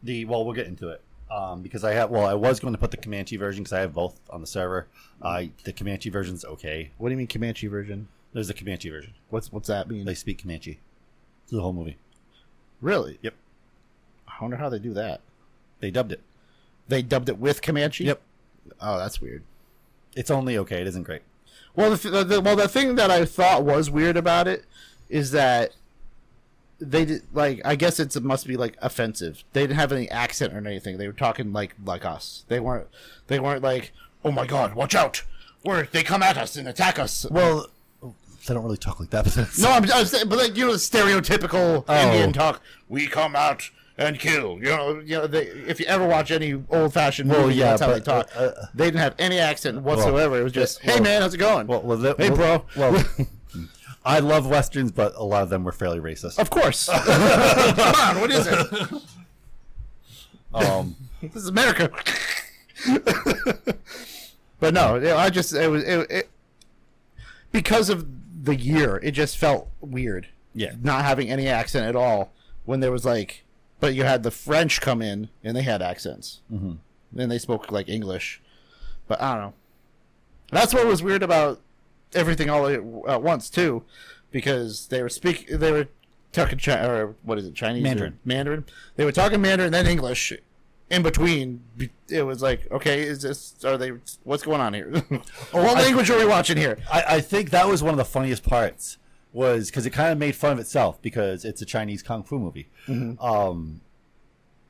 the 0.01 0.25
well, 0.25 0.43
we'll 0.43 0.53
get 0.55 0.67
into 0.67 0.89
it. 0.89 1.01
Um, 1.33 1.63
because 1.63 1.83
I 1.83 1.93
have 1.93 2.11
well, 2.11 2.25
I 2.27 2.35
was 2.35 2.59
going 2.59 2.73
to 2.73 2.77
put 2.79 2.91
the 2.91 2.97
Comanche 2.97 3.37
version 3.37 3.63
because 3.63 3.73
I 3.73 3.79
have 3.79 3.93
both 3.93 4.19
on 4.29 4.41
the 4.41 4.47
server. 4.47 4.87
Uh, 5.19 5.45
the 5.63 5.73
Comanche 5.73 6.09
version's 6.11 6.45
okay. 6.45 6.91
What 6.97 7.09
do 7.09 7.13
you 7.13 7.17
mean 7.17 7.27
Comanche 7.27 7.65
version? 7.67 8.07
There's 8.33 8.49
the 8.49 8.53
Comanche 8.53 8.89
version. 8.89 9.13
What's 9.29 9.51
what's 9.51 9.67
that 9.67 9.89
mean? 9.89 10.05
They 10.05 10.13
speak 10.13 10.41
Comanche. 10.43 10.79
The 11.49 11.61
whole 11.61 11.73
movie. 11.73 11.97
really? 12.81 13.17
Yep. 13.21 13.33
I 14.27 14.33
wonder 14.41 14.57
how 14.57 14.69
they 14.69 14.79
do 14.79 14.93
that. 14.93 15.21
They 15.79 15.89
dubbed 15.91 16.11
it. 16.11 16.21
They 16.87 17.01
dubbed 17.01 17.29
it 17.29 17.39
with 17.39 17.61
Comanche. 17.61 18.03
Yep. 18.05 18.21
Oh, 18.79 18.97
that's 18.97 19.19
weird. 19.21 19.43
It's 20.15 20.31
only 20.31 20.57
okay. 20.57 20.81
It 20.81 20.87
isn't 20.87 21.03
great. 21.03 21.21
Well, 21.75 21.95
the, 21.95 21.97
th- 21.97 22.27
the 22.27 22.41
well 22.41 22.55
the 22.55 22.67
thing 22.67 22.95
that 22.95 23.09
I 23.09 23.25
thought 23.25 23.63
was 23.63 23.89
weird 23.89 24.17
about 24.17 24.47
it 24.47 24.65
is 25.09 25.31
that 25.31 25.71
they 26.89 27.05
did 27.05 27.23
like 27.33 27.61
I 27.65 27.75
guess 27.75 27.99
it's, 27.99 28.15
it 28.15 28.23
must 28.23 28.47
be 28.47 28.57
like 28.57 28.77
offensive. 28.81 29.43
They 29.53 29.61
didn't 29.61 29.77
have 29.77 29.91
any 29.91 30.09
accent 30.09 30.53
or 30.53 30.57
anything. 30.57 30.97
They 30.97 31.07
were 31.07 31.13
talking 31.13 31.53
like 31.53 31.75
like 31.85 32.05
us. 32.05 32.45
They 32.47 32.59
weren't 32.59 32.87
they 33.27 33.39
weren't 33.39 33.63
like 33.63 33.91
oh 34.25 34.31
my 34.31 34.45
god 34.45 34.73
watch 34.75 34.95
out 34.95 35.23
Where 35.63 35.87
they 35.91 36.03
come 36.03 36.21
at 36.23 36.37
us 36.37 36.55
and 36.55 36.67
attack 36.67 36.99
us. 36.99 37.25
Well, 37.31 37.67
they 38.47 38.53
don't 38.53 38.63
really 38.63 38.77
talk 38.77 38.99
like 38.99 39.09
that. 39.11 39.23
But 39.23 39.33
that's, 39.33 39.59
No, 39.59 39.71
I'm, 39.71 39.89
I'm 39.91 40.05
saying, 40.05 40.27
but 40.29 40.37
like 40.37 40.57
you 40.57 40.65
know, 40.67 40.73
the 40.73 40.77
stereotypical 40.77 41.85
Oh. 41.87 42.05
Indian 42.07 42.33
talk. 42.33 42.61
We 42.89 43.07
come 43.07 43.35
out 43.35 43.69
and 43.97 44.19
kill. 44.19 44.57
You 44.57 44.65
know, 44.65 44.99
you 44.99 45.17
know. 45.17 45.27
They, 45.27 45.43
if 45.45 45.79
you 45.79 45.85
ever 45.85 46.05
watch 46.07 46.31
any 46.31 46.61
old-fashioned 46.69 47.29
Well, 47.29 47.43
movie, 47.43 47.55
yeah, 47.55 47.75
that's 47.77 47.81
how 47.81 47.93
they 47.93 47.99
talk. 48.01 48.29
uh, 48.35 48.39
uh, 48.39 48.65
they 48.73 48.85
didn't 48.85 48.99
have 48.99 49.15
any 49.19 49.39
accent 49.39 49.81
whatsoever. 49.81 50.39
it 50.39 50.43
was 50.43 50.51
just, 50.51 50.83
well- 50.85 50.97
"Hey 50.97 51.01
man, 51.03 51.21
how's 51.21 51.33
it 51.33 51.37
going?" 51.37 51.67
Well, 51.67 51.81
well, 51.83 51.97
Hey, 52.17 52.29
well, 52.31 52.65
bro. 52.75 52.91
Well, 52.91 53.03
I 54.05 54.19
love 54.19 54.45
westerns, 54.47 54.91
but 54.91 55.13
a 55.15 55.23
lot 55.23 55.43
of 55.43 55.49
them 55.49 55.63
were 55.63 55.71
fairly 55.71 55.99
racist. 55.99 56.37
of 56.39 56.49
course. 56.49 56.89
come 56.91 57.95
on, 57.95 58.21
what 58.21 58.31
is 58.31 58.47
it? 58.47 58.91
Um, 60.53 60.95
This 61.19 61.35
is 61.35 61.47
America. 61.47 61.89
but 64.59 64.73
no, 64.73 65.17
I 65.17 65.31
just 65.31 65.51
it 65.53 65.67
was 65.67 65.83
it, 65.83 66.11
it 66.11 66.29
because 67.51 67.89
of 67.89 68.05
the 68.45 68.55
year. 68.55 68.99
It 69.01 69.11
just 69.11 69.37
felt 69.37 69.69
weird. 69.81 70.27
Yeah. 70.53 70.73
not 70.83 71.03
having 71.03 71.31
any 71.31 71.47
accent 71.47 71.87
at 71.87 71.95
all. 71.95 72.31
When 72.65 72.81
there 72.81 72.91
was 72.91 73.03
like, 73.03 73.45
but 73.79 73.95
you 73.95 74.03
had 74.03 74.21
the 74.21 74.29
French 74.29 74.79
come 74.79 75.01
in 75.01 75.29
and 75.43 75.57
they 75.57 75.63
had 75.63 75.81
accents. 75.81 76.41
Mm-hmm. 76.51 76.73
Then 77.11 77.29
they 77.29 77.39
spoke 77.39 77.71
like 77.71 77.89
English. 77.89 78.39
But 79.07 79.21
I 79.21 79.33
don't 79.33 79.41
know. 79.41 79.53
That's 80.51 80.71
what 80.73 80.85
was 80.85 81.01
weird 81.01 81.23
about 81.23 81.61
everything 82.15 82.49
all 82.49 82.67
at 83.07 83.21
once 83.21 83.49
too, 83.49 83.83
because 84.31 84.87
they 84.87 85.01
were 85.01 85.09
speak 85.09 85.47
they 85.47 85.71
were 85.71 85.87
talking 86.33 86.59
or 86.73 87.15
what 87.23 87.37
is 87.37 87.45
it 87.45 87.55
Chinese 87.55 87.83
Mandarin. 87.83 88.19
Mandarin. 88.25 88.65
They 88.95 89.05
were 89.05 89.11
talking 89.11 89.41
Mandarin 89.41 89.71
then 89.71 89.87
English. 89.87 90.33
In 90.89 91.01
between, 91.01 91.63
it 92.07 92.23
was 92.23 92.43
like, 92.43 92.69
okay, 92.69 93.01
is 93.01 93.21
this? 93.23 93.55
Are 93.63 93.77
they? 93.77 93.93
What's 94.23 94.43
going 94.43 94.61
on 94.61 94.73
here? 94.73 94.91
what 95.51 95.77
language 95.77 96.09
are 96.11 96.17
we 96.17 96.25
watching 96.25 96.57
here? 96.57 96.77
I, 96.91 97.03
I 97.15 97.21
think 97.21 97.49
that 97.49 97.67
was 97.67 97.81
one 97.81 97.93
of 97.93 97.97
the 97.97 98.05
funniest 98.05 98.43
parts 98.43 98.97
was 99.31 99.71
because 99.71 99.87
it 99.87 99.89
kind 99.89 100.11
of 100.11 100.19
made 100.19 100.35
fun 100.35 100.51
of 100.51 100.59
itself 100.59 101.01
because 101.01 101.45
it's 101.45 101.61
a 101.61 101.65
Chinese 101.65 102.03
kung 102.03 102.21
fu 102.23 102.37
movie. 102.37 102.67
Um, 103.19 103.81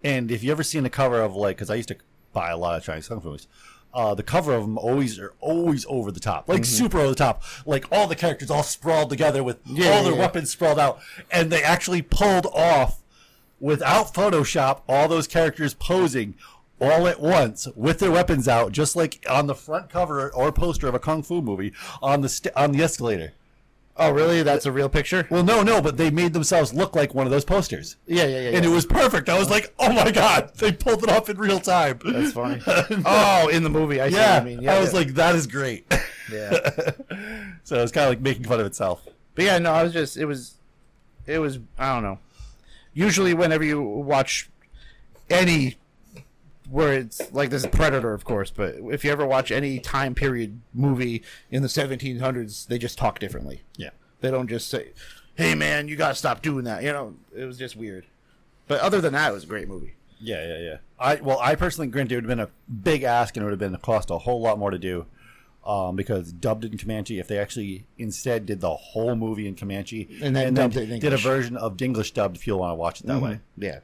and 0.02 0.32
if 0.32 0.44
you 0.44 0.52
ever 0.52 0.64
seen 0.64 0.84
the 0.84 0.90
cover 0.90 1.20
of 1.20 1.36
like, 1.36 1.58
because 1.58 1.70
I 1.70 1.76
used 1.76 1.90
to 1.90 1.98
buy 2.32 2.52
a 2.52 2.58
lot 2.58 2.78
of 2.78 2.84
Chinese 2.84 3.10
kung 3.10 3.20
fu 3.20 3.30
movies, 3.30 3.48
uh, 3.94 4.16
the 4.16 4.24
cover 4.24 4.54
of 4.54 4.64
them 4.64 4.78
always 4.78 5.20
are 5.20 5.34
always 5.40 5.86
over 5.88 6.12
the 6.12 6.20
top, 6.20 6.48
like 6.50 6.66
super 6.66 6.98
over 7.00 7.10
the 7.10 7.16
top, 7.16 7.44
like 7.66 7.86
all 7.92 8.08
the 8.08 8.16
characters 8.16 8.50
all 8.50 8.64
sprawled 8.64 9.10
together 9.10 9.44
with 9.44 9.60
Yeah, 9.66 9.90
all 9.92 10.04
their 10.04 10.14
yeah. 10.14 10.20
weapons 10.20 10.50
sprawled 10.50 10.80
out, 10.80 11.00
and 11.32 11.52
they 11.52 11.62
actually 11.64 12.02
pulled 12.02 12.48
off 12.48 13.02
without 13.60 14.14
Photoshop 14.14 14.82
all 14.90 15.08
those 15.08 15.28
characters 15.28 15.74
posing 15.74 16.36
all 16.82 17.08
at 17.08 17.20
once 17.22 17.68
with 17.76 18.00
their 18.00 18.12
weapons 18.12 18.48
out, 18.48 18.72
just 18.72 18.96
like 18.96 19.24
on 19.30 19.48
the 19.48 19.56
front 19.56 19.90
cover 19.90 20.34
or 20.34 20.52
poster 20.52 20.88
of 20.88 20.96
a 20.96 21.00
kung 21.00 21.24
fu 21.24 21.42
movie 21.42 21.72
on 22.02 22.22
the 22.22 22.30
st- 22.30 22.54
on 22.56 22.72
the 22.72 22.84
escalator. 22.84 23.34
Oh, 23.96 24.12
really? 24.12 24.42
That's 24.42 24.66
a 24.66 24.72
real 24.72 24.90
picture? 24.90 25.28
Well, 25.30 25.44
no, 25.44 25.62
no, 25.62 25.80
but 25.80 25.98
they 25.98 26.10
made 26.10 26.34
themselves 26.34 26.74
look 26.74 26.96
like 26.96 27.14
one 27.14 27.28
of 27.28 27.32
those 27.32 27.46
posters, 27.46 27.98
Yeah, 28.08 28.24
yeah, 28.24 28.28
yeah. 28.28 28.50
and 28.56 28.66
yeah. 28.66 28.72
it 28.72 28.74
was 28.74 28.88
perfect. 28.88 29.30
I 29.30 29.38
was 29.38 29.52
like, 29.52 29.72
oh 29.78 29.94
my 29.94 30.10
god, 30.12 30.52
they 30.56 30.72
pulled 30.72 31.04
it 31.04 31.10
off 31.10 31.30
in 31.30 31.38
real 31.38 31.60
time. 31.60 32.00
That's 32.04 32.34
funny. 32.34 32.60
oh, 33.06 33.50
in 33.50 33.64
the 33.64 33.70
movie, 33.70 34.02
I 34.02 34.10
see 34.10 34.16
yeah, 34.16 34.34
what 34.34 34.42
I 34.42 34.46
mean. 34.46 34.62
Yeah, 34.62 34.76
I 34.76 34.80
was 34.80 34.94
yeah. 34.94 35.00
like, 35.00 35.08
that 35.10 35.36
is 35.36 35.46
great. 35.46 35.86
yeah. 36.32 36.50
so 37.64 37.78
it 37.78 37.82
was 37.82 37.92
kind 37.92 38.06
of 38.06 38.10
like 38.10 38.22
making 38.22 38.46
fun 38.46 38.60
of 38.60 38.66
itself. 38.66 39.08
But 39.36 39.46
yeah, 39.46 39.60
no, 39.60 39.72
I 39.72 39.84
was 39.84 39.94
just 39.94 40.18
it 40.18 40.26
was 40.26 40.56
it 41.28 41.40
was 41.40 41.60
I 41.78 41.94
don't 41.94 42.04
know. 42.04 42.20
Usually 42.94 43.34
whenever 43.34 43.64
you 43.64 43.82
watch 43.82 44.50
any 45.30 45.78
where 46.74 46.94
it's 46.94 47.32
like 47.32 47.52
this 47.52 47.64
is 47.64 47.70
Predator 47.70 48.14
of 48.14 48.26
course, 48.26 48.50
but 48.50 48.76
if 48.92 49.06
you 49.06 49.12
ever 49.12 49.28
watch 49.28 49.52
any 49.52 49.80
time 49.80 50.16
period 50.16 50.60
movie 50.74 51.22
in 51.52 51.62
the 51.62 51.68
1700s, 51.68 52.66
they 52.68 52.80
just 52.80 52.98
talk 52.98 53.20
differently. 53.20 53.62
Yeah. 53.78 53.92
They 54.22 54.32
don't 54.32 54.48
just 54.48 54.70
say, 54.70 54.94
"Hey 55.36 55.54
man, 55.54 55.88
you 55.88 55.96
got 55.96 56.10
to 56.10 56.16
stop 56.16 56.42
doing 56.42 56.64
that." 56.64 56.82
You 56.82 56.92
know, 56.92 57.16
it 57.36 57.46
was 57.46 57.60
just 57.60 57.76
weird. 57.76 58.08
But 58.68 58.80
other 58.80 59.02
than 59.02 59.14
that, 59.14 59.30
it 59.30 59.34
was 59.34 59.44
a 59.44 59.48
great 59.48 59.68
movie. 59.68 59.94
Yeah, 60.20 60.48
yeah, 60.48 60.60
yeah. 60.60 60.78
I 60.98 61.16
well, 61.16 61.38
I 61.40 61.56
personally, 61.56 61.90
granted, 61.90 62.14
it 62.14 62.18
would 62.18 62.30
have 62.30 62.38
been 62.38 62.48
a 62.48 62.50
big 62.72 63.04
ask, 63.04 63.36
and 63.36 63.44
it 63.44 63.46
would 63.46 63.52
have 63.52 63.72
been 63.72 63.78
cost 63.80 64.10
a 64.10 64.18
whole 64.18 64.42
lot 64.42 64.58
more 64.58 64.72
to 64.72 64.80
do, 64.80 65.06
um, 65.66 65.96
because 65.96 66.32
dubbed 66.32 66.66
in 66.66 66.78
Comanche. 66.78 67.20
If 67.20 67.28
they 67.28 67.38
actually 67.38 67.86
instead 68.00 68.46
did 68.46 68.62
the 68.62 68.74
whole 68.74 69.16
movie 69.16 69.48
in 69.48 69.56
Comanche 69.56 70.08
And 70.22 70.36
then 70.36 70.54
dubbed 70.54 70.78
it 70.78 70.90
in 70.90 71.00
did 71.00 71.14
a 71.14 71.18
version 71.18 71.58
of 71.58 71.80
English 71.82 72.14
dubbed, 72.14 72.38
if 72.38 72.48
you 72.48 72.58
want 72.58 72.72
to 72.72 72.76
watch 72.76 73.02
it 73.02 73.08
that 73.08 73.22
way. 73.22 73.42
Yeah. 73.58 73.80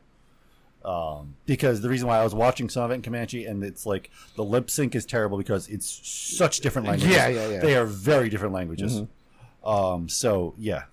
Um, 0.85 1.35
because 1.45 1.81
the 1.81 1.89
reason 1.89 2.07
why 2.07 2.19
I 2.19 2.23
was 2.23 2.33
watching 2.33 2.69
some 2.69 2.83
of 2.83 2.91
it 2.91 2.95
in 2.95 3.01
Comanche, 3.01 3.45
and 3.45 3.63
it's 3.63 3.85
like 3.85 4.09
the 4.35 4.43
lip 4.43 4.69
sync 4.69 4.95
is 4.95 5.05
terrible 5.05 5.37
because 5.37 5.67
it's 5.67 5.87
such 6.07 6.61
different 6.61 6.87
languages. 6.87 7.15
Yeah, 7.15 7.27
yeah, 7.27 7.49
yeah. 7.49 7.59
They 7.59 7.75
are 7.75 7.85
very 7.85 8.29
different 8.29 8.53
languages. 8.53 9.03
Um, 9.63 10.07
so 10.07 10.53
yeah, 10.57 10.83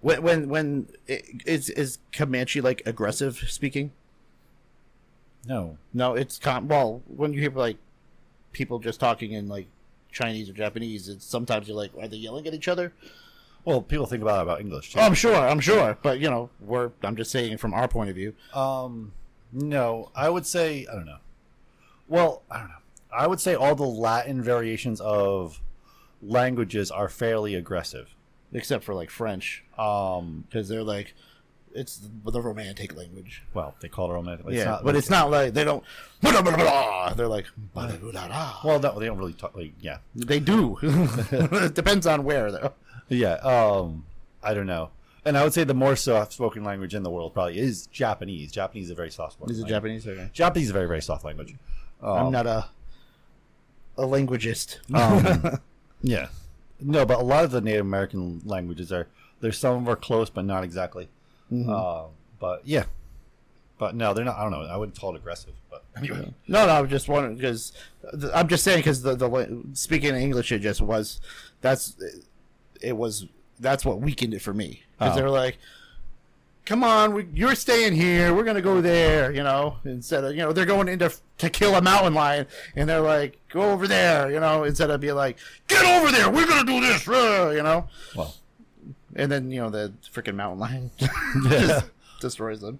When 0.00 0.22
when 0.22 0.48
when 0.48 0.86
i- 1.08 1.22
is 1.44 1.70
is 1.70 1.98
Comanche 2.12 2.60
like 2.60 2.82
aggressive 2.86 3.36
speaking? 3.48 3.90
no, 5.46 5.76
No, 5.94 6.14
it's 6.14 6.38
com- 6.38 6.68
well 6.68 7.02
when 7.08 7.32
you 7.32 7.40
hear 7.40 7.50
like 7.50 7.78
people 8.52 8.78
just 8.78 9.00
talking 9.00 9.32
in 9.32 9.48
like 9.48 9.66
Chinese 10.12 10.48
or 10.48 10.52
Japanese, 10.52 11.08
it's 11.08 11.24
sometimes 11.24 11.68
you're 11.68 11.76
like, 11.76 11.90
are 12.00 12.08
they 12.08 12.16
yelling 12.16 12.46
at 12.46 12.54
each 12.54 12.68
other? 12.68 12.92
Well, 13.68 13.82
people 13.82 14.06
think 14.06 14.22
about 14.22 14.38
it 14.40 14.42
about 14.44 14.60
English. 14.60 14.92
Too. 14.92 14.98
Oh, 14.98 15.02
I'm 15.02 15.14
sure, 15.14 15.34
I'm 15.34 15.60
sure, 15.60 15.98
but 16.02 16.18
you 16.20 16.30
know, 16.30 16.48
we're 16.60 16.90
I'm 17.02 17.16
just 17.16 17.30
saying 17.30 17.58
from 17.58 17.74
our 17.74 17.86
point 17.86 18.08
of 18.08 18.16
view. 18.16 18.34
Um, 18.54 19.12
no, 19.52 20.10
I 20.14 20.30
would 20.30 20.46
say 20.46 20.86
I 20.90 20.94
don't 20.94 21.04
know. 21.06 21.18
Well, 22.08 22.42
I 22.50 22.58
don't 22.60 22.68
know. 22.68 22.74
I 23.12 23.26
would 23.26 23.40
say 23.40 23.54
all 23.54 23.74
the 23.74 23.84
Latin 23.84 24.42
variations 24.42 25.00
of 25.00 25.60
languages 26.22 26.90
are 26.90 27.08
fairly 27.08 27.54
aggressive. 27.54 28.14
Except 28.52 28.82
for 28.84 28.94
like 28.94 29.10
French, 29.10 29.62
Um, 29.78 30.44
because 30.48 30.68
they're 30.70 30.82
like, 30.82 31.14
it's 31.74 32.00
the 32.24 32.40
romantic 32.40 32.96
language. 32.96 33.42
well, 33.52 33.74
they 33.80 33.88
call 33.88 34.10
it 34.10 34.14
romantic. 34.14 34.46
It's 34.46 34.56
yeah, 34.56 34.64
not- 34.64 34.84
but 34.84 34.96
it's 34.96 35.10
not 35.10 35.30
like 35.30 35.52
they 35.52 35.64
don't. 35.64 35.84
Blah, 36.22 36.40
blah, 36.46 36.56
blah. 36.56 37.12
They're 37.12 37.28
like, 37.28 37.44
well, 37.74 38.80
no, 38.80 38.98
they 38.98 39.04
don't 39.06 39.18
really 39.18 39.34
talk. 39.34 39.54
Like, 39.54 39.74
yeah, 39.80 39.98
they 40.14 40.40
do. 40.40 40.78
it 40.82 41.74
depends 41.74 42.06
on 42.06 42.24
where 42.24 42.50
though. 42.50 42.72
Yeah. 43.08 43.34
Um, 43.34 44.04
I 44.42 44.54
don't 44.54 44.66
know. 44.66 44.90
And 45.24 45.36
I 45.36 45.44
would 45.44 45.52
say 45.52 45.64
the 45.64 45.74
more 45.74 45.94
soft-spoken 45.96 46.64
language 46.64 46.94
in 46.94 47.02
the 47.02 47.10
world 47.10 47.34
probably 47.34 47.58
is 47.58 47.86
Japanese. 47.88 48.50
Japanese 48.52 48.86
is 48.86 48.90
a 48.92 48.94
very 48.94 49.10
soft-spoken. 49.10 49.52
Is 49.52 49.58
it 49.58 49.62
language. 49.62 50.02
Japanese? 50.02 50.06
Okay. 50.08 50.30
Japanese 50.32 50.64
is 50.66 50.70
a 50.70 50.72
very 50.74 50.86
very 50.86 51.02
soft 51.02 51.24
language. 51.24 51.54
I'm 52.02 52.26
Um, 52.26 52.32
not 52.32 52.46
a 52.46 52.66
a 53.96 54.02
languagist. 54.02 54.78
Um, 54.94 55.58
yeah. 56.02 56.28
No, 56.80 57.04
but 57.04 57.18
a 57.18 57.22
lot 57.24 57.44
of 57.44 57.50
the 57.50 57.60
Native 57.60 57.80
American 57.84 58.40
languages 58.44 58.92
are 58.92 59.08
there's 59.40 59.58
some 59.58 59.74
of 59.76 59.84
them 59.84 59.92
are 59.92 59.96
close, 59.96 60.30
but 60.30 60.44
not 60.44 60.62
exactly. 60.64 61.08
Mm-hmm. 61.52 61.68
Uh, 61.70 62.04
but 62.38 62.62
yeah, 62.64 62.84
but 63.78 63.94
no, 63.96 64.14
they're 64.14 64.24
not. 64.24 64.36
I 64.36 64.42
don't 64.42 64.52
know. 64.52 64.62
I 64.62 64.76
wouldn't 64.76 64.98
call 64.98 65.14
it 65.14 65.18
aggressive, 65.18 65.54
but 65.70 65.84
anyway. 65.96 66.32
No, 66.46 66.66
no, 66.66 66.72
I'm 66.72 66.88
just 66.88 67.08
wondering 67.08 67.34
because 67.36 67.72
I'm 68.32 68.46
just 68.48 68.62
saying 68.62 68.78
because 68.78 69.02
the 69.02 69.16
the 69.16 69.62
speaking 69.72 70.14
English 70.14 70.52
it 70.52 70.60
just 70.60 70.80
was 70.80 71.20
that's 71.60 71.96
it 72.80 72.96
was 72.96 73.26
that's 73.60 73.84
what 73.84 74.00
weakened 74.00 74.34
it 74.34 74.40
for 74.42 74.54
me 74.54 74.82
because 74.98 75.12
Oh. 75.14 75.20
they're 75.20 75.30
like, 75.30 75.58
come 76.64 76.84
on, 76.84 77.14
we, 77.14 77.26
you're 77.34 77.54
staying 77.54 77.94
here, 77.94 78.32
we're 78.34 78.44
gonna 78.44 78.60
go 78.62 78.80
there, 78.80 79.32
you 79.32 79.42
know, 79.42 79.76
instead 79.84 80.22
of 80.24 80.32
you 80.32 80.38
know 80.42 80.52
they're 80.52 80.66
going 80.66 80.88
into 80.88 81.12
to 81.38 81.50
kill 81.50 81.74
a 81.76 81.82
mountain 81.82 82.14
lion 82.14 82.46
and 82.76 82.88
they're 82.88 83.00
like 83.00 83.38
go 83.48 83.62
over 83.72 83.86
there, 83.88 84.30
you 84.30 84.38
know, 84.40 84.64
instead 84.64 84.90
of 84.90 85.00
being 85.00 85.14
like 85.14 85.38
get 85.66 85.84
over 85.84 86.12
there, 86.12 86.30
we're 86.30 86.46
gonna 86.46 86.64
do 86.70 86.80
this, 86.80 87.06
uh," 87.08 87.52
you 87.54 87.62
know, 87.62 87.88
Well, 88.14 88.34
and 89.16 89.30
then 89.32 89.50
you 89.50 89.60
know 89.60 89.70
the 89.70 89.92
freaking 90.12 90.34
mountain 90.36 90.58
lion 90.60 90.90
just 91.48 91.86
destroys 92.20 92.60
them. 92.60 92.78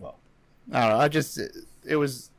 well, 0.00 0.16
I 0.72 0.80
don't 0.80 0.90
know. 0.90 0.98
I 0.98 1.08
just 1.08 1.38
it, 1.38 1.52
it 1.84 1.96
was 1.96 2.30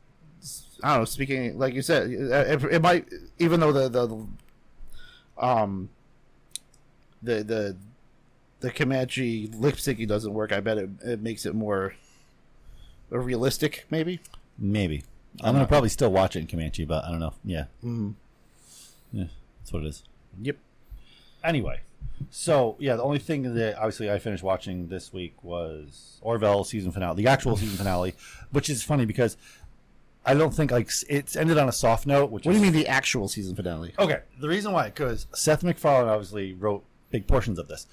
I 0.82 0.90
don't 0.90 1.00
know. 1.00 1.04
Speaking 1.04 1.58
like 1.58 1.74
you 1.74 1.82
said, 1.82 2.10
it, 2.10 2.64
it 2.64 2.82
might 2.82 3.06
even 3.38 3.60
though 3.60 3.72
the 3.72 3.88
the 3.88 4.26
um 5.44 5.88
the 7.22 7.42
the 7.44 7.76
the 8.60 8.70
Comanche 8.70 9.48
lip 9.54 9.76
syncing 9.76 10.06
doesn't 10.08 10.32
work. 10.34 10.52
I 10.52 10.60
bet 10.60 10.78
it 10.78 10.90
it 11.04 11.20
makes 11.22 11.46
it 11.46 11.54
more 11.54 11.94
realistic. 13.10 13.86
Maybe. 13.90 14.20
maybe 14.58 15.04
I'm 15.42 15.54
gonna 15.54 15.66
probably 15.66 15.88
still 15.88 16.12
watch 16.12 16.36
it 16.36 16.40
in 16.40 16.46
Comanche, 16.46 16.84
but 16.84 17.04
I 17.04 17.10
don't 17.10 17.20
know. 17.20 17.34
Yeah, 17.44 17.64
Mm-hmm. 17.84 18.10
yeah, 19.12 19.24
that's 19.60 19.72
what 19.72 19.82
it 19.84 19.86
is. 19.88 20.02
Yep. 20.42 20.56
Anyway, 21.42 21.80
so 22.30 22.76
yeah, 22.78 22.96
the 22.96 23.02
only 23.02 23.18
thing 23.18 23.54
that 23.54 23.76
obviously 23.76 24.10
I 24.10 24.18
finished 24.18 24.42
watching 24.42 24.88
this 24.88 25.12
week 25.12 25.42
was 25.42 26.18
Orville 26.20 26.64
season 26.64 26.92
finale, 26.92 27.22
the 27.22 27.28
actual 27.30 27.56
season 27.56 27.76
finale, 27.78 28.14
which 28.50 28.68
is 28.68 28.82
funny 28.82 29.06
because 29.06 29.36
I 30.26 30.34
don't 30.34 30.52
think 30.52 30.70
like 30.70 30.90
it's 31.08 31.34
ended 31.36 31.56
on 31.58 31.68
a 31.68 31.72
soft 31.72 32.06
note. 32.06 32.30
Which 32.30 32.44
What 32.44 32.52
do 32.52 32.58
you 32.58 32.62
mean 32.62 32.72
the 32.74 32.86
actual 32.88 33.26
season 33.28 33.56
finale? 33.56 33.94
Okay, 33.98 34.20
the 34.40 34.48
reason 34.48 34.72
why 34.72 34.86
because 34.88 35.26
Seth 35.34 35.62
MacFarlane 35.62 36.08
obviously 36.10 36.52
wrote 36.54 36.84
big 37.10 37.26
portions 37.26 37.58
of 37.58 37.68
this, 37.68 37.86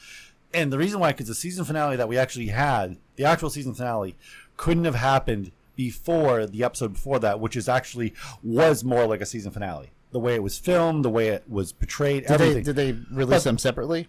and 0.53 0.71
the 0.71 0.77
reason 0.77 0.99
why 0.99 1.11
because 1.11 1.27
the 1.27 1.35
season 1.35 1.65
finale 1.65 1.95
that 1.95 2.07
we 2.07 2.17
actually 2.17 2.47
had, 2.47 2.97
the 3.15 3.25
actual 3.25 3.49
season 3.49 3.73
finale, 3.73 4.15
couldn't 4.55 4.85
have 4.85 4.95
happened 4.95 5.51
before 5.75 6.45
the 6.47 6.63
episode 6.63 6.93
before 6.93 7.19
that, 7.19 7.39
which 7.39 7.55
is 7.55 7.69
actually 7.69 8.13
was 8.43 8.83
more 8.83 9.05
like 9.05 9.21
a 9.21 9.25
season 9.25 9.51
finale. 9.51 9.91
The 10.11 10.19
way 10.19 10.35
it 10.35 10.41
was 10.41 10.57
filmed, 10.57 11.03
the 11.05 11.09
way 11.09 11.27
it 11.27 11.43
was 11.47 11.71
portrayed, 11.73 12.23
Did 12.23 12.31
everything. 12.31 12.55
they 12.55 12.61
did 12.63 12.75
they 12.75 12.91
release 13.15 13.39
But- 13.39 13.43
them 13.49 13.57
separately? 13.57 14.07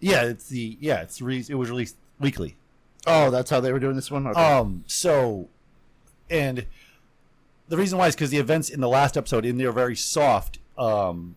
yeah, 0.00 0.24
it's 0.24 0.48
the 0.48 0.76
yeah, 0.80 1.00
it's 1.02 1.22
re- 1.22 1.44
it 1.48 1.54
was 1.54 1.70
released 1.70 1.96
weekly. 2.20 2.56
Oh, 3.06 3.30
that's 3.30 3.50
how 3.50 3.60
they 3.60 3.72
were 3.72 3.78
doing 3.78 3.94
this 3.96 4.10
one. 4.10 4.26
Okay. 4.26 4.40
Um, 4.40 4.82
so, 4.88 5.48
and 6.28 6.66
the 7.68 7.76
reason 7.76 7.98
why 7.98 8.08
is 8.08 8.14
because 8.16 8.30
the 8.30 8.38
events 8.38 8.68
in 8.68 8.80
the 8.80 8.88
last 8.88 9.16
episode 9.16 9.44
in 9.44 9.58
there 9.58 9.68
are 9.68 9.72
very 9.72 9.94
soft, 9.96 10.58
um, 10.76 11.36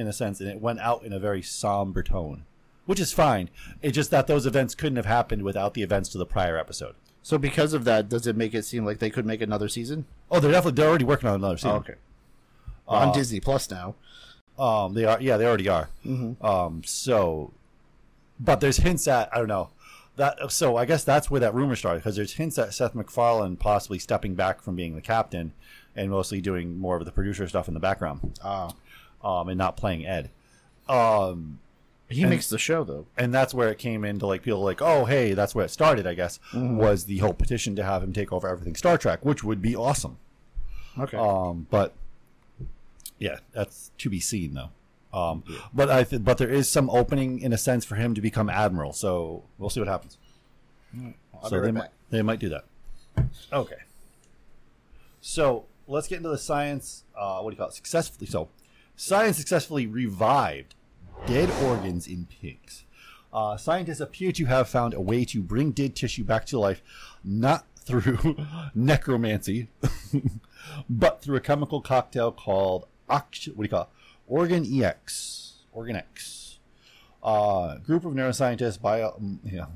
in 0.00 0.08
a 0.08 0.12
sense, 0.12 0.40
and 0.40 0.48
it 0.48 0.60
went 0.60 0.80
out 0.80 1.04
in 1.04 1.12
a 1.12 1.18
very 1.20 1.42
somber 1.42 2.02
tone, 2.02 2.44
which 2.86 2.98
is 3.00 3.12
fine. 3.12 3.50
It's 3.82 3.94
just 3.94 4.10
that 4.10 4.26
those 4.26 4.46
events 4.46 4.74
couldn't 4.74 4.96
have 4.96 5.06
happened 5.06 5.42
without 5.42 5.74
the 5.74 5.82
events 5.82 6.08
to 6.10 6.18
the 6.18 6.26
prior 6.26 6.56
episode. 6.58 6.94
so 7.22 7.36
because 7.38 7.72
of 7.74 7.84
that, 7.84 8.08
does 8.08 8.26
it 8.26 8.34
make 8.36 8.54
it 8.54 8.64
seem 8.64 8.84
like 8.84 8.98
they 8.98 9.10
could 9.10 9.26
make 9.26 9.42
another 9.42 9.68
season? 9.68 10.06
Oh, 10.30 10.40
they're 10.40 10.50
definitely 10.50 10.76
they're 10.76 10.88
already 10.88 11.04
working 11.04 11.28
on 11.28 11.34
another 11.36 11.56
season. 11.58 11.76
Okay. 11.76 11.94
On 12.88 13.08
Uh, 13.08 13.12
Disney 13.12 13.38
Plus 13.40 13.70
now. 13.70 13.94
Um, 14.58 14.94
they 14.94 15.04
are. 15.04 15.20
Yeah, 15.20 15.36
they 15.36 15.46
already 15.46 15.68
are. 15.68 15.88
Mm-hmm. 16.04 16.44
Um, 16.44 16.82
so, 16.84 17.52
but 18.40 18.60
there's 18.60 18.78
hints 18.78 19.06
at 19.08 19.28
I 19.32 19.38
don't 19.38 19.48
know 19.48 19.70
that. 20.16 20.50
So 20.52 20.76
I 20.76 20.84
guess 20.86 21.04
that's 21.04 21.30
where 21.30 21.40
that 21.40 21.54
rumor 21.54 21.76
started 21.76 22.00
because 22.00 22.16
there's 22.16 22.34
hints 22.34 22.58
at 22.58 22.74
Seth 22.74 22.94
MacFarlane 22.94 23.56
possibly 23.56 23.98
stepping 23.98 24.34
back 24.34 24.60
from 24.62 24.74
being 24.76 24.94
the 24.96 25.00
captain 25.00 25.52
and 25.96 26.10
mostly 26.10 26.40
doing 26.40 26.78
more 26.78 26.96
of 26.96 27.04
the 27.04 27.12
producer 27.12 27.46
stuff 27.48 27.68
in 27.68 27.74
the 27.74 27.80
background, 27.80 28.38
Oh. 28.44 28.70
Um, 29.22 29.48
and 29.48 29.58
not 29.58 29.76
playing 29.76 30.06
Ed. 30.06 30.30
Um, 30.88 31.58
He 32.08 32.22
And- 32.22 32.30
makes 32.30 32.48
the 32.48 32.58
show 32.58 32.82
though. 32.82 33.06
and 33.16 33.32
that's 33.32 33.54
where 33.54 33.68
it 33.70 33.78
came 33.78 34.04
into 34.04 34.26
like 34.26 34.42
people 34.42 34.62
like, 34.62 34.82
oh 34.82 35.04
hey, 35.04 35.32
that's 35.34 35.54
where 35.54 35.64
it 35.64 35.70
started. 35.70 36.06
I 36.08 36.14
guess 36.14 36.40
was 36.52 37.04
the 37.04 37.18
whole 37.18 37.32
petition 37.34 37.76
to 37.76 37.84
have 37.84 38.02
him 38.02 38.12
take 38.12 38.32
over 38.32 38.48
everything 38.48 38.74
Star 38.74 38.98
Trek, 38.98 39.24
which 39.24 39.44
would 39.44 39.62
be 39.62 39.76
awesome. 39.76 40.16
Okay. 40.98 41.16
Um, 41.16 41.68
but 41.70 41.92
yeah, 43.20 43.38
that's 43.52 43.92
to 43.98 44.10
be 44.10 44.18
seen 44.18 44.54
though. 44.54 44.70
Um, 45.16 45.44
but 45.72 45.88
I 45.90 46.02
th- 46.04 46.24
but 46.24 46.38
there 46.38 46.48
is 46.50 46.68
some 46.68 46.90
opening 46.90 47.38
in 47.40 47.52
a 47.52 47.58
sense 47.58 47.84
for 47.84 47.94
him 47.94 48.14
to 48.14 48.20
become 48.20 48.50
admiral. 48.50 48.92
So 48.92 49.44
we'll 49.58 49.70
see 49.70 49.78
what 49.80 49.88
happens. 49.88 50.18
So 51.48 51.56
right 51.58 51.62
they 51.62 51.70
might 51.72 51.88
they 52.10 52.22
might 52.22 52.40
do 52.40 52.48
that. 52.48 52.64
Okay. 53.52 53.76
So 55.20 55.66
let's 55.86 56.08
get 56.08 56.16
into 56.16 56.28
the 56.28 56.38
science. 56.38 57.04
Uh, 57.16 57.40
what 57.40 57.50
do 57.50 57.54
you 57.54 57.58
call 57.58 57.68
it? 57.68 57.74
Successfully. 57.74 58.26
So 58.26 58.48
science 59.00 59.38
successfully 59.38 59.86
revived 59.86 60.74
dead 61.26 61.50
organs 61.64 62.06
in 62.06 62.26
pigs. 62.26 62.84
Uh, 63.32 63.56
scientists 63.56 64.00
appear 64.00 64.30
to 64.30 64.44
have 64.44 64.68
found 64.68 64.92
a 64.92 65.00
way 65.00 65.24
to 65.24 65.40
bring 65.40 65.70
dead 65.70 65.96
tissue 65.96 66.22
back 66.22 66.44
to 66.44 66.58
life, 66.58 66.82
not 67.24 67.64
through 67.76 68.36
necromancy, 68.74 69.68
but 70.90 71.22
through 71.22 71.36
a 71.36 71.40
chemical 71.40 71.80
cocktail 71.80 72.30
called 72.30 72.86
what 73.06 73.26
do 73.32 73.52
you 73.56 73.68
call 73.68 73.82
it? 73.82 73.88
OrganEx. 74.30 75.52
Organ 75.72 75.96
X. 75.96 76.58
Uh, 77.22 77.78
group 77.78 78.04
of 78.04 78.12
neuroscientists, 78.12 78.80
bio, 78.80 79.16
mm, 79.20 79.38
yeah, 79.44 79.66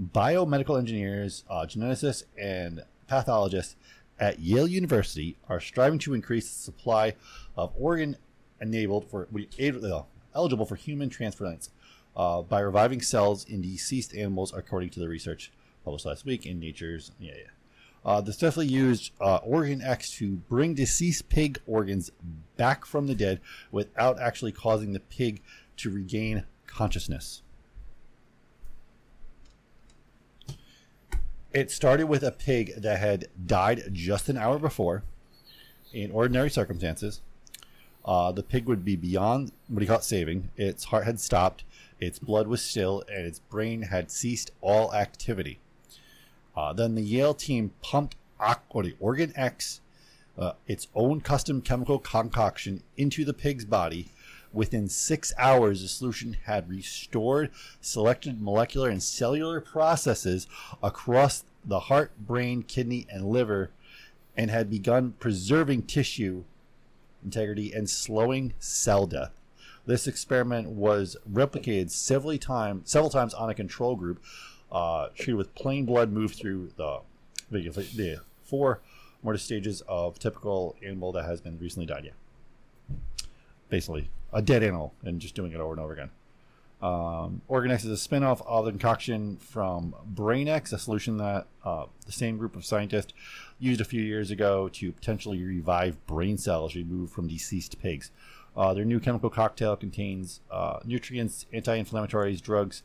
biomedical 0.00 0.78
engineers, 0.78 1.44
uh, 1.50 1.66
geneticists, 1.66 2.24
and 2.38 2.82
pathologists 3.08 3.76
at 4.22 4.38
Yale 4.38 4.68
University 4.68 5.36
are 5.48 5.60
striving 5.60 5.98
to 5.98 6.14
increase 6.14 6.48
the 6.48 6.62
supply 6.62 7.14
of 7.56 7.72
organ 7.78 8.16
enabled 8.60 9.10
for 9.10 9.28
uh, 9.30 10.02
eligible 10.34 10.66
for 10.66 10.76
human 10.76 11.08
transplants 11.08 11.70
uh, 12.16 12.42
by 12.42 12.60
reviving 12.60 13.00
cells 13.00 13.44
in 13.44 13.60
deceased 13.60 14.14
animals, 14.14 14.52
according 14.54 14.90
to 14.90 15.00
the 15.00 15.08
research 15.08 15.50
published 15.84 16.06
last 16.06 16.24
week 16.24 16.46
in 16.46 16.60
Nature's. 16.60 17.12
Yeah, 17.18 17.32
yeah. 17.36 17.50
Uh, 18.04 18.20
the 18.20 18.32
definitely 18.32 18.66
used 18.66 19.12
uh, 19.20 19.40
OrganEx 19.40 20.16
to 20.16 20.32
bring 20.32 20.74
deceased 20.74 21.28
pig 21.28 21.60
organs 21.66 22.10
back 22.56 22.84
from 22.84 23.06
the 23.06 23.14
dead 23.14 23.40
without 23.70 24.20
actually 24.20 24.50
causing 24.50 24.92
the 24.92 25.00
pig 25.00 25.40
to 25.76 25.90
regain 25.90 26.44
consciousness. 26.66 27.42
It 31.52 31.70
started 31.70 32.06
with 32.06 32.24
a 32.24 32.32
pig 32.32 32.74
that 32.76 32.98
had 32.98 33.28
died 33.46 33.90
just 33.92 34.28
an 34.28 34.36
hour 34.36 34.58
before 34.58 35.04
in 35.92 36.10
ordinary 36.10 36.50
circumstances. 36.50 37.20
Uh, 38.04 38.32
the 38.32 38.42
pig 38.42 38.66
would 38.66 38.84
be 38.84 38.96
beyond 38.96 39.52
what 39.68 39.80
he 39.80 39.84
you 39.84 39.88
call 39.88 39.98
it 39.98 40.04
saving. 40.04 40.50
Its 40.56 40.84
heart 40.84 41.04
had 41.04 41.20
stopped, 41.20 41.64
its 42.00 42.18
blood 42.18 42.48
was 42.48 42.62
still, 42.62 43.04
and 43.08 43.26
its 43.26 43.38
brain 43.38 43.82
had 43.82 44.10
ceased 44.10 44.50
all 44.60 44.92
activity. 44.92 45.60
Uh, 46.56 46.72
then 46.72 46.94
the 46.94 47.02
Yale 47.02 47.34
team 47.34 47.72
pumped 47.80 48.16
Aqua, 48.40 48.84
OrganEx, 49.00 49.80
uh, 50.36 50.52
its 50.66 50.88
own 50.94 51.20
custom 51.20 51.60
chemical 51.60 51.98
concoction, 51.98 52.82
into 52.96 53.24
the 53.24 53.32
pig's 53.32 53.64
body. 53.64 54.08
Within 54.52 54.88
six 54.88 55.32
hours, 55.38 55.80
the 55.80 55.88
solution 55.88 56.36
had 56.44 56.68
restored 56.68 57.50
selected 57.80 58.42
molecular 58.42 58.90
and 58.90 59.02
cellular 59.02 59.60
processes 59.60 60.46
across 60.82 61.44
the 61.64 61.80
heart, 61.80 62.12
brain, 62.18 62.62
kidney, 62.62 63.06
and 63.08 63.24
liver, 63.24 63.70
and 64.36 64.50
had 64.50 64.68
begun 64.68 65.14
preserving 65.18 65.82
tissue 65.82 66.44
integrity 67.24 67.72
and 67.72 67.88
slowing 67.88 68.54
cell 68.58 69.06
death. 69.06 69.32
This 69.84 70.06
experiment 70.06 70.68
was 70.68 71.16
replicated 71.30 71.90
several 71.90 72.38
times, 72.38 72.90
several 72.90 73.10
times 73.10 73.34
on 73.34 73.50
a 73.50 73.54
control 73.54 73.96
group 73.96 74.22
uh, 74.70 75.08
treated 75.14 75.36
with 75.36 75.54
plain 75.54 75.84
blood 75.84 76.12
moved 76.12 76.36
through 76.36 76.70
the, 76.76 77.00
the, 77.50 78.20
four 78.44 78.80
mortar 79.22 79.38
stages 79.38 79.82
of 79.88 80.18
typical 80.18 80.76
animal 80.84 81.12
that 81.12 81.24
has 81.24 81.40
been 81.40 81.58
recently 81.58 81.86
died. 81.86 82.04
Yeah, 82.04 82.96
basically 83.68 84.10
a 84.32 84.40
dead 84.40 84.62
animal 84.62 84.94
and 85.04 85.20
just 85.20 85.34
doing 85.34 85.52
it 85.52 85.60
over 85.60 85.72
and 85.72 85.80
over 85.80 85.92
again. 85.92 86.10
Um, 86.82 87.42
is 87.48 87.84
a 87.84 87.96
spin-off 87.96 88.42
of 88.44 88.64
the 88.64 88.72
concoction 88.72 89.36
from 89.36 89.94
BrainEx, 90.14 90.72
a 90.72 90.78
solution 90.78 91.16
that 91.18 91.46
uh, 91.64 91.86
the 92.06 92.12
same 92.12 92.38
group 92.38 92.56
of 92.56 92.64
scientists 92.64 93.12
used 93.60 93.80
a 93.80 93.84
few 93.84 94.02
years 94.02 94.32
ago 94.32 94.68
to 94.70 94.90
potentially 94.90 95.40
revive 95.44 96.04
brain 96.08 96.36
cells 96.36 96.74
removed 96.74 97.12
from 97.12 97.28
deceased 97.28 97.80
pigs. 97.80 98.10
Uh, 98.56 98.74
their 98.74 98.84
new 98.84 98.98
chemical 98.98 99.30
cocktail 99.30 99.76
contains 99.76 100.40
uh, 100.50 100.80
nutrients, 100.84 101.46
anti-inflammatories, 101.52 102.42
drugs, 102.42 102.82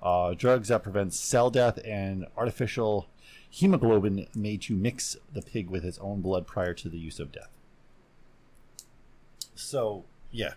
uh, 0.00 0.32
drugs 0.34 0.68
that 0.68 0.84
prevent 0.84 1.12
cell 1.12 1.50
death, 1.50 1.78
and 1.84 2.26
artificial 2.36 3.08
hemoglobin 3.50 4.28
made 4.34 4.62
to 4.62 4.76
mix 4.76 5.16
the 5.32 5.42
pig 5.42 5.68
with 5.68 5.84
its 5.84 5.98
own 5.98 6.20
blood 6.20 6.46
prior 6.46 6.72
to 6.72 6.88
the 6.88 6.98
use 6.98 7.18
of 7.18 7.32
death. 7.32 7.50
So, 9.56 10.04
yeah, 10.30 10.54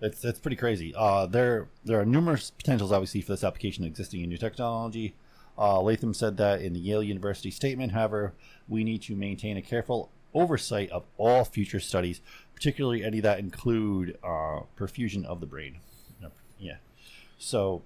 it's 0.00 0.24
it's 0.24 0.38
pretty 0.38 0.56
crazy. 0.56 0.94
Uh, 0.96 1.26
there 1.26 1.68
there 1.84 2.00
are 2.00 2.06
numerous 2.06 2.50
potentials, 2.50 2.92
obviously, 2.92 3.20
for 3.20 3.32
this 3.32 3.44
application 3.44 3.84
existing 3.84 4.22
in 4.22 4.28
new 4.28 4.38
technology. 4.38 5.14
Uh, 5.58 5.80
Latham 5.80 6.14
said 6.14 6.36
that 6.38 6.62
in 6.62 6.72
the 6.72 6.80
Yale 6.80 7.02
University 7.02 7.50
statement. 7.50 7.92
However, 7.92 8.32
we 8.68 8.82
need 8.82 9.02
to 9.02 9.14
maintain 9.14 9.56
a 9.56 9.62
careful 9.62 10.10
oversight 10.32 10.90
of 10.90 11.04
all 11.18 11.44
future 11.44 11.80
studies, 11.80 12.20
particularly 12.54 13.04
any 13.04 13.20
that 13.20 13.38
include 13.38 14.16
uh, 14.22 14.60
perfusion 14.78 15.24
of 15.24 15.40
the 15.40 15.46
brain. 15.46 15.78
Yeah. 16.58 16.76
So, 17.38 17.82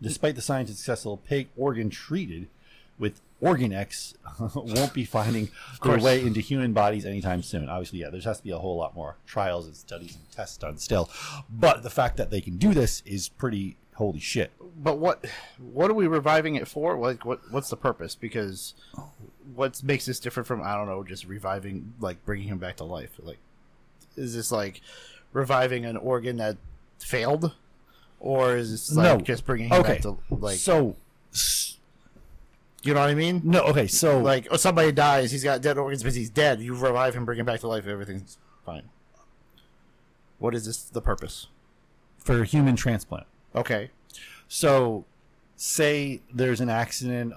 despite 0.00 0.36
the 0.36 0.42
science 0.42 0.70
successful 0.70 1.18
pig 1.18 1.48
organ 1.56 1.90
treated 1.90 2.48
with 2.98 3.20
OrganEx 3.42 4.14
won't 4.76 4.92
be 4.92 5.04
finding 5.04 5.48
their 5.84 5.98
way 5.98 6.20
into 6.22 6.40
human 6.40 6.72
bodies 6.72 7.06
anytime 7.06 7.42
soon. 7.42 7.68
Obviously, 7.68 8.00
yeah, 8.00 8.10
there 8.10 8.20
has 8.20 8.38
to 8.38 8.42
be 8.44 8.50
a 8.50 8.58
whole 8.58 8.76
lot 8.76 8.94
more 8.94 9.16
trials 9.26 9.66
and 9.66 9.76
studies 9.76 10.14
and 10.16 10.30
tests 10.32 10.56
done 10.56 10.76
still. 10.78 11.08
But 11.48 11.82
the 11.82 11.90
fact 11.90 12.16
that 12.16 12.30
they 12.30 12.40
can 12.40 12.56
do 12.56 12.74
this 12.74 13.02
is 13.06 13.28
pretty 13.28 13.76
holy 13.94 14.20
shit. 14.20 14.52
But 14.80 14.98
what 14.98 15.24
what 15.58 15.90
are 15.90 15.94
we 15.94 16.06
reviving 16.06 16.54
it 16.56 16.68
for? 16.68 16.96
Like 16.98 17.24
what 17.24 17.40
what's 17.50 17.68
the 17.70 17.76
purpose? 17.76 18.14
Because 18.14 18.74
what 19.54 19.82
makes 19.82 20.06
this 20.06 20.20
different 20.20 20.46
from 20.46 20.62
I 20.62 20.74
don't 20.74 20.86
know, 20.86 21.02
just 21.04 21.24
reviving 21.24 21.94
like 22.00 22.24
bringing 22.24 22.48
him 22.48 22.58
back 22.58 22.76
to 22.76 22.84
life? 22.84 23.10
Like 23.22 23.38
is 24.16 24.34
this 24.34 24.50
like 24.52 24.80
reviving 25.32 25.84
an 25.84 25.96
organ 25.96 26.36
that 26.38 26.56
failed 26.98 27.54
or 28.20 28.56
is 28.56 28.70
this 28.70 28.92
like 28.96 29.04
No. 29.18 29.24
just 29.24 29.44
bringing 29.46 29.68
him 29.68 29.80
Okay. 29.80 29.94
back 29.94 30.02
to 30.02 30.18
like 30.30 30.58
so 30.58 30.96
s- 31.32 31.77
you 32.82 32.94
know 32.94 33.00
what 33.00 33.10
I 33.10 33.14
mean? 33.14 33.40
no, 33.44 33.62
okay, 33.64 33.86
so 33.86 34.18
Like 34.20 34.48
oh, 34.50 34.56
somebody 34.56 34.92
dies, 34.92 35.30
he's 35.32 35.44
got 35.44 35.60
dead 35.62 35.78
organs 35.78 36.02
but 36.02 36.14
he's 36.14 36.30
dead. 36.30 36.60
You 36.60 36.74
revive 36.74 37.14
him, 37.14 37.24
bring 37.24 37.38
him 37.38 37.46
back 37.46 37.60
to 37.60 37.68
life, 37.68 37.86
everything's 37.86 38.38
fine. 38.64 38.88
What 40.38 40.54
is 40.54 40.66
this 40.66 40.82
the 40.82 41.00
purpose? 41.02 41.48
for 42.18 42.44
human 42.44 42.76
transplant. 42.76 43.26
Okay. 43.56 43.90
So, 44.48 45.06
say 45.56 46.20
there's 46.32 46.60
an 46.60 46.68
accident, 46.68 47.32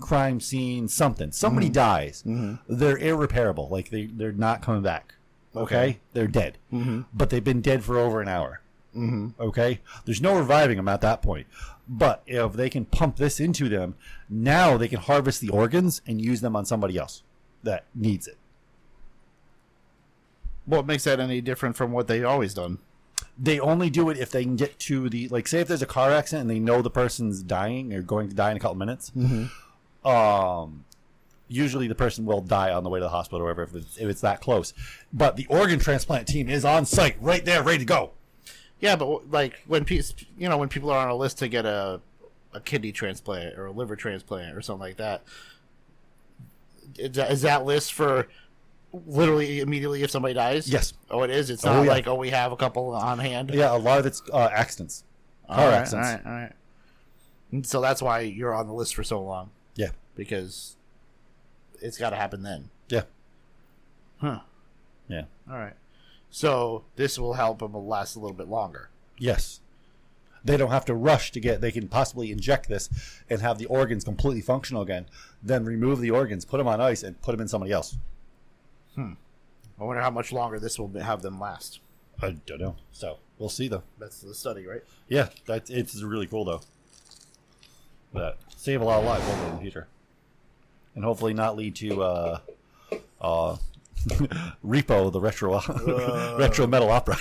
crime 0.00 0.40
scene, 0.40 0.88
something. 0.88 1.32
Somebody 1.32 1.68
dies. 1.68 2.24
They're 2.66 2.96
irreparable. 2.96 3.68
Like 3.68 3.90
they 3.90 4.06
they're 4.06 4.32
not 4.32 4.62
coming 4.62 4.80
back. 4.82 5.14
Okay, 5.54 5.74
Okay. 5.76 6.00
they're 6.14 6.26
dead. 6.28 6.56
Mhm. 6.72 7.04
But 7.12 7.28
they've 7.28 7.44
been 7.44 7.60
dead 7.60 7.84
for 7.84 7.98
over 7.98 8.22
an 8.22 8.28
hour. 8.28 8.61
Mhm. 8.96 9.32
Okay, 9.40 9.80
there's 10.04 10.20
no 10.20 10.38
reviving 10.38 10.76
them 10.76 10.88
at 10.88 11.00
that 11.00 11.22
point. 11.22 11.46
But 11.88 12.22
if 12.26 12.52
they 12.52 12.70
can 12.70 12.84
pump 12.84 13.16
this 13.16 13.40
into 13.40 13.68
them, 13.68 13.94
now 14.28 14.76
they 14.76 14.88
can 14.88 15.00
harvest 15.00 15.40
the 15.40 15.48
organs 15.48 16.00
and 16.06 16.20
use 16.20 16.40
them 16.40 16.54
on 16.54 16.64
somebody 16.64 16.96
else 16.98 17.22
that 17.62 17.84
needs 17.94 18.26
it. 18.28 18.36
What 20.66 20.86
makes 20.86 21.04
that 21.04 21.20
any 21.20 21.40
different 21.40 21.76
from 21.76 21.90
what 21.92 22.06
they've 22.06 22.24
always 22.24 22.54
done? 22.54 22.78
they 23.38 23.58
only 23.60 23.88
do 23.88 24.10
it 24.10 24.18
if 24.18 24.30
they 24.30 24.42
can 24.42 24.56
get 24.56 24.78
to 24.78 25.08
the 25.08 25.26
like 25.28 25.48
say 25.48 25.60
if 25.60 25.68
there's 25.68 25.80
a 25.80 25.86
car 25.86 26.10
accident 26.10 26.42
and 26.42 26.50
they 26.50 26.58
know 26.58 26.82
the 26.82 26.90
person's 26.90 27.42
dying 27.42 27.92
or 27.94 28.02
going 28.02 28.28
to 28.28 28.34
die 28.34 28.50
in 28.50 28.56
a 28.56 28.60
couple 28.60 28.74
minutes 28.76 29.10
um 30.04 30.84
usually 31.48 31.86
the 31.88 31.94
person 31.94 32.26
will 32.26 32.40
die 32.42 32.70
on 32.72 32.82
the 32.84 32.90
way 32.90 32.98
to 32.98 33.04
the 33.04 33.08
hospital 33.08 33.40
or 33.40 33.44
whatever 33.44 33.62
if 33.62 33.74
it's, 33.74 33.96
if 33.96 34.08
it's 34.08 34.20
that 34.20 34.40
close 34.40 34.74
but 35.12 35.36
the 35.36 35.46
organ 35.46 35.78
transplant 35.78 36.26
team 36.26 36.48
is 36.50 36.64
on 36.64 36.84
site 36.84 37.16
right 37.22 37.44
there 37.44 37.62
ready 37.62 37.78
to 37.78 37.84
go 37.84 38.10
Yeah, 38.82 38.96
but 38.96 39.30
like 39.30 39.62
when 39.66 39.84
pe- 39.86 40.02
you 40.36 40.48
know 40.50 40.58
when 40.58 40.68
people 40.68 40.90
are 40.90 40.98
on 40.98 41.08
a 41.08 41.14
list 41.16 41.38
to 41.38 41.48
get 41.48 41.64
a 41.64 42.00
a 42.52 42.60
kidney 42.60 42.92
transplant 42.92 43.58
or 43.58 43.64
a 43.66 43.70
liver 43.72 43.96
transplant 43.96 44.54
or 44.54 44.60
something 44.60 44.80
like 44.82 44.96
that, 44.98 45.22
is 46.98 47.12
that, 47.16 47.30
is 47.30 47.42
that 47.42 47.64
list 47.64 47.94
for 47.94 48.26
literally 49.06 49.60
immediately 49.60 50.02
if 50.02 50.10
somebody 50.10 50.34
dies? 50.34 50.68
Yes. 50.68 50.92
Oh, 51.10 51.22
it 51.22 51.30
is. 51.30 51.48
It's 51.48 51.64
Oh, 51.64 51.72
not 51.72 51.82
yeah. 51.84 51.90
like 51.92 52.06
oh 52.08 52.16
we 52.16 52.28
have 52.30 52.52
a 52.52 52.56
couple 52.56 52.90
on 52.94 53.18
hand. 53.18 53.50
yeah 53.54 53.74
a 53.74 53.78
lot 53.78 53.98
of 53.98 54.04
it's 54.06 54.20
uh, 54.32 54.50
accidents 54.52 55.04
All 55.48 55.56
car 55.56 55.68
right, 55.68 55.74
accidents 55.74 56.08
All 56.08 56.14
right, 56.16 56.26
all 56.26 56.32
right. 56.32 56.52
And 57.52 57.66
so 57.66 57.80
that's 57.80 58.02
why 58.02 58.20
you're 58.20 58.52
on 58.54 58.66
the 58.66 58.74
list 58.74 58.94
for 58.94 59.04
so 59.04 59.22
long 59.22 59.50
yeah 59.76 59.90
because 60.16 60.76
it's 61.80 61.96
got 61.98 62.10
to 62.10 62.16
happen 62.16 62.42
then. 62.42 62.68
yeah 62.88 63.02
Huh. 64.20 64.40
yeah 65.08 65.22
All 65.50 65.56
right. 65.56 65.74
So 66.32 66.86
this 66.96 67.18
will 67.18 67.34
help 67.34 67.58
them 67.58 67.74
last 67.74 68.16
a 68.16 68.18
little 68.18 68.36
bit 68.36 68.48
longer. 68.48 68.88
Yes. 69.18 69.60
They 70.42 70.56
don't 70.56 70.70
have 70.70 70.86
to 70.86 70.94
rush 70.94 71.30
to 71.32 71.40
get. 71.40 71.60
They 71.60 71.70
can 71.70 71.88
possibly 71.88 72.32
inject 72.32 72.68
this 72.68 72.88
and 73.30 73.42
have 73.42 73.58
the 73.58 73.66
organs 73.66 74.02
completely 74.02 74.40
functional 74.40 74.82
again. 74.82 75.06
Then 75.42 75.64
remove 75.64 76.00
the 76.00 76.10
organs, 76.10 76.46
put 76.46 76.56
them 76.56 76.66
on 76.66 76.80
ice, 76.80 77.02
and 77.02 77.20
put 77.20 77.32
them 77.32 77.42
in 77.42 77.48
somebody 77.48 77.70
else. 77.70 77.96
Hmm. 78.94 79.12
I 79.78 79.84
wonder 79.84 80.02
how 80.02 80.10
much 80.10 80.32
longer 80.32 80.58
this 80.58 80.78
will 80.78 80.88
have 81.00 81.20
them 81.20 81.38
last. 81.38 81.80
I 82.20 82.30
don't 82.46 82.60
know. 82.60 82.76
So 82.92 83.18
we'll 83.38 83.50
see 83.50 83.68
though. 83.68 83.82
That's 83.98 84.22
the 84.22 84.34
study, 84.34 84.66
right? 84.66 84.82
Yeah, 85.08 85.28
that 85.46 85.68
it's 85.68 86.02
really 86.02 86.26
cool 86.26 86.46
though. 86.46 86.62
That 88.14 88.38
save 88.56 88.80
a 88.80 88.84
lot 88.84 89.00
of 89.00 89.04
lives 89.04 89.28
in 89.28 89.54
the 89.54 89.60
future, 89.60 89.86
and 90.94 91.04
hopefully 91.04 91.34
not 91.34 91.56
lead 91.56 91.76
to 91.76 92.02
uh, 92.02 92.38
uh, 93.20 93.56
Repo, 94.64 95.12
the 95.12 95.20
retro 95.20 95.54
uh. 95.68 96.36
retro 96.38 96.66
metal 96.66 96.90
opera. 96.90 97.16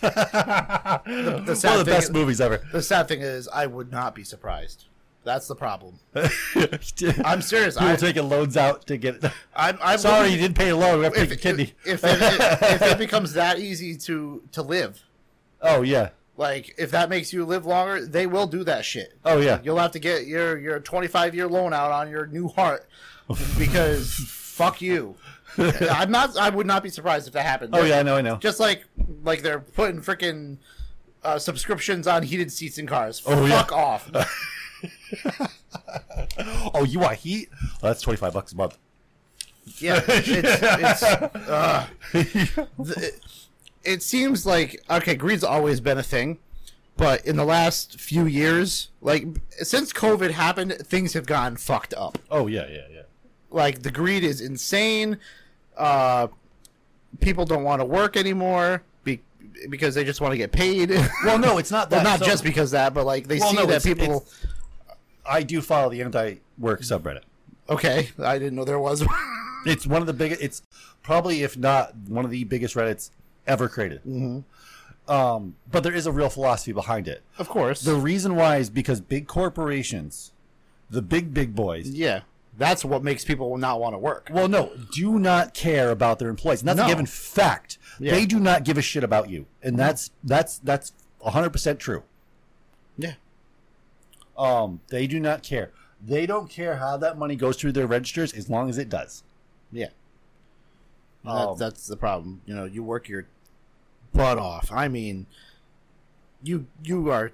The 0.00 1.42
One 1.46 1.56
sad 1.56 1.78
of 1.80 1.86
the 1.86 1.90
best 1.90 2.08
is- 2.08 2.12
movies 2.12 2.40
ever. 2.40 2.62
The 2.72 2.82
sad 2.82 3.08
thing 3.08 3.20
is, 3.20 3.48
I 3.48 3.66
would 3.66 3.90
not 3.90 4.14
be 4.14 4.24
surprised. 4.24 4.84
That's 5.24 5.48
the 5.48 5.56
problem. 5.56 5.98
I'm 7.24 7.40
serious. 7.40 7.76
People 7.76 7.88
I, 7.88 7.96
taking 7.96 8.28
loans 8.28 8.58
out 8.58 8.86
to 8.88 8.98
get. 8.98 9.24
I'm, 9.56 9.78
I'm 9.82 9.98
Sorry, 9.98 10.28
you 10.28 10.36
didn't 10.36 10.56
pay 10.56 10.68
a 10.68 10.76
loan. 10.76 10.98
We 10.98 11.04
have 11.04 11.14
to 11.14 11.22
if, 11.22 11.30
take 11.30 11.38
a 11.38 11.42
kidney. 11.42 11.72
If, 11.84 12.04
if, 12.04 12.22
it, 12.22 12.62
if 12.62 12.82
it 12.82 12.98
becomes 13.06 13.32
that 13.32 13.58
easy 13.58 13.96
to 13.96 14.42
to 14.52 14.60
live, 14.60 15.02
oh 15.62 15.80
yeah. 15.80 16.10
like 16.36 16.74
if 16.76 16.90
that 16.90 17.08
makes 17.08 17.32
you 17.32 17.46
live 17.46 17.64
longer, 17.64 18.04
they 18.04 18.26
will 18.26 18.46
do 18.46 18.64
that 18.64 18.84
shit. 18.84 19.16
Oh 19.24 19.40
yeah. 19.40 19.60
You'll 19.64 19.78
have 19.78 19.92
to 19.92 19.98
get 19.98 20.26
your 20.26 20.58
your 20.58 20.78
25 20.78 21.34
year 21.34 21.48
loan 21.48 21.72
out 21.72 21.90
on 21.90 22.10
your 22.10 22.26
new 22.26 22.48
heart 22.48 22.86
because 23.58 24.12
fuck 24.14 24.82
you. 24.82 25.16
I'm 25.90 26.10
not. 26.10 26.36
I 26.36 26.50
would 26.50 26.66
not 26.66 26.82
be 26.82 26.90
surprised 26.90 27.26
if 27.26 27.32
that 27.34 27.44
happened. 27.44 27.74
Oh 27.74 27.84
yeah, 27.84 27.98
I 27.98 28.02
know, 28.02 28.16
I 28.16 28.20
know. 28.20 28.36
Just 28.36 28.60
like 28.60 28.84
like 29.22 29.42
they're 29.42 29.60
putting 29.60 30.00
freaking 30.00 30.58
uh, 31.22 31.38
subscriptions 31.38 32.06
on 32.06 32.22
heated 32.22 32.52
seats 32.52 32.78
in 32.78 32.86
cars. 32.86 33.22
Oh, 33.26 33.46
yeah. 33.46 33.58
Fuck 33.58 33.72
off. 33.72 34.10
Oh, 36.74 36.84
you 36.84 36.98
want 36.98 37.18
heat? 37.18 37.48
Well, 37.80 37.90
that's 37.90 38.02
twenty 38.02 38.16
five 38.16 38.32
bucks 38.32 38.52
a 38.52 38.56
month. 38.56 38.76
Yeah, 39.78 40.02
it's, 40.06 40.28
it's 40.28 41.02
uh, 41.02 41.86
the, 42.12 43.12
it 43.84 44.02
seems 44.02 44.44
like 44.44 44.82
okay, 44.90 45.14
greed's 45.14 45.44
always 45.44 45.80
been 45.80 45.98
a 45.98 46.02
thing, 46.02 46.38
but 46.96 47.24
in 47.24 47.36
the 47.36 47.44
last 47.44 48.00
few 48.00 48.26
years, 48.26 48.90
like 49.00 49.26
since 49.62 49.92
COVID 49.92 50.32
happened, 50.32 50.72
things 50.84 51.12
have 51.12 51.26
gone 51.26 51.56
fucked 51.56 51.94
up. 51.94 52.18
Oh 52.30 52.46
yeah, 52.46 52.66
yeah, 52.68 52.86
yeah. 52.92 53.02
Like 53.50 53.82
the 53.82 53.90
greed 53.90 54.24
is 54.24 54.40
insane. 54.40 55.18
Uh, 55.76 56.28
people 57.20 57.44
don't 57.44 57.64
want 57.64 57.80
to 57.80 57.84
work 57.84 58.16
anymore 58.16 58.82
be, 59.04 59.20
because 59.70 59.94
they 59.94 60.04
just 60.04 60.20
want 60.20 60.32
to 60.32 60.38
get 60.38 60.52
paid. 60.52 60.90
Well, 61.24 61.38
no, 61.38 61.58
it's 61.58 61.70
not 61.70 61.90
that. 61.90 61.96
well, 61.96 62.04
not 62.04 62.18
So- 62.20 62.26
just 62.26 62.44
because 62.44 62.70
that, 62.72 62.94
but 62.94 63.06
like 63.06 63.26
they 63.28 63.38
Well, 63.38 63.50
see 63.50 63.56
no, 63.56 63.66
that 63.66 63.84
it's- 63.84 63.84
people. 63.84 64.16
it's- 64.18 64.46
I 65.26 65.42
do 65.42 65.60
follow 65.62 65.88
the 65.90 66.02
anti-work 66.02 66.82
subreddit. 66.82 67.22
Okay, 67.70 68.10
I 68.22 68.38
didn't 68.38 68.56
know 68.56 68.64
there 68.64 68.78
was. 68.78 69.04
It's 69.66 69.86
one 69.86 70.02
of 70.02 70.06
the 70.06 70.12
biggest. 70.12 70.42
It's 70.42 70.60
probably, 71.02 71.42
if 71.42 71.56
not 71.56 71.94
one 72.06 72.26
of 72.26 72.30
the 72.30 72.44
biggest 72.44 72.74
Reddits 72.74 73.08
ever 73.46 73.66
created. 73.66 74.00
Mm-hmm. 74.04 75.10
Um, 75.10 75.56
but 75.72 75.82
there 75.82 75.94
is 75.94 76.04
a 76.06 76.12
real 76.12 76.28
philosophy 76.28 76.72
behind 76.72 77.08
it. 77.08 77.22
of 77.38 77.48
course. 77.48 77.80
The 77.80 77.94
reason 77.94 78.36
why 78.36 78.58
is 78.58 78.68
because 78.68 79.00
big 79.00 79.26
corporations, 79.26 80.32
the 80.90 81.00
big 81.00 81.32
big 81.32 81.54
boys, 81.54 81.88
yeah, 81.88 82.20
that's 82.58 82.84
what 82.84 83.02
makes 83.02 83.24
people 83.24 83.56
not 83.58 83.80
want 83.80 83.94
to 83.94 83.98
work. 83.98 84.30
well, 84.32 84.48
no, 84.48 84.72
do 84.92 85.18
not 85.18 85.54
care 85.54 85.90
about 85.90 86.18
their 86.18 86.28
employees. 86.28 86.60
And 86.60 86.68
that's 86.68 86.78
No. 86.78 86.84
a 86.84 86.88
given 86.88 87.06
fact. 87.06 87.78
Yeah. 87.98 88.12
They 88.12 88.26
do 88.26 88.38
not 88.40 88.64
give 88.64 88.76
a 88.78 88.82
shit 88.82 89.04
about 89.04 89.30
you, 89.30 89.46
and 89.62 89.78
that's 89.78 90.10
that's 90.22 90.58
that's 90.58 90.92
hundred 91.24 91.50
percent 91.50 91.78
true. 91.80 92.02
Yeah. 92.98 93.14
Um, 94.36 94.80
they 94.88 95.06
do 95.06 95.20
not 95.20 95.42
care. 95.42 95.70
They 96.04 96.26
don't 96.26 96.50
care 96.50 96.76
how 96.76 96.96
that 96.98 97.16
money 97.18 97.36
goes 97.36 97.56
through 97.56 97.72
their 97.72 97.86
registers 97.86 98.32
as 98.32 98.50
long 98.50 98.68
as 98.68 98.78
it 98.78 98.88
does. 98.88 99.22
Yeah. 99.72 99.88
Um, 101.24 101.56
That, 101.56 101.70
that's 101.70 101.86
the 101.86 101.96
problem. 101.96 102.42
You 102.46 102.54
know, 102.54 102.64
you 102.64 102.82
work 102.82 103.08
your 103.08 103.26
butt 104.12 104.38
off. 104.38 104.70
I 104.72 104.88
mean, 104.88 105.26
you 106.42 106.66
you 106.82 107.10
are 107.10 107.32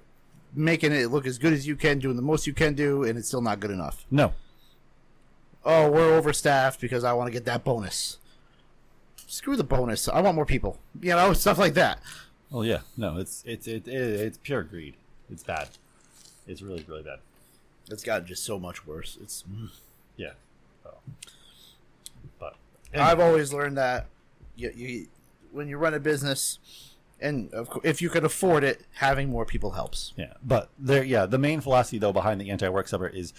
making 0.53 0.91
it 0.91 1.07
look 1.11 1.25
as 1.25 1.37
good 1.37 1.53
as 1.53 1.65
you 1.67 1.75
can, 1.75 1.99
doing 1.99 2.15
the 2.15 2.21
most 2.21 2.45
you 2.47 2.53
can 2.53 2.73
do, 2.75 3.03
and 3.03 3.17
it's 3.17 3.27
still 3.27 3.41
not 3.41 3.59
good 3.59 3.71
enough. 3.71 4.05
No, 4.11 4.33
Oh, 5.63 5.89
we're 5.89 6.19
overstaffed 6.19 6.79
because 6.79 7.03
I 7.03 7.13
want 7.13 7.27
to 7.27 7.31
get 7.31 7.45
that 7.45 7.63
bonus. 7.63 8.17
Screw 9.27 9.55
the 9.55 9.63
bonus. 9.63 10.07
I 10.07 10.21
want 10.21 10.35
more 10.35 10.45
people. 10.45 10.79
You 10.99 11.11
know, 11.11 11.33
stuff 11.33 11.57
like 11.57 11.75
that. 11.75 11.99
Well, 12.49 12.65
yeah, 12.65 12.79
no, 12.97 13.17
it's 13.17 13.43
it's 13.45 13.67
it, 13.67 13.87
it 13.87 13.93
it's 13.93 14.37
pure 14.37 14.63
greed. 14.63 14.95
It's 15.31 15.43
bad. 15.43 15.69
It's 16.47 16.61
really 16.61 16.83
really 16.87 17.03
bad. 17.03 17.19
It's 17.89 18.03
gotten 18.03 18.27
just 18.27 18.43
so 18.43 18.59
much 18.59 18.85
worse. 18.85 19.17
It's. 19.21 19.43
Mm. 19.43 19.69
Yeah. 20.17 20.31
So, 20.83 20.95
but 22.39 22.55
I've 22.93 23.19
always 23.19 23.53
learned 23.53 23.77
that 23.77 24.07
you, 24.55 24.71
you 24.75 25.07
when 25.51 25.67
you 25.67 25.77
run 25.77 25.93
a 25.93 25.99
business, 25.99 26.59
and 27.21 27.53
of 27.53 27.69
course, 27.69 27.85
if 27.85 28.01
you 28.01 28.09
could 28.09 28.23
afford 28.23 28.63
it, 28.63 28.81
having 28.95 29.29
more 29.29 29.45
people 29.45 29.71
helps. 29.71 30.13
yeah, 30.17 30.33
but 30.43 30.69
there, 30.79 31.03
yeah, 31.03 31.25
the 31.25 31.37
main 31.37 31.61
philosophy 31.61 31.97
though 31.97 32.13
behind 32.13 32.39
the 32.41 32.49
anti-work 32.49 32.87
subreddit 32.87 33.15
is, 33.15 33.33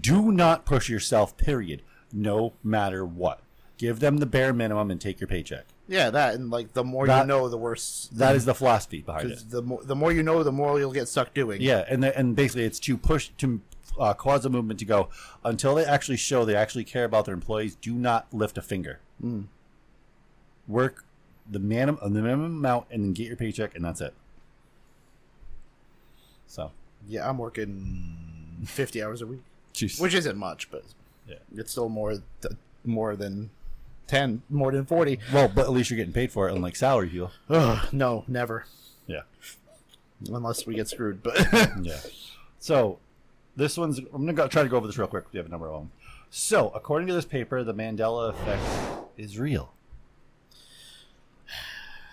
do 0.00 0.30
not 0.32 0.64
push 0.64 0.88
yourself. 0.88 1.36
Period. 1.36 1.82
No 2.12 2.54
matter 2.64 3.04
what, 3.04 3.40
give 3.78 4.00
them 4.00 4.16
the 4.18 4.26
bare 4.26 4.52
minimum 4.52 4.90
and 4.90 5.00
take 5.00 5.20
your 5.20 5.28
paycheck. 5.28 5.64
Yeah, 5.86 6.10
that 6.10 6.34
and 6.34 6.50
like 6.50 6.72
the 6.72 6.84
more 6.84 7.06
That- 7.06 7.22
you 7.22 7.26
know, 7.26 7.48
the 7.48 7.56
worse. 7.58 8.08
That 8.12 8.34
is 8.36 8.44
the 8.44 8.54
philosophy 8.54 9.00
behind 9.02 9.30
it. 9.30 9.50
The 9.50 9.62
more 9.62 9.82
the 9.84 9.96
more 9.96 10.12
you 10.12 10.22
know, 10.22 10.42
the 10.42 10.52
more 10.52 10.78
you'll 10.78 10.92
get 10.92 11.08
stuck 11.08 11.34
doing. 11.34 11.60
Yeah, 11.60 11.84
and 11.88 12.02
the, 12.02 12.16
and 12.16 12.34
basically 12.36 12.64
it's 12.64 12.78
to 12.80 12.96
push 12.96 13.30
to 13.38 13.60
uh, 13.98 14.14
cause 14.14 14.44
a 14.44 14.48
movement 14.50 14.78
to 14.80 14.84
go 14.84 15.08
until 15.44 15.74
they 15.74 15.84
actually 15.84 16.16
show 16.16 16.44
they 16.44 16.54
actually 16.54 16.84
care 16.84 17.04
about 17.04 17.24
their 17.26 17.34
employees. 17.34 17.74
Do 17.76 17.92
not 17.94 18.26
lift 18.32 18.56
a 18.58 18.62
finger. 18.62 19.00
Work 20.68 21.04
the 21.50 21.58
minimum 21.58 21.98
the 22.14 22.22
minimum 22.22 22.56
amount 22.58 22.86
and 22.90 23.02
then 23.04 23.12
get 23.12 23.26
your 23.26 23.36
paycheck, 23.36 23.74
and 23.74 23.84
that's 23.84 24.00
it. 24.00 24.14
So, 26.46 26.70
yeah. 27.08 27.28
I'm 27.28 27.38
working 27.38 28.64
fifty 28.66 29.02
hours 29.02 29.22
a 29.22 29.26
week, 29.26 29.42
jeez. 29.74 30.00
which 30.00 30.14
isn't 30.14 30.36
much, 30.36 30.70
but 30.70 30.84
Yeah. 31.26 31.36
it's 31.54 31.70
still 31.72 31.88
more 31.88 32.12
th- 32.42 32.54
more 32.84 33.14
than 33.16 33.50
ten, 34.06 34.42
more 34.50 34.72
than 34.72 34.84
forty. 34.84 35.18
well, 35.32 35.48
but 35.48 35.62
at 35.66 35.70
least 35.72 35.90
you're 35.90 35.96
getting 35.96 36.12
paid 36.12 36.32
for 36.32 36.48
it, 36.48 36.54
unlike 36.54 36.76
salary 36.76 37.08
fuel. 37.08 37.30
Ugh, 37.48 37.92
no, 37.92 38.24
never, 38.26 38.64
Yeah, 39.06 39.22
unless 40.28 40.66
we 40.66 40.74
get 40.74 40.88
screwed. 40.88 41.22
But 41.22 41.36
yeah. 41.82 41.98
So, 42.62 42.98
this 43.56 43.78
one's 43.78 43.98
I'm 43.98 44.06
gonna 44.26 44.34
go, 44.34 44.46
try 44.46 44.62
to 44.62 44.68
go 44.68 44.76
over 44.76 44.86
this 44.86 44.98
real 44.98 45.08
quick. 45.08 45.24
We 45.32 45.38
have 45.38 45.46
a 45.46 45.48
number 45.48 45.66
of 45.68 45.80
them. 45.80 45.90
So, 46.28 46.68
according 46.74 47.08
to 47.08 47.14
this 47.14 47.24
paper, 47.24 47.64
the 47.64 47.72
Mandela 47.72 48.28
effect 48.28 48.62
is 49.16 49.38
real. 49.38 49.72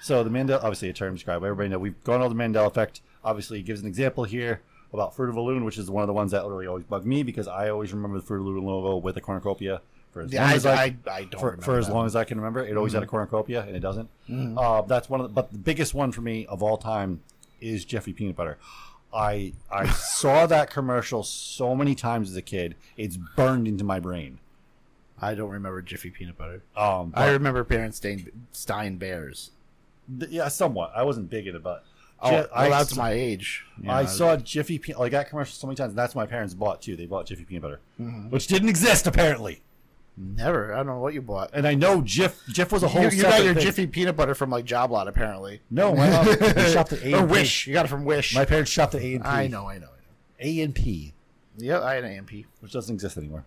So 0.07 0.23
the 0.23 0.29
Mandela, 0.29 0.63
obviously 0.63 0.87
a 0.87 0.93
term 0.93 1.15
described. 1.15 1.41
by 1.41 1.47
Everybody 1.49 1.67
know 1.67 1.79
we've 1.79 2.01
gone 2.05 2.21
over 2.21 2.33
the 2.33 2.41
Mandela 2.41 2.67
effect. 2.67 3.01
Obviously, 3.25 3.59
it 3.59 3.63
gives 3.63 3.81
an 3.81 3.87
example 3.87 4.23
here 4.23 4.61
about 4.93 5.13
Fruit 5.13 5.27
of 5.27 5.35
the 5.35 5.41
Loom, 5.41 5.65
which 5.65 5.77
is 5.77 5.91
one 5.91 6.01
of 6.01 6.07
the 6.07 6.13
ones 6.13 6.31
that 6.31 6.45
really 6.45 6.65
always 6.65 6.85
bug 6.85 7.05
me 7.05 7.23
because 7.23 7.45
I 7.45 7.67
always 7.67 7.91
remember 7.91 8.17
the 8.17 8.25
Fruit 8.25 8.37
of 8.37 8.45
the 8.45 8.51
Loom 8.51 8.65
logo 8.65 8.95
with 8.95 9.15
the 9.15 9.21
cornucopia 9.21 9.81
for 10.11 10.21
as 10.21 10.33
long 10.33 10.43
I, 10.45 10.53
as 10.53 10.65
I, 10.65 10.73
I, 10.73 10.95
I 11.11 11.23
don't 11.25 11.41
for, 11.41 11.57
for 11.57 11.77
as 11.77 11.89
long 11.89 12.05
as 12.05 12.15
I 12.15 12.23
can 12.23 12.37
remember. 12.37 12.65
It 12.65 12.77
always 12.77 12.93
had 12.93 13.03
a 13.03 13.05
cornucopia, 13.05 13.63
and 13.63 13.75
it 13.75 13.81
doesn't. 13.81 14.09
Uh, 14.57 14.83
that's 14.83 15.09
one 15.09 15.19
of 15.19 15.25
the, 15.25 15.33
but 15.33 15.51
the 15.51 15.57
biggest 15.57 15.93
one 15.93 16.13
for 16.13 16.21
me 16.21 16.45
of 16.45 16.63
all 16.63 16.77
time 16.77 17.19
is 17.59 17.83
Jeffy 17.83 18.13
Peanut 18.13 18.37
Butter. 18.37 18.57
I 19.13 19.51
I 19.69 19.89
saw 19.91 20.45
that 20.45 20.69
commercial 20.69 21.21
so 21.23 21.75
many 21.75 21.95
times 21.95 22.29
as 22.29 22.37
a 22.37 22.41
kid. 22.41 22.77
It's 22.95 23.17
burned 23.17 23.67
into 23.67 23.83
my 23.83 23.99
brain. 23.99 24.39
I 25.19 25.35
don't 25.35 25.49
remember 25.49 25.81
Jiffy 25.81 26.11
peanut 26.11 26.37
butter. 26.37 26.61
Um, 26.75 27.11
I 27.15 27.31
remember 27.31 27.63
Berenstain 27.65 28.29
Stein 28.51 28.97
Bears. 28.97 29.51
Yeah, 30.29 30.47
somewhat. 30.47 30.91
I 30.95 31.03
wasn't 31.03 31.29
big 31.29 31.47
in 31.47 31.55
it, 31.55 31.63
but 31.63 31.83
Oh, 32.19 32.31
well, 32.31 32.47
I 32.53 32.67
that's 32.69 32.95
my 32.95 33.11
age. 33.11 33.63
You 33.81 33.91
I 33.91 34.05
saw 34.05 34.35
Jiffy 34.37 34.79
Pe- 34.79 34.93
like 34.95 35.11
that 35.11 35.29
commercial 35.29 35.53
so 35.53 35.67
many 35.67 35.75
times. 35.75 35.93
That's 35.93 36.15
what 36.15 36.23
my 36.23 36.27
parents 36.27 36.53
bought 36.55 36.81
too. 36.81 36.95
They 36.95 37.05
bought 37.05 37.27
Jiffy 37.27 37.45
peanut 37.45 37.61
butter, 37.61 37.79
Mm-hmm. 37.99 38.29
which 38.31 38.47
didn't 38.47 38.69
exist 38.69 39.05
apparently. 39.05 39.61
never. 40.17 40.73
I 40.73 40.77
don't 40.77 40.87
know 40.87 40.97
what 40.99 41.13
you 41.13 41.21
bought. 41.21 41.51
And 41.53 41.67
I 41.67 41.75
know 41.75 42.01
Jif 42.01 42.33
Jif 42.51 42.71
was 42.71 42.81
a 42.81 42.87
whole. 42.87 43.03
You, 43.03 43.09
you 43.11 43.21
got 43.21 43.43
your 43.43 43.53
thing. 43.53 43.61
Jiffy 43.63 43.85
peanut 43.85 44.15
butter 44.15 44.33
from 44.33 44.49
like 44.49 44.65
Job 44.65 44.89
Lot, 44.89 45.07
apparently. 45.07 45.61
No, 45.69 45.93
my 45.95 46.09
mom 46.09 46.25
we 46.27 46.33
shopped 46.71 46.93
at 46.93 47.03
A 47.03 47.13
or 47.13 47.19
and 47.19 47.27
P. 47.29 47.31
Wish. 47.33 47.67
You 47.67 47.73
got 47.73 47.85
it 47.85 47.89
from 47.89 48.03
Wish. 48.03 48.33
My 48.33 48.45
parents 48.45 48.71
shopped 48.71 48.95
at 48.95 49.01
A 49.03 49.13
and 49.13 49.23
P. 49.23 49.29
I 49.29 49.47
know, 49.47 49.67
I 49.67 49.77
know, 49.77 49.85
I 49.85 49.89
know. 49.89 49.89
A 50.39 50.61
and 50.61 50.73
P, 50.73 51.13
Yep, 51.57 51.81
I 51.83 51.93
had 51.95 52.03
an 52.03 52.11
AMP. 52.13 52.31
which 52.61 52.71
doesn't 52.71 52.93
exist 52.95 53.15
anymore. 53.17 53.45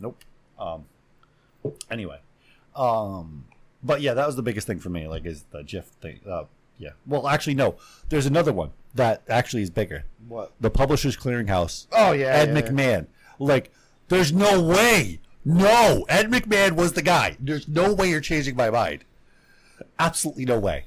Nope. 0.00 0.18
Um. 0.58 0.84
Anyway, 1.90 2.18
um, 2.74 3.44
but 3.82 4.00
yeah, 4.00 4.14
that 4.14 4.26
was 4.26 4.36
the 4.36 4.42
biggest 4.42 4.66
thing 4.66 4.78
for 4.78 4.90
me. 4.90 5.06
Like, 5.06 5.26
is 5.26 5.44
the 5.50 5.60
Jif 5.62 5.84
thing? 5.84 6.20
Uh, 6.28 6.44
yeah. 6.78 6.90
Well, 7.06 7.28
actually, 7.28 7.54
no. 7.54 7.76
There's 8.08 8.26
another 8.26 8.52
one 8.52 8.72
that 8.94 9.22
actually 9.28 9.62
is 9.62 9.70
bigger. 9.70 10.04
What? 10.28 10.52
The 10.60 10.70
Publishers 10.70 11.16
Clearinghouse. 11.16 11.86
Oh 11.92 12.12
yeah, 12.12 12.26
Ed 12.26 12.48
yeah, 12.48 12.54
yeah. 12.54 12.60
McMahon. 12.60 13.06
Like, 13.38 13.72
there's 14.08 14.32
no 14.32 14.60
way. 14.62 15.20
No, 15.44 16.04
Ed 16.08 16.30
McMahon 16.30 16.72
was 16.72 16.92
the 16.92 17.02
guy. 17.02 17.36
There's 17.40 17.66
no 17.66 17.92
way 17.94 18.10
you're 18.10 18.20
changing 18.20 18.56
my 18.56 18.70
mind. 18.70 19.04
Absolutely 19.98 20.44
no 20.44 20.58
way. 20.58 20.84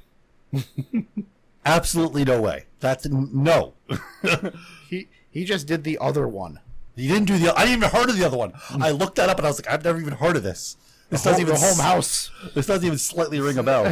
Absolutely 1.65 2.23
no 2.23 2.41
way. 2.41 2.65
That's 2.79 3.07
no. 3.07 3.73
He 4.89 5.07
he 5.31 5.43
just 5.43 5.65
did 5.65 5.83
the 5.83 5.97
other 5.99 6.27
one. 6.27 6.59
He 6.95 7.07
didn't 7.07 7.25
do 7.25 7.39
the. 7.39 7.57
I 7.57 7.65
didn't 7.65 7.77
even 7.77 7.89
heard 7.89 8.09
of 8.09 8.17
the 8.17 8.23
other 8.23 8.37
one. 8.37 8.53
I 8.69 8.91
looked 8.91 9.15
that 9.15 9.29
up 9.29 9.37
and 9.37 9.47
I 9.47 9.49
was 9.49 9.57
like, 9.57 9.73
I've 9.73 9.83
never 9.83 9.99
even 9.99 10.13
heard 10.13 10.35
of 10.35 10.43
this. 10.43 10.77
This 11.13 11.23
doesn't 11.23 11.41
even 11.41 11.53
the 11.53 11.59
home 11.59 11.77
house. 11.77 12.31
This 12.55 12.65
doesn't 12.65 12.85
even 12.85 12.97
slightly 12.97 13.39
ring 13.39 13.57
a 13.59 13.63
bell. 13.63 13.85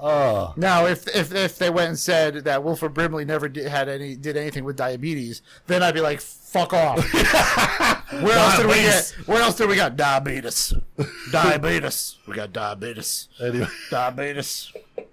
Oh, 0.00 0.52
Now, 0.56 0.86
if 0.86 1.06
if 1.14 1.32
if 1.32 1.58
they 1.58 1.70
went 1.70 1.90
and 1.90 1.98
said 1.98 2.44
that 2.44 2.64
Wilford 2.64 2.94
Brimley 2.94 3.24
never 3.24 3.48
did, 3.48 3.68
had 3.68 3.88
any 3.88 4.16
did 4.16 4.36
anything 4.36 4.64
with 4.64 4.76
diabetes, 4.76 5.40
then 5.68 5.82
I'd 5.82 5.94
be 5.94 6.00
like, 6.00 6.20
"Fuck 6.20 6.72
off." 6.72 6.98
where 8.10 8.36
else 8.36 8.56
did 8.56 8.66
we 8.66 8.74
get? 8.74 9.14
Where 9.26 9.40
else 9.40 9.54
did 9.54 9.68
we 9.68 9.76
got 9.76 9.96
diabetes? 9.96 10.74
diabetes. 11.30 12.18
We 12.26 12.34
got 12.34 12.52
diabetes. 12.52 13.28
anyway. 13.40 13.68
Diabetes. 13.90 14.72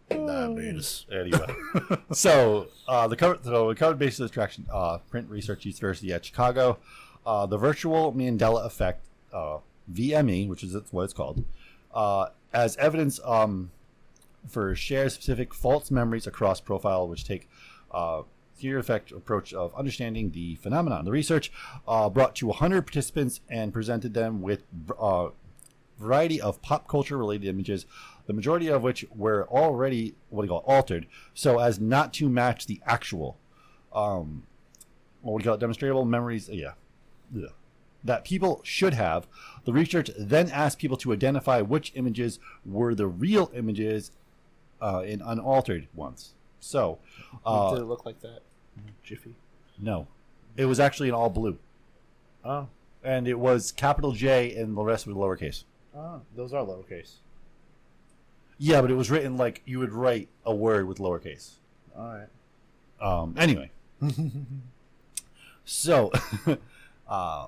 Diabetes. 0.10 1.06
anyway, 1.12 1.56
so 2.12 2.68
uh, 2.88 3.08
the 3.08 3.16
cover, 3.16 3.38
so 3.44 3.70
the 3.70 3.76
covered 3.76 4.00
basis 4.00 4.22
of 4.22 4.26
attraction, 4.32 4.66
uh, 4.74 4.98
print 5.10 5.30
research 5.30 5.66
university 5.66 6.12
at 6.12 6.26
Chicago, 6.26 6.80
uh, 7.28 7.46
the 7.46 7.58
virtual 7.58 8.12
Mandela 8.14 8.66
effect, 8.66 9.04
uh, 9.32 9.58
VME, 9.94 10.48
which 10.48 10.64
is 10.64 10.76
what 10.92 11.04
it's 11.04 11.14
called, 11.14 11.44
uh, 11.94 12.28
as 12.54 12.78
evidence 12.78 13.20
um, 13.24 13.72
for 14.48 14.76
shared 14.76 15.12
specific 15.12 15.54
false 15.54 15.92
memories 15.92 16.28
across 16.28 16.62
profile, 16.62 17.08
which 17.08 17.24
take 17.26 17.50
uh, 17.92 18.24
theory 18.56 18.80
effect 18.80 19.12
approach 19.12 19.54
of 19.54 19.74
understanding 19.76 20.32
the 20.32 20.56
phenomenon. 20.56 21.06
The 21.06 21.12
research 21.12 21.52
uh, 21.88 22.10
brought 22.10 22.36
to 22.36 22.48
100 22.48 22.84
participants 22.84 23.42
and 23.50 23.74
presented 23.74 24.14
them 24.14 24.42
with 24.42 24.64
uh, 25.00 25.30
variety 26.00 26.40
of 26.42 26.62
pop 26.62 26.88
culture 26.88 27.18
related 27.18 27.48
images, 27.48 27.86
the 28.28 28.34
majority 28.34 28.68
of 28.68 28.84
which 28.84 29.06
were 29.16 29.48
already 29.50 30.16
what 30.30 30.44
do 30.44 30.46
you 30.46 30.50
call 30.50 30.60
it, 30.60 30.72
altered, 30.72 31.08
so 31.34 31.60
as 31.60 31.80
not 31.80 32.14
to 32.14 32.30
match 32.30 32.68
the 32.68 32.82
actual, 32.86 33.38
um, 33.94 34.44
what 35.22 35.40
you 35.40 35.46
call 35.46 35.56
it, 35.56 35.60
demonstrable 35.60 36.06
memories. 36.06 36.50
Yeah, 36.50 36.74
yeah, 37.34 37.48
that 38.04 38.24
people 38.24 38.62
should 38.64 38.94
have. 38.94 39.28
The 39.66 39.74
research 39.74 40.10
then 40.18 40.50
asked 40.50 40.80
people 40.80 40.98
to 40.98 41.14
identify 41.14 41.62
which 41.62 41.92
images 41.96 42.40
were 42.66 42.96
the 42.96 43.08
real 43.08 43.52
images 43.54 44.12
uh, 44.82 45.04
in 45.06 45.22
unaltered 45.22 45.88
ones. 45.94 46.34
So, 46.60 47.00
uh, 47.46 47.74
did 47.74 47.82
it 47.82 47.86
look 47.86 48.06
like 48.06 48.22
that? 48.22 48.40
Jiffy. 49.04 49.36
no, 49.82 50.08
it 50.56 50.66
was 50.66 50.80
actually 50.80 51.10
in 51.10 51.14
all 51.16 51.30
blue, 51.30 51.58
Oh. 52.46 52.68
and 53.04 53.28
it 53.28 53.38
was 53.40 53.72
capital 53.72 54.12
J, 54.14 54.56
and 54.56 54.76
the 54.78 54.84
rest 54.84 55.06
was 55.08 55.16
lowercase. 55.16 55.64
Oh, 55.96 56.22
those 56.36 56.54
are 56.54 56.64
lowercase. 56.66 57.16
Yeah, 58.58 58.82
but 58.82 58.92
it 58.92 58.96
was 58.96 59.10
written 59.10 59.36
like 59.38 59.62
you 59.66 59.80
would 59.80 59.92
write 59.94 60.28
a 60.46 60.54
word 60.54 60.88
with 60.88 60.98
lowercase. 61.00 61.54
All 61.98 62.08
right. 62.08 62.28
Um, 63.02 63.34
anyway, 63.38 63.72
so 65.66 66.12
uh, 67.08 67.48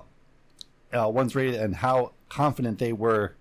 uh, 0.92 1.08
one's 1.08 1.34
rated 1.34 1.60
and 1.60 1.76
how 1.76 2.12
confident 2.28 2.78
they 2.78 2.92
were 2.92 3.34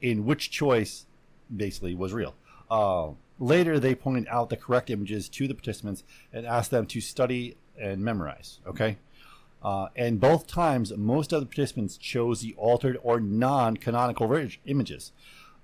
in 0.00 0.24
which 0.24 0.50
choice 0.50 1.06
basically 1.54 1.94
was 1.94 2.12
real. 2.12 2.34
Uh, 2.70 3.10
later, 3.38 3.78
they 3.78 3.94
pointed 3.94 4.26
out 4.28 4.50
the 4.50 4.56
correct 4.56 4.90
images 4.90 5.28
to 5.28 5.48
the 5.48 5.54
participants 5.54 6.04
and 6.32 6.46
asked 6.46 6.70
them 6.70 6.86
to 6.86 7.00
study 7.00 7.56
and 7.80 8.02
memorize. 8.02 8.60
Okay. 8.66 8.98
Uh, 9.62 9.88
and 9.96 10.20
both 10.20 10.46
times, 10.46 10.92
most 10.96 11.32
of 11.32 11.40
the 11.40 11.46
participants 11.46 11.96
chose 11.96 12.40
the 12.40 12.54
altered 12.56 12.96
or 13.02 13.18
non-canonical 13.18 14.48
images, 14.66 15.12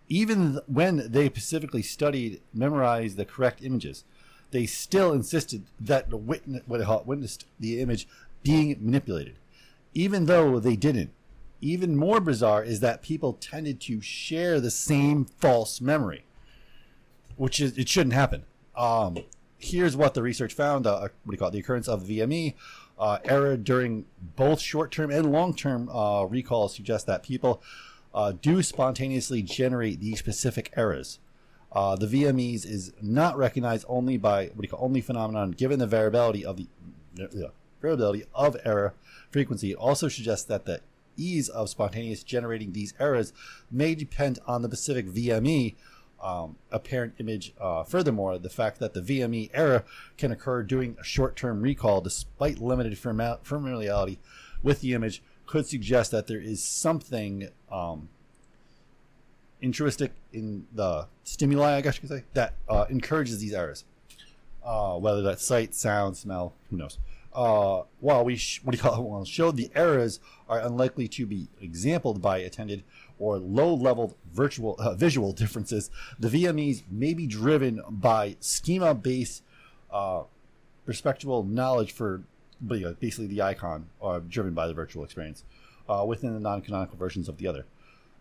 even 0.09 0.53
th- 0.53 0.65
when 0.67 1.11
they 1.11 1.27
specifically 1.27 1.83
studied, 1.83 2.41
memorized 2.53 3.17
the 3.17 3.25
correct 3.25 3.63
images. 3.63 4.05
They 4.51 4.67
still 4.67 5.13
insisted 5.13 5.65
that 5.81 6.11
the 6.11 6.17
witness 6.17 6.63
witnessed 6.67 7.47
the 7.61 7.81
image 7.81 8.09
being 8.43 8.77
manipulated, 8.81 9.37
even 9.95 10.27
though 10.27 10.59
they 10.59 10.77
didn't. 10.77 11.11
Even 11.65 11.97
more 11.97 12.21
bizarre 12.21 12.63
is 12.63 12.81
that 12.81 13.01
people 13.01 13.33
tended 13.33 13.81
to 13.81 14.03
share 14.03 14.61
the 14.61 14.71
same 14.71 15.25
false 15.25 15.81
memory, 15.81 16.27
which 17.37 17.59
is 17.59 17.79
it 17.79 17.89
shouldn't 17.89 18.13
happen. 18.13 18.45
Um, 18.77 19.17
here's 19.57 19.97
what 19.97 20.13
the 20.13 20.21
research 20.21 20.53
found: 20.53 20.87
uh, 20.87 21.01
what 21.01 21.11
do 21.25 21.33
you 21.33 21.39
call 21.39 21.49
it? 21.49 21.53
The 21.53 21.61
occurrence 21.61 21.89
of 21.89 22.03
VME 22.03 22.53
uh, 22.99 23.17
error 23.25 23.57
during 23.57 24.05
both 24.37 24.61
short-term 24.61 25.11
and 25.11 25.33
long-term 25.33 25.89
uh, 25.89 26.25
recalls 26.25 26.75
suggests 26.75 27.07
that 27.07 27.23
people 27.23 27.63
uh, 28.15 28.33
do 28.33 28.63
spontaneously 28.63 29.41
generate 29.41 30.01
these 30.01 30.19
specific 30.19 30.71
errors. 30.77 31.19
Uh, 31.73 31.97
the 31.97 32.07
VMEs 32.07 32.67
is 32.67 32.93
not 33.01 33.39
recognized 33.39 33.87
only 33.89 34.19
by 34.19 34.49
what 34.49 34.57
do 34.57 34.63
you 34.65 34.69
call 34.69 34.85
only 34.85 35.01
phenomenon, 35.01 35.53
given 35.53 35.79
the 35.79 35.87
variability 35.87 36.45
of 36.45 36.59
the 37.15 37.53
variability 37.81 38.25
of 38.35 38.55
error 38.67 38.93
frequency. 39.31 39.71
It 39.71 39.77
also 39.77 40.09
suggests 40.09 40.45
that 40.45 40.67
the 40.67 40.83
ease 41.17 41.49
of 41.49 41.69
spontaneous 41.69 42.23
generating 42.23 42.73
these 42.73 42.95
errors 42.99 43.33
may 43.71 43.95
depend 43.95 44.39
on 44.47 44.63
the 44.63 44.69
specific 44.69 45.07
VME 45.07 45.75
um, 46.23 46.57
apparent 46.73 47.15
image. 47.19 47.53
Uh, 47.61 47.85
furthermore, 47.85 48.39
the 48.39 48.49
fact 48.49 48.79
that 48.81 48.95
the 48.95 49.01
VME 49.01 49.51
error 49.53 49.85
can 50.17 50.33
occur 50.33 50.63
during 50.63 50.97
a 50.99 51.05
short-term 51.05 51.61
recall, 51.61 52.01
despite 52.01 52.59
limited 52.59 52.99
familiarity 52.99 54.19
with 54.63 54.81
the 54.81 54.95
image, 54.95 55.23
could 55.47 55.67
suggest 55.67 56.11
that 56.11 56.27
there 56.27 56.41
is 56.41 56.65
something 56.65 57.49
um, 57.71 58.09
intrinsic 59.61 60.13
in 60.33 60.67
the 60.73 61.07
stimuli, 61.25 61.77
I 61.77 61.81
guess 61.83 61.97
you 61.97 62.09
could 62.09 62.19
say, 62.19 62.25
that 62.33 62.55
uh, 62.69 62.87
encourages 62.89 63.39
these 63.39 63.53
errors. 63.53 63.85
Uh, 64.65 64.97
whether 64.97 65.21
that's 65.21 65.45
sight, 65.45 65.75
sound, 65.75 66.17
smell, 66.17 66.55
who 66.71 66.79
knows. 66.79 66.99
Uh, 67.35 67.83
while 68.01 68.25
we 68.25 68.37
sh- 68.37 68.61
what 68.63 68.73
do 68.73 68.77
you 68.77 68.83
call 68.83 68.95
it? 68.95 69.09
Well, 69.09 69.25
showed 69.25 69.57
the 69.57 69.71
errors 69.75 70.21
are 70.49 70.61
unlikely 70.61 71.09
to 71.09 71.27
be 71.27 71.49
exampled 71.61 72.23
by 72.23 72.39
attended 72.39 72.85
or 73.19 73.39
low-level 73.39 74.17
virtual 74.33 74.77
uh, 74.79 74.95
visual 74.95 75.33
differences, 75.33 75.91
the 76.19 76.29
VMEs 76.29 76.83
may 76.91 77.15
be 77.15 77.27
driven 77.27 77.81
by 77.89 78.37
schema-based 78.41 79.43
uh, 79.93 80.23
perspectival 80.87 81.49
knowledge 81.49 81.93
for 81.93 82.23
basically 82.67 83.27
the 83.27 83.43
icon, 83.43 83.87
or 84.01 84.21
driven 84.21 84.55
by 84.55 84.67
the 84.67 84.75
virtual 84.75 85.05
experience 85.05 85.45
uh, 85.89 86.05
within 86.07 86.33
the 86.35 86.41
non-canonical 86.41 86.97
versions 86.97 87.29
of 87.29 87.37
the 87.39 87.47
other. 87.47 87.67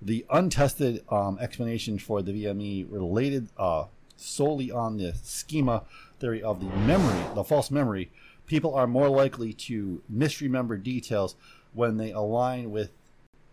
The 0.02 0.26
untested 0.30 1.03
um, 1.10 1.38
explanation 1.40 1.98
for 1.98 2.22
the 2.22 2.44
VME 2.44 2.88
related 2.90 3.48
uh, 3.57 3.85
solely 4.18 4.69
on 4.72 4.98
the 4.98 5.14
schema 5.23 5.84
theory 6.19 6.44
of 6.44 6.60
the 6.60 6.65
memory, 6.77 7.23
the 7.35 7.44
false 7.44 7.72
memory. 7.72 8.11
People 8.45 8.76
are 8.76 8.88
more 8.88 9.10
likely 9.10 9.53
to 9.53 10.02
misremember 10.11 10.78
details 10.78 11.36
when 11.74 11.98
they 11.98 12.11
align 12.11 12.72
with 12.72 12.91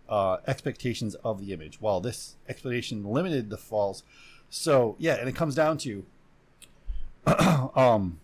uh, 0.08 0.38
expectations 0.46 1.14
of 1.16 1.40
the 1.40 1.52
image. 1.52 1.80
While 1.80 2.00
this 2.00 2.36
explanation 2.48 3.04
limited 3.04 3.50
the 3.50 3.56
false, 3.56 4.02
so 4.48 4.96
yeah, 4.98 5.14
and 5.14 5.28
it 5.28 5.36
comes 5.36 5.54
down 5.54 5.78
to 5.78 6.04
um, 7.76 8.20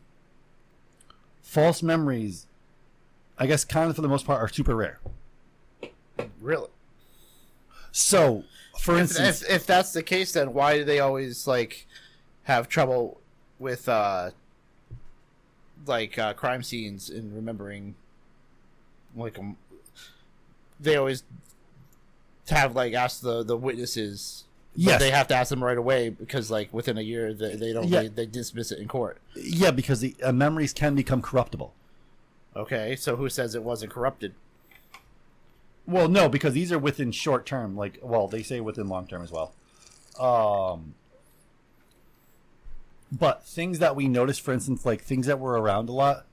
false 1.42 1.82
memories. 1.82 2.46
I 3.38 3.46
guess 3.46 3.64
kind 3.64 3.90
of 3.90 3.96
for 3.96 4.02
the 4.02 4.08
most 4.08 4.26
part 4.26 4.40
are 4.40 4.48
super 4.48 4.74
rare. 4.74 4.98
Really? 6.40 6.70
So, 7.92 8.44
for 8.78 8.94
If, 8.94 9.00
instance, 9.02 9.42
if, 9.42 9.50
if 9.50 9.66
that's 9.66 9.92
the 9.92 10.02
case, 10.02 10.32
then 10.32 10.52
why 10.52 10.78
do 10.78 10.84
they 10.84 11.00
always 11.00 11.46
like 11.46 11.86
have 12.44 12.68
trouble 12.68 13.20
with 13.58 13.88
uh 13.88 14.30
like 15.88 16.18
uh, 16.18 16.32
crime 16.34 16.62
scenes 16.62 17.08
and 17.10 17.34
remembering 17.34 17.94
like 19.14 19.38
um, 19.38 19.56
they 20.80 20.96
always 20.96 21.22
have 22.50 22.74
like 22.76 22.92
ask 22.94 23.20
the 23.22 23.42
the 23.42 23.56
witnesses 23.56 24.44
but 24.74 24.82
Yes. 24.82 25.00
they 25.00 25.10
have 25.10 25.26
to 25.28 25.34
ask 25.34 25.48
them 25.48 25.64
right 25.64 25.78
away 25.78 26.10
because 26.10 26.50
like 26.50 26.72
within 26.72 26.98
a 26.98 27.02
year 27.02 27.32
they, 27.32 27.56
they 27.56 27.72
don't 27.72 27.88
Yeah. 27.88 28.02
they, 28.02 28.08
they 28.08 28.26
dismiss 28.26 28.70
it 28.72 28.78
in 28.78 28.88
court 28.88 29.18
yeah, 29.34 29.70
because 29.70 30.00
the 30.00 30.14
uh, 30.22 30.32
memories 30.32 30.72
can 30.74 30.94
become 30.94 31.22
corruptible. 31.22 31.72
okay 32.54 32.94
so 32.96 33.16
who 33.16 33.28
says 33.30 33.54
it 33.54 33.62
wasn't 33.62 33.90
corrupted 33.92 34.34
Well, 35.86 36.08
no, 36.08 36.28
because 36.28 36.52
these 36.54 36.72
are 36.72 36.80
within 36.80 37.12
short 37.12 37.46
term. 37.46 37.76
Like, 37.76 38.00
well, 38.02 38.26
they 38.26 38.42
say 38.42 38.60
within 38.60 38.88
long 38.88 39.06
term 39.06 39.22
as 39.22 39.30
well. 39.30 39.52
Um, 40.18 40.94
but 43.12 43.44
things 43.46 43.78
that 43.78 43.94
we 43.96 44.08
notice, 44.08 44.38
for 44.38 44.52
instance, 44.52 44.84
like 44.86 45.02
things 45.02 45.26
that 45.26 45.38
were 45.38 45.60
around 45.60 45.88
a 45.88 45.92
lot, 45.92 46.26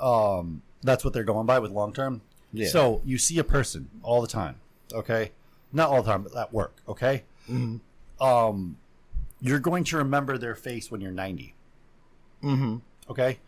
um, 0.00 0.62
that's 0.82 1.04
what 1.04 1.12
they're 1.12 1.24
going 1.24 1.46
by 1.46 1.58
with 1.58 1.70
long 1.70 1.92
term. 1.92 2.20
Yeah. 2.52 2.68
So 2.68 3.02
you 3.04 3.18
see 3.18 3.38
a 3.38 3.44
person 3.44 3.90
all 4.02 4.20
the 4.22 4.28
time, 4.28 4.56
okay? 4.92 5.32
Not 5.72 5.90
all 5.90 6.02
the 6.02 6.10
time, 6.10 6.22
but 6.22 6.34
at 6.36 6.52
work, 6.52 6.76
okay? 6.88 7.24
Um, 8.20 8.76
you're 9.40 9.58
going 9.60 9.84
to 9.84 9.96
remember 9.98 10.38
their 10.38 10.54
face 10.54 10.90
when 10.90 11.00
you're 11.00 11.12
90, 11.12 11.54
mm-hmm 12.42 12.76
okay? 13.10 13.38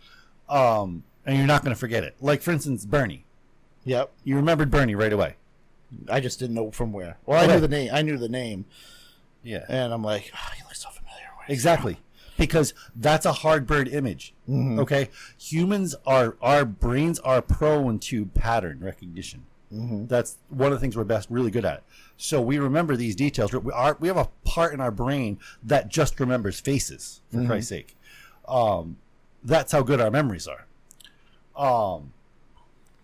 Um, 0.49 1.05
and 1.27 1.37
you're 1.37 1.47
not 1.47 1.63
going 1.63 1.75
to 1.75 1.79
forget 1.79 2.03
it. 2.03 2.17
Like, 2.21 2.41
for 2.43 2.51
instance, 2.51 2.85
Bernie. 2.87 3.25
yep 3.85 4.11
You 4.25 4.37
remembered 4.37 4.71
Bernie 4.71 4.95
right 4.95 5.13
away. 5.13 5.37
i 6.09 6.19
just 6.21 6.39
didn't 6.39 6.55
know 6.55 6.71
from 6.71 6.93
where 6.93 7.17
well 7.27 7.39
i 7.41 7.45
Okay. 7.45 7.55
knew 7.55 7.61
the 7.61 7.69
name 7.69 7.91
i 7.93 8.01
knew 8.03 8.17
the 8.17 8.29
name 8.29 8.65
Yeah. 9.43 9.65
and 9.69 9.93
i'm 9.93 10.03
like 10.05 10.31
oh, 10.35 10.51
he 10.57 10.63
looks 10.63 10.81
so 10.83 10.89
familiar 10.91 11.27
Where 11.37 11.45
is 11.45 11.49
he 11.49 11.53
Exactly. 11.55 11.99
Because 12.41 12.75
that's 12.97 13.25
a 13.27 13.33
hard 13.33 13.67
bird 13.67 13.87
image. 13.87 14.35
Okay, 14.81 15.11
humans 15.39 15.95
are 16.05 16.37
our 16.43 16.65
brains 16.65 17.21
are 17.21 17.41
prone 17.41 17.99
to 18.01 18.27
pattern 18.27 18.81
recognition. 18.81 19.45
That's 20.09 20.39
one 20.49 20.73
of 20.73 20.79
the 20.79 20.81
things 20.81 20.97
we're 20.97 21.05
best 21.05 21.31
really 21.31 21.53
good 21.53 21.65
at. 21.65 21.85
So 22.17 22.41
we 22.41 22.59
remember 22.59 22.97
these 22.97 23.15
details. 23.15 23.53
We 23.53 23.71
are 23.73 23.97
we 24.01 24.09
have 24.09 24.17
a 24.17 24.29
part 24.45 24.75
in 24.75 24.81
our 24.81 24.91
brain 24.91 25.39
that 25.63 25.89
just 25.89 26.19
remembers 26.19 26.59
faces. 26.59 27.21
For 27.31 27.47
Christ's 27.47 27.69
sake, 27.69 27.97
um, 28.49 28.97
that's 29.45 29.71
how 29.71 29.83
good 29.83 30.01
our 30.01 30.11
memories 30.11 30.49
are. 30.49 30.67
Um, 31.57 32.13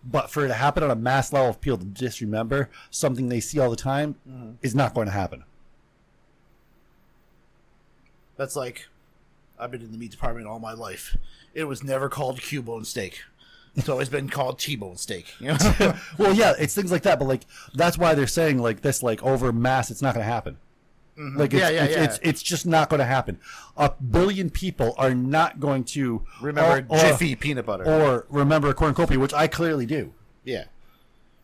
but 0.05 0.31
for 0.31 0.45
it 0.45 0.49
to 0.49 0.55
happen 0.55 0.83
on 0.83 0.91
a 0.91 0.97
mass 0.97 1.33
level 1.33 1.51
of 1.51 1.61
people 1.61 1.79
to 1.79 1.85
disremember 1.85 2.69
something 2.91 3.29
they 3.29 3.41
see 3.41 3.59
all 3.61 3.71
the 3.71 3.77
time 3.77 4.17
is 4.63 4.75
not 4.75 4.95
going 4.95 5.07
to 5.07 5.13
happen. 5.13 5.45
That's 8.37 8.55
like, 8.57 8.87
I've 9.59 9.71
been 9.71 9.83
in 9.83 9.93
the 9.93 9.99
meat 9.99 10.11
department 10.11 10.47
all 10.47 10.59
my 10.59 10.73
life. 10.73 11.17
It 11.55 11.65
was 11.65 11.83
never 11.83 12.09
called 12.09 12.41
Q-bone 12.41 12.85
steak. 12.85 13.21
It's 13.75 13.89
always 13.89 14.09
been 14.09 14.29
called 14.29 14.59
T-bone 14.59 14.97
steak. 14.97 15.35
You 15.39 15.49
know? 15.49 15.95
well, 16.19 16.33
yeah, 16.35 16.55
it's 16.59 16.75
things 16.75 16.91
like 16.91 17.03
that, 17.03 17.19
but 17.19 17.27
like 17.29 17.43
that's 17.75 17.99
why 17.99 18.15
they're 18.15 18.27
saying 18.27 18.59
like 18.59 18.81
this, 18.83 19.03
like 19.03 19.23
over 19.23 19.53
mass, 19.53 19.91
it's 19.91 20.01
not 20.03 20.15
going 20.15 20.25
to 20.25 20.33
happen. 20.33 20.57
Mm-hmm. 21.19 21.39
Like 21.39 21.53
it's, 21.55 21.61
Yeah, 21.63 21.71
yeah, 21.71 21.85
it's, 21.85 21.97
yeah. 21.97 22.05
it's 22.05 22.19
it's 22.23 22.43
just 22.43 22.67
not 22.67 22.89
going 22.91 23.01
to 23.01 23.07
happen. 23.07 23.39
A 23.77 23.91
billion 24.11 24.51
people 24.51 24.95
are 24.99 25.15
not 25.15 25.61
going 25.61 25.85
to 25.85 26.23
Remember 26.43 26.87
or, 26.95 26.97
or- 26.97 27.01
Jiffy 27.01 27.35
peanut 27.37 27.65
butter? 27.67 27.85
or 27.87 28.27
remember 28.31 28.73
cornucopia, 28.75 29.19
which 29.19 29.35
I 29.35 29.47
clearly 29.47 29.87
do. 29.87 30.13
yeah. 30.45 30.65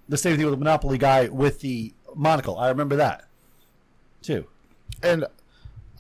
The 0.09 0.19
same 0.19 0.37
thing 0.37 0.45
with 0.45 0.53
the 0.53 0.59
Monopoly 0.59 0.99
guy 0.99 1.29
with 1.29 1.61
the 1.61 1.95
monocle. 2.15 2.59
I 2.59 2.69
remember 2.69 2.97
that 2.97 3.25
too. 4.21 4.47
and 5.03 5.25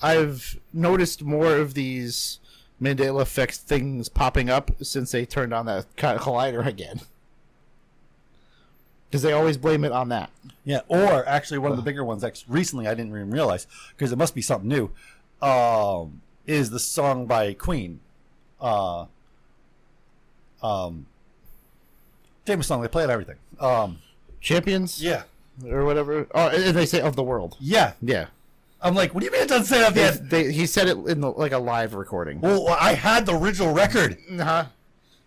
I've 0.02 0.58
noticed 0.72 1.22
more 1.22 1.56
of 1.56 1.74
these 1.74 2.38
Mandela 2.80 3.22
effect 3.22 3.54
things 3.56 4.08
popping 4.08 4.50
up 4.50 4.72
since 4.82 5.12
they 5.12 5.24
turned 5.24 5.54
on 5.54 5.66
that 5.66 5.94
collider 5.96 6.66
again. 6.66 7.00
Because 9.08 9.22
they 9.22 9.32
always 9.32 9.58
blame 9.58 9.84
it 9.84 9.92
on 9.92 10.08
that. 10.08 10.30
Yeah, 10.64 10.80
or 10.88 11.26
actually 11.28 11.58
one 11.58 11.70
of 11.70 11.76
the 11.76 11.82
bigger 11.82 12.04
ones. 12.04 12.24
Actually, 12.24 12.54
recently 12.54 12.86
I 12.86 12.94
didn't 12.94 13.10
even 13.10 13.30
realize 13.30 13.66
because 13.90 14.10
it 14.10 14.16
must 14.16 14.34
be 14.34 14.40
something 14.42 14.68
new. 14.68 14.90
Um, 15.46 16.22
is 16.46 16.70
the 16.70 16.78
song 16.78 17.26
by 17.26 17.52
Queen? 17.52 18.00
Uh, 18.60 19.06
um, 20.62 21.06
famous 22.46 22.66
song. 22.66 22.80
They 22.80 22.88
play 22.88 23.04
it 23.04 23.10
everything. 23.10 23.36
Um, 23.60 23.98
Champions, 24.40 25.02
yeah, 25.02 25.24
or 25.68 25.84
whatever. 25.84 26.26
Oh, 26.34 26.48
and 26.48 26.74
they 26.74 26.86
say 26.86 27.00
of 27.00 27.14
the 27.14 27.22
world. 27.22 27.56
yeah. 27.60 27.92
Yeah, 28.00 28.26
I'm 28.82 28.94
like, 28.94 29.14
what 29.14 29.20
do 29.20 29.26
you 29.26 29.32
mean 29.32 29.42
it 29.42 29.48
doesn't 29.48 29.66
say 29.66 29.78
that 29.80 29.94
they, 29.94 30.00
yet? 30.00 30.30
they, 30.30 30.52
he 30.52 30.66
said 30.66 30.88
it 30.88 30.96
in 30.96 31.20
the, 31.20 31.30
like 31.30 31.52
a 31.52 31.59
live 31.59 31.94
recording. 31.94 32.40
Well, 32.40 32.68
I 32.68 32.94
had 32.94 33.26
the 33.26 33.36
original 33.36 33.72
record. 33.72 34.18
Uh-huh. 34.30 34.66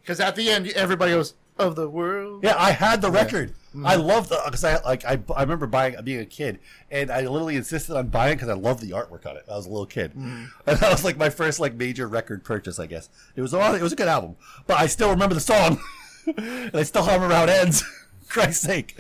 Because 0.02 0.20
at 0.20 0.36
the 0.36 0.50
end, 0.50 0.68
everybody 0.68 1.14
goes 1.14 1.34
of 1.58 1.76
the 1.76 1.90
world. 1.90 2.44
Yeah, 2.44 2.56
I 2.58 2.72
had 2.72 3.02
the 3.02 3.10
record. 3.10 3.54
I 3.84 3.96
love 3.96 4.30
the 4.30 4.42
because 4.46 4.64
I 4.64 4.82
like 4.84 5.04
I, 5.04 5.20
I 5.36 5.42
remember 5.42 5.68
buying 5.68 5.96
being 6.04 6.22
a 6.22 6.26
kid 6.26 6.60
and 6.90 7.12
I 7.12 7.22
literally 7.22 7.58
insisted 7.58 7.98
on 7.98 8.08
buying 8.08 8.36
because 8.36 8.48
I 8.48 8.54
loved 8.54 8.82
the 8.82 8.92
artwork 8.92 9.26
on 9.26 9.36
it. 9.36 9.44
I 9.52 9.56
was 9.56 9.66
a 9.66 9.70
little 9.70 9.86
kid, 9.86 10.14
and 10.16 10.50
that 10.66 10.90
was 10.90 11.04
like 11.04 11.18
my 11.18 11.30
first 11.30 11.60
like 11.60 11.74
major 11.74 12.08
record 12.08 12.44
purchase. 12.44 12.80
I 12.80 12.86
guess 12.86 13.10
it 13.36 13.42
was 13.42 13.54
all 13.54 13.76
it 13.76 13.82
was 13.82 13.92
a 13.92 13.96
good 13.96 14.08
album, 14.08 14.38
but 14.68 14.78
I 14.78 14.88
still 14.88 15.10
remember 15.10 15.36
the 15.36 15.42
song, 15.42 15.80
and 16.38 16.72
I 16.74 16.84
still 16.84 17.04
hum 17.04 17.22
around 17.24 17.50
ends. 17.50 17.84
Christ's 18.30 18.64
sake, 18.64 19.00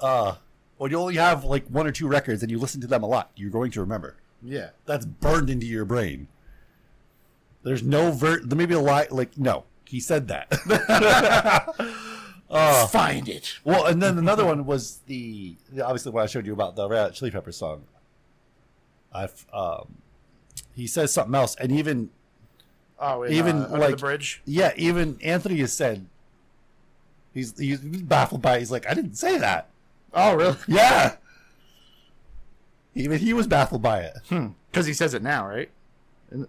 uh, 0.00 0.34
when 0.78 0.90
you 0.90 0.98
only 0.98 1.16
have 1.16 1.44
like 1.44 1.66
one 1.68 1.86
or 1.86 1.92
two 1.92 2.08
records 2.08 2.42
and 2.42 2.50
you 2.50 2.58
listen 2.58 2.80
to 2.80 2.86
them 2.86 3.02
a 3.02 3.06
lot, 3.06 3.30
you're 3.36 3.50
going 3.50 3.70
to 3.72 3.80
remember. 3.80 4.16
Yeah. 4.42 4.70
That's 4.86 5.04
burned 5.04 5.50
into 5.50 5.66
your 5.66 5.84
brain. 5.84 6.28
There's 7.64 7.82
no 7.82 8.12
ver. 8.12 8.40
There 8.40 8.56
may 8.56 8.66
be 8.66 8.74
a 8.74 8.80
lie. 8.80 9.08
Like 9.10 9.36
no, 9.36 9.64
he 9.84 10.00
said 10.00 10.28
that. 10.28 10.54
Find 12.90 13.28
it. 13.28 13.58
Well, 13.64 13.84
and 13.86 14.00
then 14.02 14.16
another 14.16 14.44
one 14.46 14.64
was 14.64 15.00
the, 15.06 15.56
the 15.72 15.84
obviously 15.84 16.12
what 16.12 16.22
I 16.22 16.26
showed 16.26 16.46
you 16.46 16.52
about 16.52 16.76
the 16.76 16.88
Red 16.88 17.00
Hot 17.02 17.14
Chili 17.14 17.30
Peppers 17.30 17.56
song. 17.56 17.82
I've 19.12 19.44
um, 19.52 19.96
he 20.74 20.86
says 20.86 21.12
something 21.12 21.34
else, 21.34 21.56
and 21.56 21.72
even 21.72 22.10
Oh, 23.00 23.22
in, 23.22 23.32
Even, 23.32 23.56
uh, 23.58 23.64
Under 23.66 23.78
like- 23.78 23.90
the 23.92 23.96
bridge. 23.96 24.42
yeah, 24.44 24.72
even 24.76 25.18
Anthony 25.22 25.58
has 25.58 25.72
said 25.72 26.06
he's 27.32 27.56
he's 27.58 27.78
baffled 27.80 28.42
by. 28.42 28.56
It. 28.56 28.60
He's 28.60 28.70
like, 28.72 28.88
I 28.88 28.94
didn't 28.94 29.14
say 29.14 29.38
that. 29.38 29.68
Oh, 30.20 30.34
really? 30.34 30.56
Yeah, 30.68 31.16
even 32.94 33.18
he 33.18 33.32
was 33.32 33.46
baffled 33.46 33.82
by 33.82 34.00
it. 34.00 34.14
Hmm. 34.28 34.48
Because 34.70 34.86
he 34.86 34.92
says 34.92 35.14
it 35.14 35.22
now, 35.22 35.46
right? 35.46 35.70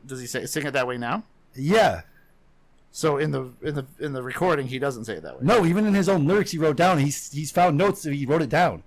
Does 0.05 0.19
he 0.19 0.27
say 0.27 0.45
sing 0.45 0.65
it 0.65 0.71
that 0.71 0.87
way 0.87 0.97
now? 0.97 1.23
Yeah, 1.55 2.01
So 2.91 3.17
in 3.17 3.31
the 3.31 3.51
in 3.61 3.75
the 3.75 3.85
in 3.99 4.13
the 4.13 4.21
recording, 4.23 4.67
he 4.67 4.77
doesn't 4.79 5.05
say 5.05 5.13
it 5.13 5.23
that 5.23 5.35
way. 5.35 5.41
no, 5.43 5.65
even 5.65 5.85
in 5.85 5.93
his 5.93 6.09
own 6.09 6.25
lyrics, 6.27 6.51
he 6.51 6.57
wrote 6.57 6.75
down. 6.77 6.99
He's 6.99 7.31
he's 7.31 7.51
found 7.51 7.77
notes 7.77 8.01
that 8.03 8.13
he 8.13 8.25
wrote 8.25 8.41
it 8.41 8.49
down. 8.49 8.83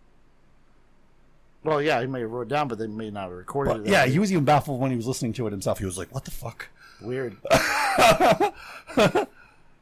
Well, 1.65 1.81
yeah, 1.81 2.01
he 2.01 2.07
may 2.09 2.21
have 2.21 2.31
wrote 2.31 2.43
it 2.43 2.49
down, 2.49 2.67
but 2.69 2.79
they 2.79 2.89
may 2.89 3.11
not 3.11 3.25
have 3.29 3.33
recorded 3.33 3.71
But 3.71 3.81
it. 3.83 3.87
yeah, 3.93 4.05
way. 4.05 4.11
he 4.11 4.19
was 4.19 4.33
even 4.33 4.45
baffled 4.45 4.81
when 4.81 4.91
he 4.91 4.97
was 4.97 5.07
listening 5.07 5.33
to 5.35 5.47
it 5.47 5.53
himself. 5.53 5.79
He 5.79 5.85
was 5.85 5.97
like, 5.97 6.13
"What 6.13 6.25
the 6.25 6.31
fuck?" 6.33 6.69
weird. 7.01 7.37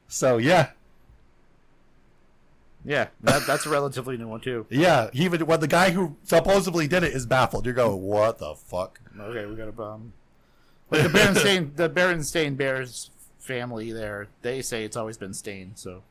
So 0.09 0.39
yeah, 0.39 0.71
Yeah, 2.85 3.09
that, 3.23 3.47
that's 3.47 3.67
a 3.67 3.69
relatively 3.71 4.17
new 4.17 4.29
one 4.29 4.41
too. 4.41 4.67
Yeah, 4.71 5.11
he 5.13 5.25
even 5.25 5.45
when 5.47 5.61
the 5.61 5.69
guy 5.69 5.91
who 5.91 6.17
supposedly 6.25 6.89
did 6.89 7.03
it 7.03 7.13
is 7.13 7.27
baffled. 7.27 7.67
You're 7.67 7.75
going, 7.75 8.01
what 8.01 8.39
the 8.39 8.55
fuck? 8.55 9.01
Okay, 9.19 9.47
we 9.47 9.55
got 9.55 9.69
a 9.69 9.83
um, 9.83 10.13
But 10.89 11.03
the 11.03 11.09
Berenstain, 11.11 11.77
the 11.77 11.91
Berenstain 11.91 12.57
Bears 12.57 13.11
family. 13.39 13.93
There, 13.93 14.29
they 14.43 14.63
say 14.63 14.85
it's 14.85 14.97
always 14.97 15.19
been 15.19 15.35
Stain. 15.35 15.73
So, 15.75 16.03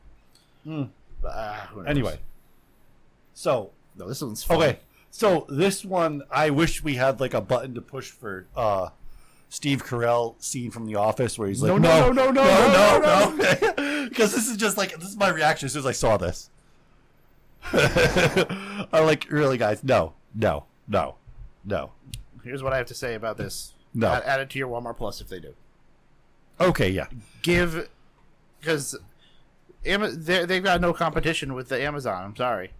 who 0.64 0.88
knows? 1.22 1.86
Anyway, 1.86 2.20
so 3.34 3.72
no, 3.96 4.08
this 4.08 4.22
one's 4.22 4.44
fun. 4.44 4.56
okay, 4.58 4.78
so 5.10 5.46
this 5.48 5.84
one 5.84 6.22
I 6.30 6.50
wish 6.50 6.84
we 6.84 6.94
had 6.94 7.20
like 7.20 7.34
a 7.34 7.40
button 7.40 7.74
to 7.74 7.80
push 7.80 8.10
for 8.10 8.46
uh 8.56 8.90
Steve 9.48 9.84
Carell 9.84 10.40
scene 10.40 10.70
from 10.70 10.86
The 10.86 10.94
Office 10.94 11.36
where 11.36 11.48
he's 11.48 11.60
like, 11.62 11.70
No, 11.70 11.78
no, 11.78 12.12
no, 12.12 12.30
no, 12.30 12.44
no, 12.44 13.00
no, 13.00 13.00
no, 13.00 13.36
no, 13.36 14.08
because 14.08 14.32
this 14.34 14.48
is 14.48 14.56
just 14.56 14.76
like 14.76 14.94
this 15.00 15.08
is 15.08 15.16
my 15.16 15.28
reaction 15.30 15.66
as 15.66 15.72
soon 15.72 15.80
as 15.80 15.86
I 15.86 15.92
saw 15.92 16.16
this. 16.16 16.48
I'm 17.72 19.04
like, 19.06 19.26
really, 19.30 19.58
guys, 19.58 19.82
no, 19.84 20.14
no, 20.34 20.64
no, 20.88 21.16
no. 21.64 21.90
Here's 22.44 22.62
what 22.62 22.72
I 22.72 22.76
have 22.78 22.86
to 22.86 22.94
say 22.94 23.14
about 23.14 23.36
this. 23.36 23.74
No. 23.94 24.08
Add, 24.08 24.22
add 24.24 24.40
it 24.40 24.50
to 24.50 24.58
your 24.58 24.68
Walmart 24.68 24.96
Plus 24.96 25.20
if 25.20 25.28
they 25.28 25.40
do. 25.40 25.54
Okay, 26.60 26.90
yeah, 26.90 27.06
Give 27.42 27.88
because 28.60 28.96
they've 29.82 30.62
got 30.62 30.80
no 30.80 30.92
competition 30.92 31.54
with 31.54 31.68
the 31.68 31.80
Amazon. 31.82 32.22
I'm 32.24 32.36
sorry. 32.36 32.72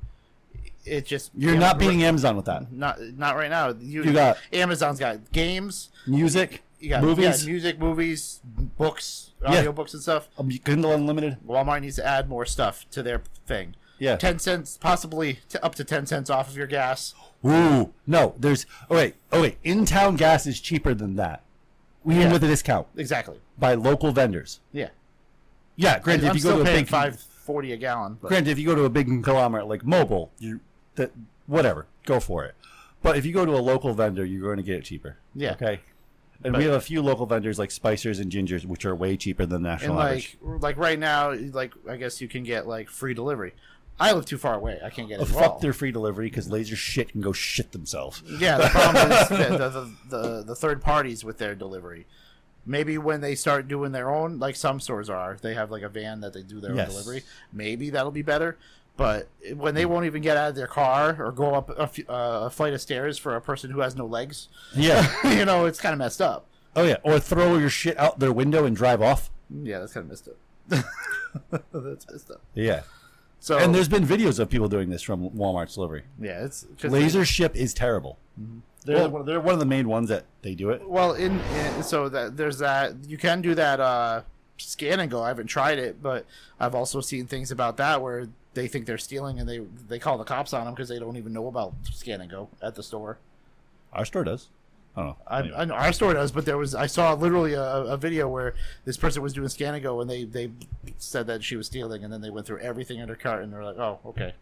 It 0.84 1.04
just 1.06 1.30
you're 1.36 1.56
not 1.56 1.78
beating 1.78 2.02
Amazon 2.02 2.36
with 2.36 2.46
that. 2.46 2.72
Not 2.72 3.00
not 3.00 3.36
right 3.36 3.50
now. 3.50 3.68
You, 3.78 4.02
You 4.04 4.12
got- 4.12 4.38
Amazon's 4.52 4.98
got 4.98 5.30
games. 5.32 5.90
Music, 6.06 6.62
You 6.78 6.88
got 6.90 7.02
movies, 7.02 7.44
yeah, 7.46 7.50
music, 7.52 7.78
movies, 7.78 8.40
books, 8.44 9.32
Yeah. 9.42 9.62
audiobooks, 9.64 9.92
and 9.94 10.02
stuff. 10.02 10.28
um, 10.38 10.48
Kindle 10.50 10.92
Unlimited. 10.92 11.36
Walmart 11.46 11.82
needs 11.82 11.96
to 11.96 12.06
add 12.06 12.28
more 12.28 12.46
stuff 12.46 12.86
to 12.92 13.02
their 13.02 13.22
thing. 13.46 13.74
Yeah. 14.00 14.16
ten 14.16 14.38
cents, 14.40 14.76
possibly 14.80 15.38
t- 15.48 15.58
up 15.62 15.76
to 15.76 15.84
ten 15.84 16.06
cents 16.06 16.28
off 16.30 16.48
of 16.48 16.56
your 16.56 16.66
gas. 16.66 17.14
Ooh, 17.46 17.92
no, 18.06 18.34
there's. 18.38 18.66
Oh 18.90 18.96
wait, 18.96 19.14
oh 19.30 19.42
wait. 19.42 19.58
In 19.62 19.84
town 19.84 20.16
gas 20.16 20.46
is 20.46 20.60
cheaper 20.60 20.92
than 20.94 21.14
that, 21.16 21.42
even 22.04 22.22
Yeah. 22.22 22.32
with 22.32 22.42
a 22.42 22.48
discount 22.48 22.88
Exactly. 22.96 23.38
by 23.58 23.74
local 23.74 24.10
vendors. 24.10 24.58
Yeah. 24.72 24.88
Yeah, 25.76 25.98
granted, 26.00 26.24
I'm 26.26 26.30
if 26.30 26.34
you 26.36 26.40
still 26.40 26.52
go 26.58 26.64
to 26.64 26.70
a 26.70 26.72
paying 26.72 26.84
big 26.84 26.88
five 26.90 27.20
forty 27.20 27.72
a 27.72 27.76
gallon. 27.76 28.18
But 28.20 28.28
granted, 28.28 28.50
if 28.50 28.58
you 28.58 28.66
go 28.66 28.74
to 28.74 28.84
a 28.84 28.90
big 28.90 29.06
conglomerate 29.06 29.66
like 29.66 29.82
Mobil, 29.82 30.30
you 30.38 30.60
that 30.96 31.12
whatever, 31.46 31.86
go 32.06 32.20
for 32.20 32.44
it. 32.44 32.54
But 33.02 33.16
if 33.16 33.24
you 33.24 33.32
go 33.32 33.46
to 33.46 33.52
a 33.52 33.62
local 33.62 33.94
vendor, 33.94 34.24
you're 34.24 34.42
going 34.42 34.58
to 34.58 34.62
get 34.62 34.76
it 34.76 34.84
cheaper. 34.84 35.16
Yeah. 35.34 35.52
Okay. 35.52 35.80
And 36.42 36.52
But- 36.52 36.58
we 36.58 36.64
have 36.64 36.74
a 36.74 36.80
few 36.80 37.00
local 37.02 37.26
vendors 37.26 37.58
like 37.58 37.70
Spicers 37.70 38.20
and 38.20 38.30
Gingers, 38.32 38.64
which 38.66 38.84
are 38.86 38.94
way 38.94 39.16
cheaper 39.16 39.44
than 39.46 39.62
the 39.62 39.68
national 39.70 39.98
and 40.00 40.08
average. 40.08 40.38
like 40.42 40.62
like 40.62 40.76
right 40.76 40.98
now, 40.98 41.32
like 41.32 41.72
I 41.88 41.96
guess 41.96 42.20
you 42.20 42.28
can 42.28 42.42
get 42.44 42.66
like 42.66 42.88
free 42.90 43.14
delivery. 43.14 43.52
I 44.00 44.12
live 44.12 44.24
too 44.24 44.38
far 44.38 44.54
away. 44.54 44.80
I 44.82 44.88
can't 44.90 45.08
get 45.08 45.20
it. 45.20 45.22
Oh, 45.22 45.24
at 45.26 45.34
all. 45.34 45.40
fuck 45.52 45.60
their 45.60 45.72
free 45.74 45.92
delivery 45.92 46.26
because 46.28 46.48
LaserShip 46.48 47.10
can 47.10 47.20
go 47.20 47.32
shit 47.32 47.72
themselves. 47.72 48.22
Yeah, 48.26 48.56
the 48.58 48.68
problem 48.68 49.12
is 49.20 49.28
the, 49.28 49.36
the, 49.36 49.68
the, 49.68 49.92
the, 50.08 50.42
the 50.44 50.54
third 50.56 50.80
parties 50.80 51.22
with 51.24 51.38
their 51.38 51.54
delivery. 51.54 52.06
Maybe 52.66 52.98
when 52.98 53.20
they 53.20 53.34
start 53.34 53.68
doing 53.68 53.92
their 53.92 54.10
own, 54.10 54.38
like 54.38 54.56
some 54.56 54.80
stores 54.80 55.08
are, 55.10 55.36
they 55.40 55.54
have 55.54 55.70
like 55.70 55.82
a 55.82 55.88
van 55.88 56.20
that 56.22 56.32
they 56.32 56.42
do 56.42 56.60
their 56.60 56.74
Yes. 56.74 56.88
own 56.88 56.92
delivery. 56.94 57.22
Maybe 57.52 57.90
that'll 57.90 58.10
be 58.10 58.22
better. 58.22 58.56
But 58.96 59.28
when 59.54 59.74
they 59.74 59.86
won't 59.86 60.04
even 60.06 60.20
get 60.20 60.36
out 60.36 60.50
of 60.50 60.54
their 60.56 60.66
car 60.66 61.16
or 61.22 61.32
go 61.32 61.54
up 61.54 61.70
a, 61.70 61.82
f- 61.82 61.98
uh, 62.08 62.40
a 62.46 62.50
flight 62.50 62.74
of 62.74 62.80
stairs 62.82 63.16
for 63.16 63.34
a 63.34 63.40
person 63.40 63.70
who 63.70 63.80
has 63.80 63.96
no 63.96 64.04
legs, 64.04 64.48
Yeah. 64.74 65.06
you 65.38 65.44
know, 65.46 65.64
it's 65.64 65.80
kind 65.80 65.92
of 65.94 65.98
messed 65.98 66.20
up. 66.20 66.46
oh 66.76 66.84
yeah. 66.84 66.96
Or 67.02 67.18
throw 67.18 67.56
your 67.56 67.70
shit 67.70 67.98
out 67.98 68.18
their 68.18 68.32
window 68.32 68.64
and 68.66 68.76
drive 68.76 69.00
off. 69.00 69.30
Yeah, 69.50 69.78
that's 69.78 69.92
kind 69.94 70.04
of 70.04 70.10
messed 70.10 70.28
up. 70.28 70.84
that's 71.72 72.06
messed 72.10 72.30
up. 72.30 72.42
Yeah. 72.54 72.82
So 73.42 73.58
And 73.58 73.74
there's 73.74 73.88
been 73.88 74.04
videos 74.06 74.38
of 74.38 74.50
people 74.50 74.68
doing 74.68 74.90
this 74.90 75.02
from 75.02 75.30
Walmart's 75.30 75.74
delivery. 75.74 76.02
yeah, 76.20 76.44
it's 76.44 76.66
LaserShip 76.78 77.56
is 77.56 77.72
terrible. 77.74 78.18
They're, 78.84 78.96
Well- 78.96 79.10
one, 79.10 79.24
they're 79.26 79.40
one 79.40 79.54
of 79.54 79.60
the 79.60 79.66
main 79.66 79.88
ones 79.88 80.08
that 80.10 80.24
they 80.42 80.54
do 80.54 80.70
it. 80.70 80.88
Well, 80.88 81.12
in, 81.14 81.38
in 81.40 81.82
so 81.82 82.08
that 82.10 82.36
there's 82.36 82.58
that 82.58 82.94
you 83.06 83.16
can 83.18 83.40
do 83.42 83.54
that 83.54 83.80
uh, 83.80 84.22
scan 84.58 85.00
and 85.00 85.10
go. 85.10 85.22
I 85.22 85.28
haven't 85.28 85.46
tried 85.48 85.78
it, 85.78 86.02
but 86.02 86.26
I've 86.58 86.74
also 86.74 87.00
seen 87.00 87.26
things 87.26 87.50
about 87.50 87.76
that 87.78 88.00
where 88.02 88.28
they 88.54 88.68
think 88.68 88.84
they're 88.86 88.98
stealing 88.98 89.38
and 89.38 89.48
they 89.48 89.60
they 89.88 89.98
call 89.98 90.18
the 90.18 90.24
cops 90.24 90.52
on 90.52 90.64
them 90.64 90.74
because 90.74 90.88
they 90.88 90.98
don't 90.98 91.16
even 91.16 91.32
know 91.32 91.46
about 91.46 91.74
scan 91.92 92.20
and 92.20 92.30
go 92.30 92.48
at 92.62 92.74
the 92.74 92.82
store. 92.82 93.18
Our 93.92 94.04
store 94.04 94.24
does. 94.24 94.48
Oh, 94.96 95.16
I 95.26 95.42
don't 95.42 95.50
know. 95.50 95.56
I, 95.56 95.62
I 95.62 95.64
know 95.66 95.74
our 95.74 95.92
store 95.92 96.14
does, 96.14 96.32
but 96.32 96.44
there 96.44 96.58
was 96.58 96.74
I 96.74 96.86
saw 96.86 97.14
literally 97.14 97.54
a, 97.54 97.62
a 97.62 97.96
video 97.96 98.28
where 98.28 98.54
this 98.84 98.96
person 98.96 99.22
was 99.22 99.32
doing 99.32 99.48
scan 99.48 99.74
and 99.74 99.82
go 99.82 100.00
and 100.00 100.10
they 100.10 100.24
they 100.24 100.50
said 100.98 101.26
that 101.28 101.44
she 101.44 101.56
was 101.56 101.66
stealing 101.66 102.02
and 102.04 102.12
then 102.12 102.20
they 102.20 102.30
went 102.30 102.46
through 102.46 102.58
everything 102.60 102.98
in 102.98 103.08
her 103.08 103.14
cart 103.14 103.42
and 103.42 103.52
they're 103.52 103.64
like, 103.64 103.78
oh 103.78 104.00
okay, 104.04 104.34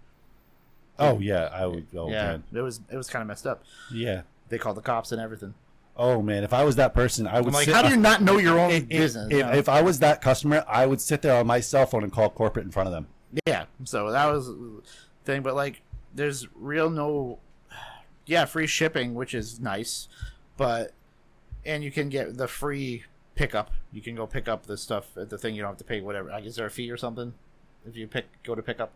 oh 0.98 1.18
yeah, 1.18 1.50
I 1.52 1.66
would. 1.66 1.86
Oh 1.94 2.10
yeah, 2.10 2.26
man. 2.28 2.44
it 2.52 2.60
was 2.60 2.80
it 2.90 2.96
was 2.96 3.08
kind 3.08 3.20
of 3.20 3.28
messed 3.28 3.46
up. 3.46 3.62
Yeah. 3.92 4.22
They 4.48 4.58
called 4.58 4.76
the 4.76 4.82
cops 4.82 5.12
and 5.12 5.20
everything. 5.20 5.54
Oh 5.96 6.22
man, 6.22 6.44
if 6.44 6.52
I 6.52 6.62
was 6.64 6.76
that 6.76 6.94
person, 6.94 7.26
I 7.26 7.40
would. 7.40 7.48
I'm 7.48 7.52
like, 7.52 7.64
sit, 7.64 7.74
how 7.74 7.82
do 7.82 7.88
you 7.90 7.96
not 7.96 8.22
know 8.22 8.38
your 8.38 8.58
own 8.58 8.70
if, 8.70 8.88
business? 8.88 9.26
If, 9.26 9.32
you 9.32 9.42
know? 9.42 9.52
if 9.52 9.68
I 9.68 9.82
was 9.82 9.98
that 9.98 10.22
customer, 10.22 10.64
I 10.68 10.86
would 10.86 11.00
sit 11.00 11.22
there 11.22 11.36
on 11.36 11.46
my 11.46 11.60
cell 11.60 11.86
phone 11.86 12.04
and 12.04 12.12
call 12.12 12.30
corporate 12.30 12.64
in 12.64 12.70
front 12.70 12.86
of 12.86 12.92
them. 12.92 13.08
Yeah, 13.46 13.64
so 13.84 14.12
that 14.12 14.26
was 14.26 14.46
the 14.46 14.82
thing, 15.24 15.42
but 15.42 15.56
like, 15.56 15.82
there's 16.14 16.46
real 16.54 16.88
no, 16.88 17.40
yeah, 18.26 18.44
free 18.44 18.68
shipping, 18.68 19.14
which 19.14 19.34
is 19.34 19.58
nice, 19.58 20.08
but 20.58 20.92
and 21.64 21.82
you 21.82 21.90
can 21.90 22.10
get 22.10 22.36
the 22.36 22.46
free 22.46 23.04
pickup. 23.34 23.70
You 23.92 24.02
can 24.02 24.14
go 24.14 24.26
pick 24.26 24.46
up 24.48 24.66
the 24.66 24.76
stuff 24.76 25.16
at 25.16 25.30
the 25.30 25.38
thing. 25.38 25.54
You 25.54 25.62
don't 25.62 25.70
have 25.70 25.78
to 25.78 25.84
pay 25.84 26.02
whatever. 26.02 26.28
Like, 26.28 26.44
is 26.44 26.56
there 26.56 26.66
a 26.66 26.70
fee 26.70 26.90
or 26.90 26.98
something 26.98 27.32
if 27.86 27.96
you 27.96 28.06
pick 28.06 28.26
go 28.42 28.54
to 28.54 28.62
pick 28.62 28.78
up? 28.80 28.92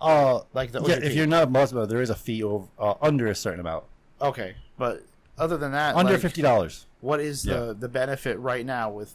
Uh, 0.00 0.40
Like 0.52 0.72
the 0.72 0.82
yeah, 0.82 0.96
OGP. 0.96 1.02
if 1.04 1.14
you're 1.14 1.26
not 1.26 1.44
a 1.44 1.50
Muslim, 1.50 1.88
there 1.88 2.02
is 2.02 2.10
a 2.10 2.14
fee 2.16 2.42
over 2.42 2.66
uh, 2.78 2.94
under 3.00 3.28
a 3.28 3.34
certain 3.34 3.60
amount, 3.60 3.84
okay, 4.20 4.56
but 4.76 5.04
other 5.38 5.56
than 5.56 5.72
that, 5.72 5.94
under 5.94 6.12
like, 6.12 6.20
fifty 6.20 6.42
dollars. 6.42 6.86
what 7.00 7.20
is 7.20 7.44
the 7.44 7.74
the 7.78 7.88
benefit 7.88 8.38
right 8.38 8.66
now 8.66 8.90
with 8.90 9.14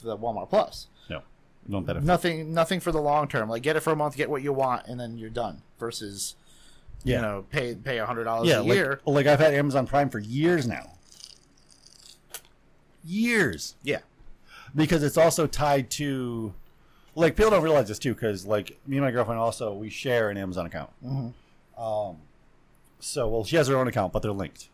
the 0.00 0.16
Walmart 0.16 0.48
Plus? 0.50 0.86
No, 1.10 1.22
no 1.66 1.80
benefit. 1.80 2.06
Nothing, 2.06 2.54
nothing 2.54 2.78
for 2.78 2.92
the 2.92 3.00
long 3.00 3.26
term. 3.26 3.48
Like 3.48 3.62
get 3.64 3.74
it 3.74 3.80
for 3.80 3.92
a 3.92 3.96
month, 3.96 4.16
get 4.16 4.30
what 4.30 4.42
you 4.42 4.52
want, 4.52 4.86
and 4.86 4.98
then 5.00 5.18
you're 5.18 5.28
done. 5.30 5.62
Versus, 5.80 6.36
Yeah. 7.02 7.16
you 7.16 7.22
know, 7.22 7.44
pay 7.50 7.74
pay 7.74 7.98
a 7.98 8.06
hundred 8.06 8.24
dollars 8.24 8.48
yeah, 8.48 8.60
a 8.60 8.62
like, 8.62 8.74
year. 8.74 9.00
like 9.04 9.26
I've 9.26 9.40
had 9.40 9.54
Amazon 9.54 9.88
Prime 9.88 10.08
for 10.08 10.20
years 10.20 10.68
now. 10.68 10.92
Years. 13.04 13.74
Yeah. 13.82 14.00
because 14.74 15.02
it's 15.02 15.16
also 15.18 15.46
tied 15.46 15.90
to 15.90 16.54
like 17.14 17.36
people 17.36 17.50
don't 17.50 17.62
realize 17.62 17.88
this 17.88 17.98
too 17.98 18.14
because 18.14 18.46
like 18.46 18.78
me 18.86 18.96
and 18.96 19.04
my 19.04 19.10
girlfriend 19.10 19.38
also 19.40 19.74
we 19.74 19.90
share 19.90 20.30
an 20.30 20.38
amazon 20.38 20.64
account 20.64 20.90
Mhm. 21.04 21.32
um 21.76 22.16
so 23.00 23.28
well 23.28 23.44
she 23.44 23.56
has 23.56 23.68
her 23.68 23.76
own 23.76 23.86
account 23.88 24.12
but 24.14 24.22
they're 24.22 24.32
linked 24.32 24.68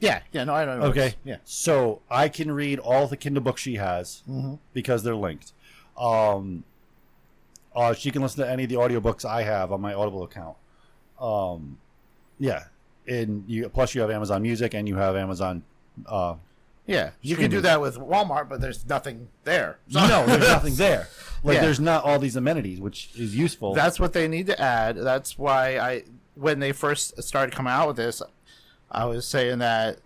Yeah, 0.00 0.20
yeah, 0.32 0.44
no, 0.44 0.52
I 0.54 0.64
don't 0.66 0.80
know. 0.80 0.86
okay 0.88 1.14
Yeah. 1.24 1.36
so 1.44 2.02
i 2.10 2.28
can 2.28 2.50
read 2.52 2.78
all 2.78 3.06
the 3.06 3.16
kindle 3.16 3.42
books 3.42 3.62
she 3.62 3.76
has 3.76 4.22
Mm-hmm. 4.28 4.56
because 4.74 5.02
they're 5.02 5.16
linked 5.16 5.52
um 5.96 6.64
uh 7.74 7.94
she 7.94 8.10
can 8.10 8.20
listen 8.20 8.44
to 8.44 8.50
any 8.50 8.64
of 8.64 8.68
the 8.68 8.74
audiobooks 8.76 9.24
i 9.24 9.42
have 9.42 9.72
on 9.72 9.80
my 9.80 9.94
audible 9.94 10.24
account 10.24 10.56
um 11.20 11.78
yeah 12.38 12.64
and 13.08 13.44
you 13.48 13.66
plus 13.70 13.94
you 13.94 14.02
have 14.02 14.10
amazon 14.10 14.42
music 14.42 14.74
and 14.74 14.86
you 14.88 14.96
have 14.96 15.16
amazon 15.16 15.62
uh 16.06 16.34
Yeah, 16.86 17.10
you 17.20 17.34
can 17.36 17.50
do 17.50 17.60
that 17.62 17.80
with 17.80 17.96
Walmart, 17.98 18.48
but 18.48 18.60
there's 18.60 18.86
nothing 18.86 19.28
there. 19.44 19.78
no 19.90 20.24
there's 20.26 20.48
nothing 20.48 20.74
there 20.76 21.08
like 21.42 21.56
Yeah. 21.56 21.62
there's 21.62 21.80
not 21.80 22.04
all 22.04 22.18
these 22.18 22.36
amenities 22.36 22.80
which 22.80 23.10
is 23.16 23.36
useful 23.36 23.74
That's 23.74 23.98
what 24.00 24.12
they 24.12 24.28
need 24.28 24.46
to 24.46 24.60
add. 24.60 24.96
That's 24.96 25.36
why 25.38 25.78
I, 25.78 26.02
when 26.34 26.58
they 26.60 26.72
first 26.72 27.22
started 27.22 27.54
coming 27.54 27.72
out 27.72 27.88
with 27.88 27.96
this, 27.96 28.22
I 28.90 29.04
was 29.04 29.26
saying 29.26 29.58
that 29.58 29.98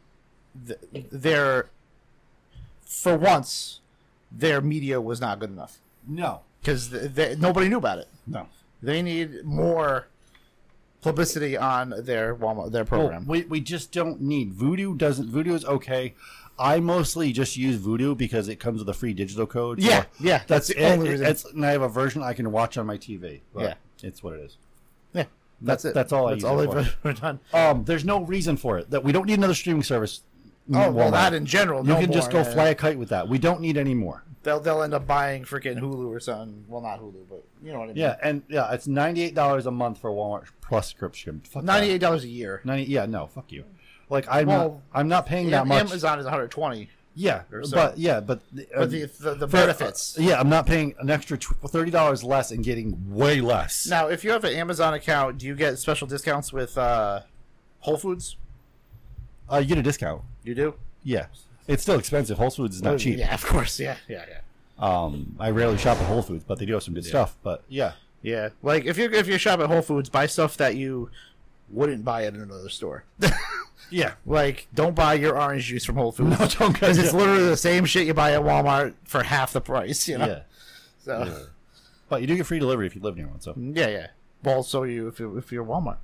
th- 0.67 0.79
their, 1.11 1.69
for 2.85 3.17
once, 3.17 3.81
their 4.33 4.61
media 4.61 5.01
was 5.01 5.21
not 5.21 5.39
good 5.39 5.51
enough 5.51 5.79
no 6.07 6.41
because 6.61 6.91
nobody 7.39 7.69
knew 7.69 7.79
about 7.79 7.99
it. 7.99 8.09
no 8.27 8.47
They 8.83 9.03
need 9.03 9.45
more 9.45 10.07
publicity 11.03 11.57
on 11.57 11.95
their 12.05 12.35
Walmart 12.35 12.73
their 12.73 12.85
program. 12.85 13.27
Well, 13.27 13.41
we, 13.41 13.45
we 13.47 13.61
just 13.61 13.93
don't 13.93 14.21
need 14.21 14.53
Vudu. 14.55 14.97
Doesn't 14.97 15.31
Vudu 15.31 15.49
is 15.55 15.65
okay. 15.65 16.15
I 16.59 16.79
mostly 16.81 17.33
just 17.33 17.57
use 17.57 17.79
Vudu 17.79 18.17
because 18.17 18.49
it 18.49 18.57
comes 18.57 18.81
with 18.81 18.89
a 18.89 18.95
free 18.95 19.15
digital 19.15 19.47
code. 19.47 19.81
Yeah, 19.81 20.05
yeah, 20.21 20.43
that's 20.47 20.69
the 20.69 20.79
it, 20.83 20.93
only 20.93 21.09
reason. 21.11 21.27
It's, 21.27 21.45
and 21.47 21.65
I 21.65 21.71
have 21.71 21.81
a 21.83 21.89
version 21.89 22.23
I 22.23 22.35
can 22.35 22.53
watch 22.53 22.77
on 22.77 22.87
my 22.87 22.99
TV. 22.99 23.41
but 23.55 23.63
Yeah. 23.63 23.75
it's 24.03 24.23
what 24.23 24.35
it 24.35 24.41
is. 24.41 24.57
yeah, 25.15 25.25
that's, 25.63 25.83
That's- 25.83 25.85
it. 25.87 25.95
that's 25.95 26.13
all 26.13 26.27
I 26.27 26.33
That's 26.33 26.43
use 26.43 26.51
all 26.51 26.61
it 26.61 26.71
they've 26.71 26.97
ever 27.05 27.13
done. 27.19 27.41
Um, 27.55 27.85
there's 27.85 28.05
no 28.05 28.23
reason 28.25 28.57
for 28.59 28.79
it. 28.79 28.91
That 28.91 29.03
we 29.03 29.11
don't 29.13 29.27
need 29.27 29.39
another 29.39 29.55
streaming 29.55 29.83
service. 29.83 30.23
Oh 30.73 30.91
well, 30.91 31.09
Walmart. 31.09 31.13
that 31.13 31.35
in 31.35 31.47
general. 31.47 31.83
you 31.83 31.95
no 31.95 32.01
can 32.01 32.13
just 32.13 32.31
go 32.31 32.39
yeah. 32.39 32.53
fly 32.53 32.69
a 32.69 32.75
kite 32.75 32.99
with 32.99 33.09
that. 33.09 33.27
We 33.29 33.39
don't 33.39 33.61
need 33.63 33.77
any 33.79 33.95
more. 33.95 34.23
They'll 34.43 34.59
they'll 34.61 34.83
end 34.83 34.95
up 34.95 35.07
buying 35.07 35.45
freaking 35.45 35.79
Hulu 35.79 36.09
or 36.09 36.19
something. 36.19 36.65
Well, 36.67 36.81
not 36.81 36.99
Hulu, 37.01 37.29
but 37.29 37.45
you 37.63 37.73
know 37.73 37.81
what 37.81 37.85
I 37.85 37.93
mean. 37.93 37.97
Yeah, 37.99 38.17
and 38.23 38.43
yeah, 38.49 38.73
it's 38.73 38.87
ninety 38.87 39.23
eight 39.23 39.35
dollars 39.35 39.67
a 39.67 39.71
month 39.71 39.99
for 39.99 40.11
Walmart 40.11 40.47
Plus 40.63 40.89
subscription. 40.89 41.43
Ninety 41.55 41.91
eight 41.91 42.01
dollars 42.01 42.25
a 42.25 42.29
year. 42.29 42.63
Ninety. 42.65 42.91
Yeah, 42.91 43.05
no, 43.07 43.27
fuck 43.27 43.53
you. 43.53 43.65
Like 44.09 44.27
I'm 44.31 44.47
Well, 44.47 44.83
not. 44.93 44.99
I'm 44.99 45.09
not 45.09 45.27
paying 45.27 45.51
that 45.51 45.67
much. 45.67 45.79
Amazon 45.81 46.19
is 46.19 46.25
one 46.25 46.33
hundred 46.33 46.51
twenty, 46.51 46.89
yeah, 47.15 47.43
so. 47.63 47.77
but 47.77 47.99
yeah, 47.99 48.21
but 48.21 48.39
uh, 48.57 48.63
but 48.79 48.91
the 48.91 49.05
the, 49.21 49.35
the 49.35 49.47
For- 49.47 49.57
benefits. 49.59 50.17
yeah, 50.19 50.41
I'm 50.41 50.49
not 50.49 50.65
paying 50.67 50.95
an 51.01 51.11
extra 51.11 51.37
thirty 51.37 51.91
dollars 51.91 52.25
less 52.25 52.51
and 52.51 52.65
getting 52.65 53.15
way 53.15 53.43
less. 53.43 53.87
Now, 53.89 54.09
if 54.09 54.25
you 54.25 54.31
have 54.31 54.43
an 54.45 54.55
Amazon 54.55 54.95
account, 54.95 55.37
do 55.39 55.47
you 55.47 55.55
get 55.55 55.79
special 55.79 56.07
discounts 56.07 56.51
with 56.51 56.79
uh, 56.79 57.21
Whole 57.81 57.99
Foods? 57.99 58.37
uh, 59.53 59.59
you 59.59 59.67
get 59.67 59.77
a 59.79 59.83
discount. 59.83 60.23
You 60.45 60.55
do. 60.55 60.75
Yeah, 61.05 61.27
it's 61.71 61.83
still 61.83 61.99
expensive. 61.99 62.37
Whole 62.39 62.51
Foods 62.51 62.77
is 62.77 62.83
not 62.83 62.99
cheap. 62.99 63.19
Yeah, 63.19 63.33
of 63.35 63.45
course. 63.45 63.79
Yeah, 63.81 63.97
yeah, 64.09 64.25
yeah. 64.29 64.41
Um, 64.79 65.37
I 65.39 65.51
rarely 65.51 65.77
shop 65.79 65.99
at 65.99 66.07
Whole 66.07 66.23
Foods, 66.23 66.45
but 66.47 66.59
they 66.59 66.67
do 66.67 66.75
have 66.75 66.83
some 66.83 66.95
good 66.95 67.05
stuff. 67.05 67.37
But 67.43 67.63
yeah, 67.69 67.93
Yeah, 68.23 68.49
like 68.63 68.85
if 68.87 68.97
you 68.99 69.11
if 69.11 69.27
you 69.29 69.39
shop 69.39 69.61
at 69.61 69.67
Whole 69.67 69.83
Foods, 69.83 70.09
buy 70.09 70.27
stuff 70.27 70.57
that 70.57 70.77
you 70.77 71.11
wouldn't 71.71 72.05
buy 72.05 72.25
at 72.25 72.33
another 72.35 72.69
store. 72.69 73.05
yeah, 73.91 74.15
like, 74.27 74.67
don't 74.75 74.95
buy 74.95 75.15
your 75.15 75.41
orange 75.41 75.65
juice 75.67 75.85
from 75.85 75.97
Whole 75.97 76.13
Foods. 76.13 76.39
No, 76.39 76.47
don't 76.47 76.73
because 76.73 76.99
it's 76.99 77.13
literally 77.13 77.45
the 77.45 77.57
same 77.57 77.85
shit 77.85 78.07
you 78.07 78.15
buy 78.15 78.33
at 78.33 78.41
Walmart 78.43 78.95
for 79.05 79.23
half 79.23 79.53
the 79.53 79.61
price. 79.61 80.09
You 80.09 80.19
know. 80.19 80.27
yeah. 80.27 80.41
So 81.05 81.47
But 82.09 82.21
you 82.23 82.27
do 82.27 82.37
get 82.37 82.47
free 82.47 82.59
delivery 82.59 82.87
if 82.87 82.95
you 82.97 83.03
live 83.03 83.17
near 83.17 83.29
one. 83.29 83.41
So 83.41 83.55
yeah, 83.57 83.89
yeah. 83.89 84.07
Well, 84.43 84.63
so 84.63 84.83
you 84.85 85.09
if 85.09 85.21
you 85.21 85.37
if 85.37 85.53
you're 85.53 85.65
Walmart. 85.65 85.99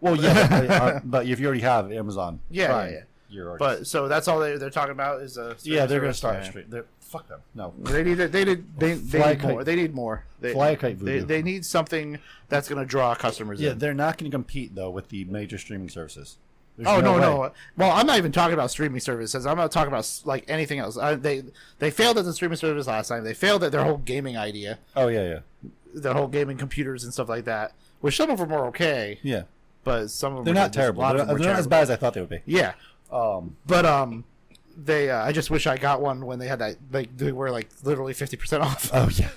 well, 0.00 0.16
yeah, 0.16 0.48
but, 0.48 0.70
uh, 0.70 1.00
but 1.04 1.26
if 1.26 1.40
you 1.40 1.46
already 1.46 1.62
have 1.62 1.90
Amazon, 1.90 2.40
Yeah, 2.50 2.84
yeah, 2.84 2.90
yeah. 2.90 3.00
You're 3.30 3.48
already. 3.48 3.58
But 3.78 3.86
so 3.86 4.08
that's 4.08 4.28
all 4.28 4.38
they 4.40 4.56
they're 4.56 4.70
talking 4.70 4.92
about 4.92 5.22
is 5.22 5.36
a 5.38 5.56
yeah, 5.62 5.86
they're 5.86 6.00
gonna 6.00 6.12
start 6.14 6.42
Yeah. 6.42 6.50
straight. 6.50 6.70
They're, 6.70 6.84
fuck 7.00 7.28
them. 7.28 7.40
No. 7.54 7.72
They 7.78 8.02
need 8.04 8.14
they 8.14 8.44
need 8.44 8.78
they, 8.78 8.94
they 8.94 9.18
Fly 9.20 9.32
need 9.34 9.42
more. 9.42 9.64
They 9.64 9.76
need 9.76 9.94
more. 9.94 10.24
They, 10.40 10.52
Fly 10.52 10.70
a 10.70 10.76
kite 10.76 10.98
They, 10.98 11.20
Vudu. 11.20 11.26
they 11.26 11.42
need 11.42 11.64
something 11.64 12.18
that's 12.48 12.68
going 12.68 12.80
to 12.80 12.86
draw 12.86 13.14
customers 13.14 13.60
Yeah, 13.60 13.72
in. 13.72 13.78
they're 13.78 13.94
not 13.94 14.16
going 14.18 14.30
to 14.30 14.34
compete 14.34 14.74
though 14.74 14.90
with 14.90 15.08
the 15.08 15.24
major 15.24 15.58
streaming 15.58 15.88
services. 15.88 16.38
There's 16.76 16.88
Oh 16.88 17.00
no, 17.00 17.14
way. 17.14 17.20
no. 17.20 17.52
Well, 17.76 17.90
I'm 17.90 18.06
not 18.06 18.16
even 18.18 18.32
talking 18.32 18.54
about 18.54 18.70
streaming 18.70 19.00
services. 19.00 19.44
I'm 19.44 19.56
not 19.56 19.70
talking 19.70 19.88
about 19.92 20.08
like 20.24 20.44
anything 20.48 20.78
else. 20.78 20.96
I, 20.96 21.14
they 21.16 21.42
they 21.78 21.90
failed 21.90 22.16
at 22.18 22.24
the 22.24 22.32
streaming 22.32 22.56
service 22.56 22.86
last 22.86 23.08
time. 23.08 23.22
They 23.24 23.34
failed 23.34 23.62
at 23.64 23.72
their 23.72 23.84
whole 23.84 23.98
gaming 23.98 24.36
idea, 24.36 24.78
Oh 24.96 25.08
yeah, 25.08 25.28
yeah, 25.62 25.70
their 25.94 26.14
whole 26.14 26.28
gaming 26.28 26.56
computers 26.56 27.04
and 27.04 27.12
stuff 27.12 27.28
like 27.28 27.44
that. 27.44 27.72
Which 28.00 28.16
some 28.16 28.30
of 28.30 28.38
them 28.38 28.50
are 28.52 28.66
okay, 28.68 29.18
yeah. 29.22 29.42
but 29.84 30.08
some 30.08 30.32
of 30.32 30.36
them 30.38 30.44
They're 30.46 30.54
were 30.54 30.60
not 30.60 30.66
just- 30.68 30.74
terrible. 30.74 31.02
a 31.02 31.04
lot 31.04 31.12
They're, 31.12 31.20
of 31.22 31.28
they're 31.28 31.38
were 31.38 31.44
not 31.44 31.58
as 31.58 31.66
bad 31.66 31.82
as 31.82 31.90
I 31.90 31.96
thought 31.96 32.14
they 32.14 32.20
would 32.20 32.30
be. 32.30 32.40
Yeah, 32.46 32.72
Um, 33.12 33.56
but 33.66 33.84
um, 33.86 34.24
they 34.76 35.10
uh, 35.10 35.24
I 35.24 35.32
just 35.32 35.50
wish 35.50 35.66
I 35.66 35.76
got 35.76 36.00
one 36.00 36.24
when 36.26 36.38
they 36.38 36.46
had 36.48 36.58
that 36.60 36.76
like 36.92 37.16
they 37.16 37.32
were 37.32 37.50
like 37.50 37.68
literally 37.82 38.12
fifty 38.14 38.36
percent 38.36 38.62
off. 38.68 38.90
oh 38.92 39.08
yeah. 39.14 39.30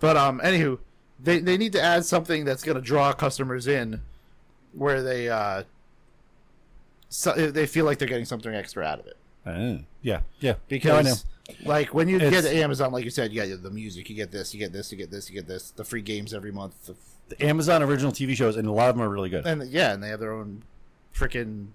But 0.00 0.16
um, 0.16 0.40
anywho, 0.44 0.78
they 1.22 1.40
they 1.40 1.56
need 1.56 1.72
to 1.72 1.82
add 1.82 2.04
something 2.04 2.44
that's 2.44 2.62
going 2.62 2.76
to 2.76 2.80
draw 2.82 3.12
customers 3.12 3.66
in, 3.66 4.00
where 4.72 5.02
they 5.02 5.28
uh, 5.28 5.64
so, 7.08 7.32
they 7.32 7.66
feel 7.66 7.84
like 7.84 7.98
they're 7.98 8.08
getting 8.08 8.24
something 8.26 8.54
extra 8.54 8.84
out 8.84 9.00
of 9.00 9.06
it. 9.06 9.16
Uh, 9.46 9.82
yeah, 10.02 10.20
yeah. 10.40 10.54
Because 10.68 11.24
No, 11.48 11.54
like 11.64 11.94
when 11.94 12.06
you 12.08 12.16
It's- 12.16 12.30
get 12.30 12.44
Amazon, 12.54 12.92
like 12.92 13.04
you 13.04 13.10
said, 13.10 13.32
you 13.32 13.42
get 13.44 13.62
the 13.62 13.70
music, 13.70 14.10
you 14.10 14.14
get 14.16 14.30
this, 14.30 14.52
you 14.52 14.60
get 14.60 14.72
this, 14.72 14.92
you 14.92 14.98
get 14.98 15.10
this, 15.10 15.28
you 15.30 15.34
get 15.34 15.48
this, 15.48 15.70
the 15.70 15.84
free 15.84 16.02
games 16.02 16.34
every 16.34 16.52
month, 16.52 16.86
the, 16.86 16.94
the 17.34 17.42
Amazon 17.46 17.82
original 17.82 18.12
TV 18.12 18.34
shows, 18.36 18.56
and 18.56 18.68
a 18.68 18.72
lot 18.72 18.90
of 18.90 18.96
them 18.96 19.02
are 19.04 19.08
really 19.08 19.30
good. 19.30 19.46
and 19.46 19.68
yeah, 19.70 19.92
and 19.94 20.02
they 20.02 20.08
have 20.10 20.20
their 20.20 20.32
own 20.32 20.62
freaking 21.14 21.68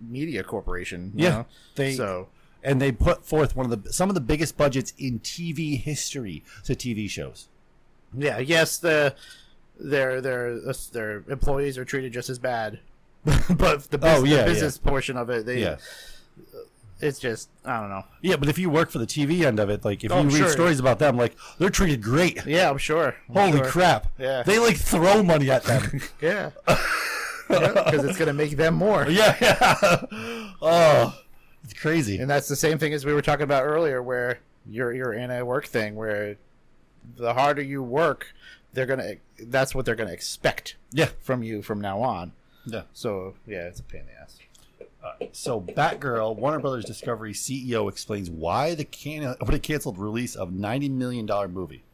media 0.00 0.42
corporation. 0.42 1.12
You 1.14 1.24
Yeah, 1.24 1.30
know? 1.30 1.46
they- 1.76 1.94
so 1.94 2.28
and 2.64 2.80
they 2.82 2.90
put 2.90 3.24
forth 3.24 3.54
one 3.54 3.70
of 3.70 3.82
the 3.84 3.92
some 3.92 4.08
of 4.08 4.14
the 4.14 4.20
biggest 4.20 4.56
budgets 4.56 4.92
in 4.98 5.20
TV 5.20 5.80
history 5.80 6.42
to 6.64 6.74
TV 6.74 7.08
shows. 7.08 7.48
yeah, 8.16 8.38
yes, 8.38 8.78
the 8.78 9.14
their 9.78 10.20
their 10.20 10.58
their 10.92 11.24
employees 11.28 11.78
are 11.78 11.84
treated 11.84 12.12
just 12.12 12.28
as 12.28 12.38
bad, 12.38 12.80
but 13.24 13.84
the, 13.90 13.96
oh, 13.96 13.98
bus- 13.98 14.20
Oh, 14.20 14.24
yeah, 14.24 14.38
the 14.42 14.50
business 14.50 14.76
portion 14.78 15.16
of 15.16 15.30
it, 15.30 15.46
they 15.46 15.60
Yeah, 15.62 15.76
it's 17.00 17.20
just 17.20 17.48
I 17.64 17.78
don't 17.80 17.90
know. 17.90 18.02
Yeah, 18.22 18.34
but 18.36 18.48
if 18.48 18.58
you 18.58 18.70
work 18.70 18.90
for 18.90 18.98
the 18.98 19.06
TV 19.06 19.44
end 19.44 19.60
of 19.60 19.70
it, 19.70 19.84
like 19.84 20.02
if 20.02 20.10
Oh, 20.10 20.22
you 20.22 20.28
read 20.30 20.36
sure. 20.38 20.48
stories 20.48 20.80
about 20.80 20.98
them, 20.98 21.16
like 21.16 21.36
they're 21.58 21.70
treated 21.70 22.02
great. 22.02 22.44
Yeah, 22.44 22.68
I'm 22.70 22.78
sure. 22.78 23.14
I'm 23.28 23.34
Holy 23.52 23.58
sure. 23.58 23.66
crap! 23.70 24.08
Yeah. 24.18 24.42
they 24.42 24.58
like 24.58 24.76
throw 24.76 25.22
money 25.22 25.48
at 25.50 25.62
them. 25.62 26.00
Yeah. 26.20 26.50
Because 27.48 28.04
it's 28.04 28.18
gonna 28.18 28.32
make 28.32 28.56
them 28.56 28.74
more. 28.74 29.06
yeah, 29.08 29.36
yeah. 29.40 30.02
Oh, 30.60 31.18
it's 31.64 31.74
crazy. 31.74 32.18
And 32.18 32.30
that's 32.30 32.48
the 32.48 32.56
same 32.56 32.78
thing 32.78 32.92
as 32.92 33.04
we 33.04 33.12
were 33.12 33.22
talking 33.22 33.44
about 33.44 33.64
earlier, 33.64 34.02
where 34.02 34.40
you're 34.68 34.92
you're 34.92 35.12
in 35.12 35.30
a 35.30 35.44
work 35.44 35.66
thing 35.66 35.94
where 35.96 36.36
the 37.16 37.34
harder 37.34 37.62
you 37.62 37.82
work, 37.82 38.34
they're 38.72 38.86
gonna 38.86 39.14
that's 39.40 39.74
what 39.74 39.84
they're 39.86 39.94
gonna 39.94 40.12
expect 40.12 40.76
Yeah, 40.92 41.08
from 41.20 41.42
you 41.42 41.62
from 41.62 41.80
now 41.80 42.00
on. 42.00 42.32
yeah. 42.66 42.82
So 42.92 43.34
yeah, 43.46 43.66
it's 43.66 43.80
a 43.80 43.84
pain 43.84 44.02
in 44.02 44.06
the 44.08 44.12
ass. 44.20 44.38
Uh, 45.02 45.26
so, 45.30 45.60
Batgirl, 45.60 46.34
Warner 46.36 46.58
Brothers 46.58 46.84
Discovery 46.84 47.32
CEO 47.32 47.88
explains 47.88 48.28
why 48.28 48.74
the 48.74 48.84
can 48.84 49.22
what 49.40 49.54
a 49.54 49.58
canceled 49.60 49.96
release 49.96 50.34
of 50.34 50.52
ninety 50.52 50.88
million 50.88 51.24
dollar 51.24 51.46
movie. 51.48 51.84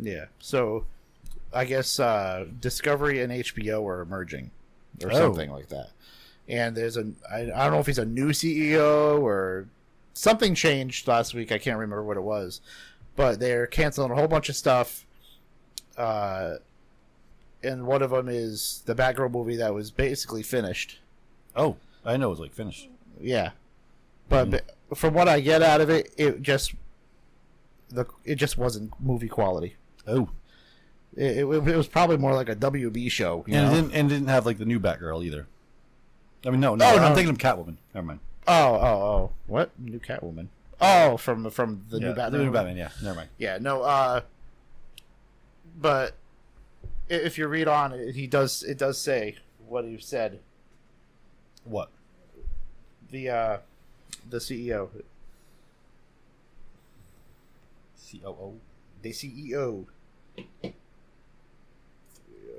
Yeah. 0.00 0.26
So 0.38 0.84
I 1.52 1.64
guess 1.64 1.98
uh, 1.98 2.46
Discovery 2.60 3.22
and 3.22 3.32
HBO 3.32 3.86
are 3.88 4.04
merging 4.04 4.50
or 5.02 5.10
Oh. 5.12 5.14
something 5.16 5.50
like 5.50 5.68
that. 5.68 5.90
And 6.48 6.76
there's 6.76 6.96
a 6.96 7.06
I, 7.30 7.40
I 7.42 7.46
don't 7.64 7.72
know 7.72 7.78
if 7.80 7.86
he's 7.86 7.98
a 7.98 8.04
new 8.06 8.28
CEO 8.30 9.20
or 9.20 9.66
something 10.14 10.54
changed 10.54 11.06
last 11.08 11.34
week. 11.34 11.52
I 11.52 11.58
can't 11.58 11.78
remember 11.78 12.02
what 12.02 12.16
it 12.16 12.22
was, 12.22 12.60
but 13.16 13.38
they're 13.40 13.66
canceling 13.66 14.10
a 14.10 14.14
whole 14.14 14.28
bunch 14.28 14.48
of 14.48 14.56
stuff. 14.56 15.04
Uh, 15.96 16.56
and 17.62 17.86
one 17.86 18.02
of 18.02 18.10
them 18.10 18.28
is 18.28 18.82
the 18.86 18.94
Batgirl 18.94 19.30
movie 19.32 19.56
that 19.56 19.74
was 19.74 19.90
basically 19.90 20.42
finished. 20.42 20.98
Oh, 21.56 21.76
I 22.04 22.16
know 22.16 22.28
it 22.28 22.30
was 22.30 22.40
like 22.40 22.52
finished. 22.54 22.88
Yeah, 23.20 23.50
but 24.28 24.48
Mhm. 24.50 24.60
from 24.96 25.14
what 25.14 25.28
I 25.28 25.40
get 25.40 25.60
out 25.62 25.80
of 25.80 25.90
it, 25.90 26.12
it 26.16 26.40
just 26.42 26.72
the 27.90 28.04
it 28.24 28.36
just 28.36 28.56
wasn't 28.58 28.92
movie 29.00 29.28
quality. 29.28 29.74
Oh, 30.06 30.28
It, 31.16 31.38
it, 31.38 31.44
it 31.46 31.76
was 31.76 31.88
probably 31.88 32.16
more 32.16 32.34
like 32.34 32.48
a 32.48 32.56
WB 32.56 33.10
show. 33.10 33.44
You 33.46 33.54
and 33.56 33.66
know? 33.66 33.72
it 33.72 33.74
didn't 33.82 33.94
and 33.94 34.10
it 34.10 34.14
didn't 34.14 34.28
have 34.28 34.46
like 34.46 34.58
the 34.58 34.64
new 34.64 34.78
Batgirl 34.78 35.24
either. 35.24 35.46
I 36.46 36.50
mean, 36.50 36.60
no, 36.60 36.74
no, 36.76 36.84
Oh, 36.84 36.96
I'm 36.96 37.02
no. 37.10 37.14
thinking 37.14 37.30
of 37.34 37.38
Catwoman. 37.38 37.76
Never 37.94 38.06
mind. 38.06 38.20
Oh, 38.46 38.74
oh, 38.74 39.02
oh! 39.02 39.30
What 39.46 39.70
new 39.78 39.98
Catwoman? 39.98 40.48
Oh, 40.80 41.16
from 41.16 41.50
from 41.50 41.84
the 41.90 41.98
Yeah, 41.98 42.08
new 42.08 42.14
Batman. 42.14 42.38
The 42.38 42.44
new 42.46 42.52
Batman. 42.52 42.76
Yeah, 42.76 42.90
never 43.02 43.16
mind. 43.16 43.28
Yeah, 43.38 43.58
no. 43.60 43.82
Uh, 43.82 44.20
but 45.80 46.14
if 47.08 47.36
you 47.36 47.48
read 47.48 47.68
on, 47.68 47.92
it, 47.92 48.14
he 48.14 48.26
does. 48.26 48.62
It 48.62 48.78
does 48.78 48.98
say 48.98 49.36
what 49.66 49.84
he 49.84 49.98
said. 49.98 50.38
What? 51.64 51.90
The 53.10 53.28
uh, 53.30 53.58
the 54.30 54.38
CEO, 54.38 54.88
COO 58.10 58.60
the 59.02 59.10
CEO. 59.10 59.86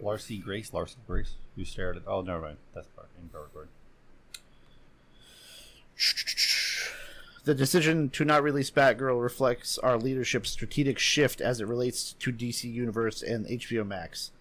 Larcy 0.02 0.38
Grace. 0.38 0.74
Larson 0.74 1.02
Grace. 1.08 1.34
Who 1.56 1.66
stared 1.66 1.98
at? 1.98 2.04
Oh, 2.08 2.22
never 2.22 2.42
mind. 2.42 2.58
That's 2.74 2.88
part 2.88 3.10
in 3.22 3.30
power 3.30 3.50
record. 3.54 3.70
The 7.44 7.56
decision 7.56 8.10
to 8.12 8.26
not 8.26 8.44
release 8.44 8.70
Batgirl 8.70 9.22
reflects 9.22 9.78
our 9.78 9.98
leadership's 9.98 10.50
strategic 10.52 11.00
shift 11.00 11.42
as 11.42 11.60
it 11.60 11.68
relates 11.68 12.14
to 12.14 12.32
DC 12.32 12.72
Universe 12.72 13.22
and 13.22 13.46
HBO 13.48 13.86
Max. 13.86 14.32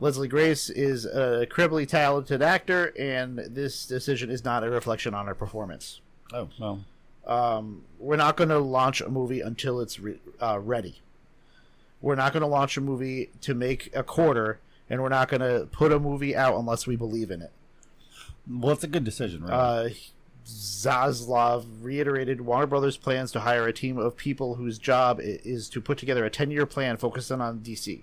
Leslie 0.00 0.28
Grace 0.28 0.70
is 0.70 1.04
a 1.04 1.42
incredibly 1.42 1.84
talented 1.84 2.40
actor, 2.40 2.92
and 2.98 3.38
this 3.38 3.86
decision 3.86 4.30
is 4.30 4.44
not 4.44 4.64
a 4.64 4.70
reflection 4.70 5.12
on 5.14 5.26
her 5.26 5.34
performance. 5.34 6.00
Oh, 6.32 6.48
well. 6.60 6.84
Um, 7.26 7.82
we're 7.98 8.16
not 8.16 8.36
going 8.36 8.48
to 8.50 8.58
launch 8.58 9.00
a 9.00 9.08
movie 9.08 9.40
until 9.40 9.80
it's 9.80 9.98
re- 9.98 10.20
uh, 10.40 10.58
ready. 10.60 11.00
We're 12.00 12.14
not 12.14 12.32
going 12.32 12.42
to 12.42 12.46
launch 12.46 12.76
a 12.76 12.80
movie 12.80 13.30
to 13.42 13.54
make 13.54 13.90
a 13.94 14.02
quarter, 14.02 14.60
and 14.90 15.02
we're 15.02 15.08
not 15.08 15.28
going 15.28 15.40
to 15.40 15.66
put 15.72 15.92
a 15.92 15.98
movie 15.98 16.34
out 16.36 16.58
unless 16.58 16.86
we 16.86 16.96
believe 16.96 17.30
in 17.30 17.42
it. 17.42 17.52
Well, 18.50 18.72
it's 18.72 18.84
a 18.84 18.88
good 18.88 19.04
decision, 19.04 19.42
right? 19.44 19.52
Uh, 19.52 19.88
Zaslav 20.46 21.64
reiterated 21.82 22.40
Warner 22.40 22.66
Brothers' 22.66 22.96
plans 22.96 23.32
to 23.32 23.40
hire 23.40 23.66
a 23.66 23.72
team 23.72 23.98
of 23.98 24.16
people 24.16 24.54
whose 24.54 24.78
job 24.78 25.18
is 25.22 25.68
to 25.70 25.80
put 25.80 25.98
together 25.98 26.24
a 26.24 26.30
10 26.30 26.50
year 26.50 26.66
plan 26.66 26.96
focusing 26.96 27.40
on 27.40 27.60
DC. 27.60 28.02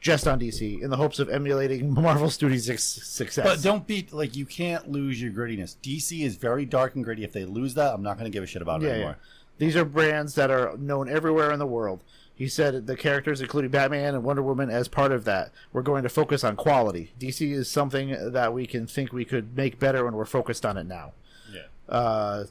Just 0.00 0.28
on 0.28 0.38
DC, 0.38 0.80
in 0.80 0.90
the 0.90 0.96
hopes 0.96 1.18
of 1.18 1.28
emulating 1.28 1.92
Marvel 2.02 2.30
Studios' 2.30 2.82
success. 2.82 3.44
but 3.44 3.62
don't 3.62 3.84
be 3.86 4.06
like 4.12 4.36
you 4.36 4.46
can't 4.46 4.88
lose 4.88 5.20
your 5.20 5.32
grittiness. 5.32 5.76
DC 5.82 6.20
is 6.24 6.36
very 6.36 6.64
dark 6.64 6.94
and 6.94 7.04
gritty. 7.04 7.24
If 7.24 7.32
they 7.32 7.44
lose 7.44 7.74
that, 7.74 7.94
I'm 7.94 8.02
not 8.02 8.16
going 8.16 8.30
to 8.30 8.34
give 8.34 8.44
a 8.44 8.46
shit 8.46 8.62
about 8.62 8.82
it 8.82 8.86
Yeah, 8.86 8.92
anymore. 8.92 9.16
These 9.58 9.76
are 9.76 9.84
brands 9.84 10.36
that 10.36 10.52
are 10.52 10.76
known 10.78 11.08
everywhere 11.08 11.50
in 11.50 11.58
the 11.58 11.66
world. 11.66 12.04
He 12.38 12.46
said 12.46 12.86
the 12.86 12.96
characters, 12.96 13.40
including 13.40 13.72
Batman 13.72 14.14
and 14.14 14.22
Wonder 14.22 14.42
Woman, 14.42 14.70
as 14.70 14.86
part 14.86 15.10
of 15.10 15.24
that, 15.24 15.50
we're 15.72 15.82
going 15.82 16.04
to 16.04 16.08
focus 16.08 16.44
on 16.44 16.54
quality. 16.54 17.10
DC 17.18 17.50
is 17.50 17.68
something 17.68 18.30
that 18.30 18.54
we 18.54 18.64
can 18.64 18.86
think 18.86 19.12
we 19.12 19.24
could 19.24 19.56
make 19.56 19.80
better 19.80 20.04
when 20.04 20.14
we're 20.14 20.24
focused 20.24 20.64
on 20.64 20.76
it 20.76 20.86
now. 20.86 21.14
Yeah. 21.52 21.62
Uh, 21.88 22.44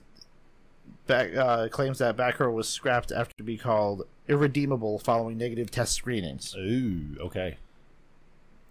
back, 1.08 1.34
uh, 1.34 1.70
claims 1.70 2.00
that 2.00 2.18
Batgirl 2.18 2.54
was 2.54 2.68
scrapped 2.68 3.14
after 3.14 3.34
to 3.38 3.44
be 3.46 3.56
called 3.56 4.06
irredeemable 4.28 5.00
following 5.00 5.38
negative 5.38 5.72
test 5.72 5.94
screenings. 5.94 6.54
Ooh, 6.58 7.16
okay. 7.22 7.56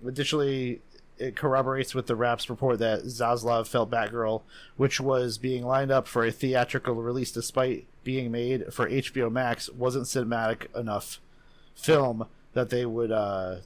Additionally, 0.06 0.82
it 1.16 1.34
corroborates 1.34 1.94
with 1.94 2.08
the 2.08 2.14
Wrap's 2.14 2.50
report 2.50 2.78
that 2.80 3.04
Zaslav 3.04 3.66
felt 3.68 3.90
Batgirl, 3.90 4.42
which 4.76 5.00
was 5.00 5.38
being 5.38 5.64
lined 5.64 5.90
up 5.90 6.06
for 6.06 6.26
a 6.26 6.30
theatrical 6.30 6.94
release 6.94 7.30
despite 7.30 7.86
being 8.06 8.30
made 8.32 8.72
for 8.72 8.88
HBO 8.88 9.30
Max, 9.30 9.68
wasn't 9.68 10.06
cinematic 10.06 10.74
enough 10.74 11.20
film 11.74 12.26
that 12.54 12.70
they 12.70 12.86
would 12.86 13.12
uh, 13.12 13.56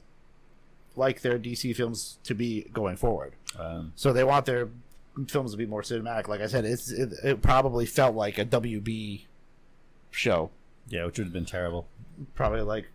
like 0.97 1.21
their 1.21 1.39
DC 1.39 1.73
films 1.75 2.17
to 2.25 2.33
be 2.35 2.63
going 2.73 2.97
forward. 2.97 3.33
Um, 3.57 3.93
So 3.95 4.11
they 4.11 4.25
want 4.25 4.45
their 4.45 4.67
films 5.29 5.51
to 5.51 5.57
be 5.57 5.65
more 5.65 5.83
cinematic. 5.83 6.27
Like 6.27 6.41
I 6.41 6.47
said, 6.47 6.65
it's 6.65 6.91
it, 6.91 7.13
it 7.23 7.41
probably 7.41 7.85
felt 7.85 8.15
like 8.15 8.37
a 8.37 8.45
WB 8.45 9.25
show, 10.09 10.49
yeah, 10.89 11.05
which 11.05 11.17
would 11.17 11.25
have 11.27 11.33
been 11.33 11.45
terrible. 11.45 11.87
probably 12.35 12.61
like 12.61 12.87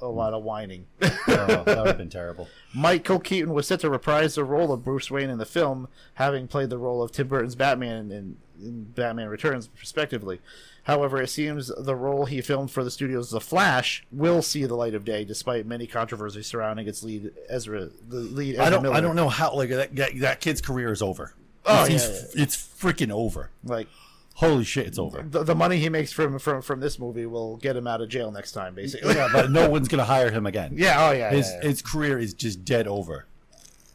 a 0.00 0.06
lot 0.06 0.34
of 0.34 0.42
whining. 0.42 0.86
Oh, 1.26 1.46
that 1.64 1.66
would 1.78 1.86
have 1.86 1.98
been 1.98 2.10
terrible. 2.10 2.48
Michael 2.74 3.18
Keaton 3.18 3.52
was 3.52 3.66
set 3.66 3.80
to 3.80 3.90
reprise 3.90 4.34
the 4.34 4.44
role 4.44 4.72
of 4.72 4.84
Bruce 4.84 5.10
Wayne 5.10 5.30
in 5.30 5.38
the 5.38 5.46
film, 5.46 5.88
having 6.14 6.46
played 6.46 6.70
the 6.70 6.78
role 6.78 7.02
of 7.02 7.10
Tim 7.12 7.26
Burton's 7.28 7.54
Batman 7.56 7.96
in, 7.96 8.12
in 8.12 8.36
Batman 8.58 9.28
Returns, 9.28 9.68
respectively. 9.80 10.40
However, 10.84 11.20
it 11.22 11.28
seems 11.28 11.72
the 11.78 11.96
role 11.96 12.26
he 12.26 12.42
filmed 12.42 12.70
for 12.70 12.84
the 12.84 12.90
studios 12.90 13.30
The 13.30 13.40
Flash 13.40 14.04
will 14.12 14.42
see 14.42 14.66
the 14.66 14.74
light 14.74 14.94
of 14.94 15.04
day, 15.04 15.24
despite 15.24 15.64
many 15.66 15.86
controversies 15.86 16.46
surrounding 16.46 16.86
its 16.86 17.02
lead 17.02 17.32
Ezra, 17.48 17.88
the 18.08 18.16
lead. 18.16 18.54
Ezra 18.56 18.64
I 18.66 18.70
don't. 18.70 18.82
Miller. 18.82 18.94
I 18.94 19.00
don't 19.00 19.16
know 19.16 19.30
how. 19.30 19.54
Like 19.54 19.70
that. 19.70 19.96
That, 20.20 20.40
kid's 20.40 20.60
career 20.60 20.92
is 20.92 21.00
over. 21.00 21.32
Oh, 21.64 21.84
it's, 21.84 21.90
yeah, 22.04 22.10
he's- 22.10 22.34
it's 22.34 22.56
freaking 22.56 23.10
over. 23.10 23.50
Like 23.64 23.88
Holy 24.34 24.64
shit, 24.64 24.86
it's 24.88 24.98
over. 24.98 25.22
the, 25.22 25.44
the 25.44 25.54
money 25.54 25.78
he 25.78 25.88
makes 25.88 26.12
from, 26.12 26.40
from 26.40 26.60
from 26.60 26.80
this 26.80 26.98
movie 26.98 27.24
will 27.24 27.56
get 27.56 27.76
him 27.76 27.86
out 27.86 28.00
of 28.00 28.08
jail 28.08 28.32
next 28.32 28.50
time, 28.50 28.74
basically. 28.74 29.14
yeah, 29.14 29.28
but 29.32 29.50
no 29.50 29.70
one's 29.70 29.86
gonna 29.86 30.04
hire 30.04 30.30
him 30.30 30.44
again. 30.44 30.72
Yeah. 30.76 31.08
Oh 31.08 31.12
yeah. 31.12 31.30
his 31.30 31.48
yeah, 31.48 31.60
yeah. 31.62 31.68
his 31.68 31.82
career 31.82 32.18
is 32.18 32.34
just 32.34 32.64
dead 32.64 32.88
over. 32.88 33.26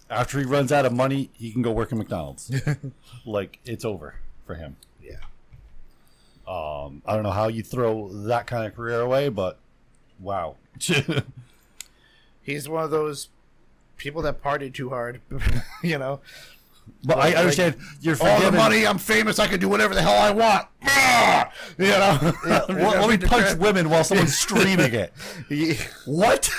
After 0.10 0.40
he 0.40 0.46
runs 0.46 0.72
out 0.72 0.86
of 0.86 0.94
money, 0.94 1.30
he 1.34 1.52
can 1.52 1.62
go 1.62 1.72
work 1.72 1.92
at 1.92 1.98
McDonald's. 1.98 2.52
like 3.26 3.60
it's 3.66 3.84
over 3.86 4.16
for 4.50 4.56
him. 4.56 4.76
yeah. 5.00 5.18
Um, 6.48 7.04
I 7.06 7.14
don't 7.14 7.22
know 7.22 7.30
how 7.30 7.50
you 7.50 7.62
throw 7.62 8.10
that 8.30 8.48
kind 8.48 8.66
of 8.66 8.74
career 8.76 9.00
away, 9.02 9.30
but 9.30 9.60
wow. 10.20 10.56
He's 12.42 12.68
one 12.68 12.84
of 12.84 12.90
those 12.90 13.30
people 13.98 14.24
that 14.24 14.42
partied 14.42 14.74
too 14.74 14.90
hard. 14.90 15.22
you 15.84 16.00
know. 16.00 16.22
but 17.04 17.20
I 17.20 17.26
Like- 17.28 17.36
understand 17.36 17.76
you're 18.02 18.18
all 18.20 18.42
the 18.42 18.52
money. 18.52 18.88
I'm 18.88 18.98
famous. 18.98 19.38
I 19.38 19.46
can 19.46 19.60
do 19.60 19.70
whatever 19.70 19.94
the 19.94 20.02
hell 20.02 20.18
I 20.18 20.32
want. 20.32 20.68
You 21.78 21.86
know. 21.88 22.34
Yeah, 22.48 22.62
well, 22.70 23.08
let 23.08 23.22
me 23.22 23.28
punch 23.28 23.58
women 23.58 23.90
while 23.90 24.04
someone's 24.04 24.38
streaming 24.38 24.94
it. 24.94 25.14
Yeah. 25.50 25.74
What? 26.06 26.50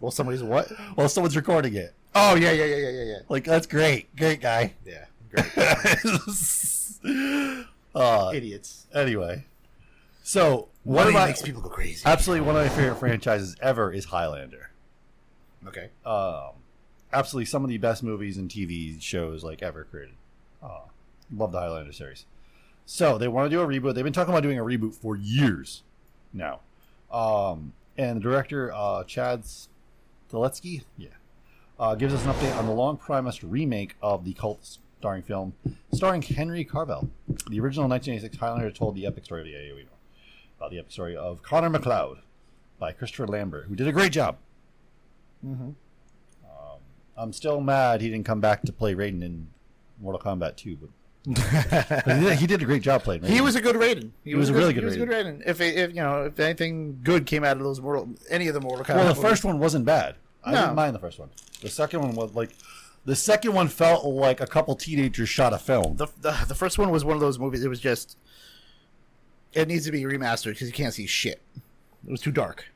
Well, 0.00 0.10
somebody's 0.10 0.42
what? 0.42 0.68
While 0.94 1.08
someone's 1.08 1.36
recording 1.36 1.74
it. 1.74 1.94
Oh 2.14 2.34
yeah, 2.34 2.52
yeah, 2.52 2.64
yeah, 2.64 2.76
yeah, 2.76 2.88
yeah, 2.90 3.02
yeah. 3.04 3.18
Like 3.28 3.44
that's 3.44 3.66
great, 3.66 4.14
great 4.16 4.40
guy. 4.40 4.74
Yeah. 4.86 5.04
Great. 5.30 5.46
uh, 7.94 8.30
Idiots. 8.34 8.86
anyway, 8.94 9.44
so 10.22 10.68
one 10.84 11.04
Money 11.04 11.08
of 11.08 11.14
my 11.14 11.26
makes 11.26 11.42
people 11.42 11.62
go 11.62 11.68
crazy. 11.68 12.02
absolutely 12.04 12.46
one 12.46 12.56
of 12.56 12.62
my 12.62 12.68
favorite 12.68 12.96
franchises 12.96 13.56
ever 13.60 13.92
is 13.92 14.06
Highlander. 14.06 14.70
Okay. 15.66 15.90
um, 16.06 16.52
absolutely 17.12 17.44
some 17.46 17.64
of 17.64 17.68
the 17.70 17.78
best 17.78 18.02
movies 18.02 18.36
and 18.36 18.48
TV 18.48 19.00
shows 19.02 19.42
like 19.44 19.62
ever 19.62 19.84
created. 19.84 20.14
Uh, 20.62 20.80
love 21.34 21.52
the 21.52 21.58
Highlander 21.60 21.92
series. 21.92 22.24
So 22.86 23.18
they 23.18 23.28
want 23.28 23.50
to 23.50 23.56
do 23.56 23.60
a 23.60 23.66
reboot. 23.66 23.94
They've 23.94 24.04
been 24.04 24.12
talking 24.12 24.32
about 24.32 24.42
doing 24.42 24.58
a 24.58 24.64
reboot 24.64 24.94
for 24.94 25.14
years 25.16 25.82
now. 26.32 26.60
Um, 27.12 27.72
and 27.98 28.16
the 28.16 28.20
director 28.20 28.72
uh, 28.72 29.04
Chad 29.04 29.42
Stahelski, 30.30 30.84
yeah, 30.96 31.08
uh, 31.78 31.94
gives 31.96 32.14
us 32.14 32.24
an 32.24 32.32
update 32.32 32.56
on 32.56 32.66
the 32.66 32.72
long 32.72 32.96
promised 32.96 33.42
remake 33.42 33.96
of 34.00 34.24
the 34.24 34.32
cult 34.34 34.78
starring 34.98 35.22
film 35.22 35.52
starring 35.92 36.22
Henry 36.22 36.64
Carvel. 36.64 37.10
The 37.48 37.60
original 37.60 37.88
1986 37.88 38.36
Highlander 38.36 38.70
told 38.70 38.96
the 38.96 39.06
epic 39.06 39.24
story 39.24 39.40
of 39.42 39.46
the 39.46 39.82
know 39.84 39.90
about 40.58 40.70
the 40.70 40.78
epic 40.78 40.90
story 40.90 41.16
of 41.16 41.42
Connor 41.42 41.70
MacLeod 41.70 42.18
by 42.78 42.92
Christopher 42.92 43.26
Lambert, 43.26 43.66
who 43.66 43.76
did 43.76 43.86
a 43.86 43.92
great 43.92 44.12
job. 44.12 44.38
Mm-hmm. 45.46 45.68
Um, 46.44 46.78
I'm 47.16 47.32
still 47.32 47.60
mad 47.60 48.00
he 48.00 48.10
didn't 48.10 48.26
come 48.26 48.40
back 48.40 48.62
to 48.62 48.72
play 48.72 48.94
Raiden 48.94 49.22
in 49.22 49.48
Mortal 50.00 50.20
Kombat 50.20 50.56
2, 50.56 50.76
but 50.76 50.90
he, 52.38 52.46
did, 52.46 52.62
a 52.62 52.64
great 52.64 52.82
job 52.82 53.02
playing. 53.02 53.20
Raiden. 53.20 53.28
He 53.28 53.40
was 53.40 53.54
a 53.54 53.60
good 53.60 53.76
Raiden. 53.76 54.10
He, 54.24 54.34
was 54.34 54.48
a 54.48 54.54
really 54.54 54.72
good 54.72 54.82
He 54.82 54.86
was 54.86 54.96
a 54.96 54.98
good 54.98 55.10
Raiden. 55.10 55.42
If, 55.46 55.60
if 55.60 55.90
you 55.90 55.96
know, 55.96 56.24
if 56.24 56.40
anything 56.40 57.00
good 57.04 57.26
came 57.26 57.44
out 57.44 57.56
of 57.56 57.62
those 57.62 57.80
Mortal, 57.80 58.08
any 58.30 58.48
of 58.48 58.54
the 58.54 58.60
Mortal 58.60 58.84
Kombat. 58.84 58.96
well. 58.96 59.08
The 59.08 59.14
movies- 59.14 59.30
first 59.30 59.44
one 59.44 59.58
wasn't 59.58 59.84
bad. 59.84 60.16
I 60.42 60.52
No. 60.52 60.60
didn't 60.62 60.76
mind 60.76 60.94
the 60.94 61.00
first 61.00 61.18
one. 61.18 61.28
The 61.60 61.68
second 61.68 62.00
one 62.00 62.14
was 62.14 62.34
like, 62.34 62.50
the 63.08 63.16
second 63.16 63.54
one 63.54 63.68
felt 63.68 64.04
like 64.04 64.40
a 64.40 64.46
couple 64.46 64.74
teenagers 64.76 65.28
shot 65.28 65.52
a 65.54 65.58
film. 65.58 65.96
the, 65.96 66.06
the 66.20 66.36
the 66.48 66.54
first 66.54 66.78
one 66.78 66.90
was 66.90 67.04
one 67.04 67.14
of 67.14 67.20
those 67.20 67.38
movies. 67.38 67.64
It 67.64 67.68
was 67.68 67.80
just, 67.80 68.16
it 69.52 69.66
needs 69.68 69.84
to 69.86 69.92
be 69.92 70.02
remastered 70.02 70.50
because 70.52 70.66
you 70.68 70.72
can't 70.74 70.92
see 70.94 71.06
shit. 71.06 71.40
It 72.06 72.10
was 72.10 72.20
too 72.20 72.32
dark. 72.32 72.66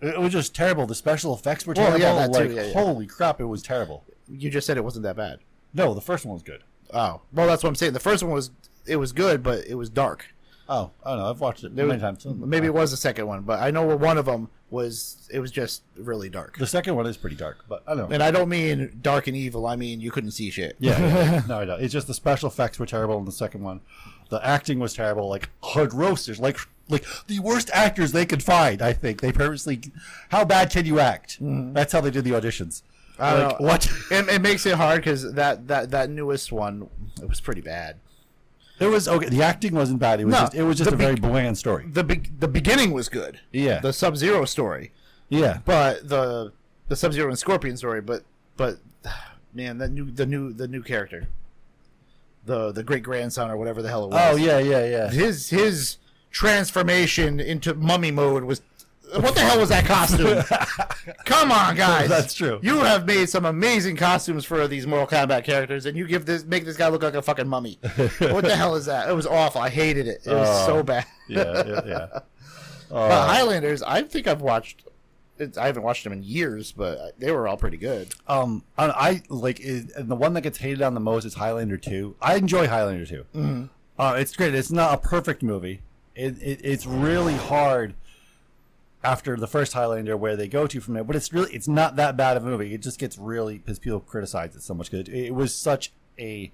It 0.00 0.20
was 0.20 0.32
just 0.32 0.54
terrible. 0.54 0.86
The 0.86 0.94
special 0.94 1.34
effects 1.34 1.66
were 1.66 1.74
Well, 1.76 1.86
terrible. 1.96 2.00
yeah, 2.04 2.14
that 2.26 2.32
too, 2.32 2.48
like, 2.48 2.56
yeah, 2.56 2.66
yeah. 2.66 2.72
holy 2.74 3.06
crap, 3.06 3.40
it 3.40 3.46
was 3.46 3.62
terrible. 3.62 4.04
You 4.28 4.50
just 4.50 4.66
said 4.66 4.76
it 4.76 4.84
wasn't 4.84 5.04
that 5.04 5.16
bad. 5.16 5.38
No, 5.72 5.94
the 5.94 6.00
first 6.00 6.24
one 6.26 6.34
was 6.34 6.42
good. 6.42 6.62
Oh, 6.92 7.22
well, 7.32 7.46
that's 7.46 7.62
what 7.62 7.68
I'm 7.70 7.74
saying. 7.74 7.94
The 7.94 8.00
first 8.00 8.22
one 8.22 8.32
was 8.32 8.50
it 8.86 8.96
was 8.96 9.12
good, 9.12 9.42
but 9.42 9.64
it 9.66 9.74
was 9.76 9.88
dark. 9.88 10.26
Oh, 10.68 10.90
I 11.04 11.10
don't 11.10 11.18
know. 11.20 11.30
I've 11.30 11.40
watched 11.40 11.64
it 11.64 11.72
many 11.72 11.88
was- 11.88 12.00
times. 12.00 12.26
Maybe 12.26 12.66
it 12.66 12.74
was 12.74 12.90
the 12.90 12.96
second 12.96 13.26
one, 13.26 13.42
but 13.42 13.60
I 13.60 13.70
know 13.70 13.96
one 13.96 14.18
of 14.18 14.26
them 14.26 14.48
was 14.74 15.28
it 15.32 15.40
was 15.40 15.50
just 15.50 15.82
really 15.96 16.28
dark. 16.28 16.58
the 16.58 16.66
second 16.66 16.96
one 16.96 17.06
is 17.06 17.16
pretty 17.16 17.36
dark, 17.36 17.64
but 17.68 17.82
I 17.86 17.94
don't 17.94 18.10
know. 18.10 18.14
And 18.14 18.22
I 18.22 18.30
don't 18.30 18.48
mean 18.50 18.98
dark 19.00 19.26
and 19.26 19.36
evil. 19.36 19.66
I 19.66 19.76
mean 19.76 20.00
you 20.00 20.10
couldn't 20.10 20.32
see 20.32 20.50
shit. 20.50 20.76
Yeah, 20.78 21.00
yeah, 21.00 21.32
yeah. 21.32 21.42
no, 21.48 21.60
I 21.60 21.64
don't. 21.64 21.82
It's 21.82 21.92
just 21.92 22.06
the 22.06 22.14
special 22.14 22.48
effects 22.48 22.78
were 22.78 22.86
terrible 22.86 23.16
in 23.18 23.24
the 23.24 23.32
second 23.32 23.62
one. 23.62 23.80
The 24.28 24.44
acting 24.46 24.78
was 24.80 24.92
terrible. 24.92 25.28
Like 25.28 25.48
hard 25.62 25.94
roasters, 25.94 26.40
like 26.40 26.58
like 26.90 27.04
the 27.28 27.38
worst 27.38 27.70
actors 27.72 28.12
they 28.12 28.26
could 28.26 28.42
find. 28.42 28.82
I 28.82 28.92
think 28.92 29.20
they 29.20 29.32
purposely. 29.32 29.80
How 30.28 30.44
bad 30.44 30.70
can 30.70 30.84
you 30.84 31.00
act? 31.00 31.38
That's 31.40 31.92
how 31.92 32.00
they 32.02 32.10
did 32.10 32.24
the 32.24 32.32
auditions. 32.32 32.82
Mm-hmm. 32.82 33.22
I 33.22 33.34
like 33.34 33.60
know. 33.60 33.66
what? 33.66 33.88
It, 34.10 34.28
it 34.28 34.42
makes 34.42 34.66
it 34.66 34.74
hard 34.74 35.00
because 35.00 35.32
that, 35.34 35.68
that 35.68 35.90
that 35.92 36.10
newest 36.10 36.52
one 36.52 36.88
it 37.22 37.28
was 37.28 37.40
pretty 37.40 37.60
bad. 37.60 37.96
It 38.80 38.86
was 38.86 39.06
okay. 39.06 39.28
The 39.28 39.42
acting 39.42 39.74
wasn't 39.74 40.00
bad. 40.00 40.20
It 40.20 40.24
was 40.24 40.32
No, 40.32 40.40
just 40.40 40.54
it 40.54 40.62
was 40.64 40.78
just 40.78 40.90
the 40.90 40.96
a 40.96 40.98
very 40.98 41.14
be- 41.14 41.20
bland 41.20 41.56
story. 41.56 41.86
The 41.88 42.02
be- 42.04 42.30
the 42.38 42.48
beginning 42.48 42.92
was 42.92 43.08
good. 43.08 43.40
Yeah. 43.52 43.78
The 43.80 43.92
Sub 43.92 44.16
Zero 44.16 44.44
story, 44.44 44.92
Yeah, 45.28 45.58
but 45.64 46.08
the 46.08 46.52
the 46.88 46.96
Sub 46.96 47.12
Zero 47.12 47.28
and 47.28 47.38
Scorpion 47.38 47.76
story, 47.76 48.00
but 48.00 48.24
but 48.56 48.78
man, 49.54 49.78
that 49.78 49.90
new 49.90 50.10
the 50.10 50.26
new 50.26 50.52
the 50.52 50.66
new 50.66 50.82
character, 50.82 51.28
the 52.44 52.72
the 52.72 52.82
great 52.82 53.02
grandson 53.04 53.50
or 53.50 53.56
whatever 53.56 53.80
the 53.80 53.88
hell 53.88 54.04
it 54.04 54.08
oh, 54.08 54.08
was. 54.08 54.32
Oh 54.32 54.36
yeah, 54.36 54.58
yeah, 54.58 54.84
yeah. 54.84 55.10
his 55.10 55.50
his 55.50 55.98
transformation 56.30 57.38
into 57.38 57.74
mummy 57.74 58.10
mode 58.10 58.42
was 58.42 58.60
what 59.20 59.34
the 59.34 59.40
hell 59.40 59.58
was 59.60 59.68
that 59.68 59.84
costume? 59.84 60.42
Come 61.24 61.52
on, 61.52 61.76
guys. 61.76 62.08
That's 62.08 62.34
true. 62.34 62.58
You 62.62 62.78
have 62.80 63.06
made 63.06 63.28
some 63.28 63.44
amazing 63.44 63.96
costumes 63.96 64.44
for 64.44 64.66
these 64.68 64.86
Mortal 64.86 65.06
Kombat 65.06 65.44
characters, 65.44 65.86
and 65.86 65.96
you 65.96 66.06
give 66.06 66.26
this 66.26 66.44
make 66.44 66.64
this 66.64 66.76
guy 66.76 66.88
look 66.88 67.02
like 67.02 67.14
a 67.14 67.22
fucking 67.22 67.48
mummy. 67.48 67.78
what 68.18 68.44
the 68.44 68.56
hell 68.56 68.74
is 68.74 68.86
that? 68.86 69.08
It 69.08 69.12
was 69.14 69.26
awful. 69.26 69.60
I 69.60 69.68
hated 69.68 70.06
it. 70.08 70.22
It 70.26 70.32
was 70.32 70.48
Oh. 70.48 70.66
so 70.66 70.82
bad. 70.82 71.06
yeah, 71.28 71.62
yeah, 71.66 71.80
yeah. 71.86 72.06
But 72.90 73.10
Uh, 73.10 73.26
Highlanders, 73.26 73.82
I 73.82 74.02
think 74.02 74.26
I've 74.26 74.42
watched. 74.42 74.84
I 75.58 75.66
haven't 75.66 75.82
watched 75.82 76.04
them 76.04 76.12
in 76.12 76.22
years, 76.22 76.70
but 76.70 77.18
they 77.18 77.32
were 77.32 77.48
all 77.48 77.56
pretty 77.56 77.76
good. 77.76 78.14
um, 78.28 78.62
I, 78.78 78.86
I 78.86 79.22
like 79.28 79.58
it, 79.58 79.90
and 79.96 80.08
the 80.08 80.14
one 80.14 80.32
that 80.34 80.42
gets 80.42 80.58
hated 80.58 80.80
on 80.80 80.94
the 80.94 81.00
most 81.00 81.24
is 81.24 81.34
Highlander 81.34 81.76
Two. 81.76 82.14
I 82.22 82.36
enjoy 82.36 82.68
Highlander 82.68 83.04
2 83.04 83.24
Mm-hmm. 83.34 83.64
Uh, 83.98 84.14
it's 84.18 84.34
great. 84.36 84.54
It's 84.54 84.70
not 84.70 84.94
a 84.94 84.98
perfect 84.98 85.42
movie. 85.42 85.82
It, 86.14 86.40
it 86.40 86.60
it's 86.62 86.86
really 86.86 87.34
hard 87.34 87.94
after 89.04 89.36
the 89.36 89.46
first 89.46 89.72
Highlander 89.74 90.16
where 90.16 90.36
they 90.36 90.48
go 90.48 90.66
to 90.66 90.80
from 90.80 90.94
there, 90.94 91.04
but 91.04 91.14
it's 91.16 91.32
really 91.32 91.52
it's 91.52 91.68
not 91.68 91.96
that 91.96 92.16
bad 92.16 92.36
of 92.36 92.44
a 92.44 92.46
movie. 92.46 92.74
It 92.74 92.82
just 92.82 92.98
gets 92.98 93.18
really 93.18 93.58
because 93.58 93.78
people 93.78 94.00
criticize 94.00 94.56
it 94.56 94.62
so 94.62 94.74
much 94.74 94.90
because 94.90 95.08
it, 95.08 95.14
it 95.26 95.34
was 95.34 95.54
such 95.54 95.92
a 96.18 96.50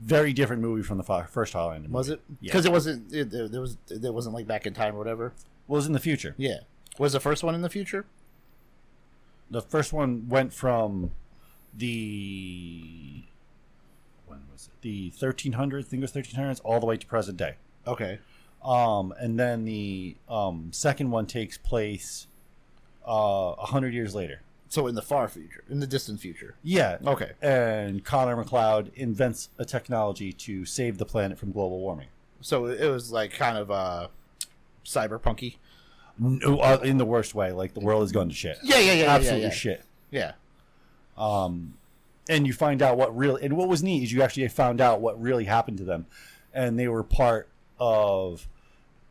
very 0.00 0.32
different 0.32 0.62
movie 0.62 0.82
from 0.82 0.98
the 0.98 1.04
first 1.04 1.52
Highlander. 1.52 1.88
Was 1.88 2.08
movie. 2.08 2.20
it? 2.30 2.36
Yeah. 2.40 2.48
Because 2.52 2.66
it 2.66 2.72
wasn't. 2.72 3.12
It, 3.12 3.32
it 3.32 3.52
was. 3.52 3.76
It 3.90 4.12
wasn't 4.12 4.34
like 4.34 4.46
back 4.46 4.66
in 4.66 4.74
time 4.74 4.94
or 4.94 4.98
whatever. 4.98 5.32
was 5.68 5.86
in 5.86 5.92
the 5.92 6.00
future. 6.00 6.34
Yeah. 6.36 6.60
Was 6.98 7.12
the 7.12 7.20
first 7.20 7.44
one 7.44 7.54
in 7.54 7.62
the 7.62 7.70
future? 7.70 8.06
The 9.50 9.60
first 9.62 9.92
one 9.92 10.28
went 10.28 10.52
from 10.52 11.12
the 11.74 13.22
when 14.26 14.40
was 14.52 14.68
it? 14.72 14.82
The 14.82 15.12
1300s, 15.12 15.78
I 15.78 15.82
think 15.82 16.00
it 16.00 16.00
was 16.00 16.12
1300s, 16.12 16.60
all 16.64 16.80
the 16.80 16.86
way 16.86 16.96
to 16.96 17.06
present 17.06 17.36
day. 17.36 17.56
Okay. 17.86 18.18
Um, 18.64 19.14
and 19.18 19.38
then 19.38 19.64
the 19.64 20.16
um, 20.28 20.70
second 20.72 21.10
one 21.10 21.26
takes 21.26 21.56
place 21.56 22.26
uh, 23.06 23.54
a 23.58 23.66
hundred 23.66 23.94
years 23.94 24.14
later. 24.14 24.40
So 24.68 24.88
in 24.88 24.96
the 24.96 25.02
far 25.02 25.28
future, 25.28 25.62
in 25.70 25.78
the 25.78 25.86
distant 25.86 26.20
future. 26.20 26.56
Yeah. 26.64 26.98
Okay. 27.06 27.32
And 27.40 28.04
Connor 28.04 28.36
MacLeod 28.36 28.90
invents 28.96 29.48
a 29.58 29.64
technology 29.64 30.32
to 30.32 30.64
save 30.64 30.98
the 30.98 31.06
planet 31.06 31.38
from 31.38 31.52
global 31.52 31.78
warming. 31.78 32.08
So 32.40 32.66
it 32.66 32.88
was 32.90 33.12
like 33.12 33.32
kind 33.32 33.56
of 33.56 33.70
uh, 33.70 34.08
cyberpunky. 34.84 35.56
No, 36.18 36.58
uh, 36.58 36.80
in 36.82 36.98
the 36.98 37.04
worst 37.04 37.34
way, 37.34 37.52
like 37.52 37.74
the 37.74 37.80
world 37.80 38.02
is 38.02 38.10
going 38.10 38.28
to 38.28 38.34
shit. 38.34 38.58
Yeah, 38.62 38.78
yeah, 38.78 38.92
yeah, 38.94 39.14
Absolutely 39.14 39.42
yeah, 39.42 39.48
yeah. 39.48 39.52
shit. 39.54 39.84
Yeah. 40.10 40.32
um, 41.16 41.74
and 42.28 42.46
you 42.46 42.52
find 42.52 42.82
out 42.82 42.96
what 42.96 43.16
really 43.16 43.44
and 43.44 43.56
what 43.56 43.68
was 43.68 43.82
neat 43.82 44.02
is 44.02 44.12
you 44.12 44.22
actually 44.22 44.48
found 44.48 44.80
out 44.80 45.00
what 45.00 45.20
really 45.20 45.44
happened 45.44 45.78
to 45.78 45.84
them 45.84 46.06
and 46.52 46.78
they 46.78 46.88
were 46.88 47.02
part 47.02 47.48
of 47.78 48.48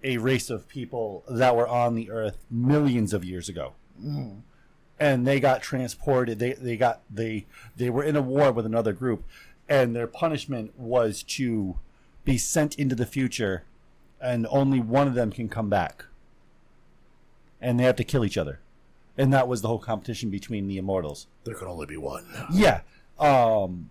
a 0.03 0.17
race 0.17 0.49
of 0.49 0.67
people 0.67 1.23
that 1.29 1.55
were 1.55 1.67
on 1.67 1.95
the 1.95 2.11
earth 2.11 2.45
millions 2.51 3.13
of 3.13 3.23
years 3.25 3.49
ago 3.49 3.73
and 4.99 5.25
they 5.27 5.39
got 5.39 5.61
transported 5.61 6.37
they, 6.39 6.53
they 6.53 6.75
got 6.77 7.01
they 7.09 7.45
they 7.75 7.89
were 7.89 8.03
in 8.03 8.15
a 8.15 8.21
war 8.21 8.51
with 8.51 8.65
another 8.65 8.93
group 8.93 9.23
and 9.69 9.95
their 9.95 10.07
punishment 10.07 10.77
was 10.77 11.23
to 11.23 11.79
be 12.23 12.37
sent 12.37 12.75
into 12.75 12.93
the 12.95 13.05
future 13.05 13.63
and 14.21 14.45
only 14.49 14.79
one 14.79 15.07
of 15.07 15.13
them 15.15 15.31
can 15.31 15.47
come 15.49 15.69
back 15.69 16.05
and 17.61 17.79
they 17.79 17.83
have 17.83 17.95
to 17.95 18.03
kill 18.03 18.23
each 18.25 18.37
other 18.37 18.59
and 19.17 19.33
that 19.33 19.47
was 19.47 19.61
the 19.61 19.67
whole 19.67 19.79
competition 19.79 20.29
between 20.29 20.67
the 20.67 20.77
immortals 20.77 21.27
There 21.45 21.55
can 21.55 21.67
only 21.67 21.85
be 21.85 21.97
one. 21.97 22.25
yeah. 22.51 22.81
Um, 23.17 23.89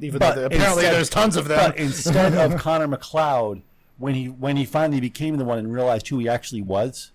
Even 0.00 0.18
But 0.18 0.34
though 0.34 0.44
apparently 0.46 0.84
instead- 0.84 0.94
there's 0.94 1.08
tons 1.10 1.36
of 1.36 1.48
them. 1.48 1.70
but 1.70 1.78
instead 1.78 2.34
of 2.34 2.56
Connor 2.60 2.86
MacLeod, 2.86 3.62
when 3.98 4.14
he 4.14 4.26
when 4.28 4.56
he 4.56 4.64
finally 4.64 5.00
became 5.00 5.36
the 5.36 5.44
one 5.44 5.58
and 5.58 5.72
realized 5.72 6.08
who 6.08 6.18
he 6.18 6.28
actually 6.28 6.62
was, 6.62 7.12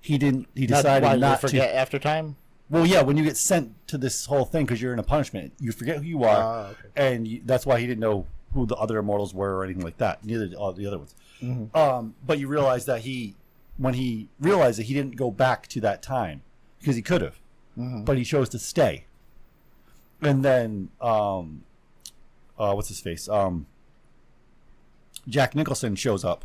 he 0.00 0.18
didn't. 0.18 0.48
He 0.54 0.66
Not- 0.66 0.76
decided 0.78 1.20
not, 1.20 1.40
they 1.40 1.46
to. 1.46 1.52
forget 1.52 1.74
after 1.74 1.98
time. 1.98 2.36
Well, 2.70 2.84
yeah, 2.86 3.00
when 3.02 3.16
you 3.16 3.24
get 3.24 3.36
sent 3.38 3.72
to 3.88 3.96
this 3.96 4.26
whole 4.26 4.44
thing 4.44 4.66
because 4.66 4.82
you're 4.82 4.92
in 4.92 4.98
a 4.98 5.02
punishment, 5.02 5.54
you 5.58 5.72
forget 5.72 5.96
who 5.96 6.02
you 6.02 6.24
are, 6.24 6.42
Ah, 6.42 6.66
okay. 6.70 6.88
and 6.96 7.26
you, 7.26 7.40
that's 7.46 7.64
why 7.64 7.80
he 7.80 7.86
didn't 7.86 8.00
know 8.00 8.26
who 8.52 8.66
the 8.66 8.76
other 8.76 8.98
immortals 8.98 9.32
were 9.32 9.56
or 9.56 9.64
anything 9.64 9.82
like 9.82 9.96
that. 9.98 10.22
Neither 10.22 10.48
did 10.48 10.54
all 10.54 10.72
the 10.74 10.86
other 10.86 10.98
ones. 10.98 11.14
Mm-hmm. 11.42 11.74
Um, 11.76 12.14
but 12.26 12.38
you 12.38 12.46
realize 12.46 12.84
that 12.84 13.00
he, 13.02 13.36
when 13.78 13.94
he 13.94 14.28
realized 14.38 14.78
that 14.78 14.82
he 14.84 14.92
didn't 14.92 15.16
go 15.16 15.30
back 15.30 15.66
to 15.68 15.80
that 15.80 16.02
time 16.02 16.42
because 16.78 16.94
he 16.96 17.02
could 17.02 17.22
have, 17.22 17.38
Mm-hmm. 17.78 18.02
but 18.04 18.18
he 18.18 18.24
chose 18.24 18.48
to 18.50 18.58
stay. 18.58 19.06
And 20.20 20.44
then, 20.44 20.90
um, 21.00 21.62
uh, 22.58 22.72
what's 22.74 22.88
his 22.88 23.00
face? 23.00 23.28
Um, 23.28 23.66
Jack 25.28 25.54
Nicholson 25.54 25.94
shows 25.94 26.24
up 26.24 26.44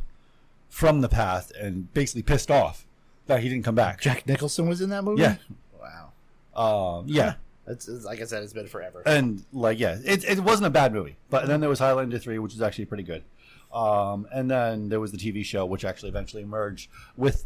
from 0.69 1.01
the 1.01 1.09
past 1.09 1.51
and 1.51 1.91
basically 1.93 2.23
pissed 2.23 2.51
off 2.51 2.85
that 3.27 3.41
he 3.41 3.49
didn't 3.49 3.63
come 3.63 3.75
back. 3.75 4.01
Jack 4.01 4.27
Nicholson 4.27 4.67
was 4.67 4.81
in 4.81 4.89
that 4.89 5.03
movie. 5.03 5.21
Yeah. 5.21 5.35
Wow. 5.79 6.99
Um, 6.99 7.05
yeah. 7.07 7.35
It's, 7.65 7.87
it's 7.87 8.03
like 8.03 8.21
I 8.21 8.25
said, 8.25 8.43
it's 8.43 8.51
been 8.53 8.67
forever. 8.67 9.01
and 9.05 9.45
like 9.53 9.79
yeah, 9.79 9.97
it, 10.03 10.25
it 10.25 10.39
wasn't 10.41 10.67
a 10.67 10.69
bad 10.69 10.93
movie. 10.93 11.15
But 11.29 11.47
then 11.47 11.61
there 11.61 11.69
was 11.69 11.79
Highlander 11.79 12.19
three, 12.19 12.37
which 12.39 12.53
was 12.53 12.61
actually 12.61 12.85
pretty 12.85 13.03
good. 13.03 13.23
Um, 13.71 14.27
and 14.31 14.51
then 14.51 14.89
there 14.89 14.99
was 14.99 15.11
the 15.11 15.17
TV 15.17 15.45
show, 15.45 15.65
which 15.65 15.85
actually 15.85 16.09
eventually 16.09 16.43
merged 16.43 16.89
with, 17.17 17.45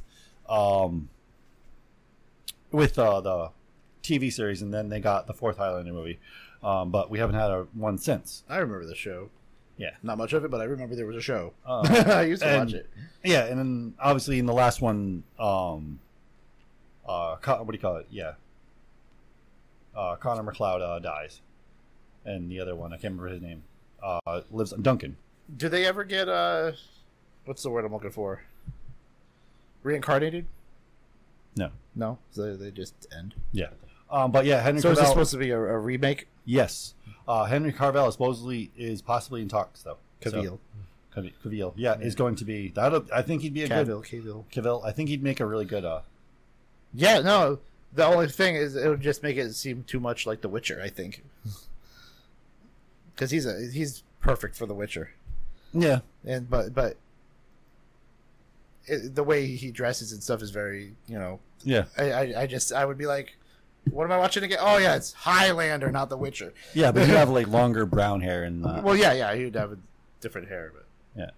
um, 0.49 1.09
with 2.71 2.97
uh, 2.99 3.21
the 3.21 3.51
TV 4.03 4.33
series, 4.33 4.61
and 4.61 4.73
then 4.73 4.89
they 4.89 4.99
got 4.99 5.27
the 5.27 5.33
fourth 5.33 5.57
Highlander 5.57 5.93
movie. 5.93 6.19
Um, 6.63 6.89
but 6.89 7.09
we 7.09 7.19
haven't 7.19 7.35
had 7.35 7.51
a 7.51 7.67
one 7.73 7.97
since. 7.97 8.43
I 8.49 8.57
remember 8.57 8.85
the 8.85 8.95
show. 8.95 9.29
Yeah. 9.77 9.91
Not 10.03 10.17
much 10.17 10.33
of 10.33 10.43
it, 10.43 10.49
but 10.51 10.59
I 10.59 10.63
remember 10.65 10.95
there 10.95 11.05
was 11.05 11.15
a 11.15 11.21
show. 11.21 11.53
Uh, 11.65 11.81
I 12.07 12.23
used 12.23 12.41
to 12.41 12.47
and- 12.49 12.59
watch 12.65 12.73
it. 12.73 12.89
Yeah, 13.23 13.45
and 13.45 13.59
then 13.59 13.93
obviously 13.99 14.39
in 14.39 14.45
the 14.45 14.53
last 14.53 14.81
one, 14.81 15.23
um, 15.39 15.99
uh, 17.07 17.35
what 17.37 17.67
do 17.67 17.73
you 17.73 17.79
call 17.79 17.97
it? 17.97 18.07
Yeah, 18.09 18.33
uh, 19.95 20.15
Connor 20.15 20.43
MacLeod 20.43 20.81
uh, 20.81 20.99
dies, 20.99 21.41
and 22.25 22.49
the 22.49 22.59
other 22.59 22.75
one 22.75 22.91
I 22.93 22.95
can't 22.97 23.13
remember 23.15 23.27
his 23.29 23.41
name. 23.41 23.63
Uh, 24.01 24.41
lives 24.51 24.71
on 24.73 24.81
Duncan. 24.81 25.17
Do 25.57 25.67
they 25.69 25.85
ever 25.85 26.03
get 26.03 26.29
uh, 26.29 26.73
what's 27.45 27.63
the 27.63 27.69
word 27.69 27.83
I'm 27.85 27.91
looking 27.93 28.11
for? 28.11 28.43
Reincarnated? 29.83 30.45
No, 31.55 31.69
No, 31.95 32.17
so 32.31 32.55
they 32.55 32.69
just 32.71 32.93
end. 33.17 33.33
yeah. 33.51 33.67
Um, 34.11 34.31
but 34.31 34.45
yeah, 34.45 34.61
Henry 34.61 34.79
So 34.81 34.91
is 34.91 34.99
this 34.99 35.09
supposed 35.09 35.31
to 35.31 35.37
be 35.37 35.49
a, 35.51 35.59
a 35.59 35.77
remake? 35.77 36.27
yes, 36.45 36.93
uh, 37.27 37.45
Henry 37.45 37.71
Carvel 37.73 38.11
supposedly 38.11 38.71
is 38.77 39.01
possibly 39.01 39.41
in 39.41 39.49
talks 39.49 39.81
though. 39.83 39.97
So- 40.23 40.31
Cavill. 40.31 40.59
Cavill, 41.15 41.31
Cavill, 41.43 41.73
yeah, 41.75 41.97
is 41.99 42.13
going 42.13 42.35
to 42.35 42.45
be. 42.45 42.69
That 42.69 43.05
I 43.13 43.23
think 43.23 43.41
he'd 43.41 43.53
be 43.53 43.63
a 43.63 43.67
Cavill. 43.69 44.07
good 44.07 44.23
Cavill. 44.23 44.43
Cavill. 44.53 44.85
I 44.85 44.91
think 44.91 45.09
he'd 45.09 45.23
make 45.23 45.39
a 45.39 45.45
really 45.47 45.65
good. 45.65 45.83
Uh, 45.83 46.01
Yeah, 46.93 47.21
no. 47.21 47.57
The 47.93 48.05
only 48.05 48.27
thing 48.27 48.55
is, 48.55 48.75
it 48.75 48.87
would 48.87 49.01
just 49.01 49.23
make 49.23 49.35
it 49.37 49.53
seem 49.55 49.83
too 49.87 49.99
much 49.99 50.27
like 50.27 50.41
The 50.41 50.49
Witcher. 50.49 50.79
I 50.83 50.89
think, 50.89 51.23
because 53.15 53.31
he's 53.31 53.45
a 53.47 53.67
he's 53.71 54.03
perfect 54.19 54.55
for 54.55 54.65
The 54.67 54.75
Witcher, 54.75 55.09
yeah, 55.73 55.99
and 56.23 56.47
but 56.49 56.75
but 56.75 56.97
it, 58.85 59.15
the 59.15 59.23
way 59.23 59.47
he 59.47 59.71
dresses 59.71 60.11
and 60.11 60.21
stuff 60.21 60.41
is 60.43 60.51
very 60.51 60.93
you 61.07 61.17
know. 61.17 61.39
yeah, 61.63 61.85
I, 61.97 62.11
I 62.11 62.41
I 62.41 62.47
just 62.47 62.71
I 62.73 62.85
would 62.85 62.97
be 62.97 63.07
like, 63.07 63.36
what 63.91 64.03
am 64.05 64.11
I 64.11 64.17
watching 64.17 64.43
again? 64.43 64.59
Oh 64.61 64.77
yeah, 64.77 64.95
it's 64.95 65.13
Highlander, 65.13 65.91
not 65.91 66.09
The 66.09 66.17
Witcher. 66.17 66.53
yeah. 66.73 66.91
But 66.91 67.07
you 67.07 67.15
have 67.15 67.29
like 67.29 67.47
longer 67.59 67.85
brown 67.85 68.21
hair 68.21 68.43
and 68.43 68.65
uh, 68.65 68.81
Well, 68.83 68.95
yeah, 68.95 69.13
yeah, 69.13 69.33
he'd 69.35 69.55
have 69.55 69.71
a 69.71 69.77
different 70.21 70.47
hair, 70.49 70.71
but 70.73 70.85
yeah, 71.15 71.29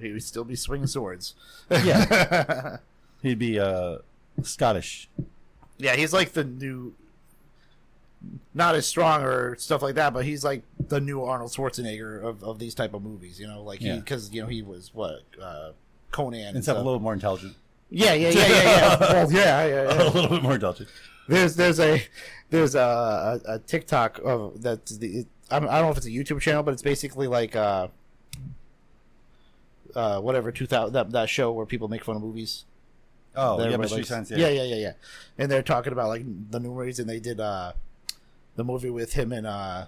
he 0.00 0.12
would 0.12 0.22
still 0.22 0.44
be 0.44 0.56
swinging 0.56 0.86
swords. 0.86 1.34
Yeah. 1.70 2.78
he'd 3.22 3.38
be 3.38 3.58
uh 3.58 3.98
Scottish. 4.42 5.08
Yeah, 5.78 5.96
he's 5.96 6.12
like 6.12 6.32
the 6.32 6.44
new, 6.44 6.94
not 8.54 8.74
as 8.74 8.86
strong 8.86 9.22
or 9.22 9.56
stuff 9.56 9.82
like 9.82 9.94
that, 9.96 10.12
but 10.12 10.24
he's 10.24 10.42
like 10.44 10.62
the 10.88 11.00
new 11.00 11.22
Arnold 11.22 11.50
Schwarzenegger 11.52 12.22
of, 12.22 12.42
of 12.42 12.58
these 12.58 12.74
type 12.74 12.94
of 12.94 13.02
movies. 13.02 13.38
You 13.38 13.46
know, 13.46 13.62
like 13.62 13.80
he 13.80 13.88
Yeah. 13.88 13.96
because 13.96 14.30
you 14.32 14.42
know 14.42 14.48
he 14.48 14.62
was 14.62 14.90
what 14.94 15.22
uh, 15.40 15.70
Conan 16.10 16.56
and 16.56 16.68
a 16.68 16.74
little 16.74 17.00
more 17.00 17.12
intelligent. 17.12 17.56
Yeah, 17.90 18.14
yeah, 18.14 18.30
yeah, 18.30 18.46
yeah, 18.48 18.62
yeah. 18.62 18.98
well, 19.12 19.32
yeah, 19.32 19.66
yeah, 19.66 20.02
a 20.02 20.10
little 20.10 20.28
bit 20.28 20.42
more 20.42 20.54
intelligent. 20.54 20.88
There's 21.28 21.56
there's 21.56 21.80
a 21.80 22.02
there's 22.50 22.74
a 22.74 23.40
a, 23.46 23.54
a 23.54 23.58
TikTok 23.58 24.20
of 24.24 24.62
that's 24.62 24.96
the 24.98 25.18
it, 25.20 25.26
I 25.50 25.58
don't 25.60 25.68
I 25.68 25.76
don't 25.76 25.86
know 25.86 25.90
if 25.92 25.96
it's 25.96 26.06
a 26.06 26.10
YouTube 26.10 26.40
channel, 26.40 26.62
but 26.62 26.72
it's 26.72 26.82
basically 26.82 27.26
like 27.26 27.54
uh 27.56 27.88
uh 29.94 30.20
whatever 30.20 30.52
two 30.52 30.66
thousand 30.66 30.92
that 30.94 31.10
that 31.12 31.28
show 31.28 31.52
where 31.52 31.66
people 31.66 31.88
make 31.88 32.04
fun 32.04 32.16
of 32.16 32.22
movies. 32.22 32.64
Oh, 33.38 33.62
yeah, 33.68 33.76
Mystery. 33.76 34.02
Science. 34.04 34.30
Yeah. 34.30 34.48
yeah, 34.48 34.62
yeah, 34.62 34.74
yeah, 34.76 34.92
And 35.36 35.50
they're 35.52 35.62
talking 35.62 35.92
about 35.92 36.08
like 36.08 36.22
the 36.50 36.58
movies, 36.58 36.98
and 36.98 37.08
they 37.08 37.20
did 37.20 37.38
uh 37.38 37.72
the 38.54 38.64
movie 38.64 38.88
with 38.90 39.12
him 39.12 39.30
and 39.32 39.46
uh 39.46 39.86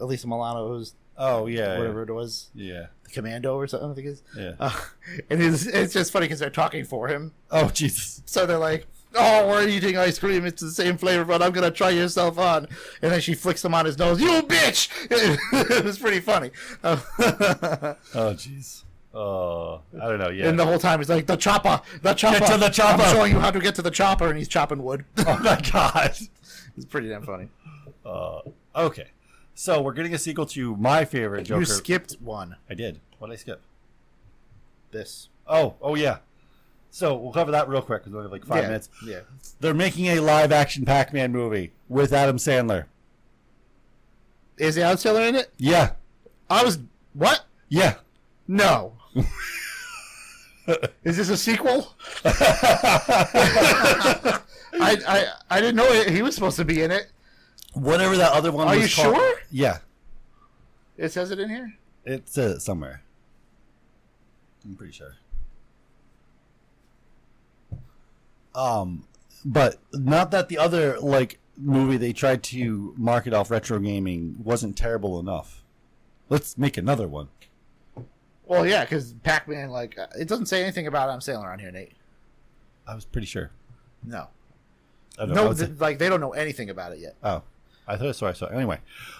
Alyssa 0.00 0.26
Milano's 0.26 0.94
Oh, 1.20 1.46
yeah. 1.46 1.76
whatever 1.78 2.02
it 2.04 2.12
was, 2.12 2.50
Yeah. 2.54 2.86
the 3.02 3.10
Commando 3.10 3.56
or 3.56 3.66
something. 3.66 3.90
I 3.90 3.94
think 3.94 4.06
it 4.06 4.10
is. 4.10 4.22
Yeah. 4.36 4.52
Uh, 4.60 4.80
and 5.30 5.42
it's 5.42 5.66
it's 5.66 5.92
just 5.92 6.12
funny 6.12 6.26
because 6.26 6.38
they're 6.40 6.50
talking 6.50 6.84
for 6.84 7.08
him, 7.08 7.32
Oh, 7.50 7.68
Jesus. 7.68 8.22
so 8.26 8.46
they're 8.46 8.58
like. 8.58 8.86
Oh, 9.14 9.48
we're 9.48 9.66
eating 9.66 9.96
ice 9.96 10.18
cream. 10.18 10.44
It's 10.44 10.62
the 10.62 10.70
same 10.70 10.98
flavor, 10.98 11.24
but 11.24 11.42
I'm 11.42 11.52
gonna 11.52 11.70
try 11.70 11.90
yourself 11.90 12.38
on. 12.38 12.68
And 13.02 13.12
then 13.12 13.20
she 13.20 13.34
flicks 13.34 13.64
him 13.64 13.74
on 13.74 13.86
his 13.86 13.98
nose. 13.98 14.20
You 14.20 14.42
bitch! 14.42 14.88
it 15.80 15.84
was 15.84 15.98
pretty 15.98 16.20
funny. 16.20 16.50
Oh, 16.82 18.34
jeez. 18.34 18.84
Oh, 19.14 19.80
I 20.00 20.08
don't 20.08 20.18
know. 20.18 20.28
Yeah. 20.28 20.48
And 20.48 20.58
the 20.58 20.66
whole 20.66 20.78
time 20.78 21.00
he's 21.00 21.08
like, 21.08 21.26
"The 21.26 21.36
chopper, 21.36 21.80
the 22.02 22.14
chopper, 22.14 22.44
to 22.46 22.56
the 22.58 22.68
chopper." 22.68 23.02
I'm 23.02 23.14
showing 23.14 23.32
you 23.32 23.40
how 23.40 23.50
to 23.50 23.58
get 23.58 23.74
to 23.76 23.82
the 23.82 23.90
chopper." 23.90 24.28
And 24.28 24.38
he's 24.38 24.48
chopping 24.48 24.82
wood. 24.82 25.04
oh 25.18 25.38
my 25.42 25.60
God. 25.72 26.16
it's 26.76 26.84
pretty 26.88 27.08
damn 27.08 27.22
funny. 27.22 27.48
Uh, 28.04 28.40
okay. 28.76 29.08
So 29.54 29.80
we're 29.82 29.94
getting 29.94 30.14
a 30.14 30.18
sequel 30.18 30.46
to 30.46 30.76
my 30.76 31.04
favorite 31.04 31.44
Joker. 31.44 31.60
You 31.60 31.66
skipped 31.66 32.12
one. 32.20 32.56
I 32.70 32.74
did. 32.74 33.00
What 33.18 33.28
did 33.28 33.34
I 33.34 33.36
skip? 33.36 33.60
This. 34.92 35.30
Oh, 35.46 35.74
oh 35.80 35.94
yeah. 35.96 36.18
So 36.90 37.16
we'll 37.16 37.32
cover 37.32 37.50
that 37.52 37.68
real 37.68 37.82
quick 37.82 38.02
because 38.02 38.12
we 38.12 38.18
only 38.18 38.26
have 38.26 38.32
like 38.32 38.46
five 38.46 38.62
yeah. 38.62 38.68
minutes. 38.68 38.88
Yeah. 39.04 39.20
They're 39.60 39.74
making 39.74 40.06
a 40.06 40.20
live 40.20 40.52
action 40.52 40.84
Pac 40.84 41.12
Man 41.12 41.32
movie 41.32 41.72
with 41.88 42.12
Adam 42.12 42.38
Sandler. 42.38 42.86
Is 44.56 44.74
the 44.74 44.80
Sandler 44.82 45.28
in 45.28 45.36
it? 45.36 45.52
Yeah. 45.58 45.92
I 46.50 46.64
was 46.64 46.78
what? 47.12 47.44
Yeah. 47.68 47.96
No. 48.46 48.94
Is 51.04 51.16
this 51.16 51.30
a 51.30 51.36
sequel? 51.36 51.94
I, 52.24 52.30
I 54.80 55.26
I 55.50 55.60
didn't 55.60 55.76
know 55.76 55.90
he 56.10 56.22
was 56.22 56.34
supposed 56.34 56.56
to 56.56 56.64
be 56.64 56.82
in 56.82 56.90
it. 56.90 57.10
Whatever 57.74 58.16
that 58.16 58.32
other 58.32 58.52
one 58.52 58.68
Are 58.68 58.76
you 58.76 58.88
called- 58.88 59.16
sure? 59.16 59.40
Yeah. 59.50 59.78
It 60.96 61.12
says 61.12 61.30
it 61.30 61.38
in 61.38 61.48
here. 61.48 61.74
It's 62.04 62.36
uh, 62.36 62.58
somewhere. 62.58 63.02
I'm 64.64 64.76
pretty 64.76 64.92
sure. 64.92 65.14
Um, 68.54 69.04
but 69.44 69.78
not 69.92 70.30
that 70.32 70.48
the 70.48 70.58
other 70.58 70.98
like 71.00 71.38
movie 71.56 71.96
they 71.96 72.12
tried 72.12 72.42
to 72.44 72.94
market 72.96 73.32
off 73.32 73.50
retro 73.50 73.78
gaming 73.78 74.36
wasn't 74.42 74.76
terrible 74.76 75.18
enough. 75.18 75.62
Let's 76.28 76.58
make 76.58 76.76
another 76.76 77.08
one. 77.08 77.28
Well, 78.44 78.66
yeah, 78.66 78.84
because 78.84 79.12
Pac-Man, 79.24 79.68
like, 79.70 79.98
uh, 79.98 80.06
it 80.18 80.26
doesn't 80.26 80.46
say 80.46 80.62
anything 80.62 80.86
about 80.86 81.10
I'm 81.10 81.20
sailing 81.20 81.44
around 81.44 81.58
here, 81.58 81.70
Nate. 81.70 81.92
I 82.86 82.94
was 82.94 83.04
pretty 83.04 83.26
sure. 83.26 83.50
No, 84.02 84.28
I 85.18 85.26
don't 85.26 85.34
no, 85.34 85.52
th- 85.52 85.78
like 85.78 85.98
they 85.98 86.08
don't 86.08 86.20
know 86.20 86.32
anything 86.32 86.70
about 86.70 86.92
it 86.92 87.00
yet. 87.00 87.16
oh, 87.22 87.42
I 87.86 87.96
thought 87.96 88.16
so. 88.16 88.26
I 88.26 88.32
saw. 88.32 88.46
Anyway, 88.46 88.78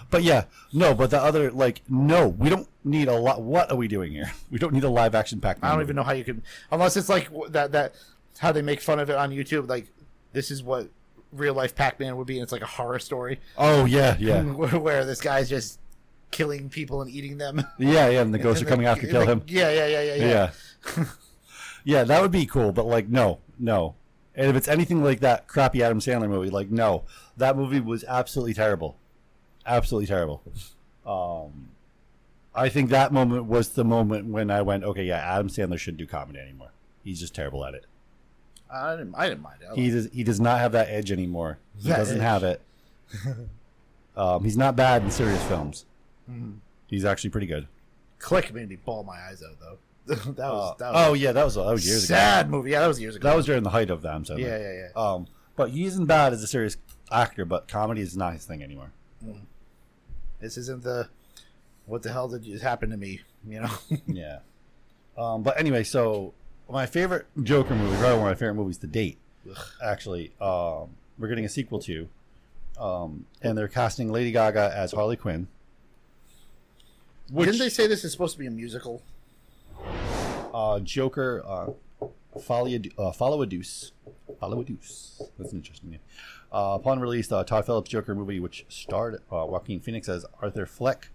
but 0.09 0.23
yeah, 0.23 0.45
no. 0.73 0.95
But 0.95 1.11
the 1.11 1.21
other 1.21 1.51
like, 1.51 1.81
no, 1.87 2.27
we 2.27 2.49
don't 2.49 2.67
need 2.83 3.07
a 3.07 3.13
lot. 3.13 3.41
What 3.41 3.69
are 3.71 3.75
we 3.75 3.87
doing 3.87 4.11
here? 4.13 4.31
We 4.51 4.57
don't 4.57 4.73
need 4.73 4.83
a 4.83 4.89
live 4.89 5.13
action 5.13 5.39
Pac-Man. 5.39 5.67
I 5.67 5.73
don't 5.73 5.79
movie. 5.79 5.87
even 5.87 5.95
know 5.97 6.03
how 6.03 6.13
you 6.13 6.23
can, 6.23 6.41
unless 6.71 6.97
it's 6.97 7.09
like 7.09 7.29
that 7.49 7.71
that 7.73 7.93
how 8.39 8.51
they 8.51 8.61
make 8.61 8.81
fun 8.81 8.99
of 8.99 9.09
it 9.09 9.15
on 9.15 9.31
YouTube. 9.31 9.69
Like, 9.69 9.87
this 10.33 10.49
is 10.51 10.63
what 10.63 10.89
real 11.31 11.53
life 11.53 11.75
Pac-Man 11.75 12.17
would 12.17 12.27
be, 12.27 12.35
and 12.37 12.43
it's 12.43 12.51
like 12.51 12.61
a 12.63 12.67
horror 12.67 12.97
story 12.99 13.39
Oh 13.57 13.85
yeah, 13.85 14.15
yeah, 14.19 14.41
where, 14.43 15.05
this 15.05 15.21
guy's 15.21 15.47
just 15.49 15.79
killing 16.31 16.69
people 16.69 17.01
and 17.01 17.11
eating 17.11 17.37
them. 17.37 17.63
yeah, 17.77 18.09
yeah. 18.09 18.21
And 18.21 18.33
the 18.33 18.39
ghosts 18.39 18.63
are 18.63 18.65
coming 18.65 18.85
to 18.87 18.95
kill 19.07 19.25
the- 19.25 19.31
him. 19.33 19.43
Yeah, 19.47 19.69
yeah, 19.71 19.87
yeah, 19.87 20.01
yeah, 20.01 20.15
yeah. 20.15 20.51
Yeah. 20.97 21.05
yeah, 21.83 22.03
that 22.03 22.21
would 22.21 22.31
be 22.31 22.45
cool, 22.45 22.71
but 22.71 22.85
like 22.85 23.07
no, 23.09 23.39
no. 23.59 23.95
And 24.35 24.47
if 24.47 24.55
it's 24.55 24.67
anything 24.67 25.03
like 25.03 25.19
that 25.19 25.47
crappy 25.47 25.83
Adam 25.83 25.99
Sandler 25.99 26.29
movie, 26.29 26.49
like 26.49 26.69
no. 26.71 27.03
That 27.37 27.57
movie 27.57 27.79
was 27.79 28.03
absolutely 28.05 28.53
terrible. 28.53 28.95
Absolutely 29.65 30.07
terrible. 30.07 30.41
Um 31.05 31.69
I 32.55 32.69
think 32.69 32.89
that 32.89 33.11
moment 33.13 33.45
was 33.45 33.69
the 33.69 33.83
moment 33.85 34.25
when 34.27 34.49
I 34.49 34.61
went, 34.61 34.83
okay, 34.83 35.03
yeah, 35.03 35.17
Adam 35.19 35.49
Sandler 35.49 35.77
shouldn't 35.77 35.99
do 35.99 36.07
comedy 36.07 36.39
anymore. 36.39 36.71
He's 37.03 37.19
just 37.19 37.35
terrible 37.35 37.63
at 37.65 37.73
it. 37.73 37.85
I 38.71 38.95
didn't, 38.95 39.15
I 39.15 39.27
didn't 39.29 39.41
mind 39.41 39.57
it. 39.61 39.75
He 39.79 39.89
does 39.89 40.09
he 40.13 40.23
does 40.23 40.39
not 40.39 40.59
have 40.59 40.71
that 40.73 40.89
edge 40.89 41.11
anymore. 41.11 41.57
He 41.77 41.89
That 41.89 41.97
doesn't 41.97 42.17
edge. 42.17 42.21
have 42.21 42.43
it. 42.43 42.61
um, 44.17 44.43
he's 44.43 44.57
not 44.57 44.75
bad 44.75 45.03
in 45.03 45.11
serious 45.11 45.43
films. 45.45 45.85
Mm-hmm. 46.29 46.51
He's 46.87 47.05
actually 47.05 47.29
pretty 47.31 47.47
good. 47.47 47.67
Click 48.19 48.53
made 48.53 48.69
me 48.69 48.75
ball 48.75 49.03
my 49.03 49.17
eyes 49.17 49.41
out 49.43 49.57
though. 49.59 49.77
that 50.13 50.37
was 50.37 50.71
Uh, 50.71 50.75
that 50.79 50.93
was 50.93 51.07
oh 51.07 51.13
yeah, 51.13 51.31
that 51.31 51.45
was 51.45 51.55
that 51.55 51.65
was 51.65 51.87
years 51.87 52.05
ago. 52.05 52.15
sad 52.15 52.49
movie. 52.49 52.71
Yeah, 52.71 52.81
that 52.81 52.87
was 52.87 52.99
years 52.99 53.15
ago. 53.15 53.27
That 53.27 53.35
was 53.35 53.45
during 53.45 53.63
the 53.63 53.69
height 53.69 53.89
of 53.89 54.01
them. 54.01 54.23
Sandler. 54.23 54.39
yeah, 54.39 54.57
yeah, 54.57 54.73
yeah. 54.73 54.89
Um, 54.95 55.27
but 55.55 55.69
he 55.71 55.85
isn't 55.85 56.05
bad 56.05 56.33
as 56.33 56.41
a 56.43 56.47
serious 56.47 56.77
actor, 57.11 57.45
but 57.45 57.67
comedy 57.67 58.01
is 58.01 58.15
not 58.17 58.33
his 58.33 58.45
thing 58.45 58.61
anymore. 58.63 58.91
This 60.39 60.57
isn't 60.57 60.83
the 60.83 61.09
what 61.85 62.03
the 62.03 62.11
hell 62.11 62.27
did 62.27 62.43
just 62.43 62.63
happen 62.63 62.89
to 62.91 62.97
me? 62.97 63.21
You 63.47 63.61
know. 63.61 63.71
yeah. 64.07 64.39
Um, 65.17 65.43
but 65.43 65.59
anyway, 65.59 65.83
so 65.83 66.33
my 66.69 66.85
favorite 66.85 67.25
Joker 67.43 67.75
movie, 67.75 67.95
probably 67.97 68.19
one 68.19 68.31
of 68.31 68.35
my 68.35 68.35
favorite 68.35 68.55
movies 68.55 68.77
to 68.79 68.87
date, 68.87 69.17
actually, 69.83 70.31
um, 70.39 70.89
we're 71.17 71.27
getting 71.27 71.45
a 71.45 71.49
sequel 71.49 71.79
to, 71.79 72.07
um, 72.79 73.25
and 73.41 73.57
they're 73.57 73.67
casting 73.67 74.11
Lady 74.11 74.31
Gaga 74.31 74.73
as 74.75 74.91
Harley 74.91 75.15
Quinn. 75.17 75.47
Which 77.31 77.47
Didn't 77.47 77.59
they 77.59 77.69
say 77.69 77.87
this 77.87 78.03
is 78.03 78.11
supposed 78.11 78.33
to 78.33 78.39
be 78.39 78.47
a 78.47 78.51
musical? 78.51 79.01
uh, 80.53 80.79
Joker 80.79 81.43
uh, 81.45 81.69
follow 82.39 82.67
a, 82.67 82.81
uh, 82.97 83.11
follow 83.11 83.41
a 83.41 83.45
deuce, 83.45 83.91
follow 84.39 84.61
a 84.61 84.63
deuce. 84.63 85.21
That's 85.37 85.51
an 85.51 85.59
interesting 85.59 85.91
name. 85.91 85.99
Uh, 86.51 86.77
upon 86.79 86.99
release, 86.99 87.31
uh, 87.31 87.43
Todd 87.43 87.65
Phillips 87.65 87.89
Joker 87.89 88.15
movie, 88.15 88.39
which 88.39 88.65
starred 88.69 89.21
uh, 89.31 89.45
Joaquin 89.45 89.79
Phoenix 89.79 90.09
as 90.09 90.25
Arthur 90.41 90.65
Fleck, 90.65 91.09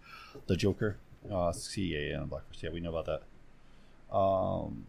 the 0.47 0.57
Joker. 0.57 0.97
Uh, 1.31 1.53
CA 1.53 2.11
and 2.11 2.31
Blackfist. 2.31 2.63
Yeah, 2.63 2.69
we 2.71 2.81
know 2.81 2.95
about 2.95 3.07
that. 3.07 4.15
Um, 4.15 4.85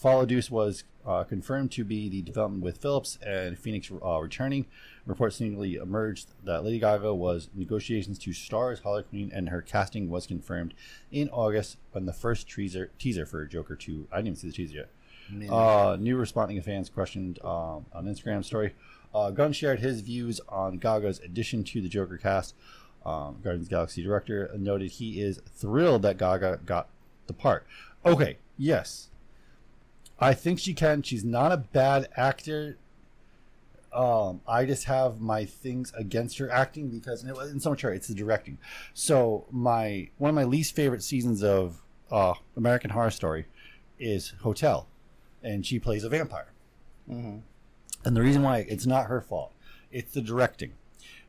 Follow 0.00 0.24
Deuce 0.24 0.50
was 0.50 0.84
uh, 1.06 1.24
confirmed 1.24 1.70
to 1.72 1.84
be 1.84 2.08
the 2.08 2.22
development 2.22 2.62
with 2.62 2.78
Phillips 2.78 3.18
and 3.22 3.58
Phoenix 3.58 3.90
uh, 4.02 4.18
returning. 4.18 4.64
Reports 5.04 5.38
newly 5.40 5.74
emerged 5.74 6.30
that 6.42 6.64
Lady 6.64 6.78
Gaga 6.78 7.14
was 7.14 7.50
negotiations 7.54 8.18
to 8.20 8.32
star 8.32 8.70
as 8.70 8.80
Harley 8.80 9.02
Quinn, 9.02 9.30
and 9.34 9.50
her 9.50 9.60
casting 9.60 10.08
was 10.08 10.26
confirmed 10.26 10.72
in 11.12 11.28
August 11.28 11.76
when 11.92 12.06
the 12.06 12.14
first 12.14 12.48
teaser 12.48 12.90
teaser 12.98 13.26
for 13.26 13.44
Joker 13.44 13.76
2. 13.76 14.08
I 14.10 14.16
didn't 14.16 14.28
even 14.28 14.36
see 14.36 14.46
the 14.46 14.54
teaser 14.54 14.76
yet. 14.78 15.52
Uh, 15.52 15.98
new 16.00 16.16
responding 16.16 16.62
fans 16.62 16.88
questioned 16.88 17.38
um, 17.44 17.84
on 17.92 18.06
Instagram 18.06 18.42
story. 18.42 18.74
Uh, 19.14 19.30
Gunn 19.30 19.52
shared 19.52 19.80
his 19.80 20.00
views 20.00 20.40
on 20.48 20.78
Gaga's 20.78 21.18
addition 21.18 21.62
to 21.64 21.82
the 21.82 21.90
Joker 21.90 22.16
cast. 22.16 22.54
Um, 23.04 23.36
Guardians 23.44 23.68
Galaxy 23.68 24.02
director 24.02 24.50
noted 24.56 24.92
he 24.92 25.20
is 25.20 25.42
thrilled 25.54 26.00
that 26.02 26.16
Gaga 26.16 26.60
got 26.64 26.88
the 27.26 27.34
part. 27.34 27.66
Okay, 28.06 28.38
yes, 28.56 29.09
I 30.20 30.34
think 30.34 30.58
she 30.58 30.74
can. 30.74 31.02
She's 31.02 31.24
not 31.24 31.52
a 31.52 31.56
bad 31.56 32.08
actor. 32.16 32.76
Um, 33.92 34.40
I 34.46 34.66
just 34.66 34.84
have 34.84 35.20
my 35.20 35.44
things 35.44 35.92
against 35.96 36.38
her 36.38 36.50
acting 36.50 36.88
because, 36.90 37.22
and 37.22 37.30
it 37.30 37.34
wasn't 37.34 37.62
so 37.62 37.70
much 37.70 37.80
her, 37.80 37.92
it's 37.92 38.06
the 38.06 38.14
directing. 38.14 38.58
So 38.94 39.46
my 39.50 40.10
one 40.18 40.28
of 40.28 40.34
my 40.34 40.44
least 40.44 40.76
favorite 40.76 41.02
seasons 41.02 41.42
of 41.42 41.82
uh, 42.10 42.34
American 42.56 42.90
Horror 42.90 43.10
Story 43.10 43.46
is 43.98 44.34
Hotel, 44.42 44.86
and 45.42 45.66
she 45.66 45.78
plays 45.78 46.04
a 46.04 46.08
vampire. 46.08 46.52
And 48.04 48.16
the 48.16 48.22
reason 48.22 48.42
why 48.42 48.58
it's 48.68 48.86
not 48.86 49.06
her 49.06 49.20
fault, 49.20 49.52
it's 49.90 50.12
the 50.14 50.20
directing. 50.20 50.72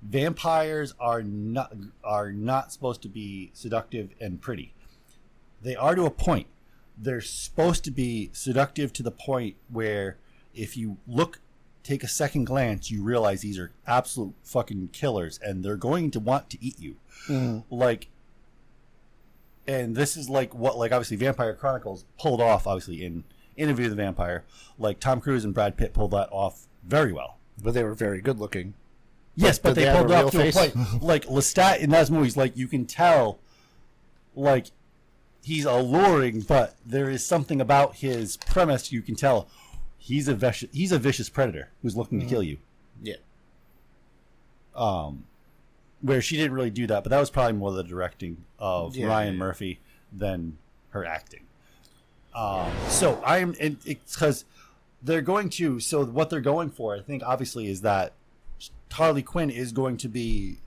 Vampires 0.04 0.94
are 1.00 1.24
not 1.24 1.74
are 2.04 2.32
not 2.32 2.72
supposed 2.72 3.02
to 3.04 3.10
be 3.10 3.52
seductive 3.54 4.10
and 4.20 4.40
pretty. 4.42 4.74
They 5.62 5.76
are 5.76 5.96
to 5.96 6.06
a 6.06 6.12
point. 6.12 6.48
They're 7.02 7.22
supposed 7.22 7.84
to 7.86 7.92
be 7.92 8.30
seductive 8.34 8.94
to 8.94 9.04
the 9.04 9.12
point 9.12 9.56
where 9.70 10.18
if 10.54 10.78
you 10.78 10.98
look 11.08 11.40
take 11.84 12.04
a 12.04 12.08
second 12.08 12.46
glance, 12.46 12.92
you 12.92 13.02
realize 13.04 13.42
these 13.42 13.58
are 13.58 13.72
absolute 13.88 14.36
fucking 14.44 14.90
killers 14.94 15.40
and 15.44 15.66
they're 15.66 15.76
going 15.76 16.12
to 16.12 16.20
want 16.20 16.50
to 16.52 16.64
eat 16.64 16.80
you. 16.80 16.98
Mm-hmm. 17.28 17.74
Like 17.74 18.10
and 19.68 19.96
this 19.96 20.18
is 20.18 20.30
like 20.30 20.54
what 20.54 20.78
like 20.78 20.92
obviously 20.92 21.18
Vampire 21.18 21.54
Chronicles 21.54 22.06
pulled 22.20 22.42
off 22.42 22.68
obviously 22.68 23.04
in 23.04 23.24
Interview 23.58 23.86
with 23.86 23.98
the 23.98 24.04
Vampire. 24.04 24.44
Like 24.80 25.00
Tom 25.00 25.22
Cruise 25.22 25.44
and 25.44 25.54
Brad 25.54 25.78
Pitt 25.78 25.94
pulled 25.94 26.12
that 26.12 26.30
off 26.32 26.68
very 26.84 27.12
well. 27.12 27.38
But 27.62 27.74
they 27.74 27.84
were 27.84 27.94
very 27.94 28.22
good 28.22 28.40
looking. 28.40 28.74
Yes, 29.36 29.60
But 29.60 29.70
but, 29.70 29.76
they 29.76 29.86
they 29.86 29.94
pulled 29.94 30.12
it 30.12 30.14
off 30.14 30.32
to 30.32 30.50
a 30.50 30.52
point. 30.52 31.02
Like 31.02 31.26
Lestat 31.26 31.80
in 31.80 31.90
those 31.90 32.12
movies, 32.12 32.36
like 32.36 32.58
you 32.58 32.68
can 32.68 32.86
tell, 32.86 33.40
like 34.36 34.68
he's 35.44 35.66
alluring, 35.66 36.42
but 36.42 36.76
there 36.86 37.10
is 37.10 37.26
something 37.26 37.60
about 37.62 37.96
his 37.96 38.38
premise 38.38 38.92
you 38.92 39.02
can 39.02 39.16
tell 39.16 39.48
he's 39.98 40.28
a 40.28 40.34
vicious 40.36 40.70
he's 40.74 40.92
a 40.92 41.00
vicious 41.00 41.30
predator 41.30 41.70
who's 41.82 41.96
looking 41.98 42.20
Mm-hmm. 42.20 42.28
to 42.28 42.34
kill 42.34 42.44
you. 42.44 42.58
Yeah. 43.02 43.16
Um, 44.76 45.26
where 46.02 46.22
she 46.22 46.38
didn't 46.38 46.54
really 46.54 46.70
do 46.70 46.88
that, 46.88 47.04
but 47.04 47.10
that 47.10 47.20
was 47.20 47.30
probably 47.30 47.54
more 47.54 47.72
the 47.72 47.84
directing 47.84 48.44
of 48.58 48.96
Yeah, 48.96 49.08
Ryan 49.08 49.34
yeah. 49.34 49.40
Murphy 49.40 49.80
than 50.12 50.58
her 50.90 51.06
acting. 51.06 51.42
Um, 52.34 52.72
so 52.88 53.22
I'm 53.26 53.56
and 53.60 53.78
it's 53.86 54.16
because 54.16 54.46
they're 55.04 55.22
going 55.22 55.50
to. 55.52 55.80
So 55.80 56.06
what 56.06 56.30
they're 56.30 56.40
going 56.42 56.70
for, 56.70 56.96
I 56.96 57.02
think, 57.02 57.24
obviously, 57.26 57.68
is 57.70 57.82
that 57.82 58.14
Harley 58.92 59.22
Quinn 59.22 59.50
is 59.50 59.72
going 59.72 59.98
to 59.98 60.08
be 60.08 60.58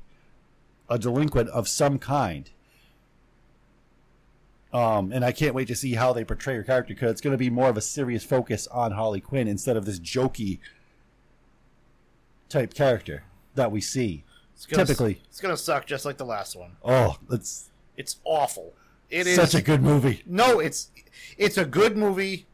a 0.89 0.99
delinquent 0.99 1.49
of 1.51 1.67
some 1.69 1.99
kind. 1.99 2.51
Um, 4.75 5.13
and 5.13 5.25
I 5.25 5.31
can't 5.33 5.55
wait 5.55 5.69
to 5.69 5.77
see 5.77 5.95
how 5.95 6.13
they 6.13 6.25
portray 6.25 6.57
her 6.57 6.65
character 6.65 6.93
because 6.95 7.13
it's 7.13 7.21
going 7.21 7.33
to 7.33 7.39
be 7.39 7.49
more 7.49 7.69
of 7.69 7.77
a 7.77 7.81
serious 7.81 8.25
focus 8.25 8.67
on 8.67 8.91
Harley 8.93 9.21
Quinn 9.21 9.47
instead 9.49 9.77
of 9.77 9.85
this 9.87 10.01
jokey 10.01 10.59
type 12.49 12.75
character 12.75 13.23
that 13.55 13.71
we 13.71 13.81
see. 13.81 14.25
It's 14.55 14.67
gonna, 14.67 14.85
Typically. 14.85 15.21
it's 15.29 15.41
gonna 15.41 15.57
suck 15.57 15.87
just 15.87 16.05
like 16.05 16.17
the 16.17 16.25
last 16.25 16.57
one. 16.57 16.73
Oh, 16.85 17.17
it's 17.31 17.71
It's 17.97 18.17
awful. 18.25 18.73
It 19.11 19.27
is 19.27 19.37
such 19.37 19.55
a 19.55 19.63
good 19.63 19.83
movie. 19.83 20.23
no. 20.27 20.59
It's 20.61 20.91
it's 21.39 21.57
a 21.59 21.65
good 21.65 21.97
movie, 21.97 22.47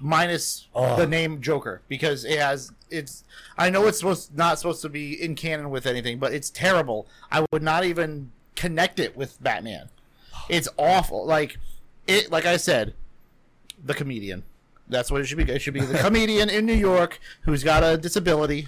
minus 0.00 0.66
Oh. 0.74 0.96
the 0.96 1.06
name 1.06 1.40
Joker 1.40 1.82
because 1.88 2.24
it 2.24 2.38
has 2.38 2.72
it's. 2.88 3.24
I 3.58 3.70
know 3.70 3.86
it's 3.86 3.98
supposed 3.98 4.36
not 4.36 4.58
supposed 4.58 4.82
to 4.82 4.88
be 4.88 5.20
in 5.20 5.34
canon 5.34 5.70
with 5.70 5.86
anything, 5.86 6.18
but 6.18 6.32
it's 6.32 6.50
terrible. 6.50 7.06
I 7.30 7.44
would 7.52 7.62
not 7.62 7.84
even 7.84 8.30
connect 8.56 8.98
it 9.00 9.16
with 9.16 9.40
Batman. 9.42 9.88
It's 10.50 10.68
awful. 10.76 11.24
Like 11.26 11.58
it. 12.06 12.30
Like 12.30 12.46
I 12.46 12.56
said, 12.56 12.94
the 13.84 13.94
comedian. 13.94 14.42
That's 14.88 15.10
what 15.10 15.20
it 15.20 15.26
should 15.26 15.38
be. 15.38 15.44
It 15.50 15.62
should 15.62 15.74
be 15.74 15.80
the 15.80 15.98
comedian 16.06 16.50
in 16.50 16.66
New 16.66 16.74
York 16.74 17.20
who's 17.42 17.62
got 17.62 17.84
a 17.84 17.96
disability 17.96 18.66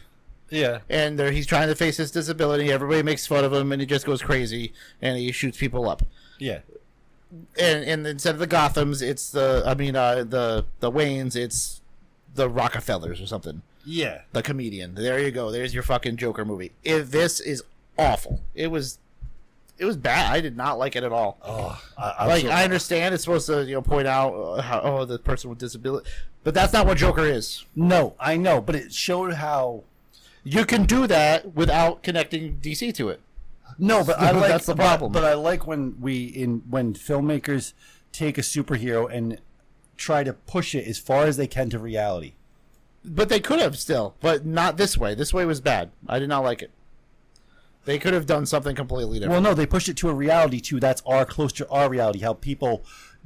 Yeah. 0.51 0.79
and 0.89 1.19
there, 1.19 1.33
he's 1.33 1.47
trying 1.47 1.67
to 1.69 1.75
face 1.75 1.97
his 1.97 2.13
disability. 2.13 2.71
Everybody 2.71 3.03
makes 3.03 3.27
fun 3.27 3.45
of 3.45 3.53
him, 3.53 3.73
and 3.73 3.81
he 3.83 3.87
just 3.87 4.07
goes 4.07 4.23
crazy, 4.23 4.73
and 5.01 5.19
he 5.19 5.33
shoots 5.33 5.59
people 5.59 5.89
up. 5.89 6.03
Yeah. 6.39 6.61
And 7.59 7.85
and 7.85 8.07
instead 8.07 8.35
of 8.35 8.39
the 8.41 8.47
Gotham's, 8.47 9.03
it's 9.03 9.31
the 9.31 9.63
I 9.67 9.75
mean 9.75 9.97
uh, 9.97 10.25
the 10.25 10.67
the 10.81 10.93
Waynes, 10.93 11.35
it's 11.35 11.81
the 12.35 12.49
Rockefellers 12.49 13.21
or 13.21 13.27
something. 13.27 13.63
Yeah. 13.85 14.21
The 14.33 14.43
comedian. 14.43 14.95
There 14.95 15.19
you 15.19 15.31
go. 15.33 15.51
There's 15.51 15.75
your 15.75 15.83
fucking 15.83 16.17
Joker 16.19 16.45
movie. 16.45 16.71
If 16.85 17.11
this 17.11 17.41
is 17.41 17.65
awful. 17.99 18.41
It 18.55 18.69
was. 18.71 18.99
It 19.83 19.85
was 19.85 19.97
bad. 19.97 20.33
I 20.33 20.41
did 20.41 20.57
not 20.57 20.79
like 20.79 20.95
it 20.95 21.03
at 21.03 21.11
all. 21.11 21.39
Oh, 21.45 21.83
I, 21.99 22.29
like 22.29 22.45
I 22.45 22.63
understand 22.63 23.15
it's 23.15 23.25
supposed 23.25 23.49
to 23.49 23.65
you 23.65 23.75
know 23.75 23.83
point 23.83 24.07
out 24.07 24.33
uh, 24.33 24.63
how 24.63 24.81
oh 24.81 25.05
the 25.05 25.19
person 25.19 25.51
with 25.51 25.59
disability, 25.59 26.09
but 26.45 26.55
that's 26.55 26.73
not 26.73 26.87
what 26.87 26.99
Joker 26.99 27.25
is. 27.27 27.65
no, 27.75 28.15
I 28.21 28.37
know, 28.37 28.61
but 28.61 28.77
it 28.77 28.93
showed 28.93 29.35
how. 29.35 29.83
You 30.45 30.65
can 30.65 30.85
do 30.85 31.09
that 31.09 31.55
without 31.57 32.05
connecting 32.05 32.59
DC 32.63 32.95
to 32.95 33.09
it. 33.09 33.21
No, 33.77 34.05
but 34.05 34.21
I 34.21 34.31
like 34.41 34.49
That's 34.49 34.67
the 34.67 34.77
but- 34.77 34.85
problem. 34.85 35.11
But, 35.11 35.25
I 35.25 35.35
like 35.35 35.67
when 35.67 36.01
we 36.01 36.27
in 36.27 36.63
when 36.71 36.95
filmmakers 36.95 37.73
take 38.13 38.39
a 38.39 38.43
superhero 38.43 39.13
and 39.13 39.41
try 39.97 40.23
to 40.23 40.33
push 40.33 40.77
it 40.77 40.87
as 40.87 40.99
far 40.99 41.25
as 41.25 41.37
they 41.37 41.49
can 41.49 41.71
to 41.71 41.79
reality. 41.81 42.35
But 43.05 43.29
they 43.29 43.41
could 43.41 43.59
have 43.59 43.77
still, 43.77 44.15
but 44.21 44.47
not 44.47 44.77
this 44.77 44.97
way. 44.97 45.17
This 45.17 45.35
way 45.35 45.45
was 45.45 45.61
bad. 45.61 45.91
I 46.09 46.21
did 46.21 46.29
not 46.29 46.45
like 46.45 46.63
it. 46.63 46.71
They 47.85 47.99
could 47.99 48.15
have 48.15 48.27
done 48.27 48.47
something 48.47 48.77
completely 48.77 49.19
different. 49.19 49.33
Well, 49.33 49.41
no, 49.53 49.55
they 49.55 49.67
pushed 49.67 49.89
it 49.89 49.97
to 49.99 50.09
a 50.09 50.15
reality 50.15 50.61
too. 50.61 50.79
That's 50.79 51.03
our 51.05 51.25
close 51.25 51.53
to 51.55 51.69
our 51.69 51.89
reality. 51.91 52.21
How 52.21 52.35
people 52.35 52.85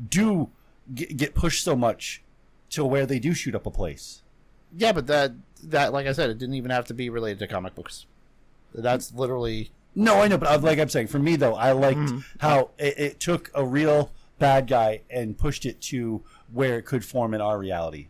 do 0.08 0.50
get, 0.94 1.16
get 1.16 1.34
pushed 1.34 1.62
so 1.62 1.76
much 1.76 2.22
to 2.70 2.84
where 2.84 3.04
they 3.06 3.18
do 3.18 3.34
shoot 3.34 3.54
up 3.54 3.66
a 3.66 3.70
place. 3.70 4.22
yeah, 4.76 4.92
but 4.92 5.06
that 5.08 5.32
that 5.62 5.92
like 5.92 6.06
I 6.06 6.12
said, 6.12 6.30
it 6.30 6.38
didn't 6.38 6.54
even 6.54 6.70
have 6.70 6.86
to 6.86 6.94
be 6.94 7.08
related 7.10 7.38
to 7.40 7.46
comic 7.46 7.74
books. 7.74 8.06
That's 8.74 9.12
literally 9.14 9.70
No, 9.94 10.20
I 10.20 10.28
know, 10.28 10.36
but 10.38 10.48
I- 10.48 10.56
like 10.56 10.78
I'm 10.78 10.88
saying, 10.88 11.06
for 11.08 11.18
me 11.18 11.36
though, 11.36 11.54
I 11.54 11.72
liked 11.72 11.98
Mm-hmm. 11.98 12.18
how 12.40 12.70
it, 12.78 12.98
it 12.98 13.20
took 13.20 13.50
a 13.54 13.64
real 13.64 14.10
bad 14.38 14.66
guy 14.66 15.02
and 15.10 15.36
pushed 15.38 15.64
it 15.64 15.80
to 15.80 16.22
where 16.52 16.78
it 16.78 16.82
could 16.82 17.04
form 17.04 17.32
in 17.34 17.40
our 17.40 17.58
reality. 17.58 18.08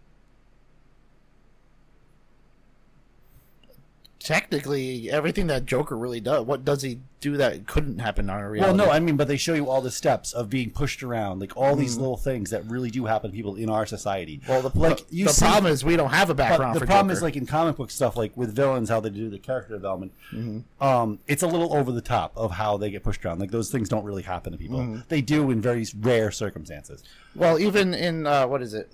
Technically 4.27 5.09
everything 5.09 5.47
that 5.47 5.65
Joker 5.67 5.97
really 5.97 6.19
does. 6.21 6.45
What 6.45 6.65
does 6.65 6.83
he 6.83 6.99
do 7.21 7.37
that 7.37 7.67
couldn't 7.69 8.01
happen 8.01 8.29
on 8.29 8.39
a 8.39 8.43
Well, 8.43 8.51
reality? 8.51 8.77
no, 8.77 8.91
I 8.91 8.99
mean, 8.99 9.17
but 9.17 9.29
they 9.29 9.37
show 9.37 9.55
you 9.55 9.71
all 9.71 9.81
the 9.81 9.91
steps 9.91 10.33
of 10.33 10.51
being 10.51 10.71
pushed 10.71 11.03
around, 11.05 11.39
like 11.41 11.57
all 11.57 11.71
Mm-hmm. 11.73 11.81
these 11.81 11.97
little 11.97 12.17
things 12.17 12.51
that 12.51 12.65
really 12.67 12.91
do 12.91 13.05
happen 13.07 13.31
to 13.31 13.37
people 13.37 13.55
in 13.55 13.71
our 13.71 13.87
society. 13.87 14.41
well, 14.49 14.63
the 14.63 14.77
like 14.79 15.07
the, 15.09 15.17
you 15.17 15.25
the 15.27 15.33
see- 15.33 15.45
problem 15.45 15.73
is 15.73 15.85
we 15.85 15.95
don't 15.97 16.11
have 16.11 16.29
a 16.29 16.35
background 16.35 16.75
the 16.75 16.85
problem 16.85 17.07
Joker. 17.09 17.17
is 17.19 17.23
like 17.23 17.37
in 17.37 17.47
comic 17.47 17.77
book 17.77 17.91
stuff, 17.93 18.17
like 18.17 18.37
with 18.37 18.53
villains, 18.55 18.89
how 18.89 18.99
they 18.99 19.11
do 19.11 19.31
the 19.31 19.39
character 19.39 19.75
development. 19.75 20.13
Mm-hmm. 20.33 20.83
Um, 20.85 21.21
it's 21.29 21.45
a 21.45 21.47
little 21.47 21.73
over 21.73 21.93
the 21.93 22.01
top 22.01 22.33
of 22.37 22.51
how 22.51 22.77
they 22.77 22.91
get 22.91 23.05
pushed 23.05 23.25
around. 23.25 23.39
Like 23.39 23.53
those 23.53 23.71
things 23.71 23.89
don't 23.89 24.05
really 24.05 24.23
happen 24.25 24.51
to 24.53 24.59
people. 24.59 24.81
Mm-hmm. 24.81 25.01
They 25.09 25.21
do 25.23 25.53
in 25.53 25.61
very 25.61 25.87
rare 26.01 26.33
circumstances. 26.33 27.05
Well, 27.37 27.61
even 27.61 27.95
in 27.95 28.27
uh, 28.27 28.49
what 28.49 28.61
is 28.61 28.75
it, 28.75 28.91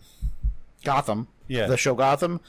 Gotham? 0.84 1.28
Yeah. 1.48 1.66
the 1.68 1.76
show 1.78 1.94
Gotham. 1.94 2.40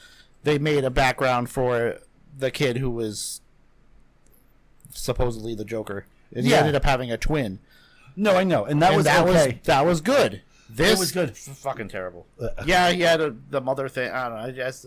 They 0.44 0.58
made 0.58 0.84
a 0.84 0.90
background 0.90 1.48
for 1.50 1.98
the 2.38 2.50
kid 2.50 2.78
who 2.78 2.90
was 2.90 3.40
supposedly 4.92 5.54
the 5.54 5.64
Joker, 5.64 6.06
and 6.34 6.44
he 6.44 6.52
Yeah. 6.52 6.58
ended 6.58 6.74
up 6.74 6.84
having 6.84 7.10
a 7.10 7.16
twin. 7.16 7.58
No, 8.16 8.36
I 8.36 8.44
know, 8.44 8.64
and 8.64 8.80
that 8.82 8.88
and 8.88 8.96
was 8.98 9.04
that 9.06 9.26
okay. 9.26 9.48
was 9.58 9.66
that 9.66 9.86
was 9.86 10.00
good. 10.00 10.42
This 10.70 10.98
was 10.98 11.12
good. 11.12 11.30
f- 11.30 11.36
fucking 11.36 11.88
terrible. 11.88 12.26
Uh, 12.40 12.48
yeah, 12.64 12.90
he 12.90 13.02
had 13.02 13.20
a, 13.20 13.34
the 13.50 13.60
mother 13.60 13.88
thing. 13.88 14.10
I 14.10 14.28
don't 14.28 14.38
know. 14.38 14.44
I 14.44 14.50
just, 14.50 14.86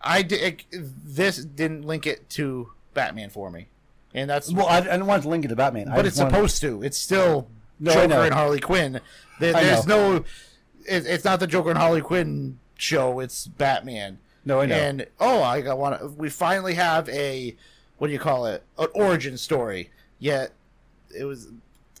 I 0.00 0.22
did. 0.22 0.64
This 0.72 1.38
didn't 1.38 1.82
link 1.86 2.06
it 2.06 2.28
to 2.30 2.72
Batman 2.94 3.30
for 3.30 3.50
me, 3.50 3.68
and 4.12 4.28
that's 4.28 4.52
well, 4.52 4.66
I, 4.66 4.78
I 4.78 4.80
didn't 4.82 5.06
want 5.06 5.22
to 5.22 5.28
link 5.28 5.44
it 5.44 5.48
to 5.48 5.56
Batman, 5.56 5.88
I 5.88 5.96
but 5.96 6.02
just 6.04 6.14
it's 6.16 6.20
wanted- 6.20 6.34
supposed 6.34 6.60
to. 6.62 6.82
It's 6.82 6.98
still 6.98 7.48
No, 7.78 7.92
I 7.92 7.94
Joker 7.94 8.08
know. 8.08 8.22
and 8.22 8.34
Harley 8.34 8.60
Quinn. 8.60 9.00
There, 9.40 9.56
I 9.56 9.62
there's 9.62 9.86
know. 9.86 10.12
no. 10.18 10.24
It, 10.86 11.06
it's 11.06 11.24
not 11.24 11.40
the 11.40 11.46
Joker 11.46 11.70
and 11.70 11.78
Harley 11.78 12.00
Quinn 12.02 12.58
show. 12.76 13.20
It's 13.20 13.46
Batman. 13.46 14.18
No, 14.44 14.60
I 14.60 14.66
know. 14.66 14.74
And 14.74 15.06
oh, 15.20 15.42
I 15.42 15.60
got 15.60 15.78
want. 15.78 16.16
We 16.18 16.28
finally 16.30 16.74
have 16.74 17.08
a 17.08 17.56
what 17.98 18.08
do 18.08 18.12
you 18.12 18.18
call 18.18 18.46
it? 18.46 18.62
An 18.78 18.88
origin 18.94 19.36
story. 19.38 19.90
Yet 20.18 20.52
it 21.16 21.24
was 21.24 21.48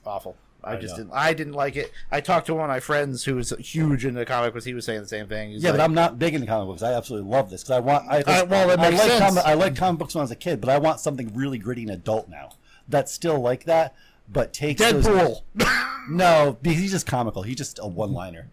awful. 0.04 0.36
I, 0.62 0.72
I 0.74 0.76
just 0.76 0.92
know. 0.96 1.04
didn't. 1.04 1.12
I 1.14 1.32
didn't 1.34 1.52
like 1.52 1.76
it. 1.76 1.92
I 2.10 2.20
talked 2.22 2.46
to 2.46 2.54
one 2.54 2.64
of 2.64 2.68
my 2.68 2.80
friends 2.80 3.24
who 3.24 3.34
was 3.36 3.50
huge 3.58 4.06
into 4.06 4.24
comic 4.24 4.54
books. 4.54 4.64
He 4.64 4.72
was 4.74 4.86
saying 4.86 5.02
the 5.02 5.06
same 5.08 5.26
thing. 5.28 5.50
He's 5.50 5.62
Yeah, 5.62 5.70
like, 5.70 5.78
but 5.78 5.84
I'm 5.84 5.92
not 5.94 6.18
big 6.18 6.34
into 6.34 6.46
comic 6.46 6.68
books. 6.68 6.82
I 6.82 6.94
absolutely 6.94 7.30
love 7.30 7.50
this 7.50 7.62
because 7.62 7.76
I 7.76 7.80
want. 7.80 8.06
I, 8.10 8.20
Uh, 8.22 8.46
well, 8.46 8.70
I 8.70 8.74
like 8.88 8.96
sense. 8.96 9.20
comic. 9.20 9.44
I 9.44 9.54
like 9.54 9.76
comic 9.76 9.98
books 9.98 10.14
when 10.14 10.20
I 10.20 10.24
was 10.24 10.30
a 10.30 10.36
kid, 10.36 10.60
but 10.62 10.70
I 10.70 10.78
want 10.78 11.00
something 11.00 11.32
really 11.34 11.58
gritty 11.58 11.82
and 11.82 11.90
adult 11.90 12.28
now. 12.30 12.50
That's 12.88 13.12
still 13.12 13.38
like 13.40 13.64
that, 13.64 13.94
but 14.30 14.52
takes 14.54 14.80
those- 14.80 15.06
Deadpool. 15.06 15.42
no, 16.10 16.56
he's 16.64 16.90
just 16.92 17.06
comical. 17.06 17.42
He's 17.42 17.56
just 17.56 17.78
a 17.78 17.86
one-liner. 17.86 18.48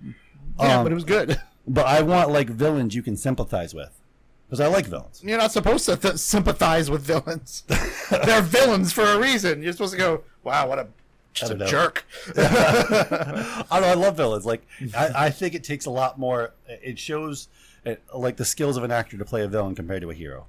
yeah, 0.59 0.77
Um, 0.79 0.83
but 0.83 0.91
it 0.91 0.95
was 0.95 1.03
good. 1.05 1.39
But 1.67 1.85
I 1.85 2.01
want 2.01 2.31
like 2.31 2.49
villains 2.49 2.95
you 2.95 3.03
can 3.03 3.15
sympathize 3.15 3.73
with, 3.73 3.99
because 4.47 4.59
I 4.59 4.67
like 4.67 4.85
villains. 4.87 5.21
You're 5.23 5.37
not 5.37 5.51
supposed 5.51 5.85
to 5.85 5.95
th- 5.95 6.15
sympathize 6.17 6.89
with 6.89 7.01
villains. 7.01 7.63
They're 8.09 8.41
villains 8.41 8.91
for 8.91 9.03
a 9.03 9.19
reason. 9.19 9.61
You're 9.61 9.73
supposed 9.73 9.93
to 9.93 9.97
go, 9.97 10.23
"Wow, 10.43 10.67
what 10.67 10.79
a 10.79 10.87
just 11.33 11.51
a 11.51 11.55
know. 11.55 11.67
jerk." 11.67 12.05
I, 12.35 13.79
know, 13.79 13.87
I 13.87 13.93
love 13.93 14.17
villains. 14.17 14.45
Like 14.45 14.65
I, 14.97 15.25
I 15.27 15.29
think 15.31 15.53
it 15.53 15.63
takes 15.63 15.85
a 15.85 15.91
lot 15.91 16.17
more. 16.17 16.53
It 16.67 16.97
shows 16.97 17.47
uh, 17.85 17.95
like 18.13 18.37
the 18.37 18.45
skills 18.45 18.75
of 18.75 18.83
an 18.83 18.91
actor 18.91 19.17
to 19.17 19.25
play 19.25 19.43
a 19.43 19.47
villain 19.47 19.75
compared 19.75 20.01
to 20.01 20.09
a 20.09 20.15
hero. 20.15 20.45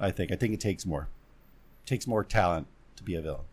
I 0.00 0.10
think. 0.10 0.32
I 0.32 0.36
think 0.36 0.52
it 0.54 0.60
takes 0.60 0.84
more. 0.84 1.08
It 1.84 1.88
takes 1.88 2.06
more 2.06 2.24
talent 2.24 2.66
to 2.96 3.02
be 3.02 3.14
a 3.14 3.22
villain. 3.22 3.44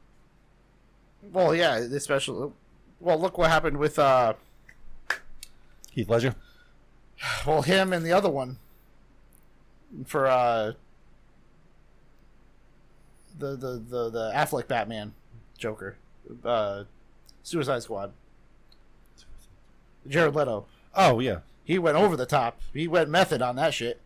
Well, 1.31 1.55
yeah, 1.55 1.75
especially. 1.75 2.51
Well, 2.99 3.19
look 3.19 3.37
what 3.37 3.49
happened 3.49 3.77
with 3.77 3.97
uh, 3.99 4.33
Heath 5.91 6.09
Ledger. 6.09 6.35
Well, 7.45 7.61
him 7.61 7.93
and 7.93 8.05
the 8.05 8.11
other 8.11 8.29
one 8.29 8.57
for 10.05 10.27
uh, 10.27 10.73
the 13.37 13.55
the 13.55 13.83
the 13.89 14.09
the 14.09 14.31
Affleck 14.35 14.67
Batman 14.67 15.13
Joker, 15.57 15.97
uh, 16.43 16.83
Suicide 17.43 17.83
Squad. 17.83 18.13
Jared 20.07 20.33
Leto. 20.35 20.65
Oh 20.95 21.19
yeah, 21.19 21.39
He 21.63 21.77
went 21.77 21.97
over 21.97 22.15
the 22.15 22.25
top. 22.25 22.59
He 22.73 22.87
went 22.87 23.09
method 23.09 23.41
on 23.41 23.55
that 23.57 23.73
shit. 23.73 24.01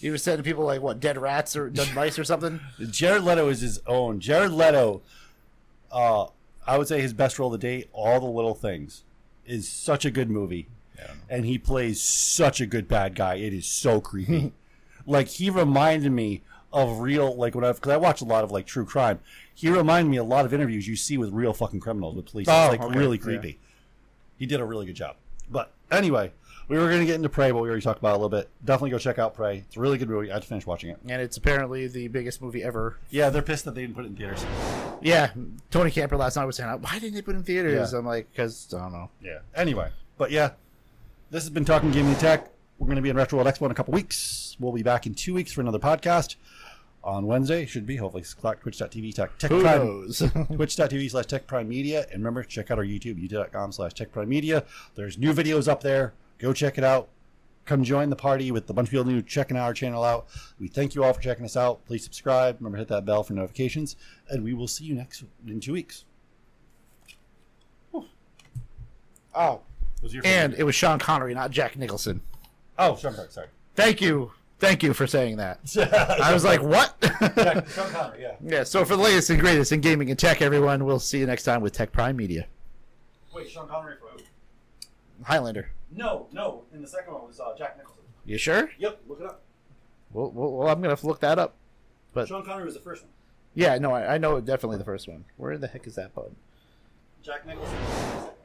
He 0.00 0.10
was 0.10 0.22
sending 0.22 0.44
people 0.44 0.64
like 0.64 0.80
what 0.80 1.00
dead 1.00 1.18
rats 1.18 1.56
or 1.56 1.68
dead 1.68 1.94
mice 1.94 2.18
or 2.18 2.24
something. 2.24 2.60
Jared 2.90 3.24
Leto 3.24 3.48
is 3.48 3.60
his 3.60 3.80
own. 3.86 4.20
Jared 4.20 4.52
Leto, 4.52 5.02
uh, 5.92 6.26
I 6.66 6.78
would 6.78 6.88
say 6.88 7.00
his 7.00 7.12
best 7.12 7.38
role 7.38 7.50
to 7.50 7.58
date, 7.58 7.88
All 7.92 8.20
the 8.20 8.26
Little 8.26 8.54
Things, 8.54 9.02
is 9.44 9.68
such 9.68 10.04
a 10.04 10.10
good 10.10 10.30
movie, 10.30 10.68
and 11.28 11.44
he 11.44 11.58
plays 11.58 12.00
such 12.00 12.60
a 12.60 12.66
good 12.66 12.88
bad 12.88 13.14
guy. 13.14 13.34
It 13.36 13.52
is 13.52 13.66
so 13.66 14.00
creepy. 14.00 14.52
like 15.06 15.28
he 15.28 15.50
reminded 15.50 16.12
me 16.12 16.42
of 16.72 17.00
real, 17.00 17.34
like 17.36 17.54
when 17.54 17.64
I 17.64 17.72
because 17.72 17.90
I 17.92 17.96
watch 17.96 18.20
a 18.20 18.24
lot 18.24 18.44
of 18.44 18.50
like 18.50 18.66
true 18.66 18.84
crime. 18.84 19.20
He 19.54 19.68
reminded 19.70 20.10
me 20.10 20.18
a 20.18 20.24
lot 20.24 20.44
of 20.44 20.54
interviews 20.54 20.86
you 20.86 20.94
see 20.96 21.18
with 21.18 21.30
real 21.32 21.52
fucking 21.52 21.80
criminals 21.80 22.14
with 22.14 22.26
police. 22.26 22.46
Oh, 22.48 22.64
it's 22.70 22.78
like 22.78 22.82
okay. 22.82 22.98
really 22.98 23.16
Yeah. 23.16 23.22
creepy. 23.24 23.58
He 24.38 24.46
did 24.46 24.60
a 24.60 24.64
really 24.64 24.86
good 24.86 24.94
job. 24.94 25.16
But 25.50 25.72
anyway, 25.90 26.30
we 26.68 26.76
were 26.76 26.86
going 26.88 27.00
to 27.00 27.06
get 27.06 27.16
into 27.16 27.28
Prey, 27.28 27.50
but 27.50 27.60
we 27.62 27.68
already 27.68 27.82
talked 27.82 27.98
about 27.98 28.10
it 28.10 28.18
a 28.20 28.22
little 28.22 28.28
bit. 28.28 28.48
Definitely 28.64 28.90
go 28.90 28.98
check 28.98 29.18
out 29.18 29.34
Prey. 29.34 29.64
It's 29.66 29.76
a 29.76 29.80
really 29.80 29.98
good 29.98 30.08
movie. 30.08 30.30
I 30.30 30.34
had 30.34 30.42
to 30.42 30.48
finish 30.48 30.64
watching 30.66 30.90
it. 30.90 30.98
And 31.08 31.20
it's 31.20 31.36
apparently 31.38 31.88
the 31.88 32.06
biggest 32.08 32.40
movie 32.42 32.62
ever. 32.62 32.98
Yeah, 33.10 33.30
they're 33.30 33.42
pissed 33.42 33.64
that 33.64 33.74
they 33.74 33.80
didn't 33.80 33.96
put 33.96 34.04
it 34.04 34.08
in 34.08 34.16
theaters. 34.16 34.44
Yeah, 35.00 35.30
Tony 35.70 35.90
Camper 35.90 36.16
last 36.16 36.36
night 36.36 36.44
was 36.44 36.56
saying, 36.56 36.68
"Why 36.82 36.98
didn't 36.98 37.14
they 37.14 37.22
put 37.22 37.34
it 37.34 37.38
in 37.38 37.44
theaters?" 37.44 37.92
Yeah. 37.92 37.98
I'm 37.98 38.04
like, 38.06 38.32
"Cause 38.36 38.72
I 38.74 38.78
don't 38.80 38.92
know." 38.92 39.10
Yeah. 39.22 39.38
Anyway, 39.54 39.90
but 40.18 40.30
yeah, 40.30 40.50
this 41.30 41.42
has 41.42 41.50
been 41.50 41.64
Talking 41.64 41.90
Gaming 41.90 42.14
Tech. 42.16 42.50
We're 42.78 42.86
going 42.86 42.96
to 42.96 43.02
be 43.02 43.10
in 43.10 43.16
Retro 43.16 43.38
World 43.38 43.52
Expo 43.52 43.66
in 43.66 43.70
a 43.70 43.74
couple 43.74 43.92
weeks. 43.92 44.56
We'll 44.58 44.72
be 44.72 44.82
back 44.82 45.06
in 45.06 45.14
two 45.14 45.34
weeks 45.34 45.52
for 45.52 45.60
another 45.60 45.78
podcast. 45.78 46.36
On 47.04 47.26
Wednesday, 47.26 47.64
should 47.64 47.86
be 47.86 47.96
hopefully 47.96 48.22
six 48.22 48.34
o'clock, 48.34 48.60
twitch.tv, 48.60 49.14
tech, 49.14 49.38
tech 49.38 49.50
prime, 49.50 50.06
twitch.tv 50.56 51.10
slash 51.10 51.26
tech 51.26 51.46
prime 51.46 51.68
media. 51.68 52.06
And 52.10 52.20
remember, 52.20 52.42
check 52.42 52.70
out 52.70 52.78
our 52.78 52.84
YouTube, 52.84 53.22
youtube.com 53.22 53.72
slash 53.72 53.94
tech 53.94 54.10
prime 54.10 54.28
media. 54.28 54.64
There's 54.94 55.16
new 55.16 55.32
videos 55.32 55.68
up 55.68 55.82
there. 55.82 56.14
Go 56.38 56.52
check 56.52 56.76
it 56.76 56.84
out. 56.84 57.08
Come 57.66 57.84
join 57.84 58.10
the 58.10 58.16
party 58.16 58.50
with 58.50 58.68
a 58.70 58.72
bunch 58.72 58.88
of 58.88 58.90
people 58.92 59.04
new 59.04 59.22
checking 59.22 59.56
our 59.56 59.74
channel 59.74 60.02
out. 60.02 60.26
We 60.58 60.68
thank 60.68 60.94
you 60.94 61.04
all 61.04 61.12
for 61.12 61.20
checking 61.20 61.44
us 61.44 61.56
out. 61.56 61.84
Please 61.86 62.02
subscribe. 62.02 62.56
Remember, 62.58 62.78
hit 62.78 62.88
that 62.88 63.04
bell 63.04 63.22
for 63.22 63.34
notifications. 63.34 63.96
And 64.28 64.42
we 64.42 64.54
will 64.54 64.68
see 64.68 64.84
you 64.84 64.94
next 64.94 65.24
in 65.46 65.60
two 65.60 65.74
weeks. 65.74 66.04
oh, 69.34 69.60
Was 70.02 70.14
your 70.14 70.22
and 70.24 70.54
it 70.54 70.62
was 70.64 70.74
Sean 70.74 70.98
Connery, 70.98 71.34
not 71.34 71.50
Jack 71.50 71.76
Nicholson. 71.76 72.20
oh, 72.78 72.96
Sean 72.96 73.12
Connery, 73.14 73.30
sorry. 73.30 73.48
Thank 73.74 74.00
you, 74.00 74.32
thank 74.58 74.82
you 74.82 74.92
for 74.94 75.06
saying 75.06 75.36
that. 75.38 75.60
I 76.22 76.32
was 76.32 76.44
like, 76.44 76.62
"What?" 76.62 76.96
Sean 77.74 77.90
Connery, 77.90 78.22
yeah. 78.22 78.34
yeah. 78.44 78.64
So 78.64 78.84
for 78.84 78.96
the 78.96 79.02
latest 79.02 79.30
and 79.30 79.40
greatest 79.40 79.72
in 79.72 79.80
gaming 79.80 80.10
and 80.10 80.18
tech, 80.18 80.40
everyone, 80.42 80.84
we'll 80.84 80.98
see 81.00 81.18
you 81.18 81.26
next 81.26 81.44
time 81.44 81.60
with 81.60 81.72
Tech 81.72 81.90
Prime 81.92 82.16
Media. 82.16 82.46
Wait, 83.34 83.50
Sean 83.50 83.68
Connery 83.68 83.96
for 84.00 84.08
who? 84.16 84.24
Highlander. 85.24 85.70
No, 85.90 86.26
no. 86.32 86.64
In 86.72 86.82
the 86.82 86.88
second 86.88 87.14
one 87.14 87.26
was 87.26 87.40
uh, 87.40 87.56
Jack 87.56 87.76
Nicholson. 87.76 88.02
You 88.24 88.38
sure? 88.38 88.70
Yep, 88.78 89.00
look 89.08 89.20
it 89.20 89.26
up. 89.26 89.42
Well, 90.12 90.30
well, 90.30 90.52
well, 90.52 90.68
I'm 90.68 90.76
gonna 90.80 90.90
have 90.90 91.00
to 91.00 91.06
look 91.06 91.20
that 91.20 91.38
up. 91.38 91.54
But 92.12 92.28
Sean 92.28 92.44
Connery 92.44 92.64
was 92.64 92.74
the 92.74 92.80
first 92.80 93.02
one. 93.02 93.12
yeah, 93.54 93.76
no, 93.78 93.92
I, 93.92 94.14
I 94.14 94.18
know 94.18 94.40
definitely 94.40 94.78
the 94.78 94.84
first 94.84 95.08
one. 95.08 95.24
Where 95.36 95.56
the 95.58 95.66
heck 95.66 95.86
is 95.86 95.94
that 95.96 96.14
button? 96.14 96.36
Jack 97.22 97.46
Nicholson. 97.46 97.74
was 97.80 97.94
the 97.96 98.20
second 98.20 98.37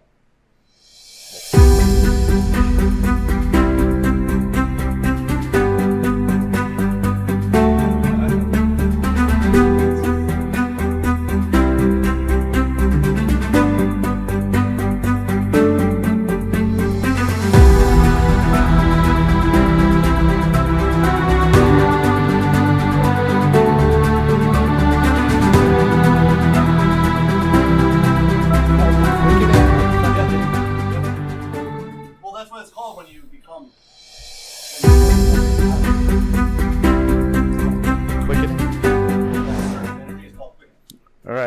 one. 1.34 2.13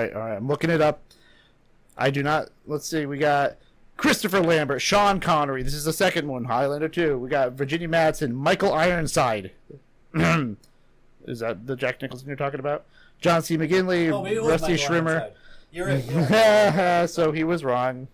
Right, 0.06 0.14
all 0.14 0.28
right. 0.28 0.36
I'm 0.36 0.46
looking 0.48 0.70
it 0.70 0.80
up. 0.80 1.00
I 1.96 2.10
do 2.10 2.22
not. 2.22 2.50
Let's 2.66 2.86
see. 2.86 3.06
We 3.06 3.18
got 3.18 3.56
Christopher 3.96 4.40
Lambert, 4.40 4.82
Sean 4.82 5.20
Connery. 5.20 5.62
This 5.62 5.74
is 5.74 5.84
the 5.84 5.92
second 5.92 6.28
one. 6.28 6.44
Highlander 6.44 6.88
two. 6.88 7.18
We 7.18 7.28
got 7.28 7.52
Virginia 7.52 7.88
Madsen, 7.88 8.32
Michael 8.32 8.72
Ironside. 8.72 9.52
is 10.14 11.40
that 11.40 11.66
the 11.66 11.76
Jack 11.76 12.02
Nicholson 12.02 12.28
you're 12.28 12.36
talking 12.36 12.60
about? 12.60 12.84
John 13.20 13.42
C. 13.42 13.56
McGinley, 13.56 14.12
Oh, 14.12 14.22
maybe 14.22 14.36
it 14.36 14.42
was 14.42 14.60
Rusty 14.60 14.74
Schwimmer. 14.74 15.30
You're 15.72 15.86
right. 15.86 16.04
You're 16.04 16.22
right. 16.22 17.06
so 17.10 17.32
he 17.32 17.44
was 17.44 17.64
wrong. 17.64 18.08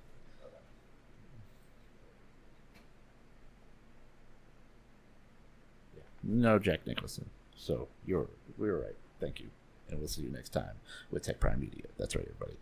No 6.23 6.59
Jack 6.59 6.87
Nicholson. 6.87 7.29
So 7.57 7.89
you're 8.07 8.29
we 8.57 8.71
were 8.71 8.79
right. 8.81 8.97
Thank 9.21 9.41
you. 9.41 9.49
And 9.93 10.01
we'll 10.01 10.09
see 10.09 10.23
you 10.23 10.31
next 10.31 10.49
time 10.55 10.81
with 11.11 11.23
Tech 11.23 11.39
Prime 11.39 11.61
Media. 11.61 11.85
That's 11.99 12.17
right, 12.17 12.27
everybody. 12.27 12.59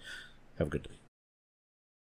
Have 0.58 0.66
a 0.66 0.70
good 0.70 0.82
day. 0.82 0.99